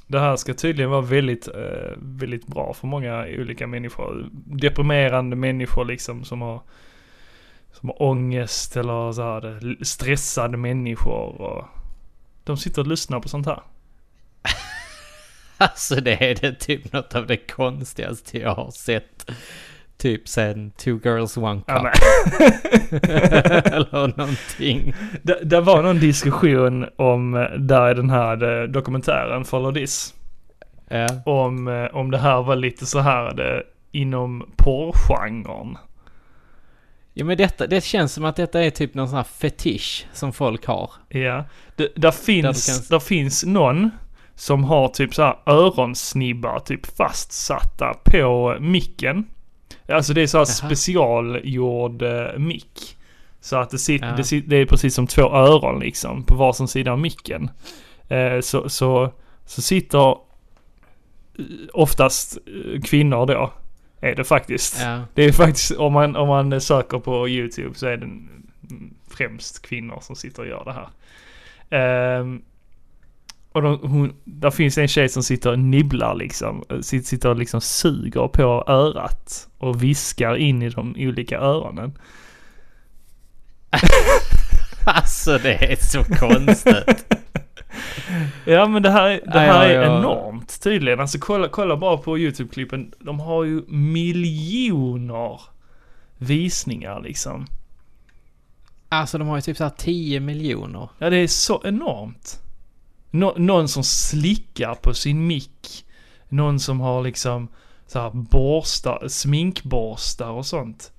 det 0.08 0.20
här 0.20 0.36
ska 0.36 0.54
tydligen 0.54 0.92
vara 0.92 1.02
väldigt, 1.02 1.48
eh, 1.48 1.94
väldigt 1.98 2.48
bra 2.48 2.74
för 2.74 2.88
många 2.88 3.26
olika 3.40 3.68
människor. 3.68 4.30
Deprimerande 4.46 5.36
människor 5.36 5.86
liksom 5.86 6.24
som 6.24 6.42
har 6.42 6.62
som 7.80 7.90
har 7.90 8.02
ångest 8.02 8.78
eller 8.78 9.12
så 9.12 9.22
här, 9.22 9.78
stressade 9.84 10.58
människor. 10.58 11.42
Och 11.42 11.66
de 12.44 12.58
sitter 12.58 12.82
och 12.82 12.88
lyssnar 12.88 13.20
på 13.20 13.30
sånt 13.30 13.46
här. 13.46 13.62
Alltså 15.58 15.96
det 15.96 16.32
är 16.32 16.36
det 16.36 16.54
typ 16.54 16.94
något 16.94 17.16
av 17.16 17.28
det 17.28 17.38
konstigaste 17.38 18.40
jag 18.40 18.56
har 18.56 18.72
sett. 18.72 19.32
Typ 19.98 20.28
sen 20.28 20.72
Two 20.72 21.00
Girls 21.04 21.38
One 21.38 21.62
Cup. 21.62 21.68
Ja, 21.68 21.92
Eller 23.72 24.18
någonting. 24.18 24.94
det, 25.22 25.40
det 25.44 25.62
var 25.62 25.84
någon 25.84 26.00
diskussion 26.00 26.86
om, 26.96 27.36
eh, 27.36 27.42
där 27.60 27.92
i 27.92 27.94
den 27.94 28.10
här 28.10 28.62
eh, 28.62 28.68
dokumentären 28.68 29.46
Follow 29.46 29.74
This. 29.74 30.14
Ja. 30.88 31.08
Om, 31.26 31.68
eh, 31.68 31.86
om 31.96 32.12
det 32.12 32.18
här 32.18 32.44
var 32.44 32.56
lite 32.56 32.86
så 32.86 33.00
här 33.00 33.34
det, 33.34 33.64
inom 33.92 34.54
porrgenren. 34.56 35.78
Ja 37.18 37.26
men 37.26 37.38
detta, 37.38 37.68
det 37.68 37.84
känns 37.84 38.14
som 38.14 38.26
att 38.26 38.36
detta 38.36 38.64
är 38.64 38.70
typ 38.70 38.94
någon 38.94 39.08
sån 39.08 39.18
här 39.18 39.24
fetisch 39.24 40.06
som 40.14 40.34
folk 40.34 40.66
har. 40.66 40.92
Ja. 41.10 41.46
Det, 41.76 41.92
där, 41.96 42.12
finns, 42.12 42.66
kan- 42.66 42.86
där 42.90 43.00
finns 43.00 43.44
någon 43.46 43.90
som 44.36 44.64
har 44.64 44.88
typ 44.88 45.16
så 45.16 45.22
här 45.24 45.36
öronsnibbar 45.46 46.60
typ 46.60 46.86
fastsatta 46.98 47.94
på 48.04 48.58
micken. 48.60 49.26
Alltså 49.90 50.14
det 50.14 50.22
är 50.22 50.28
så 50.28 50.38
här 50.38 50.46
specialgjord 50.46 52.02
eh, 52.02 52.38
mick. 52.38 52.98
Så 53.42 53.56
att 53.58 53.70
det, 53.70 53.78
sit, 53.78 54.02
Ja. 54.02 54.12
det, 54.18 54.24
sit, 54.24 54.50
det 54.50 54.56
är 54.58 54.66
precis 54.66 54.96
som 54.96 55.08
två 55.08 55.22
öron 55.22 55.80
liksom 55.80 56.24
på 56.24 56.36
varsin 56.36 56.68
sida 56.68 56.92
av 56.92 57.00
micken. 57.00 57.50
Eh, 58.08 58.40
så, 58.42 58.70
så, 58.70 59.12
så 59.46 59.62
sitter 59.62 60.10
eh, 60.10 60.16
oftast 61.74 62.38
eh, 62.38 62.82
kvinnor 62.82 63.26
då. 63.26 63.54
Är 64.02 64.16
det 64.16 64.24
faktiskt. 64.24 64.82
Ja. 64.82 65.02
Det 65.14 65.24
är 65.24 65.32
faktiskt, 65.32 65.72
om 65.72 65.94
man, 65.94 66.16
om 66.16 66.28
man 66.28 66.62
söker 66.62 67.00
på 67.00 67.30
YouTube 67.30 67.76
så 67.76 67.88
är 67.88 67.98
det 67.98 68.10
främst 69.08 69.62
kvinnor 69.62 70.00
som 70.02 70.16
sitter 70.16 70.42
och 70.42 70.48
gör 70.48 70.64
det 70.66 70.74
här. 70.74 70.90
Ehm, 71.70 72.42
och 73.52 73.62
de, 73.62 73.80
hon, 73.82 74.14
där 74.24 74.52
finns 74.52 74.78
en 74.78 74.88
tjej 74.88 75.10
som 75.10 75.24
sitter 75.24 75.52
och 75.52 75.60
nibblar 75.60 76.16
liksom, 76.16 76.64
sitter, 76.82 77.06
sitter 77.06 77.30
och 77.30 77.36
liksom 77.36 77.62
suger 77.62 78.28
på 78.28 78.64
örat 78.68 79.48
och 79.58 79.84
viskar 79.84 80.36
in 80.36 80.62
i 80.62 80.70
de 80.70 80.96
olika 80.98 81.38
öronen. 81.38 81.98
Alltså 84.88 85.38
det 85.38 85.72
är 85.72 85.76
så 85.76 86.04
konstigt. 86.04 87.14
Ja 88.46 88.68
men 88.68 88.84
det 88.84 88.90
här, 88.90 89.10
är- 89.10 89.22
det 89.34 89.40
här 89.40 89.48
ja, 89.48 89.64
är 89.64 89.82
ja. 89.84 90.00
enormt 90.00 90.62
tydligen. 90.62 91.00
Alltså 91.00 91.18
kolla, 91.20 91.48
kolla 91.48 91.78
bara 91.78 91.98
på 91.98 92.18
YouTube-klippen. 92.18 92.94
De 93.00 93.20
har 93.20 93.44
ju 93.44 93.62
miljoner 93.68 95.42
visningar 96.18 97.02
liksom. 97.02 97.46
Alltså 98.90 99.18
de 99.18 99.28
har 99.28 99.36
ju 99.36 99.42
typ 99.42 99.58
såhär 99.58 99.74
10 99.78 100.20
miljoner. 100.20 100.90
Ja, 100.98 101.10
det 101.10 101.18
är 101.18 101.28
så 101.28 101.62
enormt. 101.66 102.42
Nå- 103.12 103.34
någon 103.38 103.68
som 103.68 103.84
slickar 103.84 104.76
på 104.76 104.94
sin 104.94 105.28
mick. 105.28 105.86
Någon 106.30 106.60
som 106.60 106.80
har 106.80 107.04
liksom 107.04 107.48
så 107.88 108.00
här 108.00 108.12
borstar, 108.14 109.08
sminkborstar 109.08 110.30
och 110.30 110.46
sånt. 110.46 110.92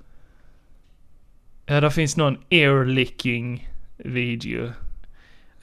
Ja, 1.66 1.80
där 1.80 1.90
finns 1.90 2.16
någon 2.16 2.38
airlicking 2.50 3.68
video. 3.96 4.72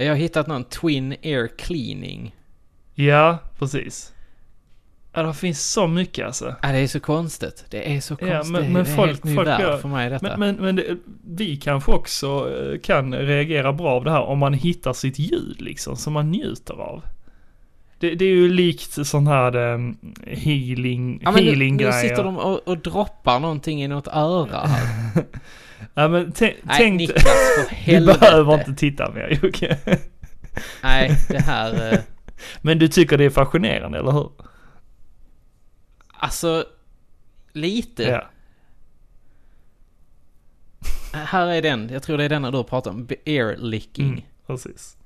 Jag 0.03 0.11
har 0.11 0.17
hittat 0.17 0.47
någon 0.47 0.63
Twin 0.63 1.15
Air 1.23 1.47
Cleaning. 1.57 2.35
Ja, 2.95 3.37
precis. 3.59 4.13
Ja, 5.15 5.23
det 5.23 5.33
finns 5.33 5.71
så 5.71 5.87
mycket 5.87 6.25
alltså. 6.25 6.55
Ja, 6.61 6.71
det 6.71 6.77
är 6.77 6.87
så 6.87 6.99
konstigt. 6.99 7.65
Det 7.69 7.95
är 7.95 8.01
så 8.01 8.17
Ja, 8.21 8.27
konstigt. 8.27 8.51
men- 8.51 8.73
men 8.73 8.83
det 8.83 8.89
är 8.91 8.95
folk- 8.95 9.07
helt 9.09 9.23
ny 9.23 9.35
folk 9.35 9.47
värld 9.47 9.61
gör- 9.61 9.77
för 9.77 9.87
mig 9.89 10.09
detta. 10.09 10.37
Men, 10.37 10.39
men, 10.39 10.55
men 10.65 10.75
det, 10.75 10.97
vi 11.27 11.57
kanske 11.57 11.91
också 11.91 12.51
eh, 12.73 12.79
kan 12.79 13.13
reagera 13.15 13.73
bra 13.73 13.89
av 13.89 14.03
det 14.03 14.11
här 14.11 14.21
om 14.21 14.39
man 14.39 14.53
hittar 14.53 14.93
sitt 14.93 15.19
ljud 15.19 15.61
liksom, 15.61 15.95
som 15.95 16.13
man 16.13 16.31
njuter 16.31 16.73
av. 16.73 17.01
Det, 17.99 18.15
det 18.15 18.25
är 18.25 18.29
ju 18.29 18.53
likt 18.53 19.07
sån 19.07 19.27
här 19.27 19.55
um, 19.55 19.97
healing, 20.27 21.19
ja, 21.23 21.31
nu, 21.31 21.41
healing 21.41 21.75
nu 21.77 21.83
grejer. 21.83 22.01
sitter 22.09 22.23
de 22.23 22.37
och, 22.37 22.67
och 22.67 22.77
droppar 22.77 23.39
någonting 23.39 23.83
i 23.83 23.87
något 23.87 24.07
öra 24.07 24.57
här. 24.67 24.87
Ja 25.93 26.07
men 26.07 26.31
tä- 26.31 26.53
Nej, 26.63 26.77
tänk, 26.77 26.97
Niklas, 26.97 27.23
för 27.23 27.69
du 27.69 27.75
helvete. 27.75 28.19
behöver 28.19 28.53
inte 28.53 28.73
titta 28.73 29.11
mer 29.11 29.39
Jocke. 29.43 29.77
Nej, 30.83 31.11
det 31.29 31.39
här... 31.41 31.93
eh, 31.93 31.99
Men 32.61 32.79
du 32.79 32.87
tycker 32.87 33.17
det 33.17 33.23
är 33.25 33.29
fascinerande, 33.29 33.99
eller 33.99 34.11
hur? 34.11 34.29
Alltså, 36.13 36.65
lite. 37.53 38.03
Ja. 38.03 38.29
Här 41.13 41.47
är 41.47 41.61
den. 41.61 41.89
Jag 41.93 42.03
tror 42.03 42.17
det 42.17 42.23
är 42.23 42.29
denna 42.29 42.51
du 42.51 42.63
pratar 42.63 42.91
om. 42.91 43.07
Air 43.25 43.57
licking. 43.57 44.07
Mm, 44.09 44.21
precis. 44.47 44.97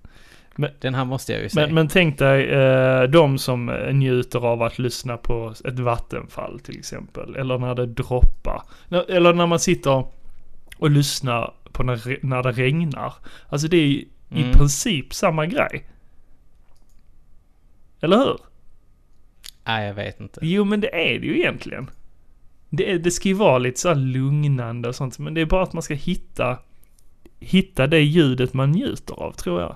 Den 0.79 0.95
här 0.95 1.05
måste 1.05 1.33
jag 1.33 1.41
ju 1.41 1.49
säga. 1.49 1.65
Men, 1.65 1.75
men 1.75 1.87
tänk 1.87 2.19
dig 2.19 2.49
eh, 2.49 3.03
de 3.03 3.37
som 3.37 3.69
eh, 3.69 3.93
njuter 3.93 4.45
av 4.45 4.61
att 4.63 4.79
lyssna 4.79 5.17
på 5.17 5.53
ett 5.65 5.79
vattenfall 5.79 6.59
till 6.59 6.79
exempel. 6.79 7.35
Eller 7.35 7.57
när 7.57 7.75
det 7.75 7.85
droppar. 7.85 8.61
Eller 9.09 9.33
när 9.33 9.45
man 9.45 9.59
sitter 9.59 10.05
och 10.79 10.91
lyssnar 10.91 11.53
på 11.71 11.83
när, 11.83 12.25
när 12.25 12.43
det 12.43 12.51
regnar. 12.51 13.13
Alltså 13.49 13.67
det 13.67 13.77
är 13.77 13.87
i 13.87 14.07
Mm. 14.31 14.51
princip 14.51 15.13
samma 15.13 15.45
grej. 15.45 15.87
Eller 18.01 18.17
hur? 18.17 18.37
Nej, 19.65 19.87
jag 19.87 19.93
vet 19.93 20.19
inte. 20.19 20.39
Jo 20.43 20.65
men 20.65 20.81
det 20.81 20.95
är 21.15 21.19
det 21.19 21.25
ju 21.27 21.37
egentligen. 21.39 21.89
Det, 22.69 22.97
det 22.97 23.11
ska 23.11 23.27
ju 23.27 23.33
vara 23.33 23.57
lite 23.57 23.79
så 23.79 23.87
här 23.87 23.95
lugnande 23.95 24.89
och 24.89 24.95
sånt. 24.95 25.19
Men 25.19 25.33
det 25.33 25.41
är 25.41 25.45
bara 25.45 25.63
att 25.63 25.73
man 25.73 25.83
ska 25.83 25.93
hitta, 25.93 26.59
hitta 27.39 27.87
det 27.87 27.99
ljudet 28.01 28.53
man 28.53 28.71
njuter 28.71 29.13
av 29.13 29.31
tror 29.31 29.61
jag. 29.61 29.75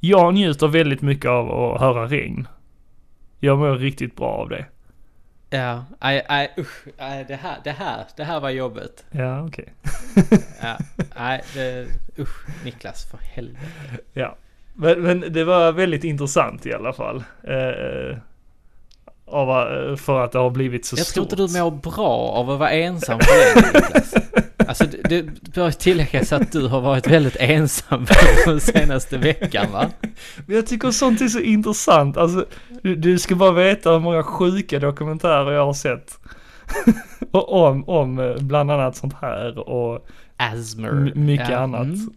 Jag 0.00 0.34
njuter 0.34 0.68
väldigt 0.68 1.02
mycket 1.02 1.30
av 1.30 1.50
att 1.50 1.80
höra 1.80 2.06
regn. 2.06 2.48
Jag 3.38 3.58
mår 3.58 3.76
riktigt 3.78 4.16
bra 4.16 4.26
av 4.28 4.48
det. 4.48 4.66
Ja, 5.50 5.84
nej, 6.00 6.26
nej, 6.28 6.54
usch. 6.58 6.86
Nej, 6.98 7.24
det 7.28 7.36
här, 7.36 7.56
det 7.64 7.70
här, 7.70 8.04
det 8.16 8.24
här 8.24 8.40
var 8.40 8.50
jobbet. 8.50 9.04
Ja, 9.10 9.46
okej. 9.46 9.72
Ja, 10.62 10.78
nej, 11.16 11.42
det, 11.54 11.86
usch. 12.18 12.64
Niklas, 12.64 13.10
för 13.10 13.18
helvete. 13.18 13.66
Ja. 14.12 14.36
Men, 14.74 15.02
men 15.02 15.32
det 15.32 15.44
var 15.44 15.72
väldigt 15.72 16.04
intressant 16.04 16.66
i 16.66 16.72
alla 16.74 16.92
fall. 16.92 17.24
Eh, 17.42 18.16
av, 19.30 19.48
eh, 19.90 19.96
för 19.96 20.24
att 20.24 20.32
det 20.32 20.38
har 20.38 20.50
blivit 20.50 20.84
så 20.86 20.96
Jag 20.96 21.06
tror 21.06 21.24
stort. 21.24 21.40
inte 21.40 21.58
du 21.58 21.62
mår 21.62 21.70
bra 21.70 22.08
av 22.34 22.50
att 22.50 22.58
vara 22.58 22.70
ensam 22.70 23.20
för 23.20 23.54
länge, 23.54 23.66
Niklas. 23.80 24.14
Alltså, 24.68 24.84
det, 24.84 25.22
det 25.22 25.52
bör 25.54 25.70
tilläggas 25.70 26.32
att 26.32 26.52
du 26.52 26.66
har 26.68 26.80
varit 26.80 27.06
väldigt 27.06 27.36
ensam 27.40 28.06
den 28.46 28.60
senaste 28.60 29.18
veckan, 29.18 29.66
va? 29.72 29.86
Men 30.46 30.56
jag 30.56 30.66
tycker 30.66 30.90
sånt 30.90 31.20
är 31.20 31.28
så 31.28 31.40
intressant. 31.40 32.16
Alltså, 32.16 32.46
du, 32.82 32.96
du 32.96 33.18
ska 33.18 33.34
bara 33.34 33.52
veta 33.52 33.90
hur 33.92 33.98
många 33.98 34.22
sjuka 34.22 34.78
dokumentärer 34.78 35.52
jag 35.52 35.66
har 35.66 35.72
sett. 35.74 36.18
och 37.30 37.52
om, 37.66 37.88
om 37.88 38.18
eh, 38.18 38.36
bland 38.36 38.70
annat 38.70 38.96
sånt 38.96 39.14
här 39.20 39.58
och 39.58 40.06
m- 40.78 41.10
mycket 41.14 41.48
ja, 41.50 41.56
annat. 41.58 41.82
mm. 41.84 42.10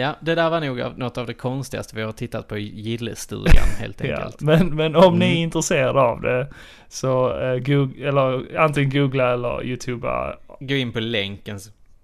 Ja, 0.00 0.16
det 0.20 0.34
där 0.34 0.50
var 0.50 0.60
nog 0.60 0.98
något 0.98 1.18
av 1.18 1.26
det 1.26 1.34
konstigaste 1.34 1.96
vi 1.96 2.02
har 2.02 2.12
tittat 2.12 2.48
på 2.48 2.58
i 2.58 2.80
gillestugan, 2.80 3.68
helt 3.78 4.04
Ja, 4.04 4.16
enkelt. 4.16 4.40
men, 4.40 4.76
men 4.76 4.96
om 4.96 5.18
ni 5.18 5.24
är 5.26 5.30
Mm. 5.30 5.42
intresserade 5.42 6.00
av 6.00 6.20
det 6.20 6.48
så 6.88 7.32
uh, 7.32 7.56
goog- 7.58 8.02
eller 8.08 8.58
antingen 8.58 8.90
googla 8.90 9.32
eller 9.32 9.64
youtuba. 9.64 10.36
Gå 10.60 10.74
in 10.74 10.92
på 10.92 11.00
länken 11.00 11.60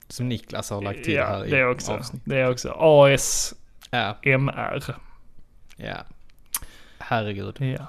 som- 0.08 0.28
Niklas 0.28 0.70
har 0.70 0.82
lagt 0.82 1.04
till 1.04 1.14
ja, 1.14 1.26
här 1.26 1.46
i 1.46 1.50
det 1.50 1.66
också. 1.66 1.92
avsnitt. 1.92 2.22
Det 2.24 2.36
är 2.40 2.50
också 2.50 2.74
ASMR. 2.78 4.82
Ja, 4.86 4.94
ja. 5.76 5.96
Herregud, 6.98 7.56
Ja. 7.60 7.86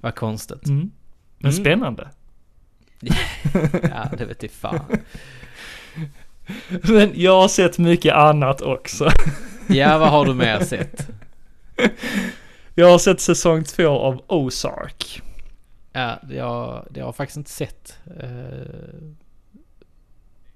vad 0.00 0.14
konstigt. 0.14 0.66
Mm. 0.68 0.90
Men 1.38 1.50
Mm. 1.50 1.64
spännande. 1.64 2.08
Ja, 3.82 4.08
det 4.18 4.24
vet 4.24 4.42
jag 4.42 4.52
fan. 4.52 4.80
Men 6.82 7.12
jag 7.14 7.40
har 7.40 7.48
sett 7.48 7.78
mycket 7.78 8.14
annat 8.14 8.60
också. 8.60 9.10
Ja, 9.68 9.98
vad 9.98 10.08
har 10.08 10.24
du 10.24 10.34
mer 10.34 10.60
sett? 10.60 11.08
Jag 12.74 12.90
har 12.90 12.98
sett 12.98 13.20
säsong 13.20 13.64
två 13.64 13.88
av 13.88 14.22
Ozark. 14.26 15.22
Ja, 15.92 16.18
det 16.22 16.38
har, 16.38 16.86
det 16.90 17.00
har 17.00 17.08
jag 17.08 17.16
faktiskt 17.16 17.36
inte 17.36 17.50
sett. 17.50 17.98
Eh, 18.20 19.12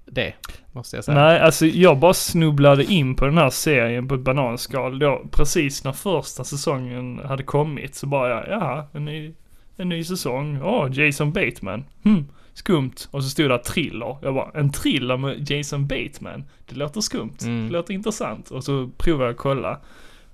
det, 0.05 0.33
måste 0.71 0.95
jag 0.95 1.05
säga. 1.05 1.17
Nej, 1.17 1.39
alltså 1.39 1.65
jag 1.65 1.97
bara 1.97 2.13
snubblade 2.13 2.83
in 2.83 3.15
på 3.15 3.25
den 3.25 3.37
här 3.37 3.49
serien 3.49 4.07
på 4.07 4.15
ett 4.15 4.21
bananskal 4.21 4.99
då, 4.99 5.25
precis 5.31 5.83
när 5.83 5.91
första 5.91 6.43
säsongen 6.43 7.19
hade 7.25 7.43
kommit 7.43 7.95
så 7.95 8.07
bara, 8.07 8.47
ja, 8.47 8.87
en 8.93 9.05
ny, 9.05 9.33
en 9.77 9.89
ny 9.89 10.03
säsong, 10.03 10.61
åh, 10.63 10.85
oh, 10.85 10.99
Jason 10.99 11.31
Bateman, 11.31 11.85
hm, 12.03 12.27
skumt. 12.57 12.95
Och 13.11 13.23
så 13.23 13.29
stod 13.29 13.49
det 13.49 13.57
thriller, 13.63 14.17
jag 14.21 14.33
bara, 14.33 14.51
en 14.59 14.71
thriller 14.71 15.17
med 15.17 15.49
Jason 15.51 15.87
Bateman, 15.87 16.43
det 16.69 16.75
låter 16.75 17.01
skumt, 17.01 17.35
Mm. 17.45 17.67
det 17.67 17.73
låter 17.73 17.93
intressant. 17.93 18.51
Och 18.51 18.63
så 18.63 18.89
provade 18.97 19.23
jag 19.25 19.31
att 19.31 19.37
kolla. 19.37 19.79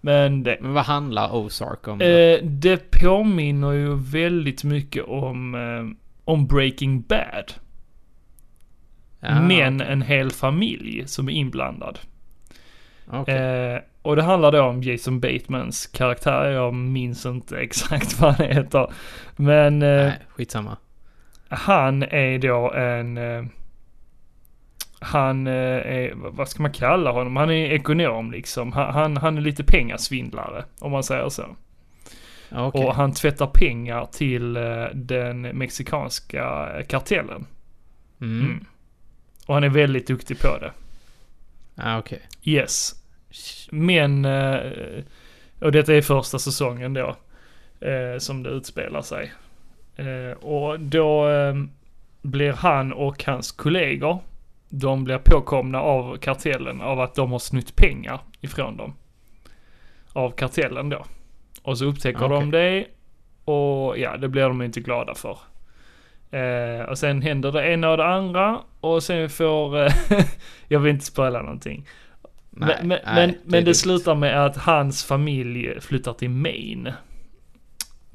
Men 0.01 0.43
det, 0.43 0.57
Men 0.61 0.73
vad 0.73 0.85
handlar 0.85 1.35
Ozark 1.35 1.87
om? 1.87 2.01
eh, 2.01 2.37
det 2.43 2.91
påminner 2.91 3.71
ju 3.71 3.95
väldigt 3.95 4.63
mycket 4.63 5.03
om, 5.05 5.55
eh, 5.55 5.97
om 6.25 6.47
Breaking 6.47 7.01
Bad. 7.01 7.53
Ja, 9.19 9.41
Men 9.41 9.81
en 9.81 10.01
hel 10.01 10.31
familj 10.31 11.03
som 11.07 11.29
är 11.29 11.33
inblandad. 11.33 11.99
okej. 13.07 13.35
Eh, 13.73 13.79
och 14.01 14.15
det 14.15 14.23
handlar 14.23 14.51
då 14.51 14.61
om 14.61 14.83
Jason 14.83 15.19
Batemans 15.19 15.87
karaktär. 15.87 16.49
Jag 16.51 16.73
minns 16.73 17.25
inte 17.25 17.57
exakt 17.61 18.19
vad 18.19 18.33
han 18.35 18.47
heter. 18.47 18.91
Men 19.35 19.81
eh, 19.81 19.87
Nej, 19.89 20.19
skitsamma. 20.29 20.77
Han 21.53 22.03
är 22.03 22.37
då 22.37 22.71
en... 22.73 23.17
Eh, 23.17 23.45
han 24.99 25.47
eh, 25.47 25.53
är, 25.53 26.13
vad 26.15 26.49
ska 26.49 26.61
man 26.61 26.71
kalla 26.71 27.11
honom? 27.11 27.35
Han 27.35 27.51
är 27.51 27.71
ekonom 27.71 28.31
liksom. 28.31 28.71
Han, 28.71 28.93
han, 28.93 29.17
han 29.17 29.37
är 29.37 29.41
lite 29.41 29.63
pengasvindlare, 29.63 30.65
om 30.79 30.91
man 30.91 31.03
säger 31.03 31.29
så. 31.29 31.55
Okej. 32.51 32.85
Och 32.85 32.95
han 32.95 33.13
tvättar 33.13 33.47
pengar 33.53 34.05
till 34.05 34.57
eh, 34.57 34.85
den 34.93 35.41
mexikanska 35.41 36.67
kartellen. 36.87 37.45
Mm. 38.21 38.45
Mm. 38.45 38.65
Och 39.45 39.53
han 39.53 39.63
är 39.63 39.69
väldigt 39.69 40.07
duktig 40.07 40.39
på 40.39 40.57
det. 40.57 40.71
Ja, 41.75 41.97
okej. 41.97 42.21
Yes. 42.43 42.93
Men, 43.69 44.25
och 45.59 45.71
detta 45.71 45.93
är 45.93 46.01
första 46.01 46.39
säsongen 46.39 46.93
då, 46.93 47.15
som 48.19 48.43
det 48.43 48.49
utspelar 48.49 49.01
sig. 49.01 49.31
Eh, 49.95 50.37
och 50.37 50.79
då 50.79 51.29
eh, 51.29 51.55
blir 52.21 52.53
han 52.53 52.93
och 52.93 53.23
hans 53.23 53.51
kollegor, 53.51 54.19
de 54.69 55.03
blir 55.03 55.17
påkomna 55.17 55.81
av 55.81 56.17
kartellen 56.17 56.81
av 56.81 56.99
att 56.99 57.15
de 57.15 57.31
har 57.31 57.39
snutt 57.39 57.75
pengar 57.75 58.19
ifrån 58.41 58.77
dem. 58.77 58.93
Av 60.13 60.31
kartellen 60.31 60.89
då. 60.89 61.05
Och 61.61 61.77
så 61.77 61.85
upptäcker 61.85 62.29
de 62.29 62.49
Okej. 62.49 62.51
det 62.51 62.85
och 63.51 63.97
ja, 63.97 64.17
det 64.17 64.27
blir 64.29 64.43
de 64.43 64.61
inte 64.61 64.79
glada 64.79 65.13
för. 65.15 65.37
Eh, 66.31 66.85
och 66.85 66.97
sen 66.97 67.21
händer 67.21 67.51
det 67.51 67.73
ena 67.73 67.89
och 67.89 67.97
det 67.97 68.05
andra 68.05 68.59
och 68.79 69.03
sen 69.03 69.29
får, 69.29 69.85
eh, 69.85 69.93
jag 70.67 70.79
vill 70.79 70.93
inte 70.93 71.05
spoila 71.05 71.41
någonting. 71.41 71.87
Nej, 72.49 72.75
men 72.81 72.87
nej, 72.87 72.99
men, 73.05 73.29
är 73.29 73.35
men 73.45 73.65
det 73.65 73.73
slutar 73.73 74.15
med 74.15 74.45
att 74.45 74.57
hans 74.57 75.05
familj 75.05 75.81
flyttar 75.81 76.13
till 76.13 76.29
Maine. 76.29 76.93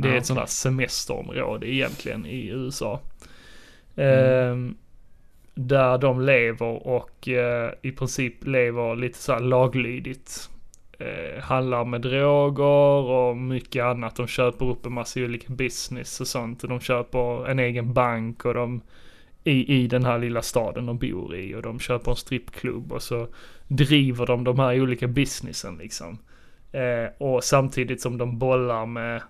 Det 0.00 0.08
är 0.08 0.16
ett 0.16 0.26
sånt 0.26 0.40
där 0.40 0.46
semesterområde 0.46 1.74
egentligen 1.74 2.26
i 2.26 2.46
USA. 2.46 3.00
Mm. 3.96 4.52
Ehm, 4.52 4.76
där 5.54 5.98
de 5.98 6.20
lever 6.20 6.86
och 6.86 7.28
eh, 7.28 7.72
i 7.82 7.92
princip 7.92 8.46
lever 8.46 8.96
lite 8.96 9.18
så 9.18 9.32
här 9.32 9.40
laglydigt. 9.40 10.50
Eh, 10.98 11.42
handlar 11.42 11.84
med 11.84 12.00
droger 12.00 13.10
och 13.10 13.36
mycket 13.36 13.84
annat. 13.84 14.16
De 14.16 14.26
köper 14.26 14.66
upp 14.66 14.86
en 14.86 14.92
massa 14.92 15.20
olika 15.20 15.52
business 15.52 16.20
och 16.20 16.26
sånt. 16.26 16.62
Och 16.62 16.68
de 16.68 16.80
köper 16.80 17.48
en 17.48 17.58
egen 17.58 17.92
bank 17.92 18.44
och 18.44 18.54
de 18.54 18.80
i, 19.44 19.74
i 19.74 19.86
den 19.86 20.04
här 20.04 20.18
lilla 20.18 20.42
staden 20.42 20.86
de 20.86 20.98
bor 20.98 21.36
i. 21.36 21.54
Och 21.54 21.62
de 21.62 21.80
köper 21.80 22.10
en 22.10 22.16
strippklubb 22.16 22.92
och 22.92 23.02
så 23.02 23.26
driver 23.68 24.26
de 24.26 24.44
de 24.44 24.58
här 24.58 24.80
olika 24.80 25.06
businessen 25.08 25.76
liksom. 25.76 26.18
Eh, 26.72 27.10
och 27.18 27.44
samtidigt 27.44 28.00
som 28.00 28.18
de 28.18 28.38
bollar 28.38 28.86
med 28.86 29.22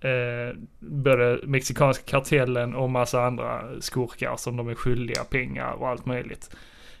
eh, 0.00 0.56
både 0.78 1.40
mexikanska 1.42 2.04
kartellen 2.06 2.74
och 2.74 2.90
massa 2.90 3.22
andra 3.22 3.80
skurkar 3.80 4.36
som 4.36 4.56
de 4.56 4.68
är 4.68 4.74
skyldiga 4.74 5.24
pengar 5.24 5.72
och 5.72 5.88
allt 5.88 6.06
möjligt. 6.06 6.50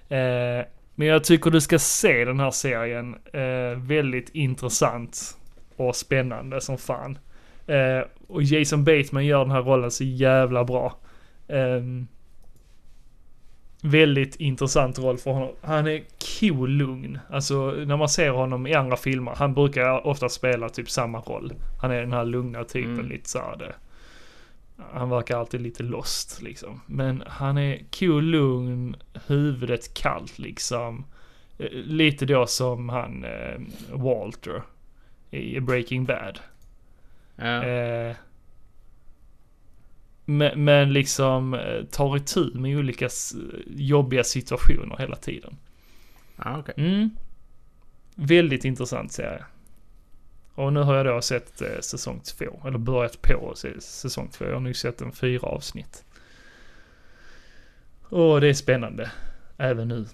Eh, 0.08 0.66
men 0.94 1.08
jag 1.08 1.24
tycker 1.24 1.50
du 1.50 1.60
ska 1.60 1.78
se 1.78 2.24
den 2.24 2.40
här 2.40 2.50
serien. 2.50 3.16
Eh, 3.32 3.78
väldigt 3.78 4.28
intressant 4.28 5.38
och 5.76 5.96
spännande 5.96 6.60
som 6.60 6.78
fan. 6.78 7.18
Eh, 7.66 8.06
och 8.26 8.42
Jason 8.42 8.84
Bateman 8.84 9.26
gör 9.26 9.40
den 9.40 9.50
här 9.50 9.62
rollen 9.62 9.90
så 9.90 10.04
jävla 10.04 10.64
bra. 10.64 10.98
Ehm, 11.48 12.06
väldigt 13.82 14.36
intressant 14.36 14.98
roll 14.98 15.18
för 15.18 15.30
honom. 15.30 15.50
Han 15.62 15.86
är 15.86 16.02
cool 16.40 16.70
lugn. 16.70 17.18
Alltså 17.30 17.70
när 17.70 17.96
man 17.96 18.08
ser 18.08 18.30
honom 18.30 18.66
i 18.66 18.74
andra 18.74 18.96
filmer, 18.96 19.32
han 19.36 19.54
brukar 19.54 20.06
ofta 20.06 20.28
spela 20.28 20.68
typ 20.68 20.90
samma 20.90 21.20
roll. 21.20 21.52
Han 21.82 21.90
är 21.90 22.00
den 22.00 22.12
här 22.12 22.24
lugna 22.24 22.64
typen, 22.64 22.92
Mm. 22.94 23.08
lite 23.08 23.28
såhär 23.28 23.56
det. 23.56 23.74
Han 24.92 25.10
verkar 25.10 25.38
alltid 25.38 25.60
lite 25.60 25.82
lost 25.82 26.42
liksom. 26.42 26.80
Men 26.86 27.22
han 27.26 27.58
är 27.58 27.80
cool, 27.98 28.24
lugn, 28.24 28.96
huvudet 29.26 29.94
kallt 29.94 30.38
liksom. 30.38 31.04
Eh, 31.58 31.66
Lite 31.72 32.26
då 32.26 32.46
som 32.46 32.88
han 32.88 33.24
eh, 33.24 33.60
Walter 33.92 34.62
i 35.30 35.60
Breaking 35.60 36.04
Bad. 36.04 36.38
Ja. 37.36 37.64
Eh, 37.64 38.16
men, 40.30 40.64
men 40.64 40.92
liksom 40.92 41.54
eh, 41.54 41.84
tar 41.84 42.16
itu 42.16 42.50
med 42.54 42.78
olika 42.78 43.08
jobbiga 43.66 44.24
situationer 44.24 44.96
hela 44.98 45.16
tiden. 45.16 45.56
ja, 46.36 46.58
okej. 46.58 46.74
Mm. 46.76 47.10
Väldigt 48.14 48.64
intressant 48.64 49.12
serie. 49.12 49.44
Och 50.54 50.72
nu 50.72 50.80
har 50.80 50.94
jag 50.94 51.06
då 51.06 51.22
sett 51.22 51.62
eh, 51.62 51.80
säsong 51.80 52.20
två, 52.20 52.62
eller 52.66 52.78
börjat 52.78 53.22
på 53.22 53.54
säsong 53.80 54.28
två. 54.28 54.44
Jag 54.44 54.52
har 54.52 54.60
nu 54.60 54.74
sett 54.74 55.00
en 55.00 55.12
fyra 55.12 55.48
avsnitt. 55.48 56.04
Och 58.02 58.40
det 58.40 58.48
är 58.48 58.54
spännande, 58.54 59.10
även 59.56 59.88
nu. 59.88 60.06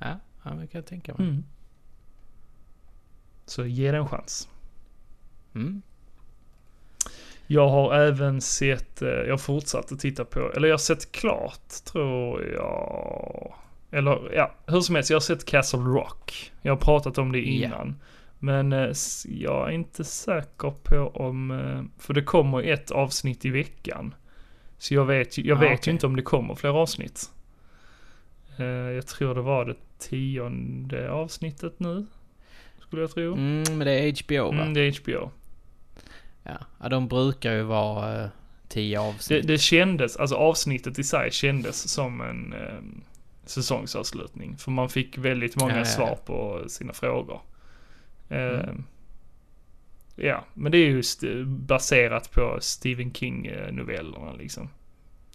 Ja, 0.00 0.20
ja, 0.44 0.50
det 0.50 0.66
kan 0.66 0.78
jag 0.78 0.86
tänka 0.86 1.14
mig. 1.14 1.28
Mm. 1.28 1.44
Så 3.46 3.66
ge 3.66 3.90
det 3.90 3.98
en 3.98 4.08
chans. 4.08 4.48
Mm. 5.54 5.82
Jag 7.46 7.68
har 7.68 7.94
även 7.94 8.40
sett, 8.40 9.02
eh, 9.02 9.08
jag 9.08 9.30
har 9.30 9.38
fortsatt 9.38 9.92
att 9.92 10.00
titta 10.00 10.24
på, 10.24 10.52
eller 10.56 10.68
jag 10.68 10.72
har 10.72 10.78
sett 10.78 11.12
klart 11.12 11.68
tror 11.92 12.44
jag. 12.54 13.54
Eller 13.90 14.34
ja, 14.34 14.54
hur 14.66 14.80
som 14.80 14.94
helst, 14.94 15.10
jag 15.10 15.16
har 15.16 15.20
sett 15.20 15.44
Castle 15.44 15.78
Rock. 15.80 16.52
Jag 16.62 16.72
har 16.72 16.76
pratat 16.80 17.18
om 17.18 17.32
det 17.32 17.40
innan. 17.40 18.00
Men 18.38 18.72
eh, 18.72 18.90
jag 19.24 19.68
är 19.68 19.72
inte 19.72 20.04
säker 20.04 20.70
på 20.82 21.12
om, 21.14 21.50
eh, 21.50 21.82
för 22.02 22.14
det 22.14 22.22
kommer 22.22 22.62
ett 22.62 22.90
avsnitt 22.90 23.44
i 23.44 23.50
veckan. 23.50 24.14
Så 24.78 24.94
jag 24.94 25.04
vet, 25.04 25.38
ju- 25.38 25.46
jag 25.46 25.58
Ah, 25.58 25.60
vet 25.60 25.70
ju 25.70 25.74
okej. 25.76 25.92
inte 25.92 26.06
om 26.06 26.16
det 26.16 26.22
kommer 26.22 26.54
fler 26.54 26.70
avsnitt. 26.70 27.30
Jag 28.94 29.06
tror 29.06 29.34
det 29.34 29.40
var 29.40 29.64
det 29.64 29.74
tionde 29.98 31.10
avsnittet 31.10 31.80
nu. 31.80 32.06
Skulle 32.78 33.02
jag 33.02 33.10
tro. 33.10 33.32
Mm, 33.34 33.62
men 33.78 33.78
det 33.78 33.92
är 33.92 34.12
HBO 34.24 34.56
va? 34.56 34.62
Mm, 34.62 34.74
det 34.74 34.80
är 34.80 34.92
HBO. 35.02 35.30
Ja. 36.44 36.58
ja, 36.82 36.88
de 36.88 37.08
brukar 37.08 37.52
ju 37.52 37.62
vara 37.62 38.22
eh, 38.24 38.28
tio 38.68 38.98
Det, 38.98 39.04
avsnitt. 39.08 39.46
det 39.46 39.58
kändes, 39.58 40.16
alltså 40.16 40.36
avsnittet 40.36 40.98
i 40.98 41.04
sig 41.04 41.30
kändes 41.32 41.88
som 41.88 42.20
en 42.20 42.52
eh, 42.52 42.78
säsongsavslutning. 43.44 44.56
För 44.56 44.70
man 44.70 44.88
fick 44.88 45.18
väldigt 45.18 45.56
många 45.60 45.72
Ja, 45.72 45.78
ja, 45.78 45.84
svar 45.84 46.18
på 46.26 46.64
sina 46.68 46.92
frågor. 46.92 47.40
Eh, 48.28 48.38
Mm. 48.60 48.84
Ja, 50.16 50.44
men 50.54 50.72
det 50.72 50.78
är 50.78 50.86
just 50.88 51.22
eh, 51.24 51.44
baserat 51.44 52.30
på 52.32 52.58
Stephen 52.60 53.12
King-novellerna 53.12 54.32
liksom. 54.32 54.68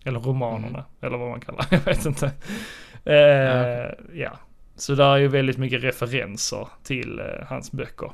Eller 0.03 0.19
romanerna, 0.19 0.67
Mm. 0.79 0.83
eller 1.01 1.17
vad 1.17 1.29
man 1.29 1.39
kallar 1.41 1.65
jag 1.71 1.79
vet 1.79 2.05
inte. 2.05 2.31
Eh, 3.05 3.13
Ja, 3.15 3.91
ja, 4.13 4.39
så 4.75 4.95
där 4.95 5.13
är 5.13 5.17
ju 5.17 5.27
väldigt 5.27 5.57
mycket 5.57 5.83
referenser 5.83 6.67
till 6.83 7.19
eh, 7.19 7.25
hans 7.47 7.71
böcker. 7.71 8.11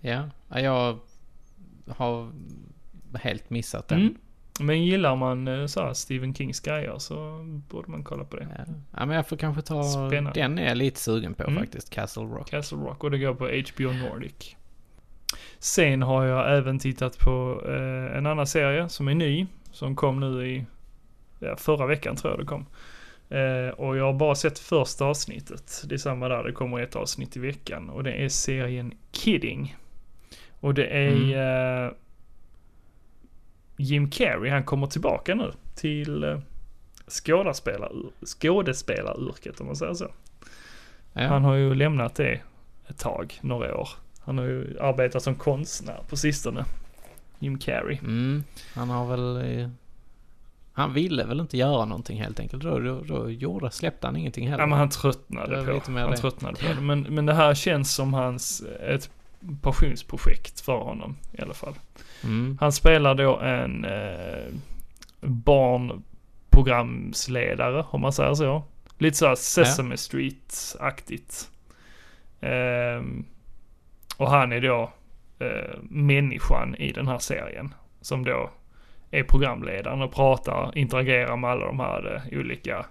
Ja, 0.00 0.28
ja, 0.48 0.60
jag 0.60 0.98
har 1.96 2.32
helt 3.14 3.50
missat 3.50 3.88
den. 3.88 4.00
Mm. 4.00 4.14
Men 4.60 4.84
gillar 4.84 5.16
man 5.16 5.48
eh, 5.48 5.66
så 5.66 5.94
Stephen 5.94 6.34
Kings 6.34 6.60
grejer 6.60 6.98
så 6.98 7.38
borde 7.68 7.90
man 7.90 8.04
kolla 8.04 8.24
på 8.24 8.36
det. 8.36 8.48
Ja. 8.58 8.74
ja, 8.96 9.06
men 9.06 9.16
jag 9.16 9.26
får 9.28 9.36
kanske 9.36 9.62
ta... 9.62 9.82
Spännande. 9.84 10.40
Den 10.40 10.58
är 10.58 10.68
jag 10.68 10.76
lite 10.76 11.00
sugen 11.00 11.34
på 11.34 11.42
Mm. 11.42 11.58
faktiskt, 11.62 11.90
Castle 11.90 12.22
Rock. 12.22 12.50
Castle 12.50 12.78
Rock 12.78 13.04
och 13.04 13.10
det 13.10 13.18
går 13.18 13.34
på 13.34 13.44
HBO 13.44 13.92
Nordic. 13.92 14.56
Sen 15.58 16.02
har 16.02 16.24
jag 16.24 16.56
även 16.58 16.78
tittat 16.78 17.18
på 17.18 17.62
eh, 17.66 18.16
en 18.16 18.26
annan 18.26 18.46
serie 18.46 18.88
som 18.88 19.08
är 19.08 19.14
ny. 19.14 19.46
Som 19.72 19.96
kom 19.96 20.20
nu 20.20 20.46
i 20.48 20.66
ja, 21.38 21.56
förra 21.56 21.86
veckan 21.86 22.16
tror 22.16 22.32
jag 22.32 22.40
det 22.40 22.46
kom. 22.46 22.66
Eh, 23.28 23.68
och 23.68 23.96
jag 23.96 24.04
har 24.04 24.12
bara 24.12 24.34
sett 24.34 24.58
första 24.58 25.04
avsnittet. 25.04 25.82
Det 25.86 25.94
är 25.94 25.98
samma 25.98 26.28
där, 26.28 26.44
det 26.44 26.52
kommer 26.52 26.80
ett 26.80 26.96
avsnitt 26.96 27.36
i 27.36 27.40
veckan. 27.40 27.90
Och 27.90 28.04
det 28.04 28.12
är 28.12 28.28
serien 28.28 28.92
Kidding. 29.12 29.76
Och 30.60 30.74
det 30.74 30.86
är 30.86 31.86
eh, 31.86 31.92
Jim 33.76 34.10
Carrey, 34.10 34.50
han 34.50 34.64
kommer 34.64 34.86
tillbaka 34.86 35.34
nu 35.34 35.52
till 35.74 36.40
skådespelar, 37.08 37.92
skådespelaryrket 38.26 39.60
om 39.60 39.66
man 39.66 39.76
säger 39.76 39.94
så. 39.94 40.08
Ja. 41.12 41.26
Han 41.26 41.44
har 41.44 41.54
ju 41.54 41.74
lämnat 41.74 42.14
det 42.14 42.40
ett 42.88 42.98
tag, 42.98 43.38
några 43.42 43.76
år. 43.76 43.88
Han 44.20 44.38
har 44.38 44.44
ju 44.44 44.78
arbetat 44.80 45.22
som 45.22 45.34
konstnär 45.34 46.00
på 46.08 46.16
sistone. 46.16 46.64
Jim 47.38 47.58
Carrey. 47.58 47.98
Mm, 47.98 48.44
han 48.74 48.90
har 48.90 49.06
väl... 49.16 49.36
eh, 49.60 49.68
Han 50.72 50.94
ville 50.94 51.24
väl 51.24 51.40
inte 51.40 51.56
göra 51.56 51.84
någonting 51.84 52.22
helt 52.22 52.40
enkelt. 52.40 52.62
Då, 52.62 52.78
då, 52.78 53.00
då 53.02 53.30
gjorde, 53.30 53.70
släppte 53.70 54.06
han 54.06 54.16
ingenting 54.16 54.48
heller. 54.48 54.62
Ja 54.62 54.66
men 54.66 54.78
han 54.78 54.88
tröttnade 54.90 55.64
på, 55.64 55.92
han 55.92 56.10
det. 56.10 56.16
tröttnade 56.16 56.56
på 56.56 56.74
det. 56.74 56.80
Men, 56.80 57.02
men 57.02 57.26
det 57.26 57.34
här 57.34 57.54
känns 57.54 57.94
som 57.94 58.14
hans, 58.14 58.62
ett 58.80 59.10
passionsprojekt 59.62 60.60
för 60.60 60.78
honom 60.78 61.16
i 61.32 61.42
alla 61.42 61.54
fall. 61.54 61.74
Mm. 62.24 62.58
Han 62.60 62.72
spelar 62.72 63.14
då 63.14 63.38
en 63.38 63.84
eh, 63.84 64.46
barnprogramsledare, 65.20 67.84
om 67.90 68.00
man 68.00 68.12
säger 68.12 68.34
så. 68.34 68.62
Lite 68.98 69.16
såhär 69.16 69.34
Sesame 69.34 69.96
Street-aktigt. 69.96 71.50
Ehm, 72.40 73.24
och 74.16 74.30
han 74.30 74.52
är 74.52 74.60
då 74.60 74.92
eh, 75.38 75.78
människan 75.82 76.74
i 76.74 76.92
den 76.92 77.08
här 77.08 77.18
serien. 77.18 77.74
Som 78.00 78.24
då 78.24 78.50
är 79.10 79.22
programledaren 79.22 80.02
och 80.02 80.14
pratar, 80.14 80.78
interagerar 80.78 81.36
med 81.36 81.50
alla 81.50 81.66
de 81.66 81.80
här 81.80 82.14
eh, 82.14 82.22
olika, 82.38 82.86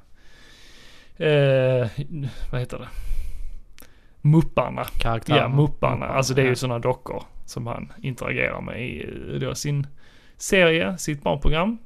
eh, 1.18 1.88
vad 2.52 2.62
heter 2.62 2.80
det? 2.80 2.88
Mupparna. 4.22 4.84
Karaktärer. 4.84 5.38
Ja, 5.40 5.48
Mupparna. 5.48 6.06
Alltså 6.06 6.34
det 6.34 6.42
är 6.42 6.46
ju 6.46 6.50
Ja. 6.52 6.56
sådana 6.56 6.80
dockor 6.80 7.24
som 7.46 7.68
han 7.68 7.94
interagerar 8.02 8.62
med 8.62 8.86
i 8.86 9.04
eh, 9.34 9.40
då 9.40 9.56
sin 9.56 9.88
serie, 10.38 10.98
sitt 10.98 11.24
barnprogram. 11.24 11.78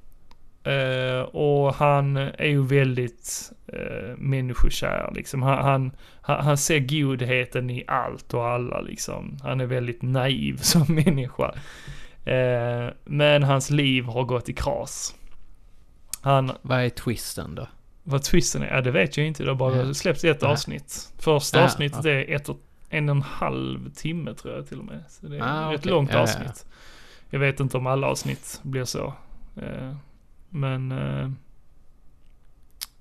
Eh, 0.64 1.22
och 1.22 1.76
han 1.76 2.18
är 2.18 2.48
ju 2.48 2.64
väldigt 2.66 3.52
uh, 3.74 4.18
människokär 4.18 5.12
liksom. 5.16 5.42
Han, 5.42 5.58
han, 5.64 5.92
han, 6.46 6.58
ser 6.58 6.80
godheten 6.80 7.70
i 7.70 7.84
allt 7.88 8.34
och 8.34 8.48
alla 8.48 8.82
liksom. 8.82 9.38
Han 9.44 9.62
är 9.62 9.66
väldigt 9.66 10.02
naiv 10.02 10.58
som 10.62 10.86
människa. 10.96 11.54
Eh, 12.26 12.94
men 13.06 13.44
hans 13.44 13.70
liv 13.70 14.04
har 14.04 14.24
gått 14.24 14.50
i 14.50 14.54
kras. 14.54 15.16
Han, 16.22 16.52
Vad 16.62 16.80
är 16.80 16.90
twisten 16.90 17.56
då? 17.56 17.68
Vad 18.04 18.24
twisten 18.24 18.62
är? 18.64 18.68
Ja, 18.76 18.82
det 18.82 18.92
vet 18.92 19.18
jag 19.18 19.28
inte. 19.28 19.44
Det 19.44 19.50
har 19.50 19.56
bara 19.56 19.78
Ja. 19.88 19.94
släppts 19.94 20.24
ett 20.24 20.44
avsnitt. 20.44 21.14
Första 21.18 21.60
Ja, 21.60 21.66
avsnittet 21.66 22.06
ja. 22.06 22.12
är 22.12 22.36
ett 22.36 22.50
och, 22.50 22.60
en 22.90 23.10
och 23.10 23.16
en 23.16 23.22
halv 23.22 23.90
timme 23.94 24.34
tror 24.34 24.56
jag 24.56 24.68
till 24.68 24.80
och 24.80 24.86
med. 24.86 25.04
Så 25.10 25.28
det 25.28 25.38
är 25.38 25.42
Ah, 25.44 25.74
ett 25.74 25.80
okej. 25.80 25.92
långt 25.92 26.16
avsnitt. 26.16 26.66
Jag 27.30 27.40
vet 27.40 27.60
inte 27.60 27.78
om 27.78 27.88
alla 27.88 28.08
avsnitt 28.08 28.60
blir 28.64 28.86
så. 28.86 29.14
Eh, 29.62 29.96
men 30.50 30.92
eh, 30.92 31.30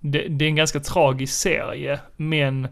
det, 0.00 0.28
det 0.28 0.44
är 0.44 0.48
en 0.48 0.56
ganska 0.56 0.80
tragisk 0.80 1.34
serie. 1.40 2.00
Men 2.16 2.68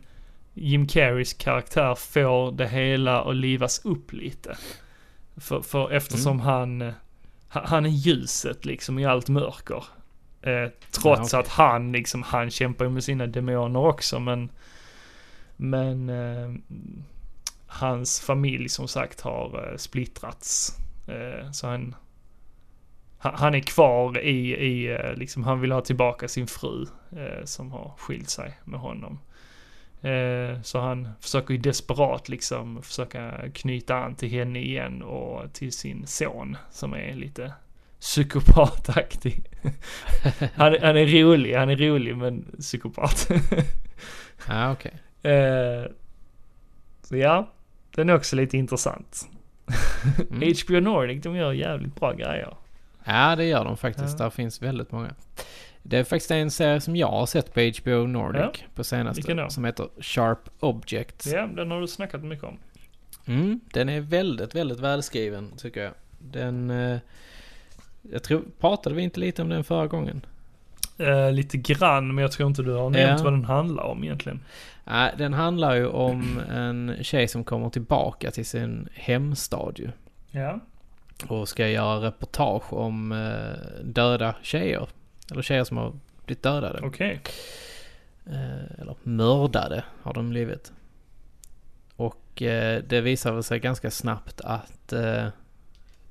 Jim 0.54 0.86
Carreys 0.86 1.32
karaktär 1.34 1.94
får 1.94 2.52
det 2.52 2.68
hela 2.68 3.22
att 3.22 3.36
livas 3.36 3.84
upp 3.84 4.12
lite. 4.12 4.56
För, 5.36 5.60
för 5.60 5.90
eftersom 5.92 6.32
Mm. 6.32 6.46
han, 6.46 6.82
eh, 6.82 6.92
han 7.48 7.62
han 7.66 7.86
är 7.86 7.90
ljuset 7.90 8.64
liksom 8.64 8.98
i 8.98 9.04
allt 9.04 9.28
mörker. 9.28 9.84
Eh, 10.42 10.68
trots 10.90 11.32
Ja, 11.32 11.38
okej. 11.38 11.40
att 11.40 11.48
han 11.48 11.92
liksom, 11.92 12.22
han 12.22 12.50
kämpar 12.50 12.84
ju 12.84 12.90
med 12.90 13.04
sina 13.04 13.26
demoner 13.26 13.80
också 13.80 14.20
men 14.20 14.50
Men 15.56 16.08
eh, 16.08 16.54
hans 17.66 18.20
familj 18.20 18.68
som 18.68 18.88
sagt 18.88 19.20
har 19.20 19.70
eh, 19.70 19.76
splittrats. 19.76 20.78
Eh, 21.08 21.50
så 21.50 21.66
han 21.66 21.94
han 23.22 23.54
är 23.54 23.60
kvar 23.60 24.18
i, 24.18 24.56
i 24.56 24.92
eh, 24.92 25.14
liksom 25.14 25.44
han 25.44 25.60
vill 25.60 25.72
ha 25.72 25.80
tillbaka 25.80 26.28
sin 26.28 26.46
fru 26.46 26.86
eh, 27.12 27.44
som 27.44 27.72
har 27.72 27.92
skilt 27.98 28.30
sig 28.30 28.58
med 28.64 28.80
honom. 28.80 29.18
Så 30.62 30.80
han 30.80 31.08
försöker 31.20 31.54
ju 31.54 31.60
desperat 31.60 32.28
liksom 32.28 32.82
försöka 32.82 33.34
knyta 33.54 33.96
an 33.96 34.14
till 34.14 34.28
henne 34.28 34.58
igen 34.58 35.02
och 35.02 35.52
till 35.52 35.72
sin 35.72 36.06
son 36.06 36.56
som 36.70 36.94
är 36.94 37.14
lite 37.14 37.52
psykopataktig. 38.00 39.44
han, 40.54 40.76
han 40.80 40.96
är 40.96 41.06
rolig, 41.22 41.54
han 41.54 41.70
är 41.70 41.76
rolig 41.76 42.16
men 42.16 42.56
psykopat. 42.58 43.28
Ja, 44.48 44.72
okej. 44.72 44.92
Eh, 45.32 45.84
så 47.02 47.16
ja, 47.16 47.52
den 47.94 48.08
är 48.08 48.14
också 48.14 48.36
lite 48.36 48.56
intressant. 48.58 49.28
Mm. 50.30 50.54
HBO 50.66 50.80
Nordic, 50.80 51.22
de 51.22 51.36
gör 51.36 51.52
jävligt 51.52 51.94
bra 51.94 52.12
grejer. 52.12 52.56
Ja, 53.04 53.36
det 53.36 53.44
gör 53.44 53.64
de 53.64 53.76
faktiskt. 53.76 54.18
Ja. 54.18 54.24
Där 54.24 54.30
finns 54.30 54.62
väldigt 54.62 54.92
många. 54.92 55.14
Det 55.82 55.98
är 55.98 56.04
faktiskt 56.04 56.30
en 56.30 56.50
serie 56.50 56.80
som 56.80 56.96
jag 56.96 57.06
har 57.10 57.26
sett 57.26 57.54
på 57.54 57.60
HBO 57.60 58.06
Nordic 58.06 58.40
Ja. 58.42 58.52
på 58.74 58.84
senaste. 58.84 59.46
Som 59.50 59.64
heter 59.64 59.88
Sharp 60.00 60.48
Objects. 60.60 61.26
Ja, 61.26 61.46
den 61.46 61.70
har 61.70 61.80
du 61.80 61.86
snackat 61.86 62.24
mycket 62.24 62.44
om. 62.44 62.58
Mm, 63.26 63.60
den 63.72 63.88
är 63.88 64.00
väldigt, 64.00 64.54
väldigt 64.54 64.80
välskriven 64.80 65.52
tycker 65.56 65.82
jag. 65.82 65.92
Den... 66.18 66.70
Eh, 66.70 66.98
jag 68.02 68.22
tror, 68.22 68.42
pratade 68.60 68.94
vi 68.96 69.02
inte 69.02 69.20
lite 69.20 69.42
om 69.42 69.48
den 69.48 69.64
förra 69.64 69.86
gången? 69.86 70.26
Eh, 70.98 71.32
lite 71.32 71.56
grann, 71.56 72.14
men 72.14 72.22
jag 72.22 72.32
tror 72.32 72.48
inte 72.48 72.62
du 72.62 72.72
har 72.72 72.90
nämnt 72.90 73.18
Ja. 73.20 73.24
vad 73.24 73.32
den 73.32 73.44
handlar 73.44 73.84
om 73.84 74.04
egentligen. 74.04 74.40
Nej, 74.84 75.14
den 75.18 75.32
handlar 75.34 75.74
ju 75.74 75.86
om 75.86 76.40
en 76.50 76.96
tjej 77.02 77.28
som 77.28 77.44
kommer 77.44 77.70
tillbaka 77.70 78.30
till 78.30 78.46
sin 78.46 78.88
hemstad 78.94 79.72
ju. 79.78 79.88
Ja. 80.30 80.60
Och 81.28 81.48
ska 81.48 81.68
göra 81.68 82.06
reportage 82.06 82.72
om 82.72 83.12
eh, 83.12 83.84
döda 83.84 84.34
tjejer. 84.42 84.88
Eller 85.32 85.42
tjejer 85.42 85.64
som 85.64 85.76
har 85.76 85.92
blivit 86.26 86.42
dödade. 86.42 86.80
Okej. 86.82 87.20
Eh, 88.26 88.80
eller 88.80 88.94
mördade 89.02 89.84
har 90.02 90.14
de 90.14 90.30
blivit. 90.30 90.72
Och 91.96 92.42
eh, 92.42 92.82
det 92.88 93.00
visar 93.00 93.32
väl 93.32 93.42
sig 93.42 93.58
ganska 93.58 93.90
snabbt 93.90 94.40
att 94.40 94.92
eh, 94.92 95.26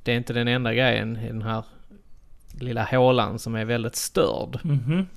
det 0.04 0.12
är 0.12 0.18
inte 0.18 0.34
den 0.34 0.48
enda 0.48 0.74
grejen 0.74 1.18
i 1.18 1.28
den 1.28 1.42
här 1.42 1.64
lilla 2.52 2.84
hålan 2.84 3.40
som 3.40 3.56
är 3.56 3.66
väldigt 3.66 3.96
störd. 3.96 4.60
Mhm. 4.64 5.08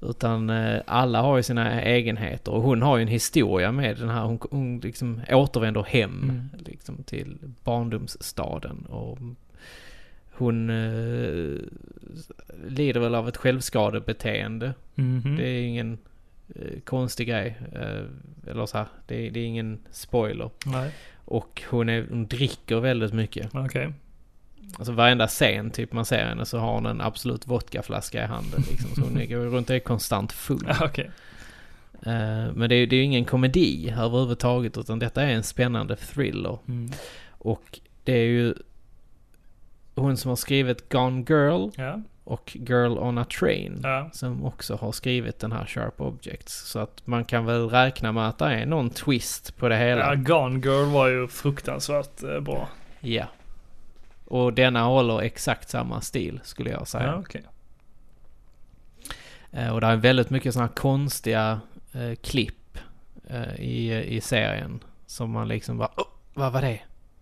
Utan 0.00 0.50
eh, 0.50 0.80
alla 0.86 1.22
har 1.22 1.36
ju 1.36 1.42
sina 1.42 1.82
egenheter 1.82 2.52
och 2.52 2.62
hon 2.62 2.82
har 2.82 2.96
ju 2.96 3.02
en 3.02 3.08
historia 3.08 3.72
med 3.72 3.96
den 3.96 4.08
här. 4.08 4.22
Hon, 4.24 4.38
hon 4.50 4.80
liksom 4.80 5.20
återvänder 5.30 5.82
hem 5.82 6.20
Mm. 6.22 6.48
liksom 6.66 7.02
till 7.02 7.38
barndomsstaden. 7.64 8.86
Och 8.86 9.18
hon 10.32 10.70
eh, 10.70 11.58
lider 12.68 13.00
väl 13.00 13.14
av 13.14 13.28
ett 13.28 13.36
självskadebeteende. 13.36 14.74
Mhm. 14.94 15.36
Det 15.36 15.48
är 15.48 15.62
ingen 15.62 15.98
eh, 16.54 16.80
konstig 16.84 17.28
grej. 17.28 17.56
Eh, 17.72 18.50
eller 18.50 18.66
så 18.66 18.78
här, 18.78 18.86
det, 19.06 19.26
är- 19.26 19.30
det 19.30 19.40
är 19.40 19.44
ingen 19.44 19.78
spoiler. 19.90 20.50
Nej, 20.66 20.90
Och 21.24 21.62
hon, 21.70 21.88
är, 21.88 22.06
hon 22.10 22.26
dricker 22.26 22.80
väldigt 22.80 23.12
mycket. 23.12 23.54
okej. 23.54 23.92
Alltså 24.76 24.92
varenda 24.92 25.26
scen 25.28 25.70
typ 25.70 25.92
man 25.92 26.04
ser 26.04 26.24
henne 26.24 26.44
så 26.44 26.58
har 26.58 26.72
hon 26.72 26.86
en 26.86 27.00
absolut 27.00 27.46
vodkaflaska 27.46 28.24
i 28.24 28.26
handen. 28.26 28.62
Liksom. 28.70 28.90
Så 28.94 29.00
hon 29.00 29.14
går 29.28 29.36
runt 29.56 29.70
och 29.70 29.76
är 29.76 29.80
konstant 29.80 30.32
full. 30.32 30.64
Ja, 30.68 30.84
Okej. 30.84 31.10
Eh, 32.06 32.52
men 32.54 32.68
det 32.68 32.74
är 32.74 32.86
det 32.86 32.96
är 32.96 32.98
ju 32.98 33.02
ingen 33.02 33.24
komedi 33.24 33.94
överhuvudtaget 33.98 34.78
utan 34.78 34.98
detta 34.98 35.22
är 35.22 35.28
en 35.34 35.42
spännande 35.42 35.96
thriller. 35.96 36.58
Mm. 36.68 36.90
Och 37.30 37.80
det 38.04 38.12
är 38.12 38.24
ju 38.26 38.54
hon 39.94 40.16
som 40.16 40.28
har 40.28 40.36
skrivit 40.36 40.88
Gone 40.88 41.24
Girl 41.28 41.68
Ja. 41.76 42.00
och 42.24 42.56
Girl 42.68 42.98
on 42.98 43.18
a 43.18 43.24
Train. 43.40 43.80
Ja. 43.82 44.10
Som 44.12 44.44
också 44.44 44.76
har 44.76 44.92
skrivit 44.92 45.38
den 45.38 45.52
här 45.52 45.66
Sharp 45.66 46.00
Objects. 46.00 46.70
Så 46.70 46.78
att 46.78 47.06
man 47.06 47.24
kan 47.24 47.44
väl 47.44 47.68
räkna 47.68 48.12
med 48.12 48.28
att 48.28 48.38
det 48.38 48.44
är 48.44 48.66
någon 48.66 48.90
twist 48.90 49.56
på 49.56 49.68
det 49.68 49.78
Ja, 49.78 49.86
hela. 49.86 50.14
Gone 50.14 50.60
Girl 50.66 50.92
var 50.92 51.08
ju 51.08 51.28
fruktansvärt 51.28 52.22
eh, 52.22 52.40
bra. 52.40 52.68
Ja. 53.00 53.26
Och 54.32 54.52
denna 54.52 54.82
håller 54.82 55.20
exakt 55.20 55.68
samma 55.68 56.00
stil 56.00 56.40
skulle 56.42 56.70
jag 56.70 56.88
säga. 56.88 57.06
Ja, 57.06 57.14
okej. 57.18 57.42
Eh, 59.50 59.68
Och 59.74 59.80
det 59.80 59.86
är 59.86 59.96
väldigt 59.96 60.30
mycket 60.30 60.52
sådana 60.54 60.66
här 60.68 60.74
konstiga 60.74 61.60
eh, 61.92 62.14
klipp 62.14 62.78
eh, 63.28 63.54
i, 63.60 64.04
i 64.16 64.20
serien. 64.20 64.80
Som 65.06 65.30
man 65.30 65.48
liksom 65.48 65.78
bara 65.78 65.90
"Åh, 65.96 66.04
vad 66.34 66.52
var 66.52 66.62
det? 66.62 66.80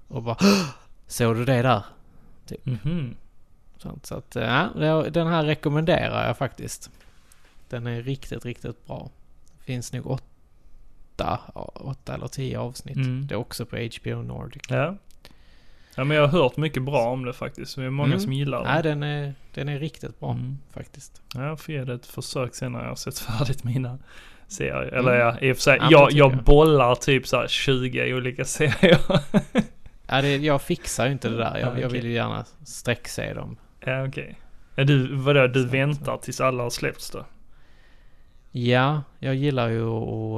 Och 0.08 0.22
bara 0.22 0.36
"Åh, 0.40 0.66
såg 1.06 1.36
du 1.36 1.44
det 1.44 1.62
där? 1.62 1.82
Mhm. 2.64 3.16
Sånt. 3.76 4.06
Så 4.06 4.14
att 4.14 4.36
eh, 4.36 4.68
ja, 4.76 5.02
den 5.10 5.26
här 5.26 5.44
rekommenderar 5.44 6.26
jag 6.26 6.36
faktiskt. 6.38 6.90
Den 7.68 7.86
är 7.86 8.02
riktigt, 8.02 8.44
riktigt 8.44 8.86
bra. 8.86 9.10
Finns 9.58 9.92
nog 9.92 10.06
åtta, 10.06 11.40
åtta 11.74 12.14
eller 12.14 12.28
tio 12.28 12.58
avsnitt. 12.58 12.96
Mm. 12.96 13.26
Det 13.26 13.34
är 13.34 13.38
också 13.38 13.66
på 13.66 13.76
HBO 13.76 14.22
Nordic. 14.22 14.62
Ja. 14.68 14.96
Ja 15.94 16.04
men 16.04 16.16
jag 16.16 16.26
har 16.28 16.42
hört 16.42 16.56
mycket 16.56 16.82
bra 16.82 17.08
om 17.08 17.24
det 17.24 17.32
faktiskt. 17.32 17.76
Det 17.76 17.84
är 17.84 17.90
många 17.90 18.06
Mm. 18.08 18.20
som 18.20 18.32
gillar 18.32 18.58
det. 18.64 18.68
Nej, 18.72 18.82
den 18.82 19.02
är, 19.02 19.34
den 19.54 19.68
är 19.68 19.78
riktigt 19.78 20.20
bra 20.20 20.30
Mm. 20.32 20.58
faktiskt. 20.72 21.22
Ja, 21.34 21.44
jag 21.46 21.60
får 21.60 21.74
ge 21.74 21.84
det 21.84 21.94
ett 21.94 22.06
försök 22.06 22.54
sen 22.54 22.72
när 22.72 22.80
jag 22.80 22.88
har 22.88 22.94
sett 22.96 23.18
färdigt 23.38 23.64
mina 23.64 23.98
serier. 24.48 24.82
Eller 24.82 25.14
Mm. 25.14 25.26
ja, 25.26 25.38
i 25.40 25.52
och 25.52 25.56
för 25.56 25.62
sig, 25.62 25.78
Ja, 25.80 25.88
jag, 25.90 26.12
jag 26.12 26.32
jag. 26.32 26.42
bollar 26.44 26.94
typ 26.94 27.26
så 27.26 27.36
här 27.36 27.48
20 27.48 28.14
olika 28.14 28.44
serier. 28.56 28.98
Ja, 30.06 30.22
det, 30.22 30.36
jag 30.36 30.62
fixar 30.62 31.06
ju 31.06 31.12
inte 31.12 31.28
det 31.28 31.36
där. 31.36 31.44
Jag, 31.58 31.60
Ja, 31.60 31.66
jag 31.80 31.86
okej. 31.86 31.88
vill 31.88 32.04
ju 32.04 32.12
gärna 32.12 32.44
sträckse 32.64 33.34
dem. 33.34 33.56
ja, 33.80 34.06
okej. 34.06 34.38
Är 34.76 34.84
du, 34.84 35.14
vadå, 35.16 35.46
du 35.46 35.66
väntar 35.66 36.16
tills 36.16 36.40
alla 36.40 36.62
har 36.62 36.70
släppts 36.70 37.10
då? 37.10 37.24
Ja, 38.52 39.02
jag 39.18 39.34
gillar 39.34 39.68
ju 39.68 39.88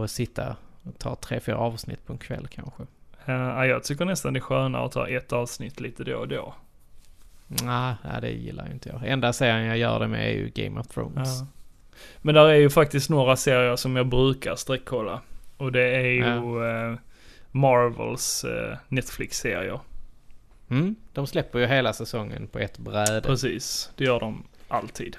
att 0.04 0.10
sitta 0.10 0.56
och 0.82 0.98
ta 0.98 1.14
tre, 1.16 1.40
fyra 1.40 1.56
avsnitt 1.56 2.06
på 2.06 2.12
en 2.12 2.18
kväll 2.18 2.48
kanske. 2.48 2.82
Uh, 3.28 3.66
jag 3.66 3.84
tycker 3.84 4.04
nästan 4.04 4.32
det 4.32 4.38
är 4.38 4.40
skönare 4.40 4.84
att 4.84 4.92
ta 4.92 5.08
ett 5.08 5.32
avsnitt 5.32 5.80
lite 5.80 6.04
då 6.04 6.16
och 6.16 6.28
då. 6.28 6.54
Nej, 7.46 7.94
nah, 8.04 8.20
det 8.20 8.30
gillar 8.30 8.66
ju 8.66 8.72
inte 8.72 8.88
jag. 8.88 9.08
Enda 9.08 9.32
serien 9.32 9.66
jag 9.66 9.78
gör 9.78 10.00
det 10.00 10.08
med 10.08 10.26
är 10.26 10.32
ju 10.32 10.48
Game 10.54 10.80
of 10.80 10.86
Thrones. 10.86 11.40
Ja. 11.40 11.46
Men 12.18 12.34
där 12.34 12.48
är 12.48 12.54
ju 12.54 12.70
faktiskt 12.70 13.10
några 13.10 13.36
serier 13.36 13.76
som 13.76 13.96
jag 13.96 14.06
brukar 14.06 14.56
sträckkolla. 14.56 15.20
Och 15.56 15.72
det 15.72 15.96
är 15.96 16.06
ju 16.06 16.24
ja. 16.24 16.90
uh, 16.90 16.98
Marvels 17.50 18.44
uh, 18.44 18.76
Netflix-serier. 18.88 19.80
Mm, 20.70 20.96
de 21.12 21.26
släpper 21.26 21.58
ju 21.58 21.66
hela 21.66 21.92
säsongen 21.92 22.46
på 22.46 22.58
ett 22.58 22.78
bräde. 22.78 23.20
Precis, 23.20 23.90
det 23.96 24.04
gör 24.04 24.20
de 24.20 24.44
alltid. 24.68 25.16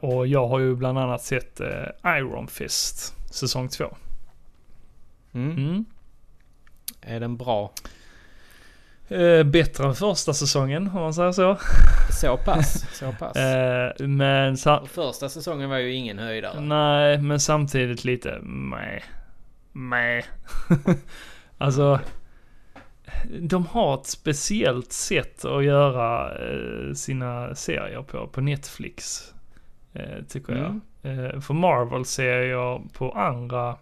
Och 0.00 0.26
jag 0.26 0.48
har 0.48 0.58
ju 0.58 0.76
bland 0.76 0.98
annat 0.98 1.22
sett 1.22 1.60
Iron 2.04 2.48
Fist, 2.48 3.14
säsong 3.30 3.68
2. 3.68 3.96
Mm. 5.32 5.56
Mm. 5.56 5.84
Är 7.00 7.20
den 7.20 7.36
bra? 7.36 7.72
Eh, 9.08 9.44
bättre 9.44 9.84
än 9.84 9.94
första 9.94 10.34
säsongen 10.34 10.86
om 10.86 11.02
man 11.02 11.14
säger 11.14 11.32
så. 11.32 11.56
Så 12.20 12.36
pass, 12.36 12.96
så 12.98 13.12
pass. 13.18 13.36
Eh, 13.36 14.06
men 14.06 14.56
första 14.86 15.28
säsongen 15.28 15.70
var 15.70 15.78
ju 15.78 15.92
ingen 15.92 16.18
höjdare. 16.18 16.60
Nej, 16.60 17.18
men 17.18 17.40
samtidigt 17.40 18.04
lite 18.04 18.38
meh. 18.42 19.02
Meh. 19.72 20.24
alltså, 21.58 22.00
de 23.40 23.66
har 23.66 23.94
ett 23.94 24.06
speciellt 24.06 24.92
sätt 24.92 25.44
att 25.44 25.64
göra 25.64 26.38
eh, 26.38 26.94
sina 26.94 27.54
serier 27.54 28.02
på, 28.02 28.26
på 28.26 28.40
Netflix. 28.40 29.32
Eh, 29.92 30.24
tycker 30.28 30.52
mm. 30.52 30.80
jag. 31.02 31.12
Eh, 31.12 31.40
för 31.40 31.54
Marvel-serier 31.54 32.82
på 32.92 33.12
andra 33.12 33.76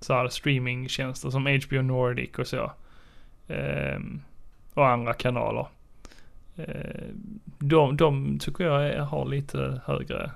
så 0.00 0.14
här 0.14 0.28
streamingtjänster 0.28 1.30
som 1.30 1.46
HBO 1.46 1.82
Nordic 1.82 2.38
och 2.38 2.46
så. 2.46 2.72
Um, 3.48 4.22
och 4.74 4.88
andra 4.88 5.14
kanaler. 5.14 5.66
Uh, 6.58 6.64
de, 7.58 7.96
de 7.96 8.38
tycker 8.38 8.64
jag 8.64 9.04
har 9.04 9.26
lite 9.26 9.80
högre 9.84 10.30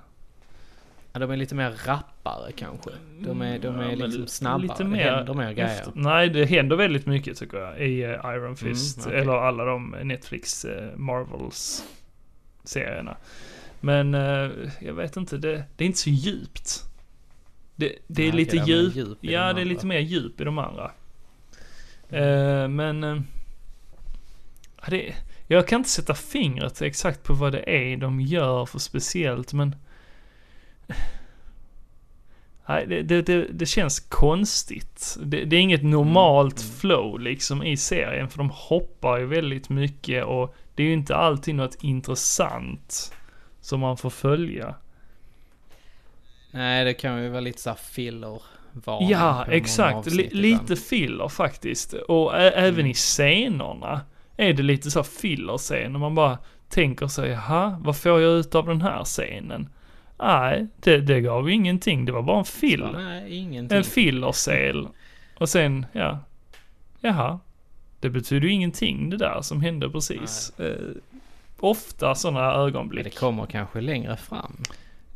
Ja, 1.13 1.21
de 1.21 1.31
är 1.31 1.37
lite 1.37 1.55
mer 1.55 1.75
rappare 1.87 2.53
kanske. 2.53 2.91
De 3.21 3.43
är, 3.43 3.59
de 3.59 3.81
är 3.81 3.91
ja, 3.91 4.07
liksom 4.07 4.27
snabbare. 4.27 4.63
Lite 4.63 4.85
mer, 4.85 5.05
det 5.05 5.17
händer 5.17 5.35
mer 5.35 5.53
grejer. 5.53 5.69
Efter, 5.69 5.93
nej, 5.95 6.29
det 6.29 6.45
händer 6.45 6.77
väldigt 6.77 7.07
mycket 7.07 7.39
tycker 7.39 7.59
jag 7.59 7.81
i 7.81 8.05
uh, 8.05 8.11
Iron 8.11 8.45
mm, 8.45 8.57
Fist. 8.57 8.99
Mm, 8.99 9.09
okay. 9.09 9.21
Eller 9.21 9.33
alla 9.33 9.65
de 9.65 9.97
Netflix 10.03 10.65
uh, 10.65 10.97
Marvels 10.97 11.85
serierna. 12.65 13.17
Men 13.81 14.15
uh, 14.15 14.71
jag 14.81 14.95
vet 14.95 15.17
inte, 15.17 15.37
det, 15.37 15.65
det 15.77 15.85
är 15.85 15.87
inte 15.87 15.99
så 15.99 16.11
djupt. 16.11 16.85
Det, 17.77 17.99
det 18.07 18.29
är 18.29 18.33
lite 18.33 18.57
djup, 18.57 18.97
djup 18.97 19.19
ja 19.21 19.47
de 19.49 19.55
det 19.55 19.61
är 19.61 19.65
lite 19.65 19.87
mer 19.87 20.01
djup 20.01 20.41
i 20.41 20.45
de 20.45 20.59
andra. 20.59 20.91
Uh, 22.13 22.69
men, 22.69 23.05
uh, 23.05 23.21
det, 24.89 25.15
jag 25.47 25.69
kan 25.69 25.81
inte 25.81 25.91
sätta 25.91 26.15
fingret 26.15 26.83
exakt 26.83 27.23
på 27.23 27.35
vad 27.35 27.53
det 27.53 27.93
är 27.93 27.97
de 27.97 28.21
gör 28.21 28.67
för 28.67 28.79
speciellt 28.79 29.53
men 29.53 29.77
Nej, 32.67 32.87
det, 32.87 33.03
det, 33.03 33.23
det, 33.23 33.47
det, 33.53 33.67
känns 33.67 34.01
konstigt. 34.01 35.17
Det, 35.23 35.45
det 35.45 35.57
är 35.57 35.61
inget 35.61 35.83
normalt 35.83 36.61
mm. 36.61 36.73
flow 36.73 37.21
liksom 37.21 37.63
i 37.63 37.77
serien 37.77 38.29
för 38.29 38.39
de 38.39 38.51
hoppar 38.51 39.19
ju 39.19 39.27
väldigt 39.27 39.69
mycket 39.69 40.25
och 40.25 40.55
det 40.75 40.83
är 40.83 40.87
ju 40.87 40.93
inte 40.93 41.17
alltid 41.17 41.55
något 41.55 41.83
intressant 41.83 43.15
som 43.61 43.81
man 43.81 43.97
får 43.97 44.11
följa. 44.11 44.75
Nej, 46.55 46.85
det 46.85 46.95
kan 46.95 47.23
ju 47.23 47.29
vara 47.29 47.41
lite 47.41 47.61
såhär 47.63 47.77
filler. 47.77 48.43
Ja, 49.01 49.45
exakt. 49.49 50.11
Lite 50.33 50.77
filler 50.77 51.29
faktiskt. 51.29 51.93
Och 51.93 52.37
även 52.37 52.75
mm. 52.75 52.87
i 52.87 52.95
scenerna 52.95 54.01
är 54.37 54.53
det 54.53 54.63
lite 54.63 54.91
så 54.91 55.03
filler-scener. 55.03 55.99
Man 55.99 56.15
bara 56.15 56.39
tänker 56.69 57.07
sig, 57.07 57.31
jaha, 57.31 57.79
vad 57.81 57.97
får 57.97 58.21
jag 58.21 58.39
ut 58.39 58.55
av 58.55 58.67
den 58.67 58.83
här 58.83 59.05
scenen? 59.05 59.69
Nej, 60.19 60.67
det, 60.77 61.01
det 61.01 61.21
gav 61.21 61.51
ingenting. 61.51 62.05
Det 62.05 62.13
var 62.13 62.23
bara 62.23 62.39
en 62.39 62.45
fill. 62.45 62.83
En 63.71 63.85
fillerscel. 63.85 64.89
Och 65.39 65.49
sen, 65.49 65.87
ja, 65.93 66.19
jaha. 67.01 67.39
Det 68.01 68.11
betyder 68.11 68.49
ju 68.49 68.53
ingenting 68.53 69.11
det 69.11 69.17
där 69.17 69.41
som 69.43 69.61
hände 69.61 69.91
precis. 69.91 70.53
Eh, 70.59 70.77
ofta 71.61 72.15
sådana 72.15 72.53
ögonblick. 72.53 73.05
Men 73.05 73.11
det 73.13 73.19
kommer 73.19 73.47
kanske 73.47 73.81
längre 73.81 74.17
fram. 74.17 74.57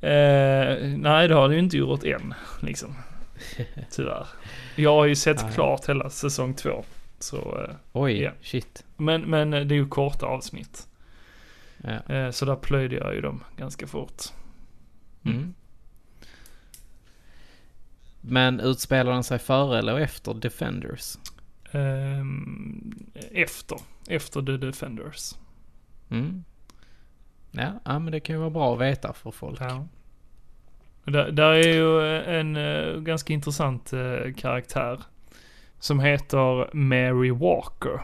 Eh, 0.01 0.89
nej, 0.99 1.29
det 1.29 1.35
har 1.35 1.49
det 1.49 1.55
ju 1.55 1.61
inte 1.61 1.77
gjort 1.77 2.05
än, 2.05 2.35
liksom. 2.61 2.95
Tyvärr. 3.91 4.27
Jag 4.77 4.95
har 4.95 5.07
ju 5.07 5.15
sett 5.15 5.43
nej. 5.43 5.53
klart 5.55 5.89
hela 5.89 6.11
säsong 6.11 6.55
två. 6.55 6.85
Så, 7.19 7.37
eh, 7.37 7.75
Oj, 7.93 8.23
ja. 8.23 8.31
shit. 8.43 8.85
Men, 8.97 9.23
men 9.23 9.51
det 9.51 9.59
är 9.59 9.79
ju 9.79 9.89
korta 9.89 10.27
avsnitt. 10.27 10.89
Ja. 11.77 12.15
Eh, 12.15 12.31
så 12.31 12.45
där 12.45 12.57
plöjde 12.57 12.97
jag 12.97 13.15
ju 13.15 13.21
dem 13.21 13.45
ganska 13.57 13.87
fort. 13.87 14.23
Mm. 15.25 15.37
Mm. 15.37 15.55
Men 18.21 18.61
utspelar 18.61 19.13
den 19.13 19.25
sig 19.25 19.39
före 19.39 19.79
eller 19.79 20.01
efter 20.01 20.35
Defenders? 20.35 21.19
Um, 21.73 23.07
efter. 23.33 23.79
Efter 24.09 24.43
The 24.43 24.57
Defenders. 24.57 25.35
Mm. 26.11 26.45
Ja, 27.57 27.73
ja, 27.85 27.99
men 27.99 28.13
det 28.13 28.21
kan 28.21 28.35
ju 28.35 28.41
vara 28.41 28.51
bra 28.51 28.75
att 28.75 28.81
veta 28.81 29.13
för 29.13 29.31
folk. 29.31 29.61
Ja. 29.61 29.87
Där, 31.05 31.31
där 31.31 31.53
är 31.53 31.75
ju 31.75 32.17
eh, 32.17 32.35
en 32.35 32.57
uh, 32.57 33.01
ganska 33.01 33.33
intressant 33.33 33.93
uh, 33.93 34.33
karaktär. 34.35 35.01
Som 35.79 36.01
heter 36.01 36.75
Mary 36.75 37.31
Walker. 37.31 38.01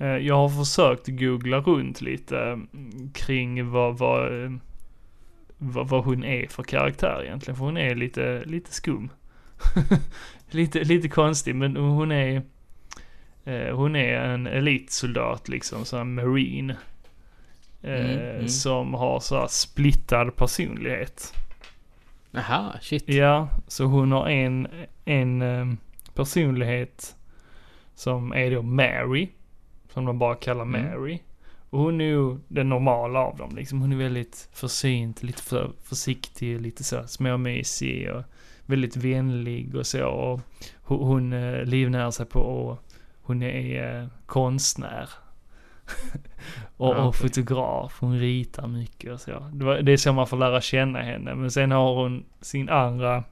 Uh, 0.00 0.18
jag 0.18 0.34
har 0.34 0.48
försökt 0.64 1.08
googla 1.08 1.60
runt 1.60 2.00
lite 2.00 2.38
mm, 2.40 3.10
kring 3.14 3.70
vad, 3.70 3.98
vad, 3.98 4.58
vad, 5.58 5.88
vad, 5.88 6.04
hon 6.04 6.24
är 6.24 6.46
för 6.46 6.62
karaktär 6.62 7.22
egentligen. 7.24 7.56
För 7.56 7.64
hon 7.64 7.76
är 7.76 7.94
lite, 7.94 8.42
lite 8.44 8.72
skum. 8.72 9.10
lite, 10.50 10.84
lite 10.84 11.08
konstig 11.08 11.54
men 11.54 11.76
hon 11.76 12.12
är 12.12 12.42
hon 13.72 13.96
är 13.96 14.20
en 14.20 14.46
elitsoldat 14.46 15.48
liksom, 15.48 15.84
så 15.84 15.96
en 15.96 16.14
marine. 16.14 16.76
Mm, 17.82 18.00
eh, 18.00 18.34
mm. 18.34 18.48
Som 18.48 18.94
har 18.94 19.20
så 19.20 19.40
här 19.40 19.46
splittad 19.46 20.36
personlighet. 20.36 21.34
Jaha, 22.30 22.72
shit. 22.80 23.08
Ja, 23.08 23.48
så 23.66 23.84
hon 23.84 24.12
har 24.12 24.28
en, 24.28 24.68
en 25.04 25.42
um, 25.42 25.78
personlighet 26.14 27.16
som 27.94 28.32
är 28.32 28.50
då 28.50 28.62
Mary. 28.62 29.28
Som 29.92 30.04
de 30.04 30.18
bara 30.18 30.34
kallar 30.34 30.62
mm. 30.62 30.82
Mary. 30.82 31.18
Och 31.70 31.78
hon 31.78 32.00
är 32.00 32.04
ju 32.04 32.38
den 32.48 32.68
normala 32.68 33.18
av 33.18 33.36
dem 33.36 33.56
liksom. 33.56 33.80
Hon 33.80 33.92
är 33.92 33.96
väldigt 33.96 34.48
försynt, 34.52 35.22
lite 35.22 35.42
för 35.42 35.72
försiktig, 35.82 36.60
lite 36.60 36.84
så 36.84 37.06
småmysig 37.06 38.10
och 38.10 38.22
väldigt 38.66 38.96
vänlig 38.96 39.74
och 39.74 39.86
så. 39.86 40.06
Och 40.06 40.40
hon, 40.82 40.98
hon 40.98 41.32
uh, 41.32 41.64
livnär 41.64 42.10
sig 42.10 42.26
på 42.26 42.40
och 42.40 42.78
hon 43.22 43.42
är 43.42 44.00
uh, 44.02 44.08
konstnär. 44.26 45.08
och, 46.76 46.96
och 46.96 47.16
fotograf, 47.16 47.96
hon 48.00 48.18
ritar 48.18 48.66
mycket 48.66 49.12
och 49.12 49.20
så. 49.20 49.50
Det, 49.52 49.64
var, 49.64 49.76
det 49.76 49.92
är 49.92 49.96
så 49.96 50.12
man 50.12 50.26
får 50.26 50.36
lära 50.36 50.60
känna 50.60 51.02
henne. 51.02 51.34
Men 51.34 51.50
sen 51.50 51.70
har 51.70 51.94
hon 51.94 52.24
sin 52.40 52.68
andra 52.68 53.24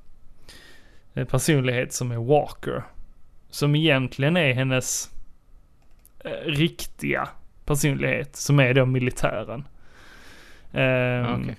eh, 1.14 1.24
personlighet 1.24 1.92
som 1.92 2.12
är 2.12 2.16
Walker. 2.16 2.82
Som 3.50 3.74
egentligen 3.74 4.36
är 4.36 4.52
hennes 4.52 5.10
eh, 6.24 6.30
riktiga 6.46 7.28
personlighet, 7.64 8.36
som 8.36 8.60
är 8.60 8.74
då 8.74 8.86
militären. 8.86 9.68
Um, 10.72 10.80
ehm, 10.80 11.42
okay. 11.42 11.54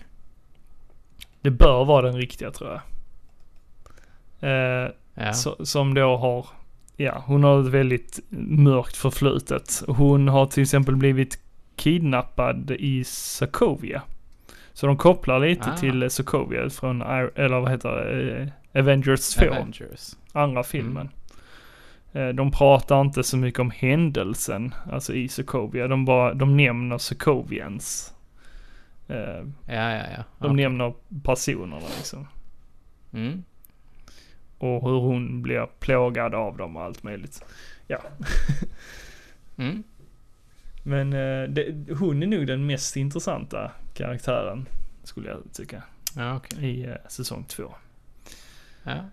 Det 1.42 1.52
bör 1.52 1.86
vara 1.86 2.02
den 2.02 2.18
riktiga 2.18 2.52
tror 2.52 2.70
jag. 2.70 2.82
Uh, 4.44 4.92
ja. 5.14 5.34
so, 5.34 5.66
som 5.66 5.94
då 5.94 6.18
har 6.18 6.46
ja, 7.00 7.24
hon 7.26 7.44
har 7.44 7.62
ett 7.62 7.68
väldigt 7.68 8.20
mörkt 8.30 8.96
förflutet. 8.96 9.84
Hon 9.88 10.28
har 10.28 10.46
till 10.46 10.64
exempel 10.64 10.96
blivit 10.96 11.40
kidnappad 11.76 12.72
i 12.72 13.04
Sokovia. 13.04 14.02
Så 14.74 14.88
de 14.88 14.98
kopplar 14.98 15.40
lite 15.40 15.72
ah. 15.72 15.78
till 15.78 16.10
Sokovia 16.10 16.70
från, 16.70 17.02
eller 17.02 17.60
vad 17.60 17.72
heter 17.72 17.90
det, 17.90 18.38
eh, 18.42 18.82
Avengers 18.82 19.30
2. 19.30 19.46
Avengers. 19.46 20.16
Andra 20.32 20.64
filmen. 20.64 21.10
Mm. 22.14 22.36
De 22.36 22.52
pratar 22.52 23.02
inte 23.02 23.24
så 23.24 23.38
mycket 23.38 23.60
om 23.60 23.72
händelsen, 23.72 24.76
alltså 24.92 25.14
i 25.14 25.28
Sokovia. 25.28 25.88
De 25.88 26.06
bara, 26.06 26.34
de 26.34 26.58
nämner 26.58 26.98
Sokovians. 26.98 28.14
Ja, 29.08 29.44
ja, 29.68 29.94
ja. 30.18 30.24
De 30.40 30.46
okay. 30.46 30.64
nämner 30.64 30.94
personerna 31.24 31.86
liksom. 31.98 32.28
Mm. 33.14 33.44
Och 34.60 34.84
hur 34.90 35.00
hon 35.00 35.42
blir 35.42 35.68
plågad 35.80 36.36
av 36.36 36.58
dem 36.58 36.76
och 36.78 36.84
allt 36.84 37.04
möjligt. 37.04 37.44
Ja. 37.88 38.02
mm. 39.58 39.84
Men 40.84 41.14
eh, 41.14 41.50
det, 41.50 41.94
hon 42.00 42.24
är 42.24 42.28
nog 42.28 42.48
den 42.48 42.66
mest 42.66 42.96
intressanta 42.96 43.72
karaktären, 43.94 44.66
skulle 45.04 45.30
jag 45.30 45.40
tycka, 45.54 45.84
Ja, 46.16 46.36
okej. 46.36 46.66
i 46.66 46.86
eh, 46.86 46.96
säsong 47.08 47.44
två. 47.44 47.74
Ja. 48.84 49.06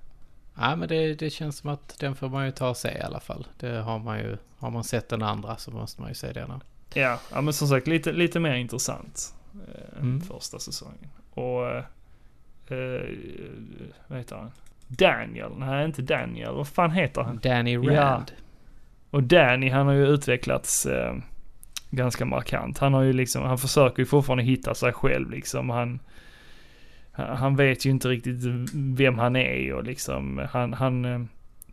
ja, 0.55 0.77
men 0.77 0.89
det, 0.89 1.15
det 1.15 1.31
känns 1.31 1.57
som 1.57 1.71
att 1.71 1.99
den 1.99 2.15
får 2.17 2.29
man 2.29 2.45
ju 2.47 2.51
ta 2.53 2.69
och 2.71 2.77
se 2.77 2.99
i 2.99 3.01
alla 3.01 3.21
fall. 3.21 3.47
Det 3.59 3.69
har 3.77 3.99
man 3.99 4.19
ju, 4.19 4.37
har 4.59 4.71
man 4.71 4.85
sett 4.85 5.09
den 5.09 5.23
andra 5.23 5.57
så 5.57 5.71
måste 5.71 6.01
man 6.01 6.11
ju 6.11 6.15
se 6.15 6.33
den. 6.33 6.63
Ja, 6.95 7.21
ja 7.33 7.41
men 7.41 7.53
som 7.55 7.69
sagt 7.69 7.87
lite, 7.87 8.13
lite 8.13 8.41
mer 8.41 8.55
intressant 8.55 9.35
eh, 9.55 9.99
än 9.99 10.03
Mm. 10.03 10.21
första 10.21 10.59
säsongen. 10.59 11.09
Och, 11.35 11.67
eh, 11.69 11.85
eh, 12.69 13.17
vad 14.07 14.19
heter 14.19 14.37
han? 14.37 14.51
Daniel? 14.89 15.51
Nej, 15.59 15.85
inte 15.85 16.03
Daniel. 16.03 16.55
Vad 16.55 16.69
fan 16.69 16.91
heter 16.91 17.23
han? 17.23 17.41
Danny 17.43 17.73
Ja. 17.73 17.81
Rand. 17.81 18.33
Och 19.11 19.23
Danny, 19.23 19.69
han 19.69 19.87
har 19.87 19.95
ju 19.95 20.07
utvecklats 20.07 20.87
eh, 20.87 21.15
ganska 21.91 22.25
markant. 22.25 22.79
Han 22.79 22.95
har 22.95 23.03
ju 23.03 23.13
liksom, 23.13 23.43
han 23.43 23.59
försöker 23.59 23.99
ju 23.99 24.07
fortfarande 24.07 24.45
hitta 24.45 24.75
sig 24.75 24.93
själv 24.93 25.31
liksom. 25.31 25.71
Han, 25.71 26.01
han 27.13 27.57
vet 27.57 27.85
ju 27.85 27.91
inte 27.91 28.09
riktigt 28.09 28.45
vem 28.75 29.19
han 29.19 29.37
är 29.37 29.73
och 29.73 29.85
liksom, 29.85 30.47
han, 30.51 30.73
han 30.73 31.05
eh, 31.05 31.21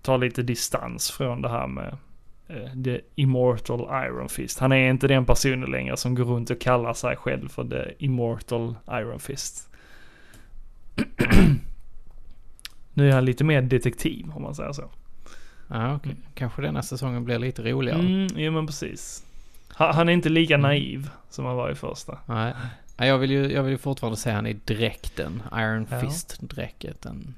tar 0.01 0.17
lite 0.17 0.41
distans 0.41 1.11
från 1.11 1.41
det 1.41 1.49
här 1.49 1.67
med 1.67 1.97
eh, 2.47 2.83
The 2.83 2.99
Immortal 3.15 4.05
Iron 4.05 4.29
Fist. 4.29 4.59
Han 4.59 4.71
är 4.71 4.89
inte 4.89 5.07
den 5.07 5.25
personen 5.25 5.71
längre 5.71 5.97
som 5.97 6.15
går 6.15 6.25
runt 6.25 6.49
och 6.49 6.61
kallar 6.61 6.93
sig 6.93 7.15
själv 7.15 7.49
för 7.49 7.63
The 7.63 8.05
Immortal 8.05 8.75
Iron 8.91 9.19
Fist. 9.19 9.69
nu 12.93 13.09
är 13.09 13.13
han 13.13 13.25
lite 13.25 13.43
mer 13.43 13.61
detektiv 13.61 14.31
om 14.35 14.41
man 14.41 14.55
säger 14.55 14.73
så. 14.73 14.89
Ja, 15.67 15.95
okej. 15.95 16.15
Kanske 16.33 16.61
denna 16.61 16.83
säsongen 16.83 17.23
blir 17.25 17.39
lite 17.39 17.61
roligare. 17.61 17.99
Mm, 17.99 18.27
jo 18.35 18.51
men 18.51 18.67
precis. 18.67 19.23
Han, 19.67 20.09
är 20.09 20.13
inte 20.13 20.29
lika 20.29 20.53
Mm. 20.53 20.61
naiv 20.61 21.09
som 21.29 21.45
han 21.45 21.55
var 21.55 21.71
i 21.71 21.75
första. 21.75 22.17
Nej. 22.25 22.53
Ja, 22.97 23.05
jag, 23.05 23.17
vill 23.17 23.31
ju, 23.31 23.51
jag 23.53 23.63
vill 23.63 23.71
ju 23.71 23.77
fortfarande 23.77 24.17
se 24.19 24.31
han 24.31 24.47
i 24.47 24.53
dräkten. 24.53 25.43
Iron 25.53 25.87
Ja. 25.91 25.99
Fist-dräkten. 26.01 27.33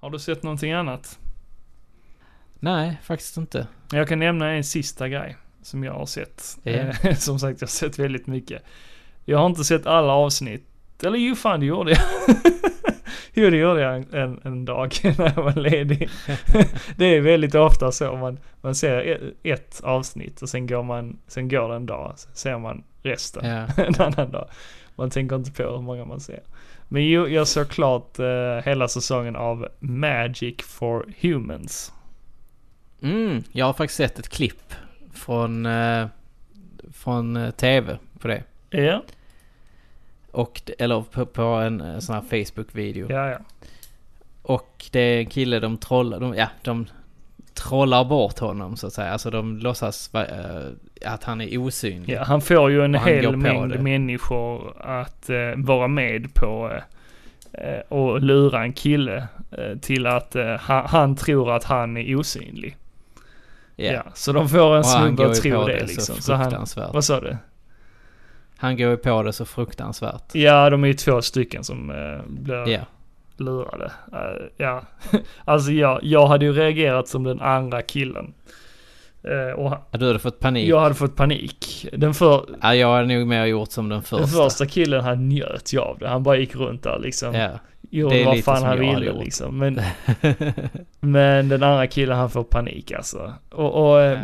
Har 0.00 0.10
du 0.10 0.18
sett 0.18 0.42
någonting 0.42 0.72
annat? 0.72 1.18
Nej, 2.58 2.98
faktiskt 3.02 3.36
inte. 3.36 3.66
Jag 3.92 4.08
kan 4.08 4.18
nämna 4.18 4.50
en 4.50 4.64
sista 4.64 5.08
grej 5.08 5.36
som 5.62 5.84
jag 5.84 5.92
har 5.92 6.06
sett. 6.06 6.58
Eh, 6.64 7.14
som 7.18 7.38
sagt, 7.38 7.60
jag 7.60 7.66
har 7.68 7.70
sett 7.70 7.98
väldigt 7.98 8.26
mycket. 8.26 8.62
Jag 9.24 9.38
har 9.38 9.46
inte 9.46 9.64
sett 9.64 9.86
alla 9.86 10.12
avsnitt. 10.12 10.66
Eller 11.02 11.18
jo, 11.18 11.34
fan 11.34 11.60
det 11.60 11.66
gjorde 11.66 11.90
jag. 11.90 12.00
jo, 13.34 13.50
det 13.50 13.56
gjorde 13.56 13.80
jag 13.80 13.96
en, 13.96 14.14
en, 14.14 14.40
en 14.44 14.64
dag 14.64 14.94
när 15.18 15.32
jag 15.36 15.42
var 15.42 15.60
ledig. 15.60 16.08
det 16.96 17.04
är 17.04 17.20
väldigt 17.20 17.54
ofta 17.54 17.92
så. 17.92 18.16
Man, 18.16 18.38
man 18.60 18.74
ser 18.74 18.98
ett, 19.00 19.20
ett 19.42 19.80
avsnitt 19.84 20.42
och 20.42 20.48
sen 20.48 20.66
går, 20.66 20.82
man, 20.82 21.18
sen 21.26 21.48
går 21.48 21.68
det 21.68 21.76
en 21.76 21.86
dag. 21.86 22.12
Sen 22.16 22.34
ser 22.34 22.58
man 22.58 22.82
resten 23.02 23.46
Ja. 23.46 23.66
en 23.84 23.94
annan 23.98 24.30
dag. 24.30 24.48
Man 24.96 25.10
tänker 25.10 25.36
inte 25.36 25.52
på 25.52 25.62
hur 25.62 25.80
många 25.82 26.04
man 26.04 26.20
ser. 26.20 26.40
Men 26.88 27.08
jo, 27.08 27.28
jag 27.28 27.48
såg 27.48 27.68
klart 27.68 28.18
eh, 28.18 28.64
hela 28.64 28.88
säsongen 28.88 29.36
av 29.36 29.68
Magic 29.78 30.56
for 30.62 31.06
Humans. 31.20 31.92
Mm, 33.02 33.42
jag 33.52 33.66
har 33.66 33.72
faktiskt 33.72 33.96
sett 33.96 34.18
ett 34.18 34.28
klipp 34.28 34.74
från, 35.12 35.66
eh, 35.66 36.06
från 36.92 37.36
eh, 37.36 37.50
tv 37.50 37.98
på 38.18 38.28
det. 38.28 38.42
Ja, 38.70 39.02
Och, 40.30 40.62
eller 40.78 41.02
på, 41.02 41.26
på 41.26 41.42
en 41.42 41.80
eh, 41.80 41.98
sån 41.98 42.14
här 42.14 42.22
Facebook-video. 42.22 43.06
ja, 43.10 43.28
ja. 43.30 43.38
Och 44.42 44.84
det 44.92 45.00
är 45.00 45.18
en 45.18 45.26
kille 45.26 45.60
de 45.60 45.78
trollar, 45.78 46.20
de, 46.20 46.34
ja, 46.34 46.48
de 46.62 46.86
trollar 47.54 48.04
bort 48.04 48.38
honom 48.38 48.76
så 48.76 48.86
att 48.86 48.92
säga. 48.92 49.12
Alltså 49.12 49.30
de 49.30 49.58
låtsas 49.58 50.14
eh, 50.14 51.12
att 51.12 51.24
han 51.24 51.40
är 51.40 51.58
osynlig. 51.58 52.14
Ja, 52.14 52.24
han 52.24 52.40
får 52.40 52.70
ju 52.70 52.84
en 52.84 52.94
hel 52.94 53.36
mängd 53.36 53.70
det. 53.72 53.78
människor 53.78 54.74
att 54.80 55.30
eh, 55.30 55.36
vara 55.56 55.88
med 55.88 56.34
på 56.34 56.72
eh, 57.52 57.80
och 57.88 58.20
lura 58.20 58.62
en 58.62 58.72
kille 58.72 59.26
till 59.80 60.06
att 60.06 60.36
han, 60.60 60.86
han 60.86 61.16
tror 61.16 61.52
att 61.52 61.64
han 61.64 61.96
är 61.96 62.16
osynlig. 62.16 62.76
Ja. 63.76 63.92
Ja. 63.92 64.02
så 64.14 64.32
de 64.32 64.48
får 64.48 64.76
en 64.76 64.84
snubbe 64.84 65.26
att 65.26 65.34
tro 65.34 65.66
det, 65.66 65.72
det 65.72 65.86
liksom. 65.86 66.16
så 66.16 66.22
Så 66.22 66.34
han, 66.34 66.66
vad 66.92 67.04
sa 67.04 67.20
du? 67.20 67.36
Han 68.60 68.76
går 68.76 68.90
ju 68.90 68.96
på 68.96 69.22
det 69.22 69.32
så 69.32 69.44
fruktansvärt. 69.44 70.34
Ja, 70.34 70.70
de 70.70 70.84
är 70.84 70.88
ju 70.88 70.94
två 70.94 71.22
stycken 71.22 71.64
som 71.64 71.90
eh, 71.90 72.22
blir 72.28 72.68
Ja. 72.68 72.80
lurade. 73.36 73.92
Eh, 74.12 74.46
ja, 74.56 74.82
alltså 75.44 75.72
jag, 75.72 75.98
jag 76.02 76.26
hade 76.26 76.44
ju 76.44 76.52
reagerat 76.52 77.08
som 77.08 77.24
den 77.24 77.40
andra 77.40 77.82
killen. 77.82 78.34
Eh, 79.22 79.54
och 79.58 79.70
han- 79.70 79.78
Du 79.90 80.06
hade 80.06 80.18
fått 80.18 80.38
panik. 80.38 80.68
jag 80.68 80.80
hade 80.80 80.94
fått 80.94 81.16
panik. 81.16 81.86
Den, 81.92 82.14
för, 82.14 82.44
Ja, 82.62 82.74
jag 82.74 82.92
hade 82.94 83.06
nog 83.18 83.26
mer 83.26 83.44
gjort 83.46 83.70
som 83.70 83.88
den 83.88 83.96
den 83.98 84.02
första. 84.02 84.26
första 84.26 84.66
killen 84.66 85.04
han 85.04 85.28
njöt 85.28 85.72
ju 85.72 85.80
av 85.80 85.98
det. 85.98 86.08
Han 86.08 86.22
bara 86.22 86.36
gick 86.36 86.56
runt 86.56 86.82
där 86.82 86.98
liksom. 86.98 87.34
Ja. 87.34 87.50
gjorde 87.90 88.24
vad 88.24 88.44
fan 88.44 88.62
han 88.62 88.80
ville 88.80 89.12
liksom. 89.12 89.58
Men, 89.58 89.80
men 91.00 91.48
den 91.48 91.62
andra 91.62 91.86
killen 91.86 92.18
han 92.18 92.30
får 92.30 92.44
panik 92.44 92.92
alltså. 92.92 93.32
Och, 93.50 93.90
och 93.90 94.00
eh, 94.02 94.18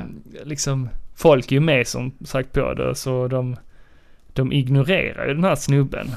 liksom, 0.44 0.88
folk 1.16 1.52
är 1.52 1.56
ju 1.56 1.60
med 1.60 1.86
som 1.86 2.12
sagt 2.24 2.52
på 2.52 2.74
det 2.74 2.94
så 2.94 3.28
de, 3.28 3.56
de 4.36 4.52
ignorerar 4.52 5.26
ju 5.28 5.34
den 5.34 5.44
här 5.44 5.54
snubben. 5.54 6.10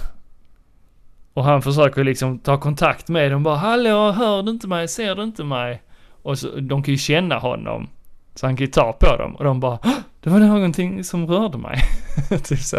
Och 1.34 1.44
han 1.44 1.62
försöker 1.62 2.04
liksom 2.04 2.40
ta 2.40 2.60
kontakt 2.60 3.08
med 3.10 3.32
dem 3.32 3.44
bara 3.44 3.56
hallå, 3.56 4.12
hör 4.12 4.44
du 4.44 4.52
inte 4.52 4.68
mig, 4.68 4.88
ser 4.88 5.16
du 5.16 5.24
inte 5.24 5.44
mig? 5.44 5.82
Och 6.22 6.40
så, 6.40 6.60
de 6.60 6.84
kan 6.84 6.92
ju 6.94 6.98
känna 6.98 7.38
honom. 7.38 7.88
Så 8.36 8.46
han 8.46 8.58
kan 8.58 8.66
ju 8.66 8.72
ta 8.72 8.94
på 9.00 9.16
dem 9.18 9.36
och 9.36 9.44
de 9.44 9.60
bara 9.60 9.80
"Hå! 9.84 9.92
det 10.20 10.30
var 10.30 10.40
någonting 10.40 11.04
som 11.04 11.28
rörde 11.28 11.58
mig. 11.58 11.80
typ 12.44 12.60
så. 12.60 12.78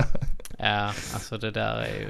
ja, 0.58 0.86
alltså 1.14 1.38
det 1.38 1.50
där 1.50 1.76
är 1.76 2.00
ju... 2.00 2.08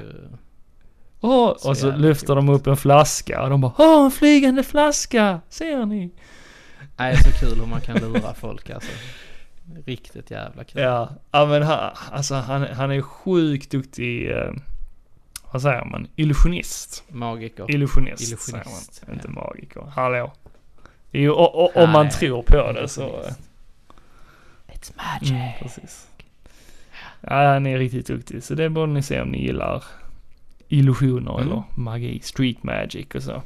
Åh, 1.20 1.54
Så 1.58 1.68
och 1.70 1.76
så 1.76 1.90
lyfter 1.96 2.34
de 2.36 2.48
upp 2.48 2.66
en 2.66 2.76
flaska 2.76 3.42
och 3.42 3.50
de 3.50 3.60
bara 3.60 3.72
Åh, 3.78 4.04
en 4.04 4.10
flygande 4.10 4.62
flaska! 4.62 5.40
Ser 5.48 5.86
ni? 5.86 6.10
Nej, 6.96 7.16
så 7.16 7.30
kul 7.46 7.58
hur 7.58 7.66
man 7.66 7.80
kan 7.80 7.96
lura 7.96 8.34
folk 8.34 8.70
alltså. 8.70 8.90
Riktigt 9.86 10.30
jävla 10.30 10.64
kul. 10.64 10.82
Ja, 10.82 11.08
ja 11.30 11.46
men 11.46 11.62
han, 11.62 11.90
alltså 12.12 12.34
han, 12.34 12.62
han 12.62 12.90
är 12.90 13.00
sjukt 13.02 13.70
duktig, 13.70 14.30
eh, 14.30 14.52
vad 15.52 15.62
säger 15.62 15.84
man, 15.84 16.06
illusionist. 16.16 17.04
Magiker. 17.08 17.70
Illusionist, 17.70 18.22
Illusionist, 18.28 18.94
säger 18.94 19.06
man, 19.06 19.14
inte 19.16 19.28
ja. 19.28 19.44
magiker. 19.44 19.82
Hallå. 19.94 20.32
Jo, 21.10 21.32
och, 21.32 21.64
och, 21.64 21.76
om 21.82 21.90
man 21.90 22.10
tror 22.10 22.42
på 22.42 22.72
det 22.72 22.88
så... 22.88 23.02
eh. 23.06 23.32
It's 24.68 24.92
magic. 24.96 25.30
Mm, 25.30 25.52
precis. 25.62 26.06
Ja, 27.20 27.52
han 27.52 27.66
är 27.66 27.78
riktigt 27.78 28.06
duktig, 28.06 28.42
så 28.42 28.54
det 28.54 28.68
borde 28.68 28.92
ni 28.92 29.02
se 29.02 29.20
om 29.20 29.28
ni 29.28 29.42
gillar 29.42 29.84
illusioner 30.68 31.34
Mm. 31.40 31.48
eller 31.48 31.62
magi, 31.76 32.20
street 32.22 32.62
magic 32.62 33.06
och 33.14 33.22
så. 33.22 33.42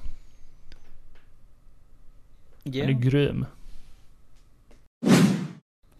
Ja. 2.63 2.85
Han 2.85 2.95
är 2.95 3.01
grym. 3.01 3.47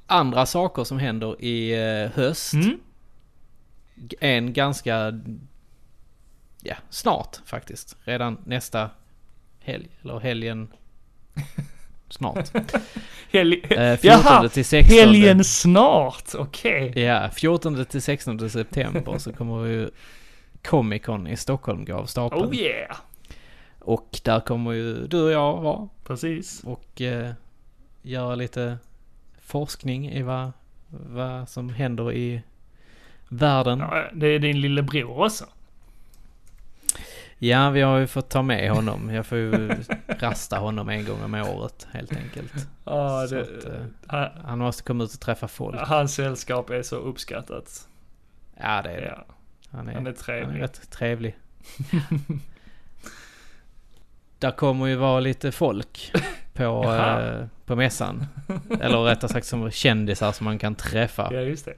Andra 0.07 0.47
saker 0.47 0.85
som 0.85 0.99
händer 0.99 1.45
i 1.45 1.73
eh, 1.73 2.11
höst. 2.11 2.55
Mm? 2.55 2.81
En 4.21 4.53
ganska... 4.53 5.21
Ja, 6.63 6.77
snart 6.91 7.41
faktiskt. 7.45 7.97
Redan 8.05 8.39
nästa 8.45 8.91
helg. 9.61 9.89
Eller 10.03 10.21
helgen... 10.21 10.69
Snart. 12.09 12.51
Helg... 13.33 13.61
Eh, 13.71 13.97
14 13.97 14.21
Jaha, 14.25 14.49
till 14.49 14.65
16. 14.65 14.99
Helgen 14.99 15.45
snart, 15.45 16.35
okej. 16.35 16.93
Ja, 16.97 17.31
14 17.31 17.85
till 17.85 18.03
16 18.03 18.51
september 18.51 19.19
så 19.19 19.33
kommer 19.33 19.67
ju 19.67 19.91
Comic 20.65 21.03
Con 21.03 21.27
i 21.27 21.37
Stockholm 21.37 21.85
gå 21.85 21.95
av 21.95 22.07
stapeln. 22.07 22.45
Oh 22.45 22.55
yeah. 22.55 22.97
Och 23.79 24.21
där 24.25 24.41
kommer 24.41 24.73
ju 24.73 25.07
du 25.07 25.23
och 25.23 25.31
jag 25.31 25.61
vara 25.61 25.89
Precis. 26.05 26.65
och 26.65 27.01
eh, 27.01 27.33
göra 28.03 28.35
lite 28.35 28.79
forskning 29.55 30.11
i 30.11 30.23
vad, 30.23 30.53
vad 30.89 31.49
som 31.49 31.69
händer 31.71 32.13
i 32.13 32.43
världen. 33.29 33.79
Ja. 33.79 33.97
Ja, 33.99 34.11
det 34.15 34.27
är 34.27 34.39
din 34.39 34.61
lillebror 34.61 35.25
också. 35.25 35.45
vi 37.71 37.81
har 37.81 37.99
ju 37.99 38.07
fått 38.07 38.29
ta 38.31 38.43
med 38.43 38.71
honom. 38.71 39.11
Jag 39.15 39.27
får 39.27 39.39
ju 39.39 39.71
rasta 40.09 40.59
honom 40.59 40.89
en 40.89 41.05
gång 41.05 41.23
om 41.25 41.35
året 41.35 41.87
helt 41.93 42.17
enkelt. 42.17 42.53
Ja, 42.85 43.27
det, 43.27 43.41
att, 43.41 43.65
eh, 43.65 43.73
han, 44.07 44.29
Han 44.45 44.59
måste 44.59 44.83
komma 44.83 45.05
ut 45.05 45.15
och 45.15 45.21
träffa 45.21 45.49
folk. 45.49 45.77
hans 45.81 46.15
sällskap 46.15 46.71
är 46.71 46.83
så 46.83 46.97
uppskattat. 46.97 47.89
Ja, 48.61 48.83
det 48.83 48.91
är 48.91 49.01
det. 49.01 49.15
Ja, 49.17 49.25
Han 49.71 49.89
är, 49.89 49.93
han 49.93 49.93
är 49.93 49.95
han 49.95 50.07
är 50.07 50.13
trevlig. 50.13 50.63
rätt 50.63 50.91
trevlig. 50.91 51.37
Där 54.39 54.51
kommer 54.51 54.87
ju 54.87 54.97
vara 54.97 55.21
lite 55.21 55.53
folk 55.53 56.13
på, 56.55 56.85
eh, 56.95 57.47
på 57.67 57.77
mässan. 57.77 58.27
Eller 58.81 58.99
rättare 59.03 59.31
sagt 59.33 59.47
som 59.47 59.71
kändisar 59.71 60.33
som 60.33 60.45
man 60.45 60.59
kan 60.59 60.75
träffa. 60.75 61.29
Ja, 61.33 61.41
just 61.41 61.65
det. 61.65 61.75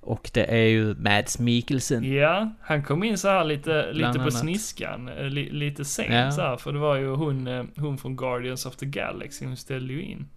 Och 0.00 0.30
det 0.34 0.44
är 0.44 0.66
ju 0.68 0.94
Mads 0.94 1.38
Mikkelsen. 1.38 2.12
Ja, 2.12 2.50
han 2.60 2.82
kom 2.82 3.02
in 3.04 3.18
så 3.18 3.28
här 3.28 3.44
lite, 3.44 3.92
lite 3.92 4.18
på 4.18 4.30
sniskan. 4.30 5.08
eh, 5.08 5.24
Li, 5.24 5.50
lite 5.50 5.84
sent 5.84 6.12
Ja. 6.12 6.30
så 6.30 6.40
här, 6.40 6.56
för 6.56 6.72
det 6.72 6.78
var 6.78 6.96
ju 6.96 7.08
hon, 7.14 7.46
eh, 7.46 7.64
hon 7.76 7.98
från 7.98 8.16
Guardians 8.16 8.66
of 8.66 8.76
the 8.76 8.86
Galaxy, 8.86 9.46
hon 9.46 9.56
ställde 9.56 9.92
ju 9.92 10.02
in. 10.02 10.28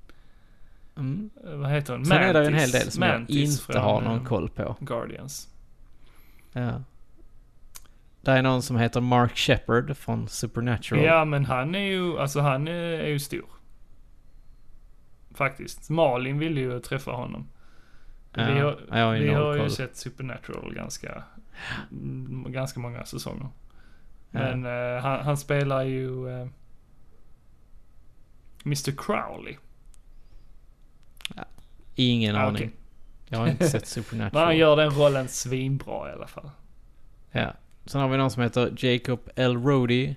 Mm. 0.97 1.29
Eh, 1.47 1.51
Vad 1.55 1.71
heter 1.71 1.93
hon? 1.93 2.05
Sen 2.05 2.17
är 2.17 2.33
det 2.33 2.45
en 2.45 2.53
hel 2.53 2.71
del 2.71 2.91
som 2.91 2.99
Mantis 2.99 3.63
jag 3.67 3.73
inte 3.75 3.79
har 3.79 4.01
någon 4.01 4.25
koll 4.25 4.49
på. 4.49 4.75
Guardians. 4.79 5.47
Ja. 6.53 6.81
Det 8.25 8.31
är 8.31 8.41
någon 8.41 8.61
som 8.61 8.77
heter 8.77 9.01
Mark 9.01 9.37
Shepard 9.37 9.97
från 9.97 10.27
Supernatural. 10.27 11.03
Ja, 11.03 11.25
men 11.25 11.45
han 11.45 11.75
är 11.75 11.79
ju, 11.79 12.19
alltså 12.19 12.39
han 12.39 12.67
är, 12.67 13.07
ju 13.07 13.19
stor. 13.19 13.45
Faktiskt. 15.33 15.89
Malin 15.89 16.39
ville 16.39 16.61
ju 16.61 16.79
träffa 16.79 17.11
honom. 17.11 17.47
Ja, 18.33 18.45
vi 18.53 18.59
har, 18.59 18.79
jag 18.89 19.05
har 19.05 19.13
vi 19.13 19.33
har 19.33 19.55
ju 19.55 19.69
sett 19.69 19.97
Supernatural 19.97 20.73
ganska, 20.73 21.23
ganska 22.47 22.79
många 22.79 23.05
säsonger. 23.05 23.47
Ja. 24.31 24.39
Men 24.39 24.65
eh, 24.65 25.01
han, 25.03 25.25
han 25.25 25.37
spelar 25.37 25.83
ju 25.83 26.29
eh, 26.29 26.47
Mr 28.65 28.91
Crowley. 28.97 29.55
Ingen 31.95 32.35
Ah, 32.35 32.39
aning. 32.39 32.55
okej. 32.55 32.71
Jag 33.27 33.37
har 33.39 33.47
inte 33.47 33.69
sett 33.69 33.81
Men 33.81 33.85
Supernatural. 34.03 34.45
han 34.45 34.57
gör 34.57 34.75
den 34.75 34.89
rollen 34.89 35.27
svinbra 35.27 36.09
i 36.09 36.13
alla 36.13 36.27
fall. 36.27 36.49
Ja. 37.31 37.53
Sen 37.85 38.01
har 38.01 38.07
vi 38.09 38.17
någon 38.17 38.31
som 38.31 38.43
heter 38.43 38.73
Jacob 38.77 39.19
L. 39.35 39.57
Rody. 39.63 40.15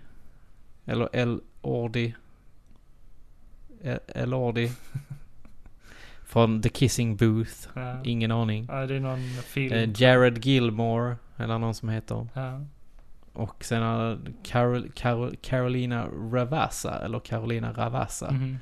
Eller 0.87 1.09
L. 1.13 1.41
Ordi. 1.61 2.15
L. 4.15 4.35
Ordi. 4.35 4.73
Från 6.27 6.63
The 6.63 6.69
Kissing 6.69 7.17
Booth. 7.17 7.69
Ja. 7.75 8.05
Ingen 8.05 8.31
aning. 8.33 8.67
Ja, 8.71 8.87
det 8.87 8.95
är 8.95 9.01
någon 9.01 9.19
film. 9.29 9.73
Eh, 9.73 9.91
Jared 10.03 10.45
Gilmore. 10.45 11.17
Eller 11.37 11.59
någon 11.59 11.75
som 11.75 11.89
heter. 11.89 12.27
ja. 12.35 12.61
Och 13.33 13.65
sen 13.65 13.83
har 13.83 14.19
Carol, 14.45 14.91
Carol, 14.95 15.37
Carolina 15.43 16.07
Ravassa. 16.33 17.05
Eller 17.05 17.21
Carolina 17.21 17.73
Ravassa. 17.73 18.31
Mhm. 18.33 18.59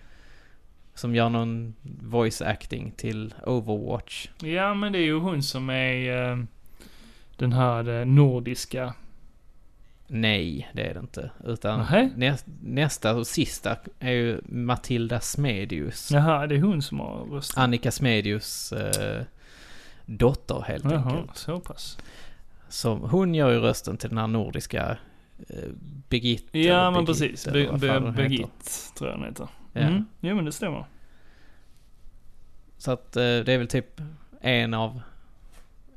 Som 0.95 1.15
gör 1.15 1.29
någon 1.31 1.75
voice 2.03 2.43
acting 2.43 2.91
till 2.97 3.35
Overwatch. 3.47 4.29
ja, 4.43 4.75
men 4.75 4.93
det 4.93 4.99
är 4.99 5.03
ju 5.05 5.19
hon 5.19 5.43
som 5.43 5.71
är 5.71 6.31
eh, 6.31 6.39
den 7.37 7.53
här 7.53 8.01
eh, 8.01 8.07
nordiska. 8.07 8.95
Nej, 10.09 10.71
det 10.73 10.91
är 10.91 10.95
det 10.95 11.01
inte. 11.01 11.31
Utan 11.45 11.87
näs, 12.17 12.45
nästa 12.61 13.15
och 13.17 13.27
sista 13.27 13.77
är 13.99 14.11
ju 14.11 14.41
Matilda 14.45 15.21
Smedius. 15.21 16.11
Jaha, 16.11 16.47
det 16.47 16.55
är 16.55 16.61
hon 16.61 16.83
som 16.83 17.01
har 17.01 17.25
röstat. 17.25 17.59
Annika 17.59 17.91
Smedius 17.91 18.73
eh, 18.73 19.23
dotter 20.07 20.65
helt 20.69 20.85
Jaha, 20.85 21.19
enkelt. 21.19 21.37
så 21.37 21.61
pass. 21.61 21.99
Som, 22.69 23.01
hon 23.01 23.35
gör 23.35 23.51
ju 23.51 23.59
rösten 23.59 23.97
till 23.97 24.09
den 24.09 24.19
här 24.19 24.27
nordiska 24.27 24.97
eh, 25.49 25.57
Birgitte. 26.09 26.59
Ja, 26.59 26.91
men 26.91 27.07
precis. 27.07 27.47
Birgit, 27.47 28.93
tror 28.99 29.11
jag 29.11 29.19
den 29.19 29.29
heter. 29.29 29.49
Ja. 29.73 29.81
Mm. 29.81 30.05
Jo, 30.21 30.37
men 30.37 30.45
det 30.45 30.53
stämmer. 30.53 30.85
Så 32.79 32.91
att 32.93 33.17
eh, 33.17 33.21
det 33.23 33.49
är 33.53 33.59
väl 33.59 33.69
typ 33.69 34.01
en 34.41 34.75
av 34.75 35.01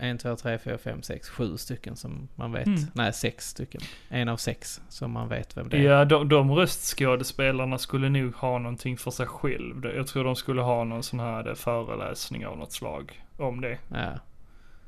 en, 0.01 0.17
två, 0.17 0.35
tre, 0.35 0.57
fyra, 0.57 0.77
fem, 0.77 1.01
sex, 1.01 1.29
sju 1.29 1.57
stycken 1.57 1.95
som 1.95 2.27
man 2.35 2.51
vet. 2.51 2.67
Mm. 2.67 2.79
Nej, 2.93 3.13
sex 3.13 3.49
stycken. 3.49 3.81
En 4.09 4.29
av 4.29 4.37
sex 4.37 4.81
som 4.89 5.11
man 5.11 5.27
vet 5.29 5.57
vem 5.57 5.69
det 5.69 5.77
är. 5.77 5.81
Ja, 5.81 6.05
de, 6.05 6.29
de 6.29 6.51
röstskådespelarna 6.51 7.77
skulle 7.77 8.09
nog 8.09 8.35
ha 8.35 8.57
någonting 8.57 8.97
för 8.97 9.11
sig 9.11 9.25
själv. 9.27 9.85
Jag 9.85 10.07
tror 10.07 10.23
de 10.23 10.35
skulle 10.35 10.61
ha 10.61 10.83
någon 10.83 11.03
sån 11.03 11.19
här 11.19 11.47
eh, 11.47 11.53
föreläsning 11.55 12.45
av 12.45 12.57
något 12.57 12.71
slag 12.71 13.23
om 13.37 13.61
det. 13.61 13.77
Ja. 13.87 14.19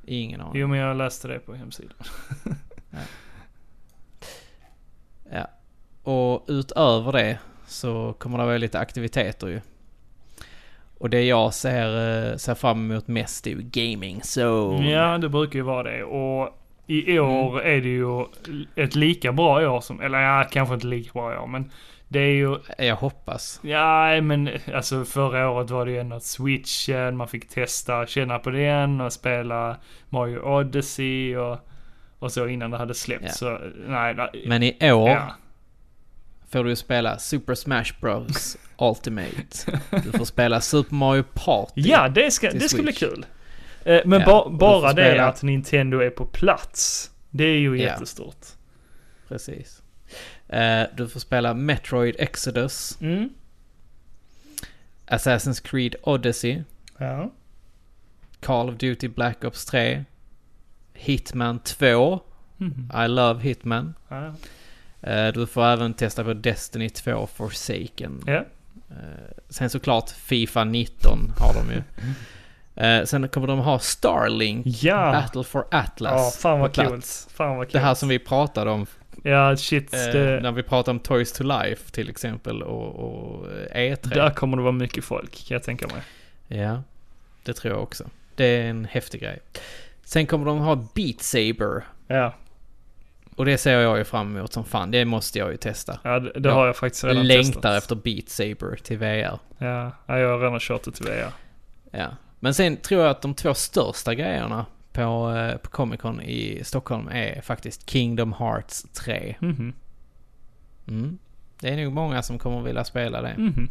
Ingen 0.05 0.41
aning. 0.41 0.61
Jo, 0.61 0.67
men 0.67 0.79
jag 0.79 0.97
läste 0.97 1.27
det 1.27 1.39
på 1.39 1.53
hemsidan. 1.53 1.97
Ja. 5.33 5.47
Och 6.03 6.45
utöver 6.47 7.11
det 7.11 7.39
så 7.67 8.13
kommer 8.13 8.37
det 8.37 8.45
vara 8.45 8.57
lite 8.57 8.79
aktiviteter 8.79 9.47
ju. 9.47 9.61
Och 11.01 11.09
det 11.09 11.23
jag 11.23 11.53
ser, 11.53 12.29
eh, 12.31 12.37
ser 12.37 12.55
fram 12.55 12.91
emot 12.91 13.07
mest 13.07 13.47
är 13.47 13.51
ju 13.51 13.61
gaming 13.61 14.21
zone. 14.37 14.91
Ja, 14.91 15.17
det 15.17 15.29
brukar 15.29 15.59
ju 15.59 15.63
vara 15.63 15.83
det. 15.91 16.03
Och 16.03 16.57
i 16.87 17.19
år 17.19 17.59
Mm. 17.59 17.77
är 17.77 17.81
det 17.81 17.89
ju 17.89 18.25
ett 18.75 18.95
lika 18.95 19.31
bra 19.31 19.71
år 19.71 19.81
som, 19.81 20.01
eller 20.01 20.19
ja, 20.21 20.43
kanske 20.51 20.73
inte 20.75 20.87
lika 20.87 21.11
bra 21.13 21.41
år, 21.43 21.47
men 21.47 21.71
det 22.07 22.19
är 22.19 22.31
ju, 22.33 22.57
Jag 22.77 22.95
hoppas. 22.95 23.59
ja 23.63 24.21
men 24.21 24.49
alltså 24.73 25.05
förra 25.05 25.49
året 25.49 25.69
var 25.69 25.85
det 25.85 25.91
ju 25.91 25.99
ändå 25.99 26.19
switchen, 26.19 27.17
man 27.17 27.27
fick 27.27 27.49
testa, 27.49 28.05
känna 28.05 28.39
på 28.39 28.49
den 28.49 29.01
och 29.01 29.13
spela 29.13 29.77
Mario 30.09 30.39
Odyssey 30.59 31.35
och, 31.37 31.57
och 32.19 32.31
så 32.31 32.47
innan 32.47 32.71
det 32.71 32.77
hade 32.77 32.93
släppts. 32.93 33.41
Ja. 33.41 33.57
Så 33.57 33.59
nej, 33.87 34.13
nej 34.13 34.43
Men 34.47 34.63
i 34.63 34.91
år 34.91 35.09
ja. 35.09 35.35
Får 36.51 36.63
du 36.63 36.75
spela 36.75 37.19
Super 37.19 37.55
Smash 37.55 37.93
Bros 38.01 38.57
Ultimate. 38.77 39.79
Du 40.03 40.11
får 40.17 40.25
spela 40.25 40.61
Super 40.61 40.95
Mario 40.95 41.23
Party. 41.33 41.81
ja, 41.81 42.09
det 42.09 42.31
ska, 42.31 42.51
det 42.51 42.69
ska 42.69 42.81
bli 42.81 42.93
kul. 42.93 43.25
Eh, 43.85 44.01
Men 44.05 44.19
Ja, 44.21 44.25
ba, 44.25 44.49
bara 44.57 44.93
det 44.93 45.03
spela- 45.09 45.27
att 45.29 45.43
Nintendo 45.43 45.99
är 45.99 46.09
på 46.09 46.25
plats, 46.25 47.11
det 47.29 47.43
är 47.43 47.57
ju 47.57 47.77
Ja. 47.77 47.83
jättestort. 47.83 48.45
Precis. 49.27 49.81
Eh, 50.47 50.83
du 50.97 51.07
får 51.07 51.19
spela 51.19 51.53
Metroid 51.53 52.15
Exodus, 52.19 52.97
Mm. 53.01 53.29
Assassin's 55.07 55.61
Creed 55.63 55.95
Odyssey, 56.03 56.63
Ja. 56.99 57.31
Call 58.39 58.69
of 58.69 58.75
Duty 58.77 59.07
Black 59.07 59.43
Ops 59.43 59.65
3, 59.65 60.05
Hitman 60.93 61.59
2, 61.59 62.19
Mhm. 62.57 62.91
I 63.05 63.07
Love 63.07 63.41
Hitman. 63.41 63.93
ja. 64.09 64.33
Eh, 65.01 65.27
Du 65.33 65.47
får 65.47 65.65
även 65.65 65.93
testa 65.93 66.23
på 66.23 66.33
Destiny 66.33 66.89
2 66.89 67.27
Forsaken. 67.35 68.23
Ja. 68.27 68.33
Eh, 68.89 68.95
Sen 69.49 69.69
såklart 69.69 70.09
Fifa 70.09 70.63
19 70.63 71.19
har 71.39 71.53
de 71.53 71.73
ju. 71.73 71.81
Eh, 72.75 73.03
Sen 73.05 73.27
kommer 73.29 73.47
de 73.47 73.59
ha 73.59 73.79
Starlink, 73.79 74.65
Ja. 74.67 75.11
Battle 75.11 75.43
for 75.43 75.65
Atlas. 75.71 76.35
Ja, 76.35 76.41
fan 76.41 76.59
vad 76.59 76.75
coolt. 76.75 77.27
Fan 77.33 77.57
vad 77.57 77.71
Det 77.71 77.79
här 77.79 77.93
som 77.93 78.09
vi 78.09 78.19
pratade 78.19 78.71
om 78.71 78.85
Ja, 79.23 79.57
shit. 79.57 79.91
det, 79.91 80.39
när 80.43 80.51
vi 80.51 80.63
pratade 80.63 80.91
om 80.91 80.99
Toys 80.99 81.31
to 81.33 81.43
Life 81.43 81.91
till 81.91 82.09
exempel 82.09 82.63
och, 82.63 82.95
och 82.95 83.47
eh, 83.51 83.93
E3. 83.95 84.13
där 84.15 84.29
kommer 84.29 84.57
det 84.57 84.63
vara 84.63 84.71
mycket 84.71 85.03
folk, 85.03 85.31
kan 85.47 85.55
jag 85.55 85.63
tänka 85.63 85.87
mig. 85.87 86.01
Ja, 86.61 86.83
det 87.43 87.53
tror 87.53 87.73
jag 87.73 87.83
också. 87.83 88.03
Det 88.35 88.45
är 88.45 88.63
en 88.69 88.85
häftig 88.85 89.21
grej. 89.21 89.39
Sen 90.03 90.25
kommer 90.25 90.45
de 90.45 90.57
ha 90.59 90.75
Beat 90.95 91.21
Saber. 91.21 91.83
Ja, 92.07 92.33
Och 93.35 93.45
det 93.45 93.57
ser 93.57 93.79
jag 93.79 93.97
ju 93.97 94.03
fram 94.03 94.37
emot 94.37 94.53
som 94.53 94.65
fan. 94.65 94.91
Det 94.91 95.05
måste 95.05 95.39
jag 95.39 95.51
ju 95.51 95.57
testa. 95.57 95.99
ja 96.03 96.19
det, 96.19 96.39
det 96.39 96.51
har 96.51 96.65
jag 96.65 96.75
faktiskt 96.77 97.03
redan 97.03 97.27
Längtar 97.27 97.51
testat. 97.51 97.77
efter 97.77 97.95
Beat 97.95 98.29
Saber 98.29 98.75
till 98.83 98.97
VR. 98.97 99.39
Ja, 99.57 99.91
ja, 100.05 100.19
jag 100.19 100.29
har 100.29 100.39
redan 100.39 100.59
kört 100.59 100.83
det 100.83 100.91
till 100.91 101.05
VR. 101.05 101.31
Ja. 101.91 102.07
Men 102.39 102.53
sen 102.53 102.77
tror 102.77 103.01
jag 103.01 103.09
att 103.11 103.21
de 103.21 103.33
två 103.33 103.53
största 103.53 104.15
grejerna 104.15 104.65
på, 104.93 105.29
eh, 105.37 105.57
på 105.57 105.69
Comic 105.69 106.01
Con 106.01 106.21
i 106.21 106.61
Stockholm 106.63 107.07
är 107.11 107.41
faktiskt 107.41 107.89
Kingdom 107.89 108.33
Hearts 108.33 108.83
3. 108.93 109.35
Mhm. 109.39 109.73
Mm. 110.87 111.17
Det 111.59 111.69
är 111.69 111.83
nog 111.83 111.93
många 111.93 112.21
som 112.21 112.39
kommer 112.39 112.61
vilja 112.61 112.83
spela 112.83 113.21
det. 113.21 113.35
Mhm. 113.37 113.69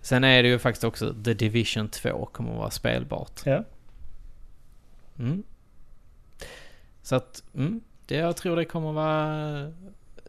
Sen 0.00 0.24
är 0.24 0.42
det 0.42 0.48
ju 0.48 0.58
faktiskt 0.58 0.84
också 0.84 1.14
The 1.24 1.34
Division 1.34 1.88
2 1.88 2.28
kommer 2.32 2.50
att 2.52 2.58
vara 2.58 2.70
spelbart. 2.70 3.40
Ja. 3.44 3.64
Mm. 5.18 5.42
Så 7.02 7.16
att, 7.16 7.42
mm, 7.54 7.80
det, 8.06 8.14
jag 8.16 8.36
tror 8.36 8.56
det 8.56 8.64
kommer 8.64 8.92
vara 8.92 9.72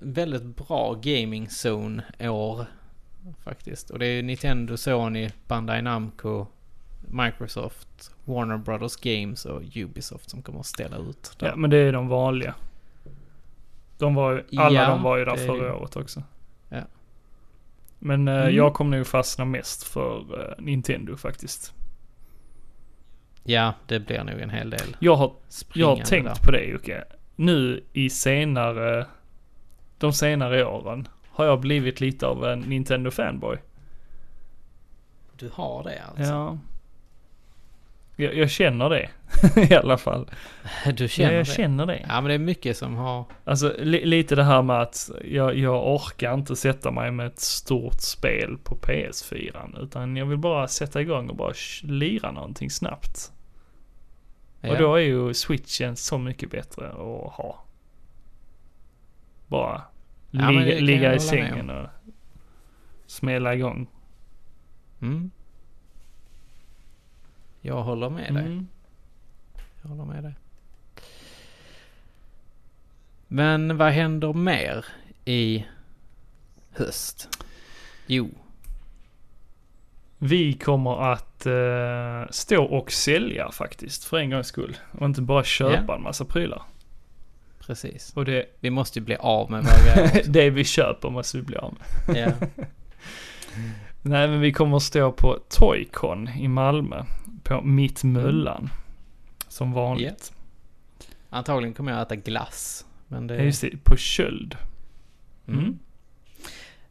väldigt 0.02 0.44
bra 0.68 0.94
gaming 0.94 1.48
zone 1.66 2.04
år 2.20 2.66
faktiskt. 3.44 3.90
Och 3.90 4.00
det 4.00 4.06
är 4.06 4.24
Nintendo, 4.24 4.78
Sony, 4.78 5.30
Bandai 5.48 5.82
Namco, 5.82 6.46
Microsoft, 7.08 8.12
Warner 8.26 8.58
Brothers 8.58 8.96
Games 8.96 9.46
och 9.46 9.62
Ubisoft 9.76 10.30
som 10.30 10.42
kommer 10.42 10.60
att 10.60 10.66
ställa 10.66 10.98
ut. 10.98 11.36
där. 11.40 11.48
ja, 11.48 11.56
men 11.56 11.70
det 11.70 11.78
är 11.78 11.92
de 11.94 12.08
vanliga. 12.08 12.56
De 13.98 14.16
var 14.16 14.32
ju, 14.50 14.60
alla 14.62 14.84
Ja, 14.84 14.90
de 14.90 15.04
var 15.04 15.18
ju 15.18 15.26
där 15.26 15.36
förra 15.36 15.66
det. 15.66 15.74
året 15.74 15.96
också. 15.96 16.24
Ja. 16.70 16.82
Men 18.00 18.28
eh, 18.28 18.42
Mm. 18.42 18.56
jag 18.56 18.74
kommer 18.74 18.98
nog 18.98 19.08
fastna 19.08 19.46
mest 19.46 19.84
för 19.84 20.40
eh, 20.50 20.64
Nintendo 20.64 21.18
faktiskt. 21.18 21.74
Ja, 23.44 23.74
det 23.86 24.00
blir 24.00 24.24
nog 24.24 24.40
en 24.40 24.50
hel 24.50 24.70
del 24.70 24.96
Jag 25.00 25.16
har, 25.16 25.34
jag 25.74 25.88
har 25.96 26.04
tänkt 26.04 26.26
där. 26.36 26.46
på 26.46 26.52
det 26.52 26.64
Jocke. 26.64 27.04
Nu 27.40 27.84
i 27.94 28.10
senare, 28.10 29.06
de 29.98 30.14
senare 30.14 30.66
åren 30.66 31.08
har 31.30 31.46
jag 31.46 31.60
blivit 31.60 32.02
lite 32.02 32.28
av 32.28 32.46
en 32.46 32.60
Nintendo 32.60 33.12
fanboy. 33.12 33.58
Du 35.36 35.50
har 35.54 35.84
det 35.84 36.02
alltså? 36.04 36.34
Ja. 36.34 36.58
Jag, 38.16 38.36
jag 38.36 38.50
känner 38.50 38.90
det 38.90 39.10
i 39.70 39.76
alla 39.76 39.98
fall. 39.98 40.30
Du 40.96 41.08
känner 41.08 41.32
ja, 41.32 41.38
jag 41.38 41.46
det? 41.46 41.52
känner 41.52 41.86
det. 41.86 42.06
Ja, 42.10 42.22
men 42.22 42.26
det 42.26 42.34
är 42.34 42.40
mycket 42.40 42.78
som 42.78 42.96
har... 42.96 43.26
Alltså 43.46 43.74
li, 43.80 44.06
lite 44.06 44.36
det 44.36 44.44
här 44.44 44.62
med 44.62 44.82
att 44.82 45.10
jag, 45.26 45.58
jag 45.58 45.96
orkar 45.96 46.34
inte 46.34 46.56
sätta 46.56 46.92
mig 46.92 47.12
med 47.12 47.28
ett 47.28 47.40
stort 47.40 48.02
spel 48.02 48.58
på 48.64 48.76
PS4. 48.76 49.84
Utan 49.84 50.18
jag 50.18 50.26
vill 50.26 50.38
bara 50.38 50.68
sätta 50.68 51.02
igång 51.02 51.30
och 51.30 51.36
bara 51.36 51.54
lira 51.84 52.32
någonting 52.32 52.70
snabbt. 52.70 53.32
Ja. 54.62 54.72
Och 54.72 54.78
då 54.78 54.96
är 54.96 55.02
ju 55.02 55.34
switchen 55.34 55.96
så 55.96 56.18
mycket 56.18 56.52
bättre 56.52 56.90
att 56.90 57.34
ha. 57.34 57.64
Bara 59.48 59.82
Ja, 60.32 60.50
ligga, 60.50 60.80
ligga 60.80 61.16
i 61.16 61.20
sängen 61.20 61.70
och 61.70 61.90
smälla 63.06 63.56
igång. 63.56 63.88
Mm. 65.02 65.32
jag 67.62 67.84
håller 67.84 68.10
med 68.10 68.34
dig. 68.34 68.46
Mm. 68.46 68.68
Jag 69.82 69.90
håller 69.90 70.06
med 70.06 70.24
dig. 70.24 70.34
Men 73.28 73.78
vad 73.78 73.92
händer 73.92 74.34
mer 74.34 74.86
i 75.26 75.66
höst? 76.72 77.30
Jo, 78.08 78.30
Vi 80.18 80.54
kommer 80.54 81.12
att 81.14 81.46
eh, 81.46 82.30
stå 82.30 82.64
och 82.64 82.92
sälja 82.92 83.52
faktiskt 83.52 84.04
för 84.04 84.18
en 84.18 84.30
gångs 84.30 84.48
skull. 84.48 84.78
Och 84.92 85.06
inte 85.06 85.22
bara 85.22 85.44
köpa 85.44 85.96
en 85.96 86.04
massa 86.04 86.26
prylar. 86.26 86.62
precis. 87.60 88.14
Och 88.16 88.26
det, 88.26 88.46
Vi 88.60 88.70
måste 88.70 89.00
ju 89.00 89.06
bli 89.06 89.16
av 89.16 89.52
med 89.52 89.64
våra 89.64 89.96
grejer 89.96 90.24
det 90.28 90.50
vi 90.50 90.64
köper 90.64 91.10
måste 91.10 91.38
vi 91.38 91.44
bli 91.44 91.56
av 91.58 91.78
med. 92.08 92.18
ja. 92.18 92.48
Nej 94.02 94.28
men 94.28 94.40
vi 94.40 94.52
kommer 94.52 94.78
att 94.78 94.84
stå 94.84 95.12
på 95.12 95.40
Toycon 95.50 96.30
i 96.30 96.48
Malmö. 96.48 97.04
På 97.44 97.62
Mittmöllan. 97.62 98.70
Som 99.48 99.72
vanligt. 99.74 100.34
Antagligen 101.30 101.74
kommer 101.74 101.92
jag 101.92 102.02
äta 102.02 102.16
glass. 102.16 102.86
Men 103.08 103.28
det... 103.28 103.36
Ja. 103.36 103.44
Just 103.44 103.62
det, 103.62 103.84
på 103.84 103.98
Köld. 103.98 104.58
Mm. 105.48 105.80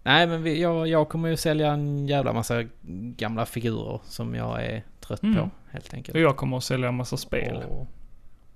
Nej 0.07 0.27
men 0.27 0.43
vi, 0.43 0.61
jag, 0.63 0.89
jag 0.89 1.09
kommer 1.09 1.29
ju 1.29 1.37
sälja 1.37 1.73
en 1.73 2.07
jävla 2.09 2.33
massa 2.33 2.63
gamla 3.17 3.47
figurer 3.47 4.01
som 4.05 4.35
jag 4.35 4.65
är 4.65 4.83
trött 5.01 5.23
Mm. 5.23 5.37
på 5.39 5.51
helt 5.71 5.95
enkelt. 5.95 6.15
Och 6.15 6.21
jag 6.21 6.37
kommer 6.37 6.57
att 6.57 6.65
sälja 6.65 6.89
en 6.89 6.95
massa 6.95 7.17
spel. 7.17 7.57
Och- 7.69 7.87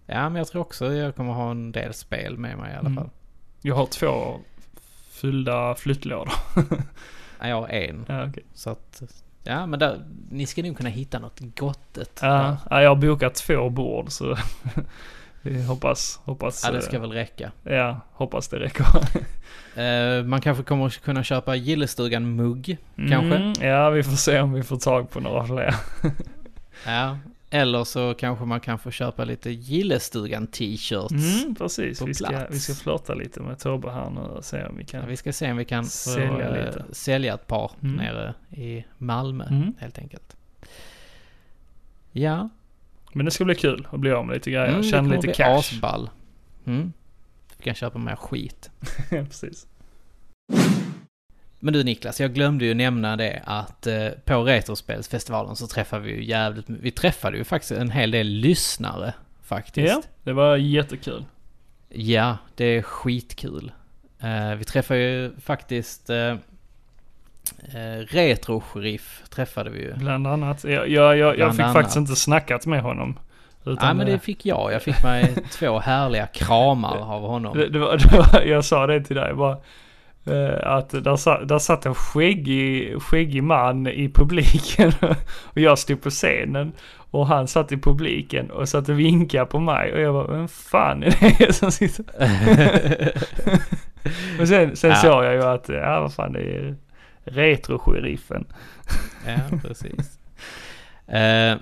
Ja 0.06 0.28
men 0.28 0.36
jag 0.36 0.46
tror 0.48 0.62
också 0.62 0.92
jag 0.92 1.16
kommer 1.16 1.32
ha 1.32 1.50
en 1.50 1.72
del 1.72 1.94
spel 1.94 2.36
med 2.38 2.58
mig 2.58 2.72
i 2.72 2.76
alla 2.76 2.80
Mm. 2.88 2.94
fall. 2.96 3.10
Jag 3.62 3.74
har 3.74 3.86
två 3.86 4.40
fyllda 5.10 5.74
flyttlådor. 5.74 6.32
Ja, 7.40 7.48
jag 7.48 7.60
har 7.60 7.68
en. 7.68 8.04
Ja, 8.08 8.26
okej. 8.28 8.42
Så 8.54 8.70
att, 8.70 9.02
ja 9.44 9.66
men 9.66 9.78
där, 9.78 10.04
ni 10.30 10.46
ska 10.46 10.62
nog 10.62 10.76
kunna 10.76 10.88
hitta 10.88 11.18
något 11.18 11.40
gottet. 11.40 12.18
Ja, 12.22 12.56
ja, 12.70 12.82
jag 12.82 12.90
har 12.90 12.96
bokat 12.96 13.34
två 13.34 13.70
bord 13.70 14.10
så 14.10 14.36
vi 15.42 15.62
hoppas, 15.62 16.20
hoppas. 16.24 16.62
Ja 16.64 16.70
det 16.72 16.78
eh, 16.78 16.82
ska 16.84 16.98
väl 16.98 17.12
räcka. 17.12 17.52
Ja, 17.62 18.00
hoppas 18.12 18.48
det 18.48 18.58
räcker. 18.58 18.86
Eh, 19.76 20.24
man 20.24 20.40
kanske 20.40 20.64
kommer 20.64 20.88
kunna 20.88 21.22
köpa 21.24 21.56
Gillestugan-mugg. 21.56 22.76
Kanske. 22.96 23.36
Mm, 23.36 23.52
ja, 23.60 23.90
vi 23.90 24.02
får 24.02 24.12
se 24.16 24.40
om 24.40 24.52
vi 24.52 24.62
får 24.62 24.76
tag 24.76 25.10
på 25.10 25.20
några 25.20 25.46
fler. 25.46 25.74
Ja. 26.86 27.18
Eller 27.50 27.84
så 27.84 28.14
kanske 28.14 28.44
man 28.44 28.60
kan 28.60 28.78
få 28.78 28.90
köpa 28.90 29.24
lite 29.24 29.50
Gillestugan-t-shirts. 29.50 31.42
Mm, 31.42 31.54
precis. 31.54 31.98
på 31.98 32.04
Vi 32.06 32.14
ska, 32.14 32.28
plats. 32.28 32.54
vi 32.54 32.58
ska 32.60 32.74
flirta 32.74 33.14
lite 33.14 33.40
med 33.40 33.58
Tobbe 33.58 33.90
här 33.90 34.10
nu 34.10 34.20
och 34.20 34.44
se 34.44 34.64
om 34.64 34.76
vi 34.76 34.82
Ja, 34.82 34.88
kan. 35.00 35.08
vi 35.08 35.16
ska 35.16 35.32
se 35.32 35.50
om 35.50 35.56
vi 35.56 35.64
kan 35.64 35.84
få, 35.84 35.88
Sälja 35.90 36.56
eh, 36.56 36.66
lite. 36.66 36.84
sälja 36.94 37.34
ett 37.34 37.46
par 37.46 37.70
Mm. 37.82 37.96
nere 37.96 38.34
i 38.50 38.84
Malmö 38.98 39.44
Mm. 39.50 39.74
helt 39.78 39.98
enkelt. 39.98 40.36
Ja, 42.12 42.48
Men 43.12 43.24
det 43.24 43.30
ska 43.30 43.44
bli 43.44 43.54
kul 43.54 43.88
att 43.92 44.00
bli 44.00 44.10
av 44.12 44.26
med 44.26 44.34
lite 44.34 44.50
grejer. 44.50 44.68
mm, 44.68 44.82
Tjäna 44.82 45.08
lite 45.08 45.26
bli 45.26 45.34
cash. 45.34 45.58
asball. 45.58 46.10
Mm. 46.66 46.92
Vi 47.56 47.64
kan 47.64 47.74
köpa 47.74 47.98
mer 47.98 48.16
skit. 48.16 48.70
ja, 49.10 49.24
precis. 49.28 49.66
Men 51.62 51.74
du 51.74 51.84
Niklas, 51.84 52.20
jag 52.20 52.34
glömde 52.34 52.64
ju 52.64 52.74
nämna 52.74 53.16
det 53.16 53.42
att 53.44 53.86
eh, 53.86 54.08
på 54.24 54.42
Retrospelsfestivalen 54.42 55.56
så 55.56 55.66
träffade 55.66 56.04
vi 56.04 56.10
ju 56.12 56.24
jävligt, 56.24 56.64
vi 56.68 56.90
träffade 56.90 57.36
ju 57.38 57.44
faktiskt 57.44 57.72
en 57.72 57.90
hel 57.90 58.10
del 58.10 58.26
lyssnare 58.26 59.14
faktiskt. 59.42 59.88
Ja, 59.88 60.02
det 60.24 60.32
var 60.32 60.56
jättekul. 60.56 61.24
Ja, 61.88 62.36
det 62.54 62.64
är 62.64 62.82
skitkul. 62.82 63.72
Eh, 64.18 64.54
vi 64.54 64.64
träffade 64.64 65.00
ju 65.00 65.32
faktiskt 65.40 66.10
eh, 67.74 68.04
Retro-sheriff 68.06 69.22
träffade 69.30 69.70
vi 69.70 69.78
ju. 69.82 69.94
Bland 69.94 70.26
annat. 70.26 70.64
Jag, 70.64 70.88
jag, 70.88 71.16
jag, 71.16 71.38
jag 71.38 71.50
fick 71.52 71.60
annat. 71.60 71.72
faktiskt 71.74 71.96
inte 71.96 72.16
snackat 72.16 72.66
med 72.66 72.82
honom. 72.82 73.18
Utan 73.64 73.88
Ja 73.88 73.94
men 73.94 74.06
det 74.06 74.12
eh, 74.12 74.18
fick 74.20 74.46
jag. 74.46 74.72
Jag 74.72 74.82
fick 74.82 75.02
mig 75.02 75.34
två 75.52 75.78
härliga 75.78 76.26
kramar 76.26 76.96
av 77.14 77.22
honom. 77.22 77.58
Det, 77.58 77.68
det 77.68 77.78
var, 77.78 77.96
det 77.96 78.16
var, 78.16 78.40
jag 78.42 78.64
sa 78.64 78.86
det 78.86 79.00
till 79.04 79.16
dig 79.16 79.34
bara. 79.34 79.56
eh, 80.26 80.66
Att 80.72 80.90
där, 81.04 81.16
sa- 81.16 81.44
där 81.44 81.58
satt 81.58 81.86
en 81.86 81.94
skäggig, 81.94 83.02
skäggig 83.02 83.42
man 83.42 83.86
i 83.86 84.10
publiken. 84.14 84.92
Och 85.44 85.58
jag 85.60 85.78
stod 85.78 86.02
på 86.02 86.10
scenen. 86.10 86.72
Och 87.12 87.26
han 87.26 87.48
satt 87.48 87.72
i 87.72 87.76
publiken 87.76 88.50
och 88.50 88.68
satt 88.68 88.88
och 88.88 88.98
vinkade 89.00 89.46
på 89.46 89.60
mig. 89.60 89.92
Och 89.92 90.00
jag 90.00 90.14
bara, 90.14 90.26
vem 90.26 90.48
fan 90.48 91.02
är 91.02 91.38
det 91.46 91.52
som 91.56 91.70
sitter? 91.72 92.04
Och 94.40 94.48
sen, 94.48 94.76
sen 94.76 94.90
Ja. 94.90 94.96
såg 94.96 95.24
jag 95.24 95.34
ju 95.34 95.42
att, 95.44 95.68
ja 95.68 96.00
vad 96.00 96.14
fan 96.14 96.32
det 96.32 96.40
är 96.40 96.76
retro-sheriffen. 97.24 98.46
ja, 99.26 99.58
precis. 99.62 100.18
Eh, 101.06 101.56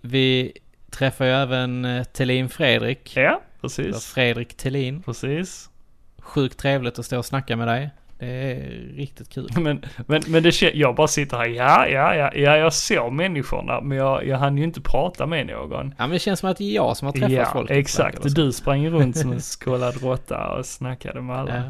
vi 0.00 0.52
träffar 0.90 1.24
ju 1.24 1.30
även 1.30 1.84
eh, 1.84 2.04
Thelin 2.04 2.48
Fredrik. 2.48 3.16
Ja, 3.16 3.42
precis. 3.60 4.06
Fredrik 4.06 4.56
Thelin. 4.56 5.02
Precis. 5.02 5.70
Sjukt 6.18 6.58
trevligt 6.58 6.98
att 6.98 7.06
stå 7.06 7.18
och 7.18 7.26
snacka 7.26 7.56
med 7.56 7.68
dig. 7.68 7.90
Det 8.18 8.26
är 8.26 8.96
riktigt 8.96 9.28
kul. 9.28 9.48
Men, 9.56 9.84
men, 10.06 10.22
men 10.28 10.42
det 10.42 10.62
jag 10.62 10.94
bara 10.94 11.08
sitter 11.08 11.36
här, 11.36 11.46
ja, 11.46 11.86
ja, 11.86 12.14
ja, 12.14 12.30
ja, 12.34 12.56
jag 12.56 12.72
såg 12.72 13.12
människorna, 13.12 13.80
men 13.80 13.98
jag, 13.98 14.26
jag 14.26 14.38
hann 14.38 14.58
ju 14.58 14.64
inte 14.64 14.80
prata 14.80 15.26
med 15.26 15.46
någon. 15.46 15.88
Ja 15.98 16.06
men 16.06 16.10
det 16.10 16.18
känns 16.18 16.40
som 16.40 16.50
att 16.50 16.56
det 16.56 16.64
är 16.64 16.74
jag 16.74 16.96
som 16.96 17.06
har 17.06 17.12
träffat 17.12 17.30
ja, 17.32 17.50
folk. 17.52 17.70
exakt. 17.70 18.18
eller 18.18 18.28
så. 18.28 18.34
Du 18.34 18.52
sprang 18.52 18.88
runt 18.88 19.16
som 19.16 19.32
en 19.32 19.40
skållad 19.60 20.02
råtta 20.02 20.48
och 20.48 20.66
snackade 20.66 21.20
med 21.20 21.36
alla. 21.36 21.56
Ja. 21.56 21.62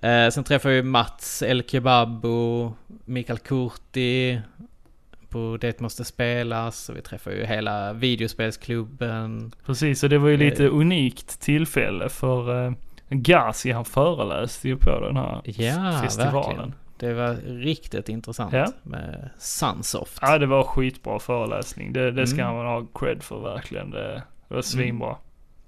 Eh, 0.00 0.28
sen 0.30 0.44
träffar 0.44 0.70
vi 0.70 0.82
Mats 0.82 1.42
El 1.42 1.62
Kebab 1.68 2.24
och 2.24 2.72
Mikael 3.04 3.38
Kurti 3.38 4.40
på 5.28 5.58
Det 5.60 5.80
måste 5.80 6.04
spelas. 6.04 6.88
Och 6.88 6.96
vi 6.96 7.02
träffar 7.02 7.30
ju 7.30 7.44
hela 7.44 7.92
videospelsklubben. 7.92 9.52
Precis, 9.66 10.02
och 10.02 10.08
det 10.10 10.18
var 10.18 10.28
ju 10.28 10.36
lite 10.36 10.64
Eh. 10.64 10.74
unikt 10.74 11.40
tillfälle 11.40 12.08
för 12.08 12.66
uh, 12.66 12.72
Gazi 13.08 13.70
han 13.72 13.84
föreläste 13.84 14.68
ju 14.68 14.76
på 14.76 15.00
den 15.00 15.16
här 15.16 15.40
Ja, 15.44 16.00
festivalen. 16.02 16.32
verkligen. 16.34 16.74
Det 16.98 17.12
var 17.14 17.34
riktigt 17.46 18.08
intressant 18.08 18.52
Ja. 18.52 18.66
med 18.82 19.30
Sunsoft. 19.38 20.18
Ja, 20.22 20.38
det 20.38 20.46
var 20.46 20.62
skitbra 20.64 21.18
föreläsning. 21.18 21.92
Det, 21.92 22.10
det 22.10 22.26
ska 22.26 22.40
Mm. 22.42 22.56
han 22.56 22.66
ha 22.66 22.86
cred 22.94 23.22
för 23.22 23.40
verkligen. 23.40 23.90
Det, 23.90 24.22
det 24.48 24.54
var 24.54 24.62
svinbra. 24.62 25.16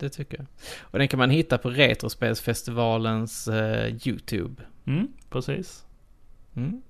Det 0.02 0.08
tycker 0.08 0.36
jag. 0.38 0.46
Och 0.80 0.98
den 0.98 1.08
kan 1.08 1.18
man 1.18 1.30
hitta 1.30 1.58
på 1.58 1.70
Retrospelsfestivalens 1.70 3.48
eh, 3.48 4.08
YouTube. 4.08 4.62
Mm, 4.86 5.08
precis. 5.30 5.84
Mm. 6.56 6.82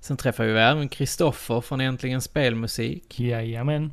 Sen 0.00 0.16
träffar 0.16 0.44
vi 0.44 0.52
även 0.60 0.88
Kristoffer 0.88 1.60
från 1.60 1.80
Äntligen 1.80 2.20
Spelmusik. 2.20 3.20
Jajamän. 3.20 3.92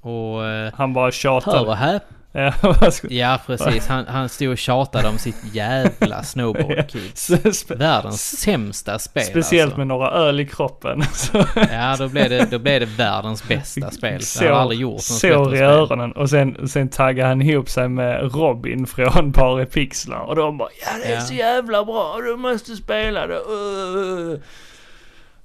Och 0.00 0.46
eh, 0.46 0.72
Han 0.74 0.92
bara 0.92 1.04
hör 1.04 1.10
tjatar. 1.10 1.66
och 1.66 1.76
häp 1.76 2.02
Ja, 2.62 2.90
ska- 2.90 3.08
Ja, 3.10 3.40
precis. 3.46 3.86
Han, 3.86 4.06
han 4.06 4.28
stod 4.28 4.48
och 4.50 4.58
tjatade 4.58 5.08
om 5.08 5.18
sitt 5.18 5.36
jävla 5.52 6.22
Snowboard 6.22 6.88
Kids. 6.90 7.30
Spe- 7.30 7.76
Världens 7.78 8.40
sämsta 8.40 8.98
spel 8.98 9.22
Speciellt 9.24 9.64
alltså. 9.68 9.78
med 9.78 9.86
några 9.86 10.10
öl 10.10 10.40
i 10.40 10.46
kroppen. 10.46 11.02
Så, 11.12 11.44
Ja, 11.72 11.96
då 11.98 12.08
blev, 12.08 12.30
det, 12.30 12.50
då 12.50 12.58
blev 12.58 12.80
det 12.80 12.86
världens 12.86 13.48
bästa 13.48 13.90
spel. 13.90 14.20
Jag 14.40 14.52
har 14.54 14.60
aldrig 14.60 14.80
gjort 14.80 14.92
något 14.92 15.02
sår 15.02 15.54
i 15.56 15.58
öronen 15.60 16.12
och 16.12 16.30
sen, 16.30 16.68
sen 16.68 16.88
taggade 16.88 17.28
han 17.28 17.42
ihop 17.42 17.68
sig 17.68 17.88
med 17.88 18.34
Robin 18.34 18.86
från 18.86 19.32
Pari 19.32 19.66
Pixlar 19.66 20.18
och 20.20 20.36
de 20.36 20.58
bara 20.58 20.68
ja 20.82 20.98
det 21.02 21.12
är 21.12 21.14
Ja. 21.14 21.20
så 21.20 21.34
jävla 21.34 21.84
bra, 21.84 22.16
du 22.24 22.36
måste 22.36 22.76
spela 22.76 23.26
det. 23.26 23.34
Uh. 23.38 24.38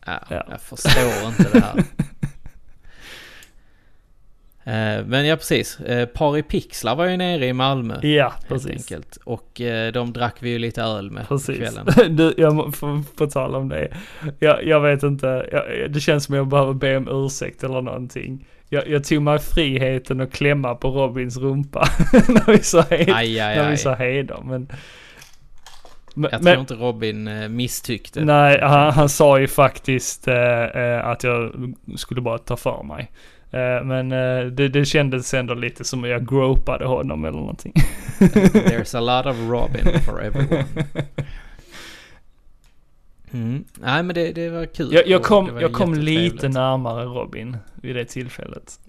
Ja, 0.06 0.20
Ja. 0.30 0.44
Jag 0.50 0.62
förstår 0.62 1.28
inte 1.28 1.48
det 1.54 1.60
här. 1.66 1.84
Eh, 4.64 5.06
Men 5.06 5.26
ja, 5.28 5.36
precis. 5.36 5.80
Eh, 5.80 6.06
Pari 6.06 6.44
Pixlar 6.44 6.96
var 6.96 7.06
ju 7.06 7.18
nere 7.18 7.46
i 7.46 7.54
Malmö. 7.54 8.00
Ja, 8.02 8.30
Helt 8.30 8.48
precis. 8.48 8.72
enkelt. 8.72 9.18
Och 9.24 9.62
eh, 9.62 9.92
de 9.92 10.14
drack 10.14 10.36
vi 10.40 10.50
ju 10.50 10.60
lite 10.60 10.82
öl 10.82 11.12
med 11.12 11.28
Precis. 11.28 11.58
kvällen. 11.58 11.88
Du, 12.18 12.34
jag 12.38 12.76
får 12.76 13.16
på 13.18 13.28
tal 13.28 13.56
om 13.56 13.70
det. 13.70 13.88
Jag, 14.40 14.64
jag 14.66 14.80
vet 14.82 15.04
inte, 15.04 15.50
jag, 15.52 15.92
det 15.92 16.00
känns 16.00 16.24
som 16.26 16.36
jag 16.36 16.48
behöver 16.48 16.74
be 16.74 16.98
om 16.98 17.08
ursäkt 17.26 17.64
eller 17.64 17.82
någonting. 17.82 18.46
Jag, 18.70 18.88
jag 18.88 19.04
tog 19.04 19.22
mig 19.22 19.40
friheten 19.40 20.22
att 20.22 20.32
klämma 20.34 20.76
på 20.76 20.90
Robins 20.90 21.38
rumpa 21.38 21.86
när 22.28 22.52
vi 22.52 22.64
sa 22.64 22.82
hej, 22.90 23.12
Aj, 23.14 23.40
aj, 23.40 23.56
när 23.58 23.70
vi 23.72 23.78
sa 23.78 23.94
hej 23.94 24.24
då. 24.24 24.42
Men, 24.44 24.68
men, 26.16 26.30
Jag 26.32 26.42
tror 26.42 26.52
men 26.52 26.60
inte 26.60 26.74
Robin 26.74 27.56
misstyckte. 27.56 28.26
nej, 28.26 28.60
han, 28.62 28.92
han 28.94 29.10
sa 29.10 29.40
ju 29.40 29.48
faktiskt 29.48 30.28
eh, 30.28 31.06
att 31.06 31.24
jag 31.24 31.52
skulle 31.98 32.22
bara 32.22 32.38
ta 32.38 32.58
för 32.58 32.84
mig. 32.84 33.12
Eh, 33.52 33.84
men 33.84 34.12
eh, 34.12 34.46
det, 34.46 34.68
det 34.68 34.86
kändes 34.86 35.34
ändå 35.34 35.54
lite 35.54 35.84
som 35.84 36.04
att 36.04 36.10
jag 36.10 36.28
gropade 36.28 36.86
honom 36.86 37.26
eller 37.26 37.38
någonting. 37.38 37.74
There's 38.20 38.98
a 38.98 39.02
lot 39.02 39.26
of 39.26 39.50
Robin 39.50 40.02
for 40.02 40.24
everyone. 40.24 40.66
Mm. 43.34 43.64
Nej 43.80 44.04
men 44.04 44.16
det, 44.16 44.32
det 44.32 44.50
var 44.50 44.66
kul. 44.66 44.94
Jag, 44.94 45.08
jag 45.08 45.24
kom, 45.24 45.60
jag 45.60 45.74
kom 45.74 45.94
lite 45.94 46.50
närmare 46.50 47.06
Robin 47.06 47.58
vid 47.76 47.96
det 47.96 48.06
tillfället. 48.06 48.80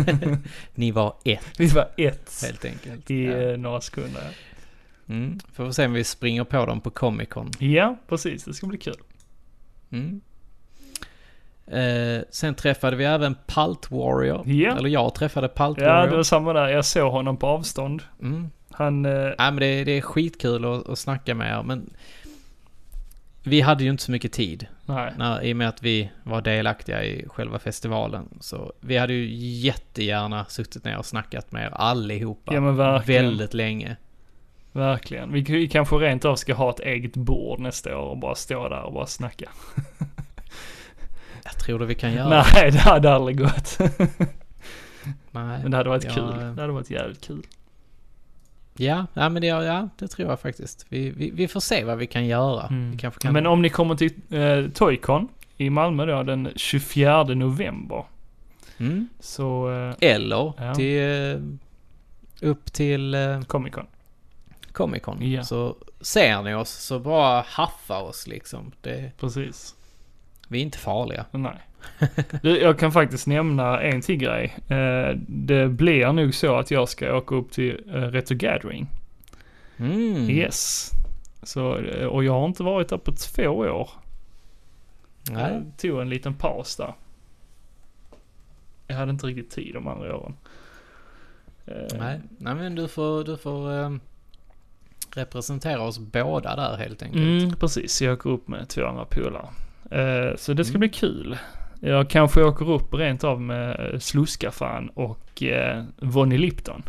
Ni 0.74 0.90
var 0.90 1.14
ett 1.24 1.60
Vi 1.60 1.66
var 1.66 1.88
ett 1.96 2.40
helt 2.42 2.64
enkelt. 2.64 3.10
i 3.10 3.24
ja. 3.24 3.32
eh, 3.36 3.58
några 3.58 3.80
sekunder. 3.80 4.22
mm. 5.08 5.38
Får 5.52 5.64
vi 5.64 5.72
se 5.72 5.86
om 5.86 5.92
vi 5.92 6.04
springer 6.04 6.44
på 6.44 6.66
dem 6.66 6.80
på 6.80 6.90
Comic 6.90 7.28
Con. 7.28 7.50
Ja, 7.58 7.96
precis. 8.08 8.44
Det 8.44 8.54
ska 8.54 8.66
bli 8.66 8.78
kul. 8.78 8.96
Mm. 9.90 10.20
Eh, 11.72 12.22
sen 12.30 12.54
träffade 12.54 12.96
vi 12.96 13.04
även 13.04 13.36
Palt 13.46 13.90
Warrior. 13.90 14.48
Ja. 14.48 14.76
Eller 14.76 14.88
jag 14.88 15.14
träffade 15.14 15.48
Palt 15.48 15.80
Ja, 15.80 15.86
Warrior. 15.88 16.10
det 16.10 16.16
var 16.16 16.22
samma 16.22 16.52
där. 16.52 16.68
Jag 16.68 16.84
såg 16.84 17.12
honom 17.12 17.36
på 17.36 17.46
avstånd. 17.46 18.02
Mm. 18.22 18.50
Han... 18.70 19.06
Eh, 19.06 19.12
Ja, 19.12 19.50
men 19.50 19.56
det, 19.56 19.84
det 19.84 19.92
är 19.98 20.00
skitkul 20.00 20.64
att, 20.64 20.88
att 20.88 20.98
snacka 20.98 21.34
med 21.34 21.58
er, 21.58 21.62
men 21.62 21.90
vi 23.42 23.60
hade 23.60 23.84
ju 23.84 23.90
inte 23.90 24.02
så 24.02 24.10
mycket 24.12 24.32
tid. 24.32 24.66
nej. 24.86 25.12
När, 25.18 25.42
I 25.44 25.52
och 25.52 25.56
med 25.56 25.68
att 25.68 25.82
vi 25.82 26.10
var 26.22 26.40
delaktiga 26.40 27.04
i 27.04 27.24
själva 27.28 27.58
festivalen. 27.58 28.28
Så 28.40 28.72
vi 28.80 28.96
hade 28.96 29.12
ju 29.12 29.26
jättegärna 29.60 30.44
suttit 30.44 30.84
ner 30.84 30.98
och 30.98 31.06
snackat 31.06 31.52
med 31.52 31.62
er 31.64 31.70
allihopa. 31.72 32.54
Ja, 32.54 32.60
men 32.60 32.76
verkligen. 32.76 33.24
Väldigt 33.24 33.54
länge. 33.54 33.96
Verkligen. 34.72 35.32
Vi, 35.32 35.40
vi 35.40 35.68
kanske 35.68 35.96
rent 35.96 36.24
av 36.24 36.36
ska 36.36 36.54
ha 36.54 36.70
ett 36.70 36.80
eget 36.80 37.16
bord 37.16 37.60
nästa 37.60 37.98
år 37.98 38.10
och 38.10 38.18
bara 38.18 38.34
stå 38.34 38.68
där 38.68 38.82
och 38.82 38.92
bara 38.92 39.06
snacka. 39.06 39.50
Jag 41.52 41.58
tror 41.58 41.78
det 41.78 41.86
vi 41.86 41.94
kan 41.94 42.12
göra. 42.14 42.44
Nej, 42.54 42.70
det 42.70 42.78
hade 42.78 43.12
aldrig 43.12 43.38
gått. 43.38 43.78
Nej. 45.30 45.62
Men 45.62 45.70
det 45.70 45.76
hade 45.76 45.88
varit 45.88 46.04
Ja, 46.04 46.10
kul. 46.14 46.54
Det 46.56 46.60
hade 46.62 46.72
varit 46.72 46.90
jävligt 46.90 47.20
kul. 47.26 47.42
Ja, 48.76 49.06
ja 49.14 49.28
men 49.28 49.42
det, 49.42 49.48
ja, 49.48 49.88
det 49.98 50.08
tror 50.08 50.28
jag 50.28 50.40
faktiskt. 50.40 50.86
Vi, 50.88 51.10
vi, 51.10 51.30
vi 51.30 51.48
får 51.48 51.60
se 51.60 51.84
vad 51.84 51.98
vi 51.98 52.06
kan 52.06 52.26
göra. 52.26 52.66
Mm. 52.66 52.90
Vi 52.90 52.96
kan... 52.98 53.12
Men 53.32 53.46
om 53.46 53.62
ni 53.62 53.68
kommer 53.68 53.94
till 53.94 54.12
eh, 54.30 54.70
Toycon 54.74 55.28
i 55.56 55.70
Malmö 55.70 56.06
då 56.06 56.22
den 56.22 56.48
24 56.56 57.24
november. 57.24 58.04
Mm. 58.78 59.08
Så, 59.20 59.70
eh, 59.72 59.94
Eller 60.10 60.52
Ja. 60.58 60.74
till... 60.74 61.02
eh, 61.02 61.40
Upp 62.48 62.72
till 62.72 63.14
eh, 63.14 63.40
Comic 63.40 63.74
Con. 63.74 63.86
Comic 64.72 65.02
Con. 65.02 65.30
Ja. 65.30 65.44
Så 65.44 65.76
ser 66.00 66.42
ni 66.42 66.54
oss 66.54 66.70
så 66.70 66.98
bara 66.98 67.44
haffa 67.48 67.98
oss 67.98 68.26
liksom. 68.26 68.72
Det, 68.80 69.12
Precis. 69.20 69.74
Vi 70.48 70.58
är 70.58 70.62
inte 70.62 70.78
farliga. 70.78 71.24
Nej. 71.30 71.58
Jag 72.42 72.78
kan 72.78 72.92
faktiskt 72.92 73.26
nämna 73.26 73.80
en 73.82 74.00
till 74.00 74.16
grej. 74.16 74.56
Eh, 74.68 75.16
det 75.26 75.68
blir 75.68 76.12
nog 76.12 76.34
så 76.34 76.56
att 76.56 76.70
jag 76.70 76.88
ska 76.88 77.16
åka 77.16 77.34
upp 77.34 77.52
till 77.52 77.80
eh, 77.88 77.92
Retro 77.92 78.36
Gathering. 78.36 78.88
Mm. 79.76 80.30
Yes. 80.30 80.90
Så, 81.42 81.78
eh, 81.78 82.06
och 82.06 82.24
jag 82.24 82.32
har 82.32 82.46
inte 82.46 82.62
varit 82.62 82.88
där 82.88 82.98
på 82.98 83.12
två 83.12 83.48
år. 83.48 83.90
Nej. 85.30 85.52
Jag 85.52 85.78
tog 85.78 86.00
en 86.00 86.08
liten 86.08 86.34
paus 86.34 86.76
där. 86.76 86.94
Jag 88.86 88.96
hade 88.96 89.10
inte 89.10 89.26
riktigt 89.26 89.50
tid 89.50 89.74
de 89.74 89.88
andra 89.88 90.16
åren. 90.16 90.36
Nej. 91.98 92.20
Nej 92.38 92.54
men 92.54 92.74
du 92.74 92.88
får, 92.88 93.24
du 93.24 93.36
får 93.36 93.72
ehm, 93.72 94.00
representera 95.14 95.82
oss 95.82 95.98
båda 95.98 96.56
där 96.56 96.76
helt 96.76 97.02
enkelt. 97.02 97.42
Mm, 97.42 97.56
precis. 97.56 98.02
Jag 98.02 98.12
åker 98.12 98.30
upp 98.30 98.48
med 98.48 98.68
två 98.68 98.84
andra 98.84 99.04
polare. 99.04 99.48
Eh, 99.90 100.36
så 100.36 100.52
det 100.52 100.64
ska 100.64 100.72
Mm. 100.72 100.80
bli 100.80 100.88
kul. 100.88 101.38
Jag 101.80 102.10
kanske 102.10 102.42
åker 102.42 102.70
upp 102.70 102.94
rent 102.94 103.24
av 103.24 103.40
med 103.40 103.90
eh, 103.92 103.98
Sluskafan 103.98 104.88
och 104.88 105.42
eh, 105.42 105.84
Vonnie 105.96 106.38
Lipton. 106.38 106.82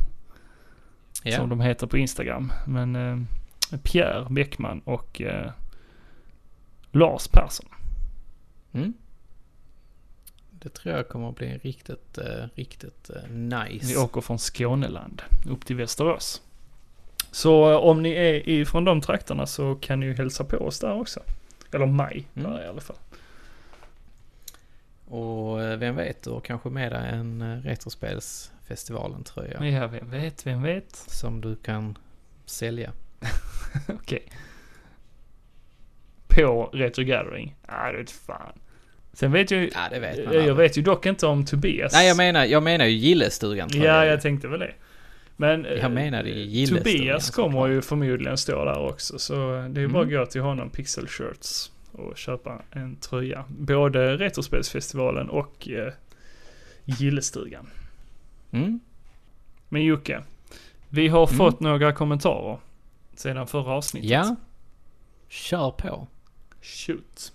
Ja. 1.23 1.38
Som 1.38 1.49
de 1.49 1.61
heter 1.61 1.88
på 1.88 1.97
Instagram. 1.97 2.51
Men 2.67 2.95
eh, 2.95 3.17
Pierre 3.84 4.27
Bäckman 4.30 4.80
och 4.85 5.21
eh, 5.21 5.51
Lars 6.91 7.27
Persson. 7.27 7.65
Mm. 8.73 8.93
Det 10.51 10.69
tror 10.69 10.95
jag 10.95 11.07
kommer 11.09 11.30
att 11.30 11.35
bli 11.35 11.57
riktigt, 11.57 12.17
eh, 12.17 12.45
riktigt 12.55 13.09
nice. 13.30 13.85
Vi 13.88 13.97
åker 13.97 14.21
från 14.21 14.39
Skåneland 14.39 15.21
upp 15.49 15.65
till 15.65 15.76
Västerås. 15.76 16.41
Så 17.31 17.77
om 17.80 18.01
ni 18.01 18.09
är 18.11 18.49
ifrån 18.49 18.85
de 18.85 19.01
trakterna 19.01 19.45
så 19.45 19.76
kan 19.76 19.99
ni 19.99 20.05
ju 20.05 20.13
hälsa 20.13 20.43
på 20.43 20.57
oss 20.57 20.80
där 20.80 20.93
också. 20.93 21.19
Eller 21.73 21.85
mig 21.85 22.27
Mm. 22.35 22.51
där 22.51 22.63
i 22.63 22.67
alla 22.67 22.81
fall. 22.81 22.95
Och 25.07 25.61
eh, 25.63 25.77
vem 25.77 25.95
vet, 25.95 26.23
du 26.23 26.29
har 26.29 26.39
kanske 26.39 26.69
med 26.69 26.91
dig 26.91 27.09
en 27.09 27.41
eh, 27.41 27.57
Retrospelsfestivalen 27.61 29.23
tröja. 29.23 29.65
Ja, 29.65 29.87
vem 29.87 30.09
vet, 30.09 30.45
vem 30.45 30.63
vet. 30.63 30.95
Som 30.95 31.41
du 31.41 31.55
kan 31.55 31.97
sälja. 32.45 32.91
Okej. 33.87 34.23
På 36.27 36.69
Retro 36.73 37.03
Gathering? 37.03 37.55
Nej, 37.67 37.91
det 37.91 37.97
vet 37.97 38.11
fan. 38.11 38.53
Sen 39.13 39.31
vet 39.31 39.51
jag 39.51 39.61
ju... 39.61 39.69
Ja, 39.73 39.87
det 39.91 39.99
vet 39.99 40.15
man 40.17 40.25
jag, 40.25 40.33
jag 40.33 40.39
aldrig. 40.39 40.55
vet 40.55 40.77
ju 40.77 40.81
dock 40.81 41.05
inte 41.05 41.27
om 41.27 41.45
Tobias. 41.45 41.93
Nej, 41.93 42.07
jag 42.07 42.17
menar, 42.17 42.45
jag 42.45 42.63
menar 42.63 42.85
ju 42.85 42.91
Gillestugan 42.91 43.69
tröja. 43.69 43.85
Ja, 43.85 44.05
jag 44.05 44.21
tänkte 44.21 44.47
väl 44.47 44.59
det. 44.59 44.73
Men 45.41 45.65
eh, 45.65 45.73
Jag 45.73 45.91
menade 45.91 46.29
ju 46.29 46.43
Gillestugan. 46.45 46.83
Tobias 46.83 47.29
kommer 47.29 47.67
ju 47.67 47.81
förmodligen 47.81 48.37
stå 48.37 48.65
där 48.65 48.79
också. 48.79 49.19
Så 49.19 49.33
det 49.69 49.81
är 49.81 49.87
bara 49.87 50.01
att 50.01 50.07
Mm. 50.07 50.19
gå 50.19 50.25
till 50.25 50.41
honom, 50.41 50.69
Pixel 50.69 51.07
Shirts, 51.07 51.71
och 51.91 52.17
köpa 52.17 52.61
en 52.71 52.95
tröja. 52.95 53.45
Både 53.47 54.17
Retrospelsfestivalen 54.17 55.29
och 55.29 55.69
eh, 55.69 55.93
Gillestugan. 56.85 57.67
Mm. 58.51 58.79
Men 59.69 59.83
Jocke, 59.85 60.21
vi 60.89 61.07
har 61.07 61.27
Mm. 61.27 61.37
fått 61.37 61.59
några 61.59 61.93
kommentarer 61.93 62.59
sedan 63.15 63.47
förra 63.47 63.71
avsnittet. 63.71 64.09
Ja. 64.09 64.35
Kör 65.29 65.71
på. 65.71 66.07
Shoot. 66.61 67.31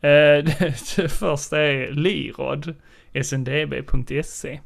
Eh, 0.00 0.08
det, 0.10 0.74
det 0.96 1.08
första 1.08 1.60
är 1.62 1.90
Lirod, 1.92 2.74
sndb.se. 3.12 4.60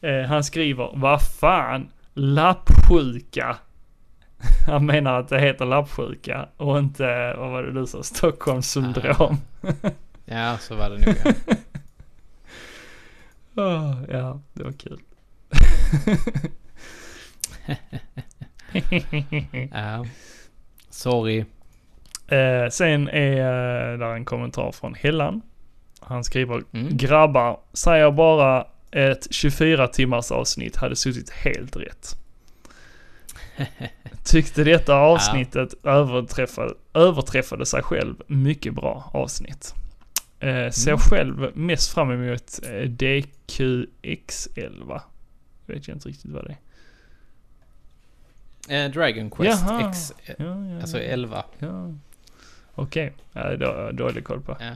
Eh, 0.00 0.20
han 0.28 0.44
skriver, 0.44 0.90
vad 0.94 1.22
fan, 1.22 1.90
lappsjuka. 2.14 3.56
Han 4.66 4.86
menar 4.86 5.20
att 5.20 5.28
det 5.28 5.40
heter 5.40 5.64
lappsjuka 5.66 6.48
och 6.56 6.78
inte, 6.78 7.34
vad 7.38 7.50
var 7.50 7.62
det 7.62 7.72
du 7.72 7.86
sa, 7.86 8.02
Stockholmssyndrom. 8.02 9.36
Ja, 10.24 10.58
så 10.58 10.74
var 10.76 10.90
det 10.90 11.06
nog 11.06 11.14
ja. 11.24 11.32
Åh, 13.56 13.94
ja, 14.10 14.40
det 14.52 14.64
var 14.64 14.72
kul. 14.72 15.00
ja. 19.72 20.06
Sorry. 20.90 21.44
Eh, 22.28 22.68
sen 22.70 23.08
är 23.08 23.92
eh, 23.92 23.98
där 23.98 24.14
en 24.14 24.24
kommentar 24.24 24.72
från 24.72 24.94
Hellan. 24.94 25.42
Han 26.00 26.24
skriver 26.24 26.62
Mm. 26.72 26.96
Grabbar, 26.96 27.58
säger 27.72 28.10
bara 28.10 28.66
ett 28.90 29.26
24 29.30 29.88
timmars 29.88 30.30
avsnitt 30.30 30.76
hade 30.76 30.96
suttit 30.96 31.30
helt 31.30 31.76
rätt. 31.76 32.16
Tyckte 34.24 34.64
detta 34.64 34.94
avsnittet 34.94 35.74
överträffade, 35.84 36.74
överträffade 36.94 37.66
sig 37.66 37.82
själv. 37.82 38.14
Mycket 38.26 38.74
bra 38.74 39.10
avsnitt. 39.14 39.74
Eh, 40.40 40.70
ser 40.70 40.90
Mm. 40.90 40.98
själv 41.00 41.50
mest 41.56 41.92
fram 41.94 42.10
emot 42.10 42.60
eh, 42.62 42.68
DQX11. 42.88 45.00
Vet 45.66 45.88
jag 45.88 45.96
inte 45.96 46.08
riktigt 46.08 46.30
vad 46.30 46.44
det 46.44 46.56
är. 48.68 48.84
Eh, 48.86 48.90
Dragon 48.90 49.30
Quest 49.30 49.62
Jaha. 49.68 49.88
X, 49.90 50.12
eh, 50.26 50.34
Ja, 50.38 50.64
ja, 50.66 50.80
alltså 50.80 50.96
ja. 50.98 51.04
11. 51.04 51.44
ja. 51.58 51.94
Okej, 52.74 53.12
ja, 53.32 53.56
då 53.56 53.90
dålig 53.92 54.24
koll 54.24 54.40
på. 54.40 54.56
Ja. 54.60 54.70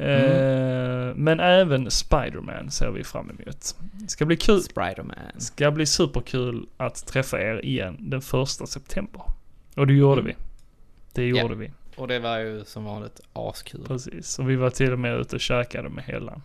Eh, 0.00 1.14
men 1.14 1.40
även 1.40 1.90
Spider-Man 1.90 2.70
ser 2.70 2.90
vi 2.90 3.04
fram 3.04 3.30
emot. 3.30 3.74
Ska 4.08 4.26
bli 4.26 4.36
kul. 4.36 4.62
Spiderman. 4.62 5.16
Ska 5.38 5.70
bli 5.70 5.86
superkul 5.86 6.66
att 6.76 7.06
träffa 7.06 7.40
er 7.42 7.64
igen 7.64 7.96
den 7.98 8.20
första 8.20 8.66
september. 8.66 9.22
Och 9.76 9.86
det 9.86 9.92
gjorde 9.92 10.20
Mm. 10.20 10.32
vi. 10.38 10.44
Det 11.12 11.26
gjorde 11.26 11.54
vi. 11.54 11.70
Och 11.96 12.08
det 12.08 12.18
var 12.18 12.38
ju 12.38 12.64
som 12.64 12.84
vanligt 12.84 13.20
askul. 13.32 13.84
Precis. 13.86 14.38
Och 14.38 14.50
vi 14.50 14.56
var 14.56 14.70
till 14.70 14.92
och 14.92 14.98
med 14.98 15.14
ute 15.20 15.36
och 15.36 15.40
käkade 15.40 15.88
med 15.88 16.04
Hellan. 16.04 16.42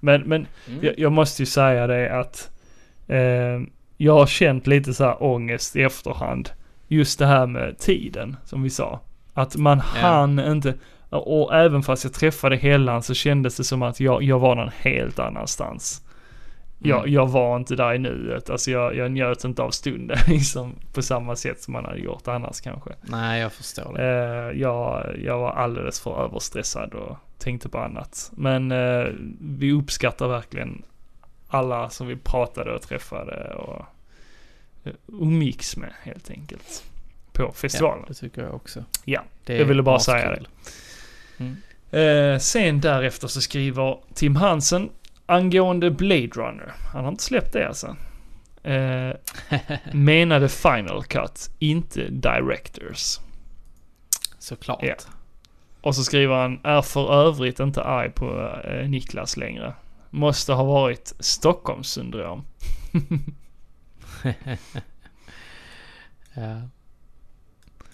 Men, 0.00 0.20
men 0.22 0.46
Mm. 0.68 0.84
jag, 0.84 0.98
jag 0.98 1.12
måste 1.12 1.42
ju 1.42 1.46
säga 1.46 1.86
det 1.86 2.18
att 2.20 2.50
eh, 3.08 3.60
jag 3.96 4.12
har 4.14 4.26
känt 4.26 4.66
lite 4.66 4.94
så 4.94 5.04
här 5.04 5.22
ångest 5.22 5.76
i 5.76 5.82
efterhand. 5.82 6.50
Just 6.88 7.18
det 7.18 7.26
här 7.26 7.46
med 7.46 7.78
tiden, 7.78 8.36
som 8.44 8.62
vi 8.62 8.70
sa. 8.70 9.00
Att 9.34 9.56
man 9.56 9.80
hann 9.80 10.38
inte, 10.38 10.74
och 11.18 11.54
även 11.54 11.82
fast 11.82 12.04
jag 12.04 12.12
träffade 12.12 12.56
Hellan 12.56 13.02
så 13.02 13.14
kändes 13.14 13.56
det 13.56 13.64
som 13.64 13.82
att 13.82 14.00
jag, 14.00 14.22
jag 14.22 14.38
var 14.38 14.54
någon 14.54 14.70
helt 14.76 15.18
annanstans. 15.18 16.02
Jag, 16.82 16.98
Mm. 16.98 17.12
jag 17.12 17.28
var 17.28 17.56
inte 17.56 17.76
där 17.76 17.94
i 17.94 17.98
nuet, 17.98 18.50
alltså 18.50 18.70
jag, 18.70 18.96
jag 18.96 19.10
njöt 19.12 19.44
inte 19.44 19.62
av 19.62 19.70
stunden 19.70 20.16
liksom 20.26 20.74
på 20.94 21.02
samma 21.02 21.36
sätt 21.36 21.62
som 21.62 21.72
man 21.72 21.84
hade 21.84 21.98
gjort 21.98 22.28
annars 22.28 22.60
kanske. 22.60 22.90
Nej, 23.02 23.40
jag 23.40 23.52
förstår 23.52 23.94
det. 23.94 24.02
Eh, 24.04 24.60
jag, 24.60 25.06
jag 25.24 25.38
var 25.38 25.50
alldeles 25.52 26.00
för 26.00 26.24
överstressad 26.24 26.94
och 26.94 27.16
tänkte 27.38 27.68
på 27.68 27.78
annat. 27.78 28.30
Men 28.34 28.72
eh, 28.72 29.06
vi 29.40 29.72
uppskattar 29.72 30.28
verkligen 30.28 30.82
alla 31.48 31.90
som 31.90 32.06
vi 32.06 32.16
pratade 32.16 32.74
och 32.74 32.82
träffade 32.82 33.54
och 33.54 33.84
eh, 34.84 34.92
umgicks 35.06 35.76
med 35.76 35.92
helt 36.02 36.30
enkelt. 36.30 36.84
På 37.32 37.52
festivalen. 37.52 37.98
Ja, 38.02 38.08
det 38.08 38.14
tycker 38.14 38.42
jag 38.42 38.54
också. 38.54 38.84
Ja, 39.04 39.20
Det 39.44 39.56
jag 39.56 39.64
ville 39.64 39.82
bara 39.82 39.98
säga 39.98 40.30
det. 40.30 40.42
Mm. 41.40 41.56
Eh, 41.90 42.38
sen 42.38 42.80
därefter 42.80 43.28
så 43.28 43.40
skriver 43.40 43.98
Tim 44.14 44.36
Hansen 44.36 44.90
angående 45.26 45.90
Blade 45.90 46.26
Runner. 46.26 46.72
Han 46.92 47.04
har 47.04 47.10
inte 47.10 47.22
släppt 47.22 47.52
det 47.52 47.68
alltså. 47.68 47.96
Eh, 48.62 49.16
menade 49.92 50.48
Final 50.48 51.04
Cut, 51.04 51.50
inte 51.58 52.08
Directors. 52.08 53.18
Såklart. 54.38 54.82
Ja. 54.82 54.94
Och 55.80 55.96
så 55.96 56.04
skriver 56.04 56.34
han, 56.34 56.60
är 56.64 56.82
för 56.82 57.12
övrigt 57.12 57.60
inte 57.60 57.82
arg 57.82 58.10
på 58.10 58.58
eh, 58.64 58.88
Niklas 58.88 59.36
längre. 59.36 59.74
Måste 60.10 60.52
ha 60.52 60.64
varit 60.64 61.12
Stockholmssyndrom. 61.18 62.44
Ja. 66.34 66.60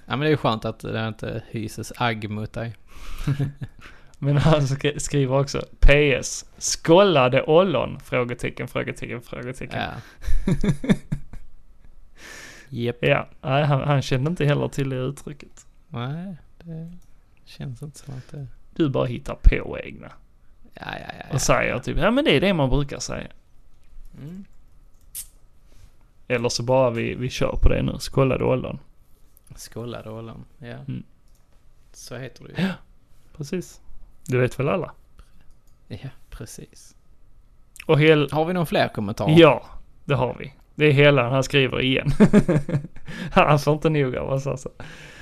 Ja 0.07 0.17
men 0.17 0.21
det 0.21 0.27
är 0.27 0.31
ju 0.31 0.37
skönt 0.37 0.65
att 0.65 0.79
det 0.79 1.09
inte 1.09 1.43
hyses 1.51 1.93
agg 1.97 2.31
mot 2.31 2.53
dig. 2.53 2.75
Men 4.19 4.37
han 4.37 4.61
sk- 4.61 4.99
skriver 4.99 5.41
också 5.41 5.63
PS. 5.81 6.45
Skollade 6.59 7.43
ollon? 7.43 8.01
Frågetecken, 8.01 8.69
frågetecken, 8.69 9.21
frågetecken. 9.23 9.81
Ja. 9.81 9.93
Japp. 12.69 12.97
Ja, 13.01 13.29
nej, 13.43 13.65
han, 13.65 13.81
han 13.81 14.03
kände 14.03 14.31
inte 14.31 14.45
heller 14.45 14.69
till 14.69 14.89
det 14.91 14.97
uttrycket. 14.97 15.67
Nej, 15.89 16.37
det 16.63 16.93
känns 17.45 17.83
inte 17.83 17.99
som 17.99 18.15
att 18.15 18.31
det... 18.31 18.47
Du 18.75 18.89
bara 18.89 19.07
hittar 19.07 19.37
på 19.43 19.79
egna. 19.79 20.13
Ja, 20.75 20.83
ja, 20.85 20.91
ja. 21.01 21.25
ja. 21.29 21.35
Och 21.35 21.41
säger 21.41 21.79
typ, 21.79 21.97
ja 21.99 22.11
men 22.11 22.25
det 22.25 22.37
är 22.37 22.41
det 22.41 22.55
man 22.55 22.71
brukar 22.71 22.99
säga. 22.99 23.29
Mm. 24.23 24.45
Eller 26.29 26.49
så 26.49 26.63
bara 26.63 26.91
vi, 26.91 27.15
vi 27.15 27.31
kör 27.31 27.59
på 27.63 27.69
det 27.69 27.83
nu. 27.83 27.97
Skollade 27.99 28.45
ollon. 28.45 28.79
Skållade 29.57 30.11
ollon. 30.11 30.45
Ja. 30.59 30.67
Mm. 30.67 31.03
Så 31.97 32.17
heter 32.17 32.45
det 32.45 32.63
ju. 32.63 32.67
Ja. 32.67 32.73
Precis. 33.37 33.81
Det 34.27 34.39
vet 34.39 34.59
väl 34.59 34.69
alla? 34.69 34.93
Ja, 35.89 36.09
precis. 36.31 36.97
Och 37.87 38.01
hel... 38.01 38.31
Har 38.33 38.45
vi 38.45 38.53
någon 38.53 38.67
fler 38.67 38.89
kommentarer? 38.89 39.35
Ja, 39.39 39.67
det 40.05 40.15
har 40.15 40.37
vi. 40.39 40.53
Det 40.75 40.87
är 40.87 40.93
hela 40.93 41.31
han 41.31 41.45
skriver 41.45 41.81
igen. 41.81 42.11
han 43.31 43.59
får 43.59 43.75
inte 43.75 43.91
nog 43.91 44.17
av 44.17 44.31
oss 44.31 44.47
alltså. 44.47 44.69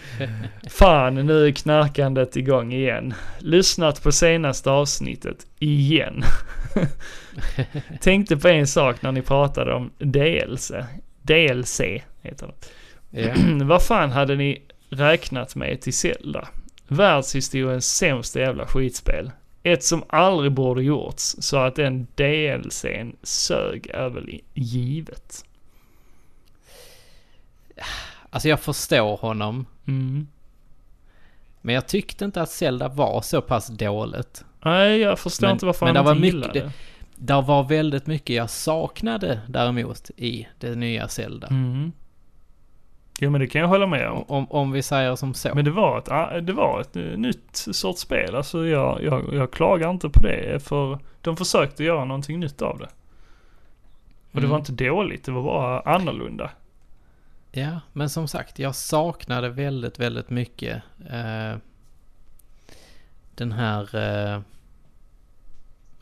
Fan, 0.71 1.15
nu 1.15 1.47
är 1.47 1.53
knarkandet 1.53 2.37
igång 2.37 2.73
igen. 2.73 3.15
Lyssnat 3.39 4.03
på 4.03 4.13
senaste 4.13 4.71
avsnittet 4.71 5.47
igen. 5.59 6.23
Tänkte 8.01 8.37
på 8.37 8.49
en 8.49 8.67
sak 8.67 9.03
när 9.03 9.13
ni 9.13 9.23
pratade 9.23 9.75
om 9.75 9.91
DLC. 9.99 10.73
DLC 11.23 11.81
heter 12.23 12.47
det. 12.47 13.23
Ja. 13.23 13.35
Vad 13.65 13.83
fan 13.83 14.13
hade 14.13 14.37
ni 14.37 14.63
räknat 14.91 15.57
med 15.57 15.81
till 15.81 15.95
Zelda? 15.95 16.49
Världshistoriens 16.89 17.87
sämsta 17.97 18.41
jävla 18.41 18.67
skitspel. 18.67 19.31
Ett 19.63 19.85
som 19.85 20.05
aldrig 20.09 20.53
borde 20.53 20.83
gjorts, 20.83 21.37
så 21.39 21.57
att 21.57 21.75
den 21.77 22.07
DLCn 22.15 23.17
sög 23.23 23.87
är 23.95 24.09
väl 24.09 24.41
givet. 24.55 25.45
Alltså 28.31 28.49
jag 28.49 28.61
förstår 28.61 29.17
honom. 29.17 29.67
Mm. 29.87 30.29
Men 31.61 31.75
jag 31.75 31.87
tyckte 31.89 32.25
inte 32.25 32.43
att 32.43 32.51
Zelda 32.51 32.89
var 32.89 33.23
så 33.23 33.41
pass 33.41 33.67
dåligt. 33.69 34.45
Nej, 34.65 34.99
jag 35.01 35.19
förstår 35.19 35.47
Men- 35.47 35.53
inte 35.57 35.67
varför 35.67 35.87
men 35.87 35.97
han 35.97 36.05
det 36.07 36.11
inte 36.11 36.21
var 36.21 36.27
gillar 36.27 36.49
mycket- 36.55 36.63
det. 36.65 36.73
Där 37.35 37.43
var 37.43 37.63
väldigt 37.65 38.07
mycket 38.07 38.37
jag 38.37 38.51
saknade 38.51 39.41
däremot 39.49 40.11
i 40.17 40.49
det 40.61 40.75
nya 40.75 41.09
Zelda. 41.09 41.47
Mm. 41.47 41.93
Jo 43.21 43.31
men 43.31 43.41
det 43.41 43.47
kan 43.47 43.61
jag 43.61 43.69
hålla 43.69 43.87
med 43.87 44.09
om. 44.09 44.23
Om, 44.29 44.47
om 44.51 44.73
vi 44.73 44.83
säger 44.83 45.17
som 45.17 45.35
så. 45.35 45.55
Men 45.55 45.65
det 45.65 45.71
var 45.71 45.99
ett, 45.99 46.09
ah, 46.11 46.41
det 46.41 46.53
var 46.53 46.81
ett 46.81 46.97
eh, 46.97 47.03
nytt 47.03 47.57
sorts 47.73 48.01
spel. 48.01 48.35
Alltså 48.35 48.67
jag, 48.67 49.03
jag, 49.03 49.35
jag 49.35 49.51
klagar 49.53 49.91
inte 49.91 50.09
på 50.09 50.21
det. 50.21 50.63
För 50.63 50.99
de 51.21 51.37
försökte 51.37 51.85
göra 51.85 52.05
någonting 52.05 52.41
nytt 52.41 52.63
av 52.63 52.79
det. 52.79 52.89
Och 54.33 54.41
det 54.41 54.47
Mm. 54.47 54.51
var 54.51 54.59
inte 54.59 54.73
dåligt, 54.73 55.25
det 55.25 55.33
var 55.33 55.43
bara 55.43 55.81
annorlunda. 55.81 56.51
Ja, 57.53 57.81
men 57.93 58.11
som 58.11 58.29
sagt, 58.29 58.59
jag 58.59 58.75
saknade 58.75 59.49
väldigt, 59.49 59.99
väldigt 59.99 60.31
mycket 60.31 60.83
eh, 61.11 61.59
den 63.35 63.53
här... 63.53 63.97
Eh, 63.97 64.41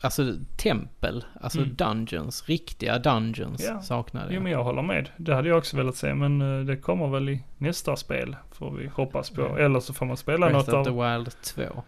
alltså 0.03 0.33
tempel, 0.57 1.25
alltså 1.41 1.59
Mm. 1.59 1.75
dungeons, 1.75 2.45
riktiga 2.49 2.99
dungeons 2.99 3.63
Ja. 3.69 3.81
saknade 3.81 4.25
Jo 4.29 4.33
jag. 4.33 4.43
men 4.43 4.51
jag 4.51 4.63
håller 4.63 4.81
med. 4.81 5.09
Det 5.17 5.35
hade 5.35 5.49
jag 5.49 5.57
också 5.57 5.77
velat 5.77 5.95
se 5.95 6.13
men 6.13 6.41
eh, 6.59 6.65
det 6.65 6.77
kommer 6.77 7.07
väl 7.07 7.29
i 7.29 7.43
nästa 7.57 7.95
spel. 7.95 8.35
Får 8.51 8.71
vi 8.71 8.87
hoppas 8.87 9.29
på. 9.29 9.41
Ja. 9.41 9.57
Eller 9.57 9.79
så 9.79 9.93
får 9.93 10.05
man 10.05 10.17
spela 10.17 10.49
Breath 10.49 10.57
något 10.57 10.67
of 10.67 10.73
av... 10.73 10.83
the 10.83 11.17
Wild 11.17 11.41
2. 11.41 11.83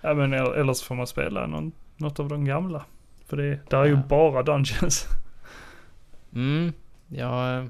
Ja 0.00 0.14
men 0.14 0.32
eller 0.32 0.72
så 0.72 0.84
får 0.84 0.94
man 0.94 1.06
spela 1.06 1.46
någon, 1.46 1.72
något 1.96 2.20
av 2.20 2.28
de 2.28 2.44
gamla. 2.44 2.84
För 3.26 3.36
det, 3.36 3.70
där 3.70 3.78
är 3.78 3.84
ju 3.84 3.90
Ja. 3.94 4.02
bara 4.08 4.42
dungeons. 4.42 5.06
Mm, 6.34 6.72
jag... 7.08 7.56
eh, 7.58 7.64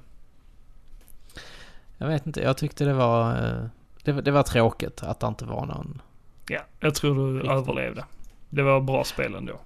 Jag 1.99 2.07
vet 2.09 2.27
inte, 2.27 2.41
jag 2.43 2.57
tyckte 2.57 2.85
det 2.85 2.93
var... 2.95 3.31
eh, 3.31 3.65
Det, 4.05 4.13
var- 4.13 4.23
det 4.23 4.31
var 4.31 4.43
tråkigt 4.43 5.03
att 5.03 5.21
det 5.21 5.27
inte 5.27 5.45
var 5.45 5.67
någon... 5.67 6.03
ja, 6.49 6.61
jag 6.81 6.95
tror 6.95 7.15
du 7.15 7.35
Riktigt. 7.35 7.51
överlevde. 7.51 8.05
Det 8.51 8.63
var 8.63 8.81
bra 8.81 9.05
spel 9.05 9.35
ändå. 9.35 9.61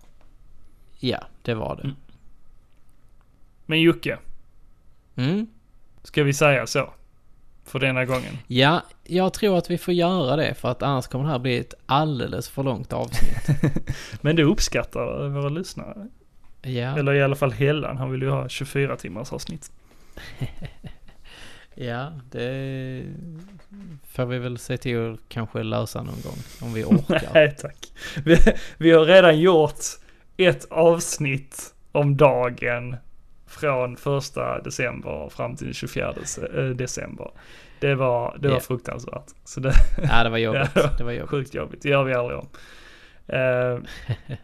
Ja, 0.99 1.19
det 1.43 1.55
var 1.55 1.77
det. 1.77 1.83
Mm. 1.83 1.97
Men 3.67 3.81
Jocke, 3.81 4.19
Mm. 5.17 5.47
ska 6.03 6.23
vi 6.23 6.33
säga 6.33 6.67
så? 6.67 6.91
För 7.65 7.79
denna 7.79 8.05
gången. 8.05 8.39
Ja, 8.47 8.83
jag 9.05 9.33
tror 9.33 9.59
att 9.59 9.71
vi 9.71 9.79
får 9.79 9.95
göra 9.95 10.37
det 10.37 10.55
för 10.55 10.69
att 10.71 10.83
annars 10.83 11.07
kommer 11.07 11.25
det 11.25 11.31
här 11.31 11.39
bli 11.39 11.59
ett 11.59 11.75
alldeles 11.87 12.49
för 12.49 12.63
långt 12.63 12.93
avsnitt. 12.93 13.49
Men 14.21 14.37
det 14.37 14.43
uppskattar 14.43 15.29
våra 15.29 15.49
lyssnare. 15.49 16.09
Ja, 16.63 16.99
Eller 16.99 17.15
i 17.15 17.23
alla 17.23 17.37
fall 17.37 17.53
Hellan, 17.53 17.97
han 17.97 18.11
vill 18.11 18.23
ju 18.23 18.31
ha 18.31 18.49
24 18.49 18.97
timmars 18.97 19.33
avsnitt. 19.33 19.71
ja 21.75 22.13
det 22.31 23.03
får 24.07 24.27
vi 24.27 24.39
väl 24.39 24.59
se 24.59 24.77
till 24.77 25.13
att 25.15 25.21
kanske 25.29 25.63
lösa 25.63 26.03
någon 26.03 26.21
gång 26.23 26.37
om 26.61 26.75
vi 26.75 26.85
orkar. 26.85 27.31
Nej 27.35 27.57
tack. 27.61 27.93
Vi, 28.25 28.39
vi 28.79 28.91
har 28.93 29.05
redan 29.05 29.41
gjort 29.41 29.75
ett 30.37 30.65
avsnitt 30.71 31.75
om 31.93 32.17
dagen 32.17 32.97
från 33.47 33.97
första 33.97 34.61
december 34.63 35.29
fram 35.29 35.57
till 35.57 35.75
24 35.75 36.13
dece- 36.13 36.59
eh, 36.69 36.77
december. 36.77 37.31
Det 37.81 37.95
var, 37.95 38.37
det 38.41 38.49
var 38.49 38.55
Ja. 38.57 38.61
fruktansvärt. 38.61 39.27
Så 39.45 39.61
det 39.61 39.73
ja, 40.03 40.25
det 40.25 40.31
var 40.31 40.39
jobbigt. 40.39 40.71
Ja. 40.75 40.91
Det 40.99 41.05
var 41.05 41.13
jobbigt. 41.13 41.31
sjukt 41.31 41.55
jobbigt, 41.55 41.83
det 41.83 41.89
gör 41.89 42.05
vi 42.05 42.15
aldrig 42.15 42.39
om. 42.39 42.49
Eh, 43.27 43.79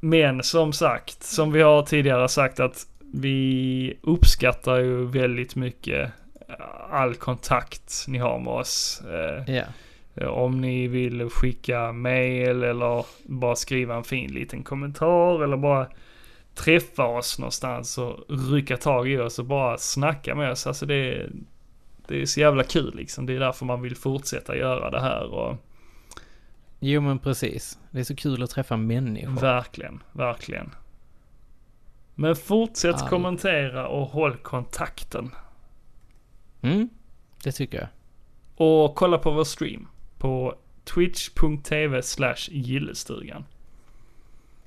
men 0.00 0.42
som 0.42 0.72
sagt, 0.72 1.22
som 1.22 1.52
vi 1.52 1.62
har 1.62 1.82
tidigare 1.82 2.28
sagt 2.28 2.60
att 2.60 2.86
vi 3.14 3.98
uppskattar 4.02 4.76
ju 4.78 5.04
väldigt 5.06 5.56
mycket 5.56 6.10
all 6.90 7.14
kontakt 7.14 8.04
ni 8.08 8.18
har 8.18 8.38
med 8.38 8.52
oss. 8.52 9.02
Eh, 9.10 9.54
Ja, 9.56 9.64
om 10.24 10.60
ni 10.60 10.88
vill 10.88 11.30
skicka 11.30 11.92
mail 11.92 12.62
eller 12.62 13.04
bara 13.24 13.56
skriva 13.56 13.94
en 13.96 14.04
fin 14.04 14.32
liten 14.32 14.62
kommentar 14.62 15.44
eller 15.44 15.56
bara 15.56 15.88
träffa 16.54 17.04
oss 17.04 17.38
någonstans 17.38 17.98
och 17.98 18.16
rycka 18.52 18.76
tag 18.76 19.08
i 19.08 19.18
oss 19.18 19.38
och 19.38 19.44
bara 19.44 19.78
snacka 19.78 20.34
med 20.34 20.50
oss. 20.50 20.66
Alltså 20.66 20.86
det 20.86 20.94
är, 20.94 21.30
det 22.08 22.22
är 22.22 22.26
så 22.26 22.40
jävla 22.40 22.62
kul 22.64 22.94
liksom. 22.96 23.26
Det 23.26 23.32
är 23.32 23.40
därför 23.40 23.66
man 23.66 23.82
vill 23.82 23.96
fortsätta 23.96 24.56
göra 24.56 24.90
det 24.90 25.00
här 25.00 25.34
och 25.34 25.56
jo 26.78 27.00
men 27.00 27.18
precis. 27.18 27.78
Det 27.90 28.00
är 28.00 28.04
så 28.04 28.16
kul 28.16 28.42
att 28.42 28.50
träffa 28.50 28.76
människor. 28.76 29.40
verkligen, 29.40 30.02
verkligen. 30.12 30.70
Men 32.14 32.36
fortsätt 32.36 32.94
All- 33.02 33.08
kommentera 33.08 33.88
och 33.88 34.06
håll 34.06 34.36
kontakten. 34.36 35.30
Mm, 36.62 36.88
det 37.44 37.52
tycker 37.52 37.78
jag. 37.78 37.88
Och 38.56 38.94
kolla 38.94 39.18
på 39.18 39.30
vår 39.30 39.44
stream 39.44 39.88
på 40.26 40.54
twitch.tv 40.84 42.02
slash 42.02 42.50
gillestugan. 42.50 43.44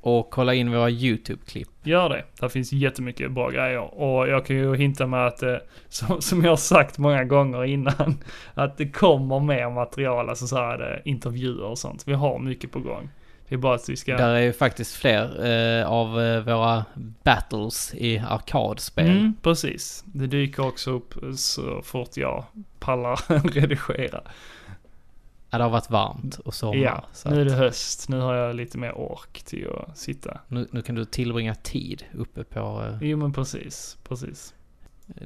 Och 0.01 0.29
kolla 0.29 0.53
in 0.53 0.71
våra 0.71 0.89
YouTube-klipp. 0.89 1.69
Gör 1.83 2.09
det. 2.09 2.23
Där 2.39 2.49
finns 2.49 2.71
jättemycket 2.71 3.31
bra 3.31 3.49
grejer. 3.49 4.01
Och 4.01 4.27
jag 4.27 4.45
kan 4.45 4.55
ju 4.55 4.75
hinta 4.75 5.07
med 5.07 5.27
att, 5.27 5.43
eh, 5.43 5.55
som, 5.89 6.21
som 6.21 6.43
jag 6.43 6.51
har 6.51 6.57
sagt 6.57 6.97
många 6.97 7.23
gånger 7.23 7.63
innan, 7.63 8.17
att 8.53 8.77
det 8.77 8.87
kommer 8.87 9.39
mer 9.39 9.69
material, 9.69 10.29
alltså 10.29 10.47
så 10.47 10.55
här 10.55 10.93
eh, 10.93 11.11
intervjuer 11.11 11.65
och 11.65 11.77
sånt. 11.77 12.07
Vi 12.07 12.13
har 12.13 12.39
mycket 12.39 12.71
på 12.71 12.79
gång. 12.79 13.09
Det 13.49 13.55
är 13.55 13.59
bara 13.59 13.75
att 13.75 13.89
vi 13.89 13.95
ska... 13.95 14.17
Där 14.17 14.33
är 14.33 14.39
ju 14.39 14.53
faktiskt 14.53 14.95
fler 14.95 15.45
eh, 15.45 15.87
av 15.87 16.21
eh, 16.21 16.41
våra 16.41 16.85
battles 17.23 17.93
i 17.93 18.17
arkadspel. 18.17 19.09
Mm, 19.09 19.33
precis. 19.41 20.03
Det 20.05 20.27
dyker 20.27 20.67
också 20.67 20.91
upp 20.91 21.13
så 21.35 21.81
fort 21.81 22.17
jag 22.17 22.43
pallar 22.79 23.19
redigera. 23.53 24.21
Ja, 25.51 25.57
det 25.57 25.63
har 25.63 25.71
varit 25.71 25.89
varmt 25.89 26.39
och 26.39 26.53
sommar. 26.53 26.75
Ja, 26.75 27.03
så 27.13 27.29
nu 27.29 27.41
är 27.41 27.45
det 27.45 27.53
höst. 27.53 28.09
Nu 28.09 28.19
har 28.19 28.33
jag 28.35 28.55
lite 28.55 28.77
mer 28.77 28.91
ork 28.97 29.43
till 29.43 29.67
att 29.69 29.97
sitta. 29.97 30.39
nu, 30.47 30.67
nu 30.71 30.81
kan 30.81 30.95
du 30.95 31.05
tillbringa 31.05 31.55
tid 31.55 32.05
uppe 32.17 32.43
på, 32.43 32.59
eh, 32.87 32.97
Jo 33.07 33.17
men 33.17 33.33
precis, 33.33 33.97
precis, 34.03 34.53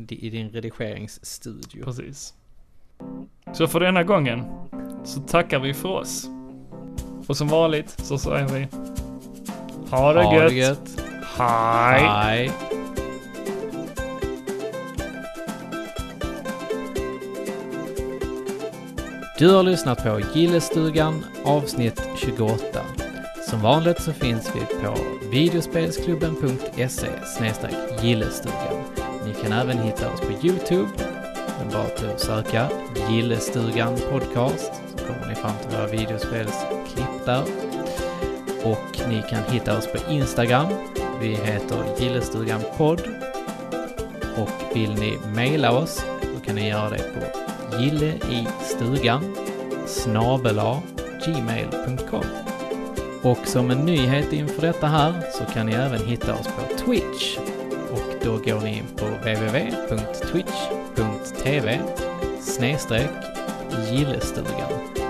i 0.10 0.30
din 0.30 0.50
redigeringsstudio. 0.50 1.84
precis. 1.84 2.34
Så 3.54 3.68
för 3.68 3.80
denna 3.80 4.04
gången 4.04 4.44
så 5.04 5.20
tackar 5.22 5.60
vi 5.60 5.74
för 5.74 5.90
oss. 5.90 6.30
Och 7.28 7.38
som 7.38 7.48
vanligt 7.48 7.90
så 7.90 8.18
säger 8.18 8.48
vi 8.48 8.68
Ha 9.90 10.14
det 10.14 10.24
Ha 10.24 10.36
gött. 10.36 10.50
det 10.50 10.56
gött. 10.56 11.04
Hej. 11.38 12.02
Hej. 12.02 12.52
Du 19.44 19.50
har 19.50 19.64
lyssnat 19.64 20.04
på 20.04 20.20
Gillestugan 20.34 21.26
avsnitt 21.44 22.02
28. 22.18 22.58
Som 23.50 23.62
vanligt 23.62 24.02
så 24.02 24.14
finns 24.14 24.52
vi 24.56 24.60
på 24.60 24.98
videospelsklubben.se 25.32 27.08
gillestugan. 28.02 28.84
Ni 29.26 29.34
kan 29.44 29.52
även 29.52 29.78
hitta 29.78 30.14
oss 30.14 30.22
på 30.22 30.32
Youtube. 30.48 30.90
Det 30.98 31.66
är 31.66 31.72
bara 31.72 32.14
att 32.14 32.20
söka 32.20 32.70
Gillestugan 33.10 33.98
podcast 34.12 34.72
så 34.98 35.06
kommer 35.06 35.28
ni 35.28 35.36
fram 35.36 35.56
till 35.62 35.78
våra 35.78 35.88
videospelsklipp 35.88 37.26
där. 37.26 37.44
Och 38.64 39.10
ni 39.10 39.24
kan 39.30 39.44
hitta 39.54 39.78
oss 39.78 39.88
på 39.88 40.12
Instagram. 40.12 40.68
Vi 41.22 41.36
heter 41.36 41.84
Gillestugan 42.00 42.62
podd. 42.78 43.02
Och 44.38 44.76
vill 44.76 44.94
ni 44.94 45.18
mejla 45.36 45.72
oss 45.72 46.06
så 46.22 46.40
kan 46.46 46.56
ni 46.56 46.70
göra 46.70 46.90
det 46.90 46.98
på 46.98 47.43
gilleistugan 47.80 49.36
snabela 49.86 50.82
gmail.com. 51.26 52.26
Och 53.22 53.48
som 53.48 53.72
en 53.72 53.86
nyhet 53.86 54.34
inför 54.34 54.62
detta 54.62 54.88
här 54.88 55.14
så 55.34 55.46
kan 55.54 55.66
ni 55.66 55.74
även 55.74 56.06
hitta 56.08 56.34
oss 56.34 56.48
på 56.48 56.78
Twitch. 56.86 57.38
Och 57.92 58.14
då 58.24 58.32
går 58.32 58.62
ni 58.62 58.78
in 58.78 58.88
på 58.98 59.06
www.twitch.tv 59.06 59.80
snedstreck 62.42 63.12
gillestugan. 63.92 65.03